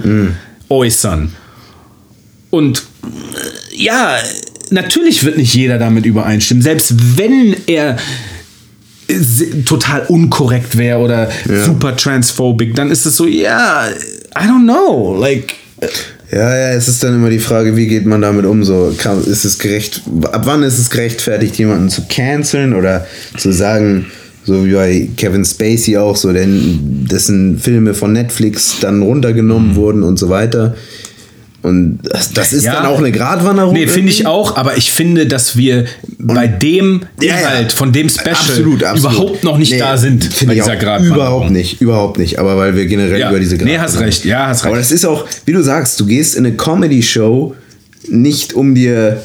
äußern. 0.69 1.33
Und 2.49 2.83
äh, 3.03 3.83
ja, 3.83 4.17
natürlich 4.69 5.23
wird 5.23 5.37
nicht 5.37 5.53
jeder 5.53 5.77
damit 5.77 6.05
übereinstimmen, 6.05 6.61
selbst 6.61 7.17
wenn 7.17 7.55
er 7.67 7.97
äh, 9.07 9.15
total 9.65 10.05
unkorrekt 10.07 10.77
wäre 10.77 10.99
oder 10.99 11.29
super 11.45 11.95
transphobic, 11.95 12.75
dann 12.75 12.91
ist 12.91 13.05
es 13.05 13.15
so, 13.17 13.25
ja, 13.25 13.87
I 13.89 14.43
don't 14.43 14.63
know, 14.63 15.15
like 15.17 15.55
Ja, 16.31 16.55
ja, 16.55 16.71
es 16.71 16.87
ist 16.87 17.03
dann 17.03 17.15
immer 17.15 17.29
die 17.29 17.39
Frage, 17.39 17.75
wie 17.75 17.87
geht 17.87 18.05
man 18.05 18.21
damit 18.21 18.45
um? 18.45 18.63
So, 18.63 18.95
ist 19.25 19.43
es 19.43 19.59
gerecht, 19.59 20.01
ab 20.31 20.43
wann 20.45 20.63
ist 20.63 20.79
es 20.79 20.89
gerechtfertigt, 20.89 21.57
jemanden 21.57 21.89
zu 21.89 22.03
canceln 22.07 22.73
oder 22.73 23.05
zu 23.37 23.51
sagen, 23.51 24.05
so 24.45 24.65
wie 24.65 24.73
bei 24.73 25.09
Kevin 25.17 25.43
Spacey 25.43 25.97
auch, 25.97 26.15
so, 26.15 26.31
denn 26.31 27.05
dessen 27.11 27.59
Filme 27.59 27.93
von 27.93 28.13
Netflix 28.13 28.77
dann 28.79 29.01
runtergenommen 29.01 29.75
wurden 29.75 30.03
und 30.03 30.17
so 30.17 30.29
weiter. 30.29 30.75
Und 31.63 31.99
das, 32.03 32.31
das 32.33 32.53
ist. 32.53 32.63
Ja. 32.65 32.73
dann 32.73 32.85
auch 32.87 32.97
eine 32.97 33.11
Gratwanderung. 33.11 33.73
Nee, 33.73 33.85
finde 33.87 34.09
ich 34.09 34.25
auch, 34.25 34.57
aber 34.57 34.77
ich 34.77 34.91
finde, 34.91 35.27
dass 35.27 35.55
wir 35.57 35.85
bei 36.17 36.47
dem 36.47 37.01
Ja. 37.21 37.35
Inhalt 37.37 37.71
von 37.73 37.91
dem 37.91 38.09
Special 38.09 38.31
Absolut, 38.31 38.83
absolut. 38.83 39.13
überhaupt 39.13 39.43
noch 39.43 39.57
nicht 39.59 39.71
Nee, 39.73 39.79
da 39.79 39.95
sind 39.97 40.23
Finde 40.23 40.45
bei 40.47 40.53
ich 40.57 40.63
dieser 40.63 40.75
auch 40.77 40.79
Gratwanderung. 40.81 41.15
Überhaupt 41.17 41.51
nicht, 41.51 41.81
überhaupt 41.81 42.17
nicht. 42.17 42.39
Aber 42.39 42.57
weil 42.57 42.75
wir 42.75 42.85
generell 42.87 43.19
Ja. 43.19 43.29
über 43.29 43.39
diese 43.39 43.57
Nee, 43.57 43.77
hast 43.77 43.99
recht. 43.99 44.25
Ja, 44.25 44.47
hast 44.47 44.65
Aber 44.65 44.75
recht. 44.77 44.85
das 44.85 44.91
ist 44.91 45.05
auch, 45.05 45.25
wie 45.45 45.51
du 45.53 45.61
sagst, 45.61 45.99
du 45.99 46.05
gehst 46.07 46.35
in 46.35 46.45
eine 46.45 46.55
Comedy-Show 46.55 47.53
nicht 48.09 48.53
um 48.53 48.73
dir 48.73 49.21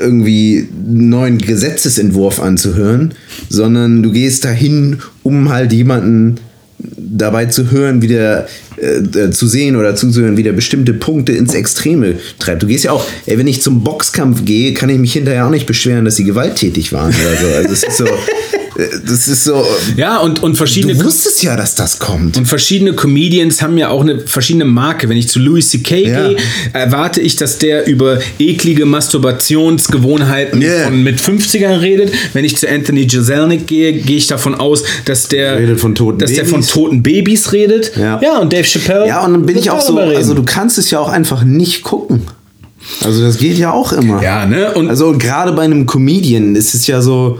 irgendwie 0.00 0.68
einen 0.88 1.08
neuen 1.08 1.38
Gesetzesentwurf 1.38 2.40
anzuhören, 2.40 3.12
sondern 3.48 4.02
du 4.02 4.10
gehst 4.12 4.44
dahin, 4.44 4.98
um 5.22 5.50
halt 5.50 5.72
jemanden 5.72 6.36
dabei 6.78 7.46
zu 7.46 7.70
hören, 7.70 8.02
wie 8.02 8.08
der 8.08 8.46
äh, 8.80 8.98
äh, 9.18 9.30
zu 9.30 9.46
sehen 9.46 9.76
oder 9.76 9.94
zuzuhören, 9.96 10.36
wie 10.36 10.42
der 10.42 10.52
bestimmte 10.52 10.92
Punkte 10.92 11.32
ins 11.32 11.54
Extreme 11.54 12.14
treibt. 12.38 12.62
Du 12.62 12.66
gehst 12.66 12.84
ja 12.84 12.92
auch, 12.92 13.04
ey, 13.26 13.38
wenn 13.38 13.46
ich 13.46 13.62
zum 13.62 13.82
Boxkampf 13.84 14.44
gehe, 14.44 14.74
kann 14.74 14.88
ich 14.90 14.98
mich 14.98 15.12
hinterher 15.14 15.46
auch 15.46 15.50
nicht 15.50 15.66
beschweren, 15.66 16.04
dass 16.04 16.16
sie 16.16 16.24
gewalttätig 16.24 16.92
waren 16.92 17.14
oder 17.14 17.36
so. 17.40 17.56
Also 17.56 17.72
es 17.72 17.82
ist 17.84 17.96
so, 17.96 18.04
äh, 18.76 18.88
das 19.06 19.28
ist 19.28 19.44
so. 19.44 19.64
Ja, 19.96 20.18
und, 20.18 20.42
und 20.42 20.56
verschiedene 20.56 20.94
Du 20.94 21.04
wusstest 21.04 21.42
ja, 21.42 21.56
dass 21.56 21.74
das 21.74 21.98
kommt. 21.98 22.36
Und 22.36 22.46
verschiedene 22.46 22.92
Comedians 22.92 23.62
haben 23.62 23.78
ja 23.78 23.88
auch 23.88 24.02
eine 24.02 24.20
verschiedene 24.20 24.64
Marke. 24.66 25.08
Wenn 25.08 25.16
ich 25.16 25.28
zu 25.28 25.38
Louis 25.38 25.68
C.K. 25.70 25.96
Ja. 25.96 26.28
gehe, 26.28 26.36
erwarte 26.72 27.20
ich, 27.20 27.36
dass 27.36 27.58
der 27.58 27.86
über 27.86 28.18
eklige 28.38 28.84
Masturbationsgewohnheiten 28.86 30.60
Yeah. 30.62 30.84
von 30.84 31.02
mit 31.02 31.20
50ern 31.20 31.80
redet. 31.80 32.12
Wenn 32.32 32.44
ich 32.44 32.56
zu 32.56 32.68
Anthony 32.68 33.02
Jeselnik 33.02 33.66
gehe, 33.66 33.92
gehe 33.92 34.16
ich 34.16 34.26
davon 34.26 34.54
aus, 34.54 34.82
dass 35.04 35.28
der, 35.28 35.58
Redet 35.58 35.80
von 35.80 35.94
toten 35.94 36.18
dass 36.18 36.32
der 36.32 36.44
von 36.44 36.60
Babys. 36.60 36.70
toten 36.72 37.02
Babys 37.02 37.52
redet. 37.52 37.92
Ja. 37.96 38.20
ja 38.22 38.38
und 38.38 38.52
Dave 38.52 38.65
Chappelle. 38.66 39.06
Ja, 39.06 39.24
und 39.24 39.32
dann 39.32 39.46
bin 39.46 39.56
ich 39.56 39.70
auch 39.70 39.80
so, 39.80 39.98
also 39.98 40.34
du 40.34 40.42
kannst 40.44 40.78
es 40.78 40.90
ja 40.90 40.98
auch 40.98 41.08
einfach 41.08 41.42
nicht 41.44 41.82
gucken. 41.82 42.22
Also 43.04 43.22
das 43.22 43.38
geht 43.38 43.58
ja 43.58 43.72
auch 43.72 43.92
immer. 43.92 44.22
Ja, 44.22 44.46
ne? 44.46 44.72
Und, 44.74 44.88
Also 44.88 45.12
gerade 45.18 45.52
bei 45.52 45.62
einem 45.62 45.86
Comedian 45.86 46.54
ist 46.54 46.74
es 46.74 46.86
ja 46.86 47.00
so, 47.00 47.38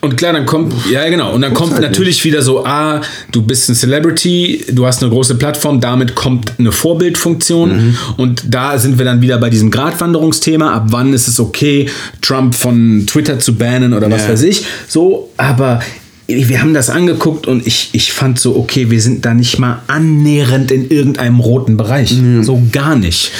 und 0.00 0.16
klar, 0.16 0.32
dann 0.32 0.46
kommt, 0.46 0.72
ja 0.92 1.08
genau, 1.08 1.32
und 1.34 1.40
dann 1.40 1.52
kommt 1.54 1.72
halt 1.72 1.82
natürlich 1.82 2.22
wieder 2.24 2.40
so, 2.40 2.64
ah, 2.64 3.00
du 3.32 3.42
bist 3.42 3.68
ein 3.68 3.74
Celebrity, 3.74 4.64
du 4.70 4.86
hast 4.86 5.02
eine 5.02 5.10
große 5.10 5.34
Plattform, 5.34 5.80
damit 5.80 6.14
kommt 6.14 6.52
eine 6.58 6.70
Vorbildfunktion 6.70 7.70
Mhm. 7.88 7.96
und 8.16 8.42
da 8.48 8.78
sind 8.78 8.98
wir 8.98 9.04
dann 9.04 9.20
wieder 9.22 9.38
bei 9.38 9.50
diesem 9.50 9.72
Gratwanderungsthema, 9.72 10.72
ab 10.72 10.86
wann 10.90 11.12
ist 11.12 11.26
es 11.26 11.40
okay, 11.40 11.88
Trump 12.22 12.54
von 12.54 13.06
Twitter 13.08 13.40
zu 13.40 13.56
bannen 13.56 13.92
oder 13.92 14.08
was 14.08 14.22
Ja. 14.22 14.28
weiß 14.30 14.42
ich, 14.42 14.64
so, 14.86 15.30
aber 15.36 15.80
wir 16.28 16.60
haben 16.60 16.74
das 16.74 16.90
angeguckt 16.90 17.46
und 17.46 17.66
ich, 17.66 17.88
ich 17.92 18.12
fand 18.12 18.38
so, 18.38 18.54
okay, 18.56 18.90
wir 18.90 19.00
sind 19.00 19.24
da 19.24 19.32
nicht 19.32 19.58
mal 19.58 19.82
annähernd 19.86 20.70
in 20.70 20.90
irgendeinem 20.90 21.40
roten 21.40 21.78
Bereich, 21.78 22.12
Mhm. 22.12 22.44
so 22.44 22.62
gar 22.70 22.96
nicht. 22.96 23.30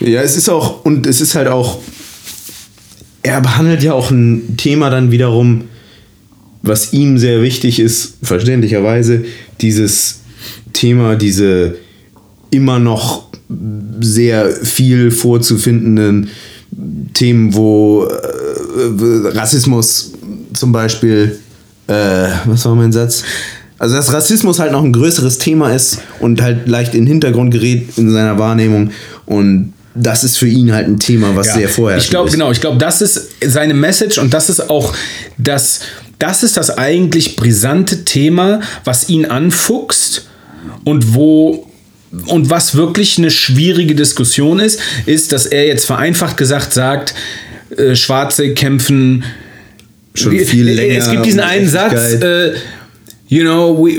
Ja, 0.00 0.22
es 0.22 0.36
ist 0.38 0.48
auch, 0.48 0.84
und 0.84 1.06
es 1.06 1.20
ist 1.20 1.34
halt 1.34 1.48
auch, 1.48 1.80
er 3.22 3.42
behandelt 3.42 3.82
ja 3.82 3.92
auch 3.92 4.10
ein 4.10 4.56
Thema 4.56 4.88
dann 4.88 5.10
wiederum, 5.10 5.64
was 6.62 6.94
ihm 6.94 7.18
sehr 7.18 7.42
wichtig 7.42 7.78
ist, 7.78 8.14
verständlicherweise, 8.22 9.24
dieses 9.60 10.20
Thema, 10.72 11.16
diese 11.16 11.76
immer 12.50 12.78
noch 12.78 13.24
sehr 14.00 14.50
viel 14.50 15.10
vorzufindenden 15.10 16.30
Themen, 17.12 17.54
wo 17.54 18.04
äh, 18.04 19.28
Rassismus 19.28 20.12
zum 20.54 20.72
Beispiel, 20.72 21.38
äh, 21.90 22.28
was 22.46 22.64
war 22.64 22.74
mein 22.74 22.92
Satz? 22.92 23.24
Also 23.78 23.96
dass 23.96 24.12
Rassismus 24.12 24.58
halt 24.58 24.72
noch 24.72 24.84
ein 24.84 24.92
größeres 24.92 25.38
Thema 25.38 25.74
ist 25.74 26.00
und 26.20 26.42
halt 26.42 26.68
leicht 26.68 26.94
in 26.94 27.02
den 27.02 27.06
Hintergrund 27.06 27.50
gerät 27.50 27.96
in 27.96 28.10
seiner 28.10 28.38
Wahrnehmung 28.38 28.90
Und 29.24 29.72
das 29.94 30.22
ist 30.22 30.38
für 30.38 30.46
ihn 30.46 30.72
halt 30.72 30.86
ein 30.86 30.98
Thema, 30.98 31.34
was 31.34 31.54
sehr 31.54 31.68
vorher 31.68 31.98
Ich 31.98 32.10
glaube, 32.10 32.30
genau, 32.30 32.50
ich 32.50 32.60
glaube, 32.60 32.78
das 32.78 33.00
ist 33.00 33.30
seine 33.44 33.74
Message 33.74 34.18
und 34.18 34.32
das 34.34 34.50
ist 34.50 34.70
auch 34.70 34.94
das, 35.38 35.80
das 36.18 36.42
ist 36.42 36.56
das 36.56 36.76
eigentlich 36.76 37.36
brisante 37.36 38.04
Thema, 38.04 38.60
was 38.84 39.08
ihn 39.08 39.24
anfuchst 39.24 40.28
und 40.84 41.14
wo 41.14 41.66
und 42.26 42.50
was 42.50 42.74
wirklich 42.74 43.18
eine 43.18 43.30
schwierige 43.30 43.94
Diskussion 43.94 44.58
ist, 44.58 44.80
ist, 45.06 45.32
dass 45.32 45.46
er 45.46 45.66
jetzt 45.66 45.86
vereinfacht 45.86 46.36
gesagt 46.36 46.74
sagt, 46.74 47.14
äh, 47.76 47.94
Schwarze 47.94 48.52
kämpfen 48.52 49.24
Schon 50.20 50.38
viel 50.38 50.70
länger 50.70 50.98
Es 50.98 51.10
gibt 51.10 51.26
diesen 51.26 51.40
einen 51.40 51.68
Satz, 51.68 52.14
äh, 52.22 52.52
you 53.28 53.42
know, 53.42 53.76
we, 53.76 53.98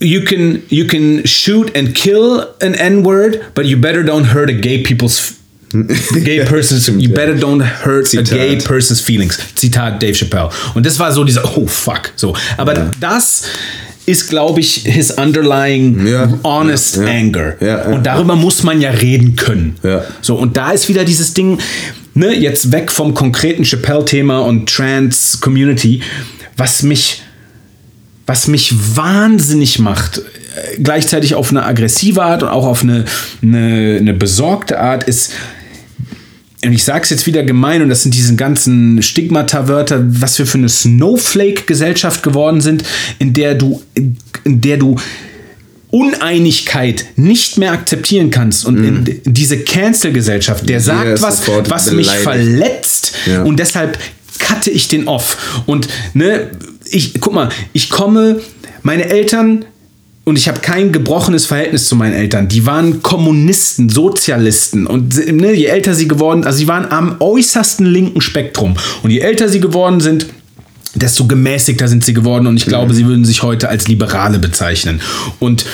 you 0.00 0.22
can 0.22 0.62
you 0.68 0.86
can 0.86 1.22
shoot 1.26 1.74
and 1.76 1.94
kill 1.94 2.46
an 2.60 2.74
N-word, 2.74 3.40
but 3.54 3.66
you 3.66 3.76
better 3.76 4.02
don't 4.02 4.32
hurt 4.32 4.50
a 4.50 4.54
gay 4.54 4.82
people's 4.82 5.34
the 5.70 6.20
gay 6.24 6.44
person's 6.48 6.84
Stimmt, 6.84 7.02
you 7.02 7.10
ja. 7.10 7.14
better 7.14 7.34
don't 7.34 7.62
hurt 7.84 8.06
Zitat. 8.06 8.32
a 8.32 8.36
gay 8.36 8.56
person's 8.56 9.00
feelings. 9.00 9.38
Zitat 9.54 10.00
Dave 10.00 10.14
Chappelle. 10.14 10.50
Und 10.74 10.86
das 10.86 10.98
war 10.98 11.12
so 11.12 11.24
dieser 11.24 11.44
oh 11.56 11.66
fuck 11.66 12.12
so, 12.16 12.34
aber 12.56 12.90
das 13.00 13.44
ist 14.06 14.30
glaube 14.30 14.60
ich 14.60 14.84
his 14.84 15.10
underlying 15.10 16.06
Ja, 16.06 16.32
honest 16.42 16.96
ja, 16.96 17.02
ja. 17.02 17.08
anger. 17.10 17.54
Ja, 17.60 17.66
ja. 17.66 17.82
und 17.88 18.06
darüber 18.06 18.36
muss 18.36 18.62
man 18.62 18.80
ja 18.80 18.90
reden 18.90 19.36
können. 19.36 19.76
Ja. 19.82 20.04
So 20.22 20.36
und 20.36 20.56
da 20.56 20.70
ist 20.70 20.88
wieder 20.88 21.04
dieses 21.04 21.34
Ding 21.34 21.58
ne, 22.18 22.34
jetzt 22.34 22.72
weg 22.72 22.90
vom 22.90 23.14
konkreten 23.14 23.64
Chappelle 23.64 24.04
Thema 24.04 24.40
und 24.40 24.68
Trans 24.68 25.40
Community, 25.40 26.02
was 26.56 26.82
mich 26.82 27.22
was 28.26 28.46
mich 28.46 28.74
wahnsinnig 28.94 29.78
macht, 29.78 30.18
äh, 30.18 30.82
gleichzeitig 30.82 31.34
auf 31.34 31.50
eine 31.50 31.64
aggressive 31.64 32.22
Art 32.22 32.42
und 32.42 32.50
auch 32.50 32.66
auf 32.66 32.82
eine, 32.82 33.06
eine, 33.42 33.96
eine 33.98 34.12
besorgte 34.12 34.78
Art, 34.78 35.04
ist, 35.04 35.32
und 36.62 36.72
ich 36.72 36.84
sage 36.84 37.04
es 37.04 37.10
jetzt 37.10 37.26
wieder 37.26 37.42
gemein, 37.42 37.80
und 37.80 37.88
das 37.88 38.02
sind 38.02 38.14
diese 38.14 38.36
ganzen 38.36 39.00
Stigmata-Wörter, 39.00 40.04
was 40.08 40.38
wir 40.38 40.44
für 40.44 40.58
eine 40.58 40.68
Snowflake-Gesellschaft 40.68 42.22
geworden 42.22 42.60
sind, 42.60 42.84
in 43.18 43.32
der 43.32 43.54
du, 43.54 43.82
in 43.94 44.18
der 44.44 44.76
du 44.76 44.96
Uneinigkeit 45.90 47.06
nicht 47.16 47.56
mehr 47.56 47.72
akzeptieren 47.72 48.30
kannst 48.30 48.66
und 48.66 48.84
in 48.84 49.20
diese 49.24 49.58
Cancel-Gesellschaft, 49.58 50.68
der 50.68 50.80
sagt 50.80 51.06
ist 51.06 51.22
was, 51.22 51.48
was 51.68 51.90
mich 51.92 52.06
beleidigt. 52.06 52.22
verletzt 52.24 53.12
Ja. 53.26 53.42
und 53.42 53.58
deshalb 53.58 53.98
cutte 54.38 54.70
ich 54.70 54.88
den 54.88 55.08
off. 55.08 55.62
Und 55.66 55.88
ne, 56.14 56.50
ich, 56.90 57.20
guck 57.20 57.32
mal, 57.32 57.48
ich 57.72 57.90
komme, 57.90 58.40
meine 58.82 59.04
Eltern, 59.08 59.64
und 60.24 60.36
ich 60.36 60.46
habe 60.46 60.60
kein 60.60 60.92
gebrochenes 60.92 61.46
Verhältnis 61.46 61.88
zu 61.88 61.96
meinen 61.96 62.12
Eltern. 62.12 62.48
Die 62.48 62.66
waren 62.66 63.02
Kommunisten, 63.02 63.88
Sozialisten. 63.88 64.86
Und 64.86 65.16
ne, 65.16 65.54
je 65.54 65.64
älter 65.64 65.94
sie 65.94 66.06
geworden, 66.06 66.44
also 66.44 66.58
sie 66.58 66.68
waren 66.68 66.90
am 66.92 67.16
äußersten 67.18 67.86
linken 67.86 68.20
Spektrum. 68.20 68.76
Und 69.02 69.10
je 69.10 69.20
älter 69.20 69.48
sie 69.48 69.58
geworden 69.58 70.00
sind, 70.00 70.26
desto 70.94 71.26
gemäßigter 71.26 71.88
sind 71.88 72.04
sie 72.04 72.14
geworden. 72.14 72.46
Und 72.46 72.56
ich 72.56 72.66
glaube, 72.66 72.94
sie 72.94 73.06
würden 73.06 73.24
sich 73.24 73.42
heute 73.42 73.68
als 73.68 73.88
Liberale 73.88 74.38
bezeichnen. 74.38 75.00
Und 75.38 75.64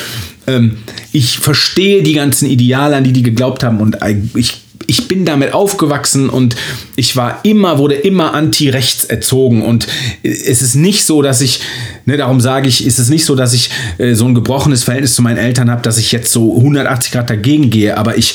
ähm, 0.46 0.78
ich 1.12 1.38
verstehe 1.38 2.02
die 2.02 2.14
ganzen 2.14 2.48
Ideale, 2.48 2.96
an 2.96 3.04
die 3.04 3.12
die 3.12 3.22
geglaubt 3.22 3.64
haben. 3.64 3.80
Und 3.80 3.98
ich 4.34 4.64
ich 4.86 5.08
bin 5.08 5.24
damit 5.24 5.52
aufgewachsen 5.54 6.28
und 6.28 6.56
ich 6.96 7.16
war 7.16 7.40
immer, 7.42 7.78
wurde 7.78 7.94
immer 7.94 8.34
anti-rechts 8.34 9.04
erzogen. 9.04 9.62
Und 9.62 9.86
es 10.22 10.62
ist 10.62 10.74
nicht 10.74 11.04
so, 11.04 11.22
dass 11.22 11.40
ich, 11.40 11.60
ne, 12.04 12.16
darum 12.16 12.40
sage 12.40 12.68
ich, 12.68 12.84
ist 12.84 12.98
es 12.98 13.08
nicht 13.08 13.24
so, 13.24 13.34
dass 13.34 13.54
ich 13.54 13.70
äh, 13.98 14.14
so 14.14 14.26
ein 14.26 14.34
gebrochenes 14.34 14.84
Verhältnis 14.84 15.14
zu 15.14 15.22
meinen 15.22 15.38
Eltern 15.38 15.70
habe, 15.70 15.82
dass 15.82 15.98
ich 15.98 16.12
jetzt 16.12 16.32
so 16.32 16.56
180 16.56 17.12
Grad 17.12 17.30
dagegen 17.30 17.70
gehe. 17.70 17.96
Aber 17.96 18.18
ich, 18.18 18.34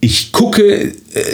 ich 0.00 0.32
gucke 0.32 0.62
äh, 0.62 0.92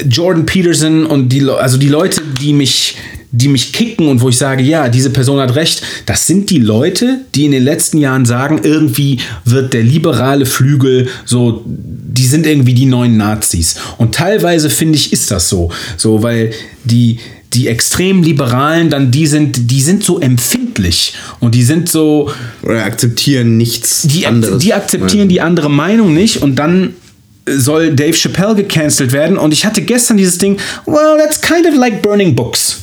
Jordan 0.08 0.46
Peterson 0.46 1.06
und 1.06 1.28
die, 1.30 1.48
also 1.48 1.76
die 1.76 1.88
Leute, 1.88 2.22
die 2.40 2.52
mich, 2.52 2.96
die 3.30 3.48
mich 3.48 3.72
kicken 3.72 4.08
und 4.08 4.20
wo 4.20 4.28
ich 4.28 4.36
sage, 4.36 4.62
ja, 4.62 4.88
diese 4.88 5.10
Person 5.10 5.40
hat 5.40 5.54
recht, 5.54 5.82
das 6.06 6.26
sind 6.26 6.50
die 6.50 6.58
Leute, 6.58 7.20
die 7.34 7.46
in 7.46 7.52
den 7.52 7.64
letzten 7.64 7.98
Jahren 7.98 8.24
sagen, 8.24 8.60
irgendwie 8.62 9.18
wird 9.44 9.72
der 9.72 9.82
liberale 9.82 10.46
Flügel 10.46 11.08
so, 11.24 11.64
die 11.66 12.26
sind 12.26 12.46
irgendwie 12.46 12.74
die 12.74 12.86
neuen 12.86 13.16
Nazis. 13.16 13.76
Und 13.98 14.14
teilweise 14.14 14.70
finde 14.70 14.96
ich, 14.96 15.12
ist 15.12 15.30
das 15.30 15.48
so. 15.48 15.70
So, 15.96 16.22
weil 16.22 16.52
die, 16.84 17.18
die 17.54 17.68
extrem 17.68 18.22
Liberalen 18.22 18.90
dann 18.90 19.10
die 19.10 19.26
sind, 19.26 19.70
die 19.70 19.82
sind 19.82 20.04
so 20.04 20.20
empfindlich 20.20 21.14
und 21.40 21.54
die 21.54 21.62
sind 21.62 21.88
so, 21.88 22.30
Oder 22.62 22.84
akzeptieren 22.84 23.56
nichts 23.56 24.02
die, 24.02 24.26
anderes. 24.26 24.58
die 24.62 24.74
akzeptieren 24.74 25.28
die 25.28 25.40
andere 25.40 25.70
Meinung 25.70 26.14
nicht 26.14 26.42
und 26.42 26.56
dann 26.56 26.94
soll 27.46 27.94
Dave 27.94 28.12
Chappelle 28.14 28.54
gecancelt 28.54 29.12
werden 29.12 29.36
und 29.36 29.52
ich 29.52 29.64
hatte 29.66 29.82
gestern 29.82 30.16
dieses 30.16 30.38
Ding, 30.38 30.58
well, 30.86 31.18
that's 31.18 31.40
kind 31.40 31.66
of 31.66 31.74
like 31.76 32.02
burning 32.02 32.34
books. 32.34 32.78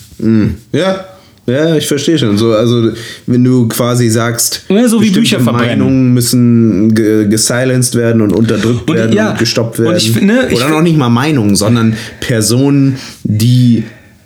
Ja, 0.74 1.05
ja, 1.45 1.76
ich 1.78 1.88
verstehe 1.88 2.20
schon. 2.20 2.38
So, 2.38 2.53
also, 2.53 2.91
wenn 3.26 3.43
du 3.43 3.68
quasi 3.70 4.10
sagst, 4.10 4.64
Ja, 4.70 4.88
so 4.88 5.01
wie 5.01 5.10
Bücher 5.10 5.39
verbrennen. 5.39 5.80
Meinungen 5.80 6.14
müssen 6.14 6.93
ge 6.93 7.26
gesilenced 7.28 7.95
werden 7.95 8.22
und 8.22 8.34
unterdrückt 8.34 8.88
Und, 8.89 8.95
werden 8.97 9.16
ja, 9.16 9.32
und 9.32 9.39
gestoppt 9.39 9.80
und 9.80 9.86
werden. 9.86 9.97
ich 9.97 10.12
finde- 10.12 10.47
ich 10.49 10.55
Oder 10.57 10.66
find- 10.66 10.76
noch 10.78 10.82
nicht 10.84 10.97
mal 10.97 11.10
Meinungen, 11.10 11.55
sondern 11.55 11.95
Personen, 12.20 12.97
die, 13.24 13.84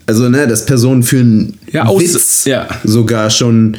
also, 0.07 0.27
ne, 0.29 0.47
dass 0.47 0.65
Personen 0.65 1.03
für 1.03 1.19
einen 1.19 1.59
Ja, 1.71 1.87
Witz 1.97 2.43
ja. 2.45 2.67
sogar 2.83 3.29
schon 3.29 3.77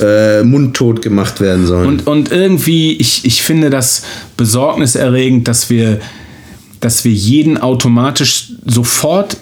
äh, 0.00 0.42
mundtot 0.42 1.02
gemacht 1.02 1.40
werden 1.40 1.66
sollen. 1.66 1.86
Und, 1.86 2.06
und 2.06 2.32
irgendwie, 2.32 2.92
ich, 2.92 3.24
ich 3.24 3.42
finde 3.42 3.70
das 3.70 4.04
besorgniserregend, 4.36 5.48
dass 5.48 5.70
wir, 5.70 6.00
dass 6.80 7.04
wir 7.04 7.12
jeden 7.12 7.58
automatisch 7.58 8.52
sofort 8.64 9.36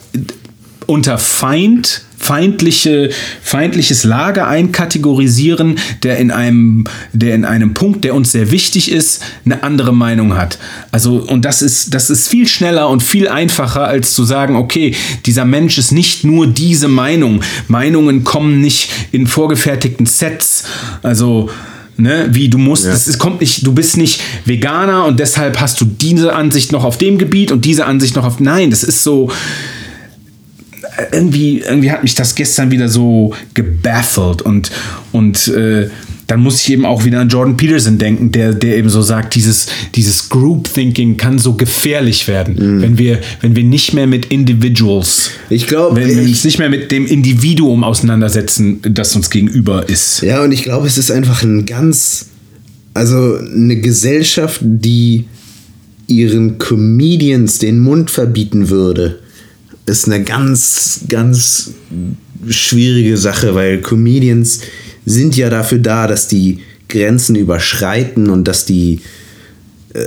unter 0.86 1.18
Feind, 1.18 2.02
feindliche, 2.20 3.10
feindliches 3.42 4.04
Lager 4.04 4.46
einkategorisieren, 4.46 5.78
der 6.02 6.18
in 6.18 6.30
einem, 6.30 6.84
der 7.12 7.34
in 7.34 7.46
einem 7.46 7.72
Punkt, 7.72 8.04
der 8.04 8.14
uns 8.14 8.30
sehr 8.32 8.50
wichtig 8.50 8.92
ist, 8.92 9.22
eine 9.44 9.62
andere 9.62 9.94
Meinung 9.94 10.36
hat. 10.36 10.58
Also, 10.92 11.16
und 11.16 11.46
das 11.46 11.62
ist, 11.62 11.94
das 11.94 12.10
ist 12.10 12.28
viel 12.28 12.46
schneller 12.46 12.90
und 12.90 13.02
viel 13.02 13.26
einfacher, 13.26 13.84
als 13.84 14.12
zu 14.12 14.24
sagen, 14.24 14.54
okay, 14.54 14.94
dieser 15.24 15.46
Mensch 15.46 15.78
ist 15.78 15.92
nicht 15.92 16.22
nur 16.22 16.46
diese 16.46 16.88
Meinung. 16.88 17.40
Meinungen 17.68 18.22
kommen 18.22 18.60
nicht 18.60 18.90
in 19.12 19.26
vorgefertigten 19.26 20.06
Sets. 20.06 20.64
Also, 21.02 21.48
Ne, 21.96 22.28
wie 22.30 22.48
du 22.48 22.56
musst, 22.56 22.86
das 22.86 23.06
ist, 23.08 23.18
kommt 23.18 23.42
nicht, 23.42 23.66
du 23.66 23.74
bist 23.74 23.98
nicht 23.98 24.22
Veganer 24.46 25.04
und 25.04 25.20
deshalb 25.20 25.60
hast 25.60 25.78
du 25.82 25.84
diese 25.84 26.34
Ansicht 26.34 26.72
noch 26.72 26.82
auf 26.82 26.96
dem 26.96 27.18
Gebiet 27.18 27.52
und 27.52 27.66
diese 27.66 27.84
Ansicht 27.84 28.16
noch 28.16 28.24
auf. 28.24 28.40
Nein, 28.40 28.70
das 28.70 28.82
ist 28.82 29.02
so. 29.02 29.30
Irgendwie, 31.12 31.58
irgendwie 31.60 31.90
hat 31.90 32.02
mich 32.02 32.14
das 32.14 32.34
gestern 32.34 32.70
wieder 32.70 32.88
so 32.88 33.34
gebaffelt 33.54 34.42
und, 34.42 34.70
und 35.12 35.48
äh, 35.48 35.88
dann 36.30 36.40
muss 36.40 36.62
ich 36.62 36.70
eben 36.70 36.84
auch 36.84 37.04
wieder 37.04 37.18
an 37.18 37.28
Jordan 37.28 37.56
Peterson 37.56 37.98
denken, 37.98 38.30
der, 38.30 38.54
der 38.54 38.76
eben 38.76 38.88
so 38.88 39.02
sagt, 39.02 39.34
dieses, 39.34 39.66
dieses 39.96 40.28
Group 40.28 40.72
Thinking 40.72 41.16
kann 41.16 41.40
so 41.40 41.54
gefährlich 41.54 42.28
werden, 42.28 42.80
wenn, 42.80 42.98
wir, 42.98 43.18
wenn 43.40 43.56
wir 43.56 43.64
nicht 43.64 43.94
mehr 43.94 44.06
mit 44.06 44.26
Individuals, 44.26 45.32
Ich 45.48 45.66
glaube, 45.66 45.96
wenn 45.96 46.08
wir 46.08 46.22
uns 46.22 46.44
nicht 46.44 46.60
mehr 46.60 46.70
mit 46.70 46.92
dem 46.92 47.04
Individuum 47.04 47.82
auseinandersetzen, 47.82 48.80
das 48.82 49.16
uns 49.16 49.28
gegenüber 49.28 49.88
ist. 49.88 50.22
Ja, 50.22 50.44
und 50.44 50.52
ich 50.52 50.62
glaube, 50.62 50.86
es 50.86 50.98
ist 50.98 51.10
einfach 51.10 51.42
ein 51.42 51.66
ganz, 51.66 52.26
also 52.94 53.36
eine 53.36 53.80
Gesellschaft, 53.80 54.60
die 54.62 55.24
ihren 56.06 56.58
Comedians 56.58 57.58
den 57.58 57.80
Mund 57.80 58.08
verbieten 58.08 58.68
würde, 58.68 59.18
ist 59.90 60.06
eine 60.06 60.22
ganz, 60.22 61.00
ganz 61.08 61.72
schwierige 62.48 63.16
Sache, 63.16 63.54
weil 63.54 63.80
Comedians 63.80 64.60
sind 65.04 65.36
ja 65.36 65.50
dafür 65.50 65.78
da, 65.78 66.06
dass 66.06 66.28
die 66.28 66.60
Grenzen 66.88 67.36
überschreiten 67.36 68.30
und 68.30 68.48
dass 68.48 68.64
die 68.64 69.00
äh, 69.92 70.06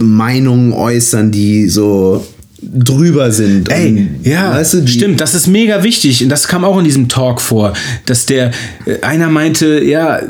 Meinungen 0.00 0.72
äußern, 0.72 1.30
die 1.30 1.68
so 1.68 2.26
drüber 2.62 3.30
sind. 3.30 3.70
Ey, 3.70 3.88
und, 3.88 4.26
ja, 4.26 4.52
weißt 4.52 4.74
du, 4.74 4.86
stimmt, 4.86 5.20
das 5.20 5.34
ist 5.34 5.46
mega 5.46 5.82
wichtig 5.82 6.22
und 6.22 6.28
das 6.30 6.48
kam 6.48 6.64
auch 6.64 6.78
in 6.78 6.84
diesem 6.84 7.08
Talk 7.08 7.40
vor, 7.40 7.74
dass 8.06 8.26
der 8.26 8.50
äh, 8.86 9.00
einer 9.02 9.28
meinte, 9.28 9.82
ja, 9.84 10.20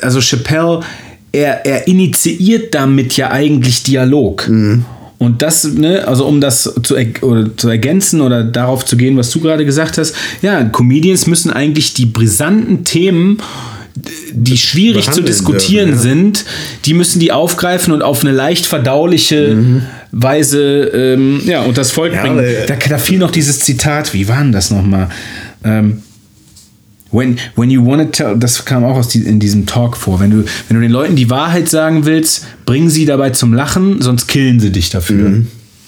also 0.00 0.20
Chappelle, 0.20 0.80
er, 1.32 1.66
er 1.66 1.88
initiiert 1.88 2.74
damit 2.74 3.16
ja 3.16 3.30
eigentlich 3.30 3.82
Dialog. 3.82 4.48
Mhm. 4.48 4.84
Und 5.18 5.42
das, 5.42 5.64
ne, 5.64 6.06
also 6.06 6.26
um 6.26 6.40
das 6.40 6.74
zu, 6.82 6.96
er, 6.96 7.06
oder 7.22 7.56
zu 7.56 7.68
ergänzen 7.68 8.20
oder 8.20 8.44
darauf 8.44 8.84
zu 8.84 8.96
gehen, 8.96 9.16
was 9.16 9.30
du 9.30 9.40
gerade 9.40 9.64
gesagt 9.64 9.96
hast, 9.96 10.14
ja, 10.42 10.64
Comedians 10.64 11.26
müssen 11.26 11.50
eigentlich 11.50 11.94
die 11.94 12.06
brisanten 12.06 12.84
Themen, 12.84 13.38
die 14.32 14.58
schwierig 14.58 15.10
zu 15.10 15.22
diskutieren 15.22 15.90
dürfen, 15.90 16.08
ja. 16.08 16.14
sind, 16.14 16.44
die 16.84 16.94
müssen 16.94 17.20
die 17.20 17.30
aufgreifen 17.30 17.92
und 17.92 18.02
auf 18.02 18.22
eine 18.22 18.32
leicht 18.32 18.66
verdauliche 18.66 19.82
Weise, 20.10 20.90
ähm, 20.92 21.40
ja, 21.44 21.62
und 21.62 21.78
das 21.78 21.92
Volk 21.92 22.12
Ja, 22.12 22.22
bringen. 22.22 22.44
Da, 22.66 22.74
da 22.74 22.98
fiel 22.98 23.18
noch 23.18 23.30
dieses 23.30 23.60
Zitat, 23.60 24.12
wie 24.12 24.26
war 24.26 24.38
denn 24.38 24.52
das 24.52 24.70
nochmal? 24.70 25.08
Ähm, 25.64 26.02
When, 27.14 27.38
when 27.54 27.70
you 27.70 27.84
want 27.84 28.02
to 28.02 28.08
tell, 28.24 28.38
das 28.38 28.64
kam 28.64 28.84
auch 28.84 28.96
aus 28.96 29.08
die, 29.08 29.20
in 29.20 29.38
diesem 29.38 29.66
Talk 29.66 29.96
vor. 29.96 30.20
Wenn 30.20 30.30
du, 30.30 30.44
wenn 30.68 30.76
du 30.76 30.80
den 30.80 30.90
Leuten 30.90 31.16
die 31.16 31.30
Wahrheit 31.30 31.68
sagen 31.68 32.04
willst, 32.04 32.46
bring 32.66 32.90
sie 32.90 33.06
dabei 33.06 33.30
zum 33.30 33.54
Lachen, 33.54 34.02
sonst 34.02 34.26
killen 34.26 34.58
sie 34.58 34.70
dich 34.70 34.90
dafür. 34.90 35.42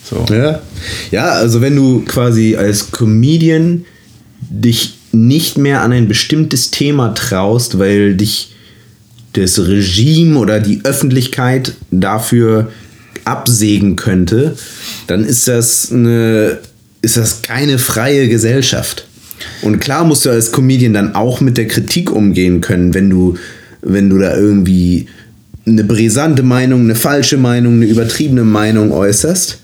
So. 0.08 0.24
Ja. 0.32 0.60
ja, 1.10 1.24
also 1.30 1.60
wenn 1.60 1.74
du 1.74 2.02
quasi 2.06 2.54
als 2.54 2.92
Comedian 2.92 3.84
dich 4.40 4.94
nicht 5.10 5.58
mehr 5.58 5.82
an 5.82 5.92
ein 5.92 6.06
bestimmtes 6.06 6.70
Thema 6.70 7.08
traust, 7.14 7.78
weil 7.78 8.14
dich 8.14 8.54
das 9.32 9.58
Regime 9.58 10.38
oder 10.38 10.60
die 10.60 10.80
Öffentlichkeit 10.84 11.72
dafür 11.90 12.70
absägen 13.24 13.96
könnte, 13.96 14.56
dann 15.08 15.24
ist 15.24 15.48
das 15.48 15.90
eine 15.90 16.58
ist 17.02 17.16
das 17.16 17.42
keine 17.42 17.78
freie 17.78 18.28
Gesellschaft. 18.28 19.05
Und 19.62 19.80
klar 19.80 20.04
musst 20.04 20.24
du 20.24 20.30
als 20.30 20.52
Comedian 20.52 20.94
dann 20.94 21.14
auch 21.14 21.40
mit 21.40 21.56
der 21.56 21.66
Kritik 21.66 22.10
umgehen 22.10 22.60
können, 22.60 22.94
wenn 22.94 23.10
du 23.10 23.36
wenn 23.82 24.10
du 24.10 24.18
da 24.18 24.36
irgendwie 24.36 25.06
eine 25.66 25.84
brisante 25.84 26.42
Meinung, 26.42 26.82
eine 26.82 26.94
falsche 26.94 27.36
Meinung, 27.36 27.74
eine 27.74 27.86
übertriebene 27.86 28.44
Meinung 28.44 28.92
äußerst. 28.92 29.58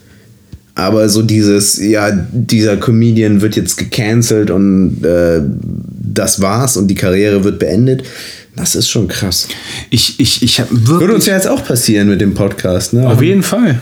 Aber 0.75 1.09
so 1.09 1.23
dieses, 1.23 1.79
ja, 1.83 2.11
dieser 2.33 2.79
Comedian 2.79 3.41
wird 3.43 3.57
jetzt 3.57 3.77
gecancelt 3.77 4.51
und 4.51 5.05
äh, 5.05 5.43
das 5.43 6.41
war's 6.41 6.77
und 6.77 6.89
die 6.89 6.95
Karriere 6.95 7.45
wird 7.45 7.59
beendet, 7.59 8.05
das 8.57 8.75
ist 8.75 8.89
schon 8.89 9.09
krass. 9.09 9.49
Ich, 9.91 10.19
ich, 10.19 10.43
ich 10.43 10.61
habe 10.61 10.71
wirklich. 10.71 11.01
Würde 11.01 11.15
uns 11.15 11.27
ja 11.27 11.35
jetzt 11.35 11.49
auch 11.49 11.65
passieren 11.65 12.09
mit 12.09 12.21
dem 12.21 12.35
Podcast, 12.35 12.93
ne? 12.93 13.09
Auf 13.09 13.23
jeden 13.23 13.43
Fall. 13.43 13.81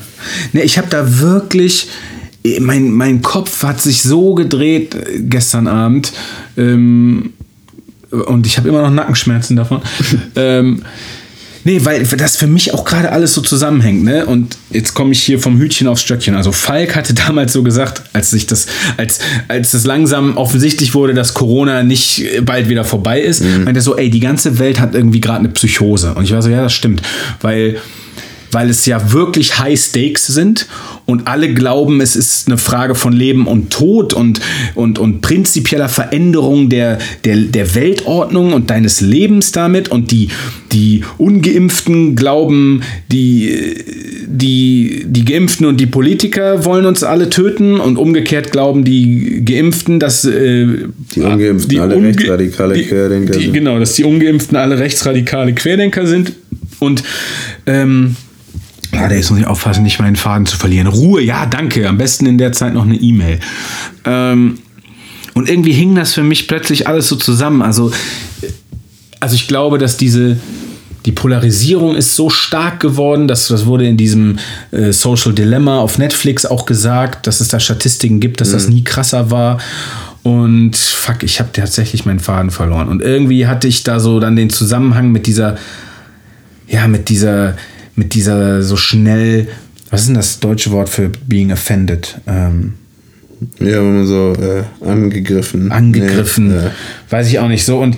Ne, 0.52 0.62
ich 0.62 0.78
habe 0.78 0.88
da 0.90 1.20
wirklich. 1.20 1.88
Mein, 2.60 2.90
mein 2.90 3.20
Kopf 3.20 3.62
hat 3.62 3.82
sich 3.82 4.02
so 4.02 4.34
gedreht 4.34 4.94
äh, 4.94 5.20
gestern 5.20 5.66
Abend. 5.66 6.12
Ähm, 6.56 7.34
und 8.10 8.46
ich 8.46 8.56
habe 8.56 8.68
immer 8.68 8.82
noch 8.82 8.90
Nackenschmerzen 8.90 9.56
davon. 9.56 9.82
ähm, 10.36 10.82
nee, 11.64 11.80
weil 11.84 12.02
das 12.04 12.36
für 12.36 12.46
mich 12.46 12.74
auch 12.74 12.84
gerade 12.84 13.12
alles 13.12 13.34
so 13.34 13.40
zusammenhängt, 13.40 14.02
ne? 14.02 14.26
Und 14.26 14.56
jetzt 14.70 14.94
komme 14.94 15.12
ich 15.12 15.22
hier 15.22 15.38
vom 15.38 15.58
Hütchen 15.60 15.86
aufs 15.86 16.02
Stöckchen. 16.02 16.34
Also 16.34 16.50
Falk 16.50 16.96
hatte 16.96 17.14
damals 17.26 17.52
so 17.52 17.62
gesagt, 17.62 18.02
als 18.12 18.30
sich 18.30 18.46
das, 18.46 18.66
als, 18.96 19.20
als 19.48 19.74
es 19.74 19.84
langsam 19.84 20.36
offensichtlich 20.36 20.94
wurde, 20.94 21.14
dass 21.14 21.34
Corona 21.34 21.82
nicht 21.82 22.24
bald 22.42 22.68
wieder 22.68 22.84
vorbei 22.84 23.20
ist, 23.20 23.44
meinte 23.44 23.80
er 23.80 23.82
so, 23.82 23.96
ey, 23.96 24.10
die 24.10 24.20
ganze 24.20 24.58
Welt 24.58 24.80
hat 24.80 24.94
irgendwie 24.94 25.20
gerade 25.20 25.40
eine 25.40 25.50
Psychose. 25.50 26.14
Und 26.14 26.24
ich 26.24 26.32
war 26.32 26.42
so, 26.42 26.48
ja, 26.48 26.62
das 26.62 26.72
stimmt. 26.72 27.02
Weil 27.40 27.76
weil 28.52 28.70
es 28.70 28.86
ja 28.86 29.12
wirklich 29.12 29.58
High 29.58 29.78
Stakes 29.78 30.26
sind 30.26 30.66
und 31.06 31.26
alle 31.26 31.52
glauben, 31.54 32.00
es 32.00 32.16
ist 32.16 32.46
eine 32.46 32.58
Frage 32.58 32.94
von 32.94 33.12
Leben 33.12 33.46
und 33.46 33.70
Tod 33.70 34.12
und, 34.12 34.40
und, 34.74 34.98
und 34.98 35.20
prinzipieller 35.20 35.88
Veränderung 35.88 36.68
der, 36.68 36.98
der, 37.24 37.36
der 37.36 37.74
Weltordnung 37.74 38.52
und 38.52 38.70
deines 38.70 39.00
Lebens 39.00 39.52
damit. 39.52 39.88
Und 39.88 40.10
die, 40.10 40.28
die 40.72 41.02
Ungeimpften 41.18 42.14
glauben, 42.16 42.82
die, 43.10 43.74
die, 44.26 45.04
die 45.06 45.24
Geimpften 45.24 45.66
und 45.66 45.80
die 45.80 45.86
Politiker 45.86 46.64
wollen 46.64 46.86
uns 46.86 47.02
alle 47.02 47.28
töten. 47.28 47.80
Und 47.80 47.96
umgekehrt 47.96 48.52
glauben 48.52 48.84
die 48.84 49.44
Geimpften, 49.44 49.98
dass 49.98 50.24
äh, 50.24 50.66
Die 51.14 51.20
Ungeimpften 51.20 51.80
alle 51.80 51.96
unge- 51.96 52.08
rechtsradikale 52.08 52.74
die, 52.74 52.82
Querdenker 52.84 53.32
die, 53.32 53.42
sind. 53.44 53.52
Genau, 53.52 53.78
dass 53.78 53.94
die 53.94 54.04
Ungeimpften 54.04 54.56
alle 54.56 54.78
rechtsradikale 54.78 55.54
Querdenker 55.54 56.06
sind. 56.06 56.32
Und 56.78 57.02
ähm, 57.66 58.16
Warte, 58.92 59.14
jetzt 59.14 59.30
muss 59.30 59.38
ich 59.38 59.46
aufpassen, 59.46 59.82
nicht 59.84 60.00
meinen 60.00 60.16
Faden 60.16 60.46
zu 60.46 60.56
verlieren. 60.56 60.86
Ruhe, 60.86 61.22
ja, 61.22 61.46
danke. 61.46 61.88
Am 61.88 61.98
besten 61.98 62.26
in 62.26 62.38
der 62.38 62.52
Zeit 62.52 62.74
noch 62.74 62.84
eine 62.84 62.96
E-Mail. 62.96 63.38
Ähm, 64.04 64.58
und 65.34 65.48
irgendwie 65.48 65.72
hing 65.72 65.94
das 65.94 66.14
für 66.14 66.24
mich 66.24 66.48
plötzlich 66.48 66.88
alles 66.88 67.08
so 67.08 67.16
zusammen. 67.16 67.62
Also, 67.62 67.92
also 69.20 69.34
ich 69.34 69.46
glaube, 69.46 69.78
dass 69.78 69.96
diese 69.96 70.38
die 71.06 71.12
Polarisierung 71.12 71.94
ist 71.94 72.14
so 72.14 72.28
stark 72.28 72.80
geworden, 72.80 73.26
dass 73.26 73.48
das 73.48 73.64
wurde 73.64 73.86
in 73.86 73.96
diesem 73.96 74.38
äh, 74.70 74.92
Social 74.92 75.32
Dilemma 75.32 75.78
auf 75.78 75.98
Netflix 75.98 76.44
auch 76.44 76.66
gesagt, 76.66 77.26
dass 77.26 77.40
es 77.40 77.48
da 77.48 77.58
Statistiken 77.58 78.20
gibt, 78.20 78.40
dass 78.40 78.52
das 78.52 78.68
nie 78.68 78.84
krasser 78.84 79.30
war. 79.30 79.58
Und 80.22 80.76
fuck, 80.76 81.22
ich 81.22 81.40
habe 81.40 81.50
tatsächlich 81.52 82.04
meinen 82.04 82.18
Faden 82.18 82.50
verloren. 82.50 82.88
Und 82.88 83.00
irgendwie 83.00 83.46
hatte 83.46 83.66
ich 83.66 83.82
da 83.82 83.98
so 83.98 84.20
dann 84.20 84.36
den 84.36 84.50
Zusammenhang 84.50 85.10
mit 85.10 85.26
dieser, 85.26 85.56
ja, 86.68 86.86
mit 86.86 87.08
dieser, 87.08 87.56
mit 88.00 88.14
dieser 88.14 88.62
so 88.62 88.76
schnell, 88.76 89.46
was 89.90 90.00
ist 90.00 90.06
denn 90.06 90.14
das 90.16 90.40
deutsche 90.40 90.70
Wort 90.70 90.88
für 90.88 91.10
being 91.28 91.52
offended? 91.52 92.18
Ähm, 92.26 92.72
Ja, 93.58 93.76
wenn 93.76 93.94
man 93.96 94.06
so 94.06 94.32
äh, 94.34 94.64
angegriffen. 94.88 95.70
angegriffen, 95.70 96.48
Nee, 96.48 96.54
ja. 96.64 96.70
weiß 97.10 97.28
ich 97.28 97.38
auch 97.38 97.48
nicht 97.48 97.64
so. 97.64 97.78
Und 97.78 97.96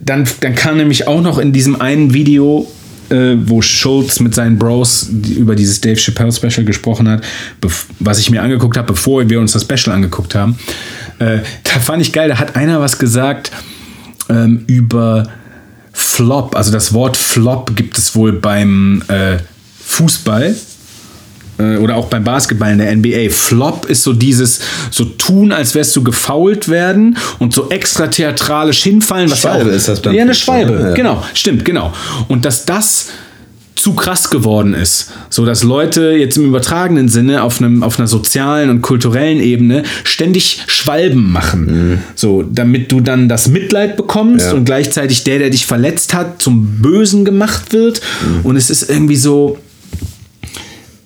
dann, 0.00 0.28
dann 0.40 0.54
kam 0.54 0.76
nämlich 0.76 1.06
auch 1.08 1.20
noch 1.22 1.38
in 1.38 1.52
diesem 1.52 1.80
einen 1.80 2.14
Video, 2.14 2.70
äh, 3.10 3.34
wo 3.36 3.62
Schulz 3.62 4.20
mit 4.20 4.32
seinen 4.34 4.58
Bros 4.58 5.08
über 5.36 5.56
dieses 5.56 5.80
Dave 5.80 5.96
Chappelle 5.96 6.32
Special 6.32 6.64
gesprochen 6.64 7.08
hat, 7.08 7.24
was 7.98 8.18
ich 8.20 8.30
mir 8.30 8.42
angeguckt 8.42 8.76
habe, 8.76 8.86
bevor 8.92 9.28
wir 9.28 9.40
uns 9.40 9.52
das 9.52 9.62
Special 9.62 9.94
angeguckt 9.94 10.34
haben. 10.36 10.56
Äh, 11.18 11.38
da 11.64 11.80
fand 11.80 12.00
ich 12.02 12.12
geil, 12.12 12.28
da 12.28 12.38
hat 12.38 12.54
einer 12.56 12.80
was 12.80 12.98
gesagt 12.98 13.50
ähm, 14.28 14.62
über 14.68 15.28
Flop. 15.96 16.54
Also 16.54 16.70
das 16.72 16.92
Wort 16.92 17.16
Flop 17.16 17.74
gibt 17.74 17.96
es 17.96 18.14
wohl 18.14 18.32
beim 18.32 19.02
äh, 19.08 19.38
Fußball 19.84 20.54
äh, 21.58 21.76
oder 21.78 21.96
auch 21.96 22.06
beim 22.08 22.22
Basketball 22.22 22.72
in 22.72 22.78
der 22.78 22.94
NBA. 22.94 23.30
Flop 23.30 23.86
ist 23.86 24.02
so 24.02 24.12
dieses 24.12 24.60
so 24.90 25.04
tun, 25.06 25.52
als 25.52 25.74
wärst 25.74 25.96
du 25.96 26.02
gefoult 26.04 26.68
werden 26.68 27.16
und 27.38 27.54
so 27.54 27.70
extra 27.70 28.08
theatralisch 28.08 28.82
hinfallen. 28.82 29.30
Was 29.30 29.40
Schwalbe 29.40 29.70
ja 29.70 29.72
auch, 29.72 29.76
ist 29.76 29.88
das 29.88 30.02
beim 30.02 30.14
Ja, 30.14 30.22
eine 30.22 30.34
Schwalbe. 30.34 30.72
ne? 30.72 30.88
Ja. 30.90 30.94
Genau, 30.94 31.22
stimmt, 31.32 31.64
genau. 31.64 31.92
Und 32.28 32.44
dass 32.44 32.66
das 32.66 33.08
zu 33.86 33.92
krass 33.94 34.30
geworden 34.30 34.74
ist, 34.74 35.12
so 35.30 35.44
dass 35.46 35.62
Leute 35.62 36.10
jetzt 36.10 36.36
im 36.36 36.46
übertragenen 36.46 37.08
Sinne 37.08 37.44
auf 37.44 37.60
einem 37.62 37.84
auf 37.84 38.00
einer 38.00 38.08
sozialen 38.08 38.68
und 38.68 38.82
kulturellen 38.82 39.38
Ebene 39.40 39.84
ständig 40.02 40.60
Schwalben 40.66 41.30
machen, 41.30 42.00
so 42.16 42.42
damit 42.42 42.90
du 42.90 43.00
dann 43.00 43.28
das 43.28 43.46
Mitleid 43.46 43.96
bekommst 43.96 44.46
Mhm. 44.46 44.50
Ja. 44.50 44.56
und 44.56 44.64
gleichzeitig 44.64 45.22
der, 45.22 45.38
der 45.38 45.50
dich 45.50 45.66
verletzt 45.66 46.14
hat, 46.14 46.42
zum 46.42 46.82
Bösen 46.82 47.24
gemacht 47.24 47.72
wird 47.72 48.00
Mhm. 48.00 48.40
und 48.44 48.56
es 48.56 48.70
ist 48.70 48.90
irgendwie 48.90 49.14
so 49.14 49.56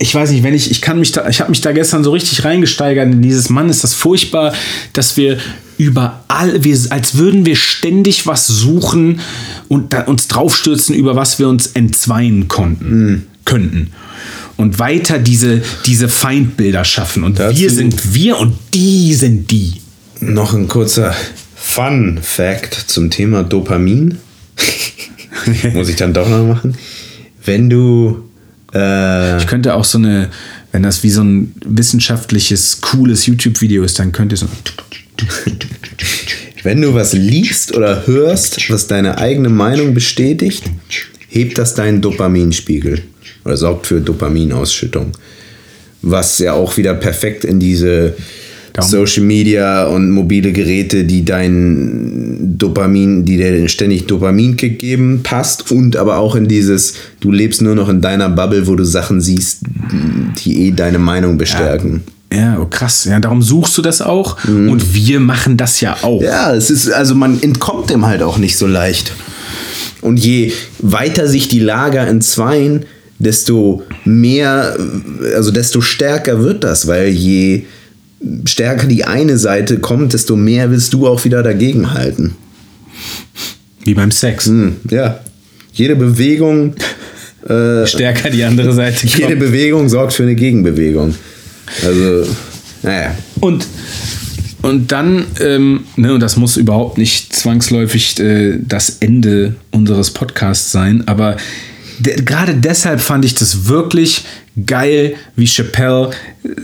ich 0.02 0.14
weiß 0.14 0.30
nicht, 0.30 0.42
wenn 0.42 0.54
ich, 0.54 0.70
ich 0.70 0.80
kann 0.80 0.98
mich 0.98 1.12
da, 1.12 1.28
ich 1.28 1.40
habe 1.40 1.50
mich 1.50 1.60
da 1.60 1.72
gestern 1.72 2.02
so 2.02 2.10
richtig 2.12 2.42
reingesteigert 2.42 3.04
in 3.12 3.20
dieses 3.20 3.50
Mann, 3.50 3.68
ist 3.68 3.84
das 3.84 3.92
furchtbar, 3.92 4.54
dass 4.94 5.18
wir 5.18 5.36
überall, 5.76 6.64
wir, 6.64 6.78
als 6.88 7.16
würden 7.18 7.44
wir 7.44 7.54
ständig 7.54 8.26
was 8.26 8.46
suchen 8.46 9.20
und 9.68 9.92
da, 9.92 10.02
uns 10.04 10.26
draufstürzen, 10.26 10.94
über 10.94 11.16
was 11.16 11.38
wir 11.38 11.48
uns 11.48 11.66
entzweien 11.68 12.48
konnten, 12.48 13.26
könnten. 13.44 13.92
Und 14.56 14.78
weiter 14.78 15.18
diese, 15.18 15.62
diese 15.84 16.08
Feindbilder 16.08 16.84
schaffen. 16.84 17.22
Und 17.22 17.38
Dazu- 17.38 17.58
wir 17.58 17.70
sind 17.70 18.14
wir 18.14 18.38
und 18.38 18.56
die 18.72 19.14
sind 19.14 19.50
die. 19.50 19.82
Noch 20.20 20.54
ein 20.54 20.66
kurzer 20.68 21.14
Fun-Fact 21.56 22.74
zum 22.86 23.10
Thema 23.10 23.42
Dopamin. 23.42 24.18
Muss 25.74 25.88
ich 25.88 25.96
dann 25.96 26.12
doch 26.14 26.28
noch 26.28 26.46
machen. 26.46 26.74
Wenn 27.44 27.68
du. 27.70 28.22
Äh, 28.74 29.38
Ich 29.38 29.46
könnte 29.46 29.74
auch 29.74 29.84
so 29.84 29.98
eine, 29.98 30.30
wenn 30.72 30.82
das 30.82 31.02
wie 31.02 31.10
so 31.10 31.22
ein 31.22 31.54
wissenschaftliches, 31.64 32.80
cooles 32.80 33.26
YouTube-Video 33.26 33.82
ist, 33.84 33.98
dann 33.98 34.12
könnte 34.12 34.36
so. 34.36 34.46
wenn 36.62 36.80
du 36.80 36.94
was 36.94 37.12
liest 37.12 37.74
oder 37.76 38.06
hörst, 38.06 38.70
was 38.70 38.86
deine 38.86 39.18
eigene 39.18 39.48
Meinung 39.48 39.94
bestätigt, 39.94 40.64
hebt 41.28 41.58
das 41.58 41.74
deinen 41.74 42.00
Dopaminspiegel 42.00 43.02
oder 43.44 43.56
sorgt 43.56 43.86
für 43.86 44.00
Dopaminausschüttung. 44.00 45.12
Was 46.02 46.38
ja 46.38 46.54
auch 46.54 46.76
wieder 46.76 46.94
perfekt 46.94 47.44
in 47.44 47.60
diese 47.60 48.14
Social 48.78 49.24
Media 49.24 49.84
und 49.84 50.10
mobile 50.10 50.52
Geräte, 50.52 51.04
die 51.04 51.24
dein 51.24 52.56
Dopamin, 52.58 53.24
die 53.24 53.36
dir 53.36 53.68
ständig 53.68 54.06
Dopaminkick 54.06 54.78
geben, 54.78 55.20
passt 55.22 55.70
und 55.72 55.96
aber 55.96 56.18
auch 56.18 56.36
in 56.36 56.46
dieses, 56.46 56.94
du 57.20 57.32
lebst 57.32 57.62
nur 57.62 57.74
noch 57.74 57.88
in 57.88 58.00
deiner 58.00 58.28
Bubble, 58.28 58.66
wo 58.66 58.76
du 58.76 58.84
Sachen 58.84 59.20
siehst, 59.20 59.62
die 60.38 60.66
eh 60.66 60.70
deine 60.72 60.98
Meinung 60.98 61.38
bestärken. 61.38 62.02
Ja, 62.32 62.58
oh 62.60 62.66
krass. 62.66 63.06
Ja, 63.06 63.18
darum 63.18 63.42
suchst 63.42 63.76
du 63.76 63.82
das 63.82 64.00
auch. 64.00 64.36
Und 64.46 64.94
wir 64.94 65.18
machen 65.18 65.56
das 65.56 65.80
ja 65.80 65.96
auch. 66.02 66.22
Ja, 66.22 66.54
es 66.54 66.70
ist, 66.70 66.88
also 66.90 67.14
man 67.14 67.42
entkommt 67.42 67.90
dem 67.90 68.06
halt 68.06 68.22
auch 68.22 68.38
nicht 68.38 68.56
so 68.56 68.68
leicht. 68.68 69.12
Und 70.00 70.16
je 70.18 70.52
weiter 70.78 71.26
sich 71.26 71.48
die 71.48 71.60
Lager 71.60 72.06
entzweien, 72.06 72.84
desto 73.18 73.82
mehr, 74.04 74.76
also 75.34 75.50
desto 75.50 75.80
stärker 75.80 76.42
wird 76.42 76.64
das, 76.64 76.86
weil 76.86 77.08
je 77.08 77.64
stärker 78.44 78.86
die 78.86 79.04
eine 79.04 79.38
Seite 79.38 79.78
kommt, 79.78 80.12
desto 80.12 80.36
mehr 80.36 80.70
willst 80.70 80.92
du 80.92 81.06
auch 81.06 81.24
wieder 81.24 81.42
dagegen 81.42 81.94
halten. 81.94 82.36
Wie 83.82 83.94
beim 83.94 84.10
Sex. 84.10 84.46
Hm, 84.46 84.76
ja. 84.90 85.20
Jede 85.72 85.96
Bewegung, 85.96 86.74
Stärker 87.42 88.30
die 88.30 88.44
andere 88.44 88.72
Seite 88.72 89.06
jede 89.06 89.28
kommt. 89.28 89.38
Bewegung 89.38 89.88
sorgt 89.88 90.12
für 90.12 90.24
eine 90.24 90.34
Gegenbewegung. 90.34 91.14
Also, 91.82 92.30
naja. 92.82 93.14
Und 93.40 93.66
und 94.62 94.92
dann, 94.92 95.24
ähm, 95.40 95.84
ne, 95.96 96.12
und 96.12 96.20
das 96.20 96.36
muss 96.36 96.58
überhaupt 96.58 96.98
nicht 96.98 97.34
zwangsläufig 97.34 98.20
äh, 98.20 98.58
das 98.60 98.98
Ende 99.00 99.54
unseres 99.70 100.10
Podcasts 100.10 100.70
sein, 100.70 101.08
aber 101.08 101.38
de 102.00 102.22
gerade 102.24 102.54
deshalb 102.54 103.00
fand 103.00 103.24
ich 103.24 103.34
das 103.34 103.68
wirklich 103.68 104.24
geil, 104.66 105.14
wie 105.36 105.46
Chappelle 105.46 106.10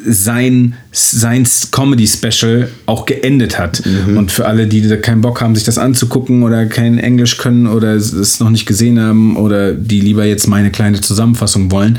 sein, 0.07 0.75
sein 0.93 1.47
Comedy-Special 1.71 2.69
auch 2.87 3.07
geendet 3.07 3.59
hat. 3.59 3.83
Und 4.17 4.33
für 4.33 4.47
alle, 4.47 4.67
die 4.67 4.87
da 4.87 4.97
keinen 4.97 5.21
Bock 5.21 5.41
haben, 5.41 5.55
sich 5.55 5.65
das 5.65 5.79
anzugucken 5.79 6.43
oder 6.43 6.67
kein 6.67 6.99
Englisch 6.99 7.39
können 7.39 7.67
oder 7.67 7.95
es 7.95 8.41
noch 8.41 8.51
nicht 8.51 8.67
gesehen 8.67 9.01
haben 9.01 9.37
oder 9.37 9.73
die 9.73 10.01
lieber 10.01 10.25
jetzt 10.25 10.47
meine 10.47 10.71
kleine 10.71 11.01
Zusammenfassung 11.01 11.71
wollen, 11.71 11.99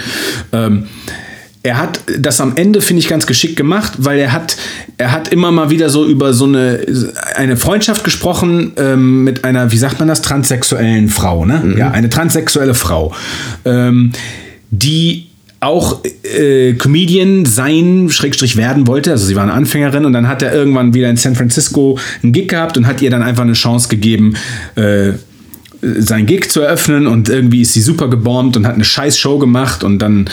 ähm, 0.51 0.87
er 1.67 1.77
hat 1.77 1.99
das 2.17 2.39
am 2.39 2.53
Ende, 2.55 2.79
finde 2.79 3.01
ich, 3.01 3.09
ganz 3.09 3.27
geschickt 3.27 3.57
gemacht, 3.57 3.93
weil 3.97 4.19
er 4.19 4.31
hat, 4.31 4.55
er 4.97 5.11
hat 5.11 5.27
immer 5.27 5.51
mal 5.51 5.69
wieder 5.69 5.89
so 5.89 6.05
über 6.05 6.33
so 6.33 6.45
eine, 6.45 6.79
eine 7.35 7.57
Freundschaft 7.57 8.05
gesprochen 8.05 8.71
ähm, 8.77 9.25
mit 9.25 9.43
einer, 9.43 9.69
wie 9.73 9.77
sagt 9.77 9.99
man 9.99 10.07
das, 10.07 10.21
transsexuellen 10.21 11.09
Frau, 11.09 11.43
ne? 11.43 11.75
Ja, 11.77 11.91
eine 11.91 12.09
transsexuelle 12.09 12.73
Frau, 12.73 13.13
ähm, 13.65 14.13
die 14.71 15.27
auch 15.59 16.05
äh, 16.23 16.73
Comedian 16.75 17.45
sein, 17.45 18.07
Schrägstrich 18.11 18.55
werden 18.55 18.87
wollte. 18.87 19.11
Also 19.11 19.25
sie 19.25 19.35
war 19.35 19.43
eine 19.43 19.53
Anfängerin 19.53 20.05
und 20.05 20.13
dann 20.13 20.29
hat 20.29 20.41
er 20.41 20.53
irgendwann 20.53 20.93
wieder 20.93 21.09
in 21.09 21.17
San 21.17 21.35
Francisco 21.35 21.99
einen 22.23 22.31
Gig 22.31 22.47
gehabt 22.47 22.77
und 22.77 22.87
hat 22.87 23.01
ihr 23.01 23.09
dann 23.09 23.23
einfach 23.23 23.43
eine 23.43 23.53
Chance 23.53 23.89
gegeben, 23.89 24.35
äh, 24.75 25.13
sein 25.81 26.27
Gig 26.27 26.49
zu 26.49 26.61
eröffnen 26.61 27.07
und 27.07 27.27
irgendwie 27.27 27.63
ist 27.63 27.73
sie 27.73 27.81
super 27.81 28.09
gebombt 28.09 28.55
und 28.55 28.65
hat 28.65 28.75
eine 28.75 28.85
scheiß 28.85 29.19
Show 29.19 29.37
gemacht 29.37 29.83
und 29.83 29.99
dann 29.99 30.29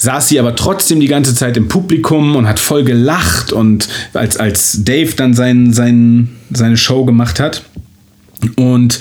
saß 0.00 0.28
sie 0.28 0.40
aber 0.40 0.56
trotzdem 0.56 0.98
die 0.98 1.08
ganze 1.08 1.34
Zeit 1.34 1.58
im 1.58 1.68
Publikum 1.68 2.34
und 2.34 2.48
hat 2.48 2.58
voll 2.58 2.84
gelacht 2.84 3.52
und 3.52 3.86
als, 4.14 4.38
als 4.38 4.82
Dave 4.82 5.14
dann 5.14 5.34
sein, 5.34 5.74
sein, 5.74 6.30
seine 6.50 6.78
Show 6.78 7.04
gemacht 7.04 7.38
hat. 7.38 7.64
Und 8.56 8.98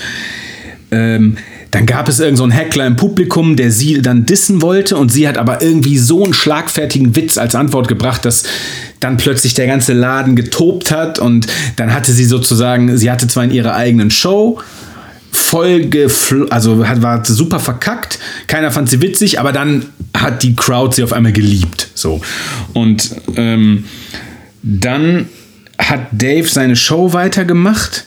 ähm, 0.92 1.38
dann 1.72 1.86
gab 1.86 2.10
es 2.10 2.20
irgendeinen 2.20 2.52
so 2.52 2.58
Heckler 2.58 2.86
im 2.86 2.98
Publikum, 2.98 3.56
der 3.56 3.72
sie 3.72 4.02
dann 4.02 4.26
dissen 4.26 4.62
wollte 4.62 4.98
und 4.98 5.10
sie 5.10 5.26
hat 5.26 5.38
aber 5.38 5.62
irgendwie 5.62 5.98
so 5.98 6.24
einen 6.26 6.34
schlagfertigen 6.34 7.16
Witz 7.16 7.38
als 7.38 7.56
Antwort 7.56 7.88
gebracht, 7.88 8.26
dass 8.26 8.44
dann 9.00 9.16
plötzlich 9.16 9.54
der 9.54 9.68
ganze 9.68 9.94
Laden 9.94 10.36
getobt 10.36 10.92
hat 10.92 11.18
und 11.18 11.48
dann 11.78 11.94
hatte 11.94 12.12
sie 12.12 12.26
sozusagen, 12.26 12.98
sie 12.98 13.10
hatte 13.10 13.28
zwar 13.30 13.46
in 13.46 13.52
ihrer 13.52 13.74
eigenen 13.74 14.12
Show 14.12 14.60
voll 15.50 15.88
gefl 15.88 16.48
also 16.52 16.88
hat, 16.88 17.02
war 17.02 17.26
super 17.26 17.60
verkackt, 17.60 18.20
keiner 18.46 18.70
fand 18.70 18.88
sie 18.90 19.02
witzig, 19.02 19.40
aber 19.40 19.52
dann 19.52 19.86
hat 20.16 20.44
die 20.44 20.56
Crowd 20.56 20.96
sie 20.96 21.04
auf 21.04 21.12
einmal 21.12 21.32
geliebt, 21.32 21.88
so. 21.96 22.22
Und 22.74 23.16
ähm, 23.36 23.86
dann 24.62 25.28
hat 25.80 26.02
Dave 26.12 26.48
seine 26.48 26.76
Show 26.76 27.14
weitergemacht 27.14 28.06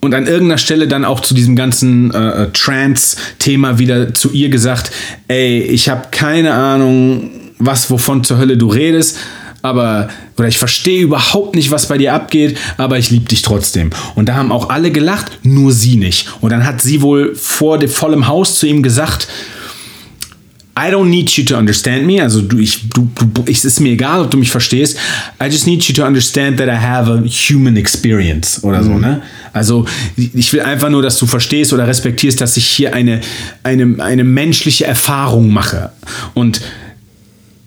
und 0.00 0.14
an 0.14 0.26
irgendeiner 0.26 0.58
Stelle 0.58 0.88
dann 0.88 1.04
auch 1.04 1.20
zu 1.20 1.34
diesem 1.34 1.54
ganzen 1.54 2.14
äh, 2.14 2.50
Trans-Thema 2.52 3.78
wieder 3.78 4.14
zu 4.14 4.30
ihr 4.30 4.48
gesagt, 4.48 4.90
ey, 5.28 5.60
ich 5.60 5.90
habe 5.90 6.08
keine 6.12 6.54
Ahnung, 6.54 7.30
was, 7.58 7.90
wovon 7.90 8.24
zur 8.24 8.38
Hölle 8.38 8.56
du 8.56 8.68
redest, 8.68 9.18
aber, 9.60 10.08
oder 10.36 10.48
ich 10.48 10.58
verstehe 10.58 11.02
überhaupt 11.02 11.54
nicht, 11.54 11.70
was 11.70 11.86
bei 11.86 11.98
dir 11.98 12.12
abgeht, 12.12 12.56
aber 12.76 12.98
ich 12.98 13.10
liebe 13.10 13.28
dich 13.28 13.42
trotzdem. 13.42 13.90
Und 14.14 14.28
da 14.28 14.34
haben 14.34 14.52
auch 14.52 14.68
alle 14.68 14.90
gelacht, 14.90 15.38
nur 15.42 15.72
sie 15.72 15.96
nicht. 15.96 16.28
Und 16.40 16.50
dann 16.50 16.66
hat 16.66 16.80
sie 16.80 17.02
wohl 17.02 17.34
vor 17.34 17.78
dem 17.78 17.88
vollem 17.88 18.26
Haus 18.26 18.58
zu 18.58 18.66
ihm 18.66 18.82
gesagt, 18.82 19.28
I 20.76 20.90
don't 20.90 21.08
need 21.08 21.30
you 21.30 21.44
to 21.44 21.56
understand 21.56 22.04
me. 22.04 22.20
Also 22.20 22.42
du, 22.42 22.58
ich, 22.58 22.88
du, 22.88 23.08
du, 23.14 23.44
es 23.46 23.64
ist 23.64 23.78
mir 23.78 23.92
egal, 23.92 24.22
ob 24.22 24.30
du 24.32 24.36
mich 24.36 24.50
verstehst. 24.50 24.98
I 25.40 25.46
just 25.46 25.68
need 25.68 25.84
you 25.84 25.94
to 25.94 26.04
understand 26.04 26.58
that 26.58 26.66
I 26.66 26.76
have 26.76 27.08
a 27.08 27.22
human 27.24 27.76
experience 27.76 28.62
oder 28.64 28.82
so, 28.82 28.98
ne? 28.98 29.22
Also 29.52 29.86
ich 30.16 30.52
will 30.52 30.62
einfach 30.62 30.90
nur, 30.90 31.00
dass 31.00 31.16
du 31.18 31.26
verstehst 31.26 31.72
oder 31.72 31.86
respektierst, 31.86 32.40
dass 32.40 32.56
ich 32.56 32.66
hier 32.66 32.92
eine, 32.92 33.20
eine, 33.62 34.02
eine 34.02 34.24
menschliche 34.24 34.84
Erfahrung 34.84 35.52
mache. 35.52 35.92
Und 36.34 36.60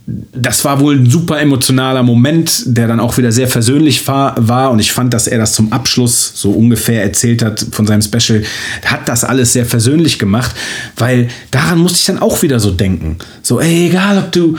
das 0.07 0.63
war 0.63 0.79
wohl 0.79 0.95
ein 0.95 1.09
super 1.09 1.37
emotionaler 1.41 2.01
Moment, 2.01 2.63
der 2.65 2.87
dann 2.87 3.01
auch 3.01 3.17
wieder 3.17 3.33
sehr 3.33 3.49
versöhnlich 3.49 4.07
war, 4.07 4.35
war. 4.37 4.71
Und 4.71 4.79
ich 4.79 4.93
fand, 4.93 5.13
dass 5.13 5.27
er 5.27 5.37
das 5.37 5.51
zum 5.51 5.73
Abschluss 5.73 6.31
so 6.33 6.51
ungefähr 6.51 7.03
erzählt 7.03 7.43
hat 7.43 7.65
von 7.71 7.85
seinem 7.85 8.01
Special, 8.01 8.41
hat 8.85 9.09
das 9.09 9.25
alles 9.25 9.51
sehr 9.51 9.65
versöhnlich 9.65 10.17
gemacht, 10.17 10.55
weil 10.95 11.27
daran 11.51 11.79
musste 11.79 11.99
ich 11.99 12.05
dann 12.05 12.19
auch 12.19 12.41
wieder 12.41 12.61
so 12.61 12.71
denken. 12.71 13.17
So, 13.41 13.59
ey, 13.59 13.87
egal 13.87 14.17
ob 14.19 14.31
du. 14.31 14.57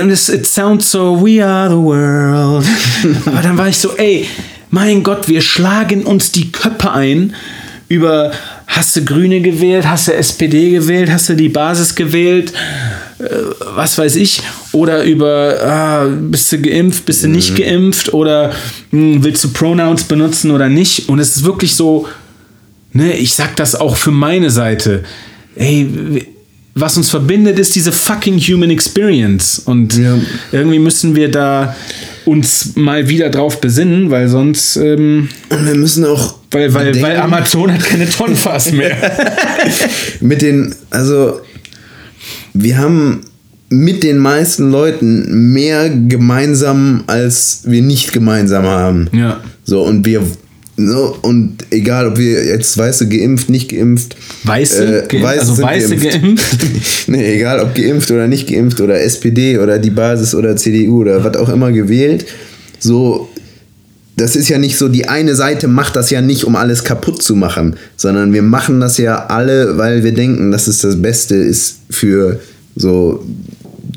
And 0.00 0.10
it, 0.10 0.46
sounds 0.46 0.90
so, 0.90 1.22
we 1.22 1.44
are 1.44 1.68
the 1.68 1.76
world. 1.76 2.66
Aber 3.26 3.42
dann 3.42 3.58
war 3.58 3.68
ich 3.68 3.76
so, 3.76 3.94
ey, 3.98 4.26
mein 4.70 5.02
Gott, 5.02 5.28
wir 5.28 5.42
schlagen 5.42 6.04
uns 6.04 6.32
die 6.32 6.50
Köpfe 6.50 6.92
ein 6.92 7.34
über, 7.88 8.32
hast 8.66 8.96
du 8.96 9.04
Grüne 9.04 9.42
gewählt, 9.42 9.86
hast 9.86 10.08
du 10.08 10.14
SPD 10.14 10.70
gewählt, 10.70 11.10
hast 11.10 11.28
du 11.28 11.34
die 11.34 11.50
Basis 11.50 11.94
gewählt, 11.94 12.52
äh, 12.52 13.05
was 13.74 13.96
weiß 13.98 14.16
ich, 14.16 14.42
oder 14.72 15.02
über, 15.04 15.56
ah, 15.62 16.06
bist 16.06 16.52
du 16.52 16.58
geimpft, 16.60 17.04
bist 17.06 17.24
du 17.24 17.28
nicht 17.28 17.56
geimpft, 17.56 18.12
oder 18.12 18.52
mh, 18.90 19.18
willst 19.24 19.42
du 19.44 19.48
Pronouns 19.52 20.04
benutzen 20.04 20.50
oder 20.50 20.68
nicht. 20.68 21.08
Und 21.08 21.18
es 21.18 21.36
ist 21.36 21.44
wirklich 21.44 21.74
so, 21.74 22.06
ne, 22.92 23.12
ich 23.16 23.34
sag 23.34 23.56
das 23.56 23.74
auch 23.74 23.96
für 23.96 24.10
meine 24.10 24.50
Seite, 24.50 25.02
ey, 25.54 26.26
was 26.74 26.98
uns 26.98 27.08
verbindet, 27.08 27.58
ist 27.58 27.74
diese 27.74 27.90
fucking 27.90 28.38
human 28.38 28.68
experience. 28.68 29.58
Und 29.64 29.96
Ja. 29.96 30.18
irgendwie 30.52 30.78
müssen 30.78 31.16
wir 31.16 31.30
da 31.30 31.74
uns 32.26 32.72
mal 32.76 33.08
wieder 33.08 33.30
drauf 33.30 33.62
besinnen, 33.62 34.10
weil 34.10 34.28
sonst, 34.28 34.76
ähm, 34.76 35.30
Und 35.48 35.64
wir 35.66 35.74
müssen 35.74 36.04
auch. 36.04 36.34
weil, 36.50 36.74
weil, 36.74 37.00
weil 37.00 37.16
Amazon 37.16 37.72
hat 37.72 37.82
keine 37.82 38.06
Tonfass 38.10 38.72
mehr. 38.72 38.94
mit 40.20 40.42
den, 40.42 40.74
also 40.90 41.40
wir 42.62 42.78
haben 42.78 43.20
mit 43.68 44.02
den 44.02 44.18
meisten 44.18 44.70
Leuten 44.70 45.52
mehr 45.52 45.90
gemeinsam, 45.90 47.04
als 47.06 47.62
wir 47.64 47.82
nicht 47.82 48.12
gemeinsam 48.12 48.64
haben. 48.64 49.08
Ja. 49.12 49.40
So, 49.64 49.82
und 49.82 50.06
wir, 50.06 50.22
so, 50.76 51.16
und 51.22 51.56
egal, 51.70 52.06
ob 52.06 52.18
wir 52.18 52.44
jetzt 52.44 52.78
weiße 52.78 53.08
geimpft, 53.08 53.50
nicht 53.50 53.70
geimpft. 53.70 54.16
Weiße 54.44 55.06
geimpft, 55.08 55.26
also 55.26 55.54
sind 55.54 55.64
Weiße 55.64 55.96
geimpft. 55.96 56.56
nee, 57.08 57.36
egal, 57.36 57.60
ob 57.60 57.74
geimpft 57.74 58.10
oder 58.10 58.28
nicht 58.28 58.48
geimpft 58.48 58.80
oder 58.80 59.00
SPD 59.00 59.58
oder 59.58 59.78
die 59.78 59.90
Basis 59.90 60.34
oder 60.34 60.56
CDU 60.56 61.00
oder 61.00 61.24
was 61.24 61.36
auch 61.36 61.48
immer 61.48 61.72
gewählt. 61.72 62.26
So, 62.78 63.28
das 64.16 64.34
ist 64.34 64.48
ja 64.48 64.58
nicht 64.58 64.78
so, 64.78 64.88
die 64.88 65.08
eine 65.08 65.34
Seite 65.34 65.68
macht 65.68 65.94
das 65.96 66.10
ja 66.10 66.20
nicht, 66.22 66.44
um 66.44 66.56
alles 66.56 66.84
kaputt 66.84 67.22
zu 67.22 67.34
machen, 67.36 67.76
sondern 67.96 68.32
wir 68.32 68.42
machen 68.42 68.80
das 68.80 68.96
ja 68.98 69.26
alle, 69.26 69.76
weil 69.76 70.04
wir 70.04 70.12
denken, 70.12 70.50
dass 70.50 70.66
es 70.66 70.78
das 70.80 71.00
Beste 71.00 71.34
ist 71.36 71.80
für 71.90 72.40
so 72.74 73.24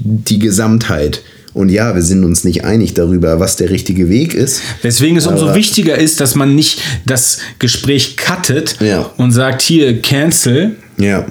die 0.02 0.40
Gesamtheit. 0.40 1.22
Und 1.54 1.70
ja, 1.70 1.96
wir 1.96 2.02
sind 2.04 2.24
uns 2.24 2.44
nicht 2.44 2.64
einig 2.64 2.94
darüber, 2.94 3.40
was 3.40 3.56
der 3.56 3.70
richtige 3.70 4.08
Weg 4.10 4.34
ist. 4.34 4.62
Weswegen 4.82 5.18
es 5.18 5.26
umso 5.26 5.56
wichtiger 5.56 5.98
ist, 5.98 6.20
dass 6.20 6.36
man 6.36 6.54
nicht 6.54 6.82
das 7.06 7.40
Gespräch 7.58 8.18
cuttet 8.18 8.76
Ja. 8.82 9.10
und 9.18 9.32
sagt, 9.32 9.62
hier, 9.62 10.02
cancel. 10.02 10.76
Ja. 10.98 11.26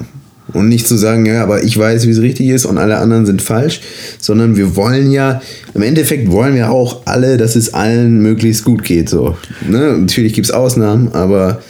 Und 0.53 0.67
nicht 0.67 0.87
zu 0.87 0.97
sagen, 0.97 1.25
ja, 1.25 1.43
aber 1.43 1.63
ich 1.63 1.77
weiß, 1.77 2.07
wie 2.07 2.11
es 2.11 2.21
richtig 2.21 2.47
ist 2.47 2.65
und 2.65 2.77
alle 2.77 2.97
anderen 2.97 3.25
sind 3.25 3.41
falsch, 3.41 3.81
sondern 4.19 4.55
wir 4.55 4.75
wollen 4.75 5.11
ja, 5.11 5.41
im 5.73 5.81
Endeffekt 5.83 6.31
wollen 6.31 6.55
wir 6.55 6.71
auch 6.71 7.05
alle, 7.05 7.37
dass 7.37 7.55
es 7.55 7.73
allen 7.73 8.21
möglichst 8.21 8.65
gut 8.65 8.83
geht. 8.83 9.09
So. 9.09 9.37
Ne? 9.67 9.95
Natürlich 9.97 10.33
gibt 10.33 10.47
es 10.47 10.51
Ausnahmen, 10.51 11.09
aber 11.13 11.61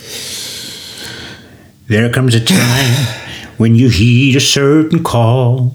There 1.90 2.12
comes 2.12 2.36
a 2.36 2.40
time 2.40 3.08
when 3.58 3.76
you 3.76 3.90
heed 3.90 4.36
a 4.36 4.40
certain 4.40 5.04
call. 5.04 5.74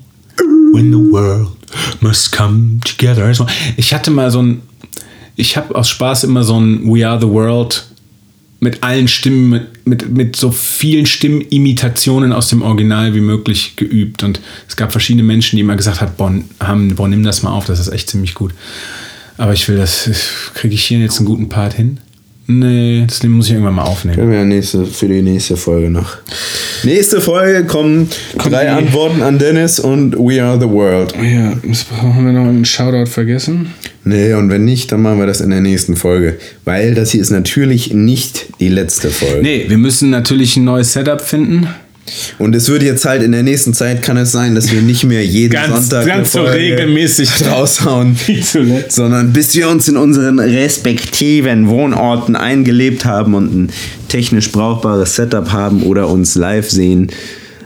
When 0.72 0.92
the 0.92 1.12
world 1.12 1.48
must 2.00 2.32
come 2.32 2.80
together. 2.84 3.24
Also, 3.24 3.46
Ich 3.76 3.92
hatte 3.92 4.10
mal 4.10 4.30
so 4.30 4.40
ein, 4.40 4.62
ich 5.36 5.56
habe 5.56 5.74
aus 5.74 5.88
Spaß 5.88 6.24
immer 6.24 6.44
so 6.44 6.58
ein 6.60 6.82
We 6.84 7.06
Are 7.06 7.20
the 7.20 7.28
World 7.28 7.84
mit 8.64 8.82
allen 8.82 9.06
Stimmen, 9.06 9.50
mit, 9.50 9.86
mit, 9.86 10.10
mit 10.10 10.36
so 10.36 10.50
vielen 10.50 11.06
Stimmimitationen 11.06 12.32
aus 12.32 12.48
dem 12.48 12.62
Original 12.62 13.14
wie 13.14 13.20
möglich 13.20 13.76
geübt. 13.76 14.22
Und 14.22 14.40
es 14.68 14.76
gab 14.76 14.90
verschiedene 14.90 15.22
Menschen, 15.22 15.56
die 15.56 15.60
immer 15.60 15.76
gesagt 15.76 16.00
hat, 16.00 16.16
boah, 16.16 16.32
haben, 16.60 16.94
boah, 16.96 17.06
nimm 17.06 17.22
das 17.22 17.42
mal 17.42 17.52
auf, 17.52 17.66
das 17.66 17.78
ist 17.78 17.88
echt 17.88 18.10
ziemlich 18.10 18.34
gut. 18.34 18.52
Aber 19.36 19.52
ich 19.52 19.68
will 19.68 19.76
das, 19.76 20.10
kriege 20.54 20.74
ich 20.74 20.84
hier 20.84 20.98
jetzt 20.98 21.18
einen 21.18 21.26
guten 21.26 21.48
Part 21.48 21.74
hin? 21.74 21.98
Nee, 22.46 23.04
das 23.06 23.22
muss 23.22 23.46
ich 23.46 23.52
irgendwann 23.52 23.74
mal 23.74 23.84
aufnehmen. 23.84 24.16
können 24.16 24.30
wir 24.30 24.38
ja 24.38 24.44
nächste, 24.44 24.84
für 24.84 25.08
die 25.08 25.22
nächste 25.22 25.56
Folge 25.56 25.88
noch. 25.88 26.16
Nächste 26.82 27.20
Folge 27.22 27.64
kommen 27.64 28.08
drei 28.36 28.64
die- 28.64 28.68
Antworten 28.70 29.22
an 29.22 29.38
Dennis 29.38 29.80
und 29.80 30.14
We 30.14 30.42
Are 30.42 30.60
the 30.60 30.68
World. 30.68 31.14
Ja, 31.16 31.56
haben 32.02 32.26
wir 32.26 32.32
noch 32.32 32.46
einen 32.48 32.64
Shoutout 32.66 33.10
vergessen? 33.10 33.72
Nee, 34.04 34.34
und 34.34 34.50
wenn 34.50 34.64
nicht, 34.64 34.92
dann 34.92 35.02
machen 35.02 35.18
wir 35.18 35.26
das 35.26 35.40
in 35.40 35.50
der 35.50 35.60
nächsten 35.62 35.96
Folge. 35.96 36.36
Weil 36.64 36.94
das 36.94 37.10
hier 37.12 37.20
ist 37.22 37.30
natürlich 37.30 37.92
nicht 37.94 38.46
die 38.60 38.68
letzte 38.68 39.08
Folge. 39.10 39.40
Nee, 39.42 39.64
wir 39.68 39.78
müssen 39.78 40.10
natürlich 40.10 40.56
ein 40.56 40.64
neues 40.64 40.92
Setup 40.92 41.20
finden. 41.22 41.66
Und 42.38 42.54
es 42.54 42.68
wird 42.68 42.82
jetzt 42.82 43.06
halt 43.06 43.22
in 43.22 43.32
der 43.32 43.42
nächsten 43.42 43.72
Zeit 43.72 44.02
kann 44.02 44.18
es 44.18 44.30
sein, 44.30 44.54
dass 44.54 44.70
wir 44.70 44.82
nicht 44.82 45.04
mehr 45.04 45.24
jeden 45.24 45.54
Ganz- 45.54 45.88
Sonntag 45.88 46.06
ganz 46.06 46.32
so 46.32 46.42
regelmäßig. 46.42 47.30
raushauen, 47.50 48.14
Wie 48.26 48.42
zuletzt. 48.42 48.92
sondern 48.96 49.32
bis 49.32 49.54
wir 49.54 49.70
uns 49.70 49.88
in 49.88 49.96
unseren 49.96 50.38
respektiven 50.38 51.66
Wohnorten 51.68 52.36
eingelebt 52.36 53.06
haben 53.06 53.32
und 53.34 53.54
ein 53.54 53.70
technisch 54.08 54.52
brauchbares 54.52 55.16
Setup 55.16 55.50
haben 55.50 55.82
oder 55.82 56.08
uns 56.10 56.34
live 56.34 56.68
sehen, 56.70 57.08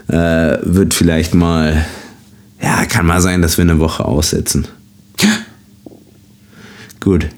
äh, 0.07 0.57
wird 0.63 0.93
vielleicht 0.93 1.35
mal, 1.35 1.85
ja, 2.63 2.85
kann 2.85 3.05
mal 3.05 3.19
sein, 3.19 3.41
dass 3.41 3.57
wir 3.57 3.63
eine 3.63 3.79
Woche 3.79 4.05
aussetzen. 4.05 4.67
Gut, 6.99 7.29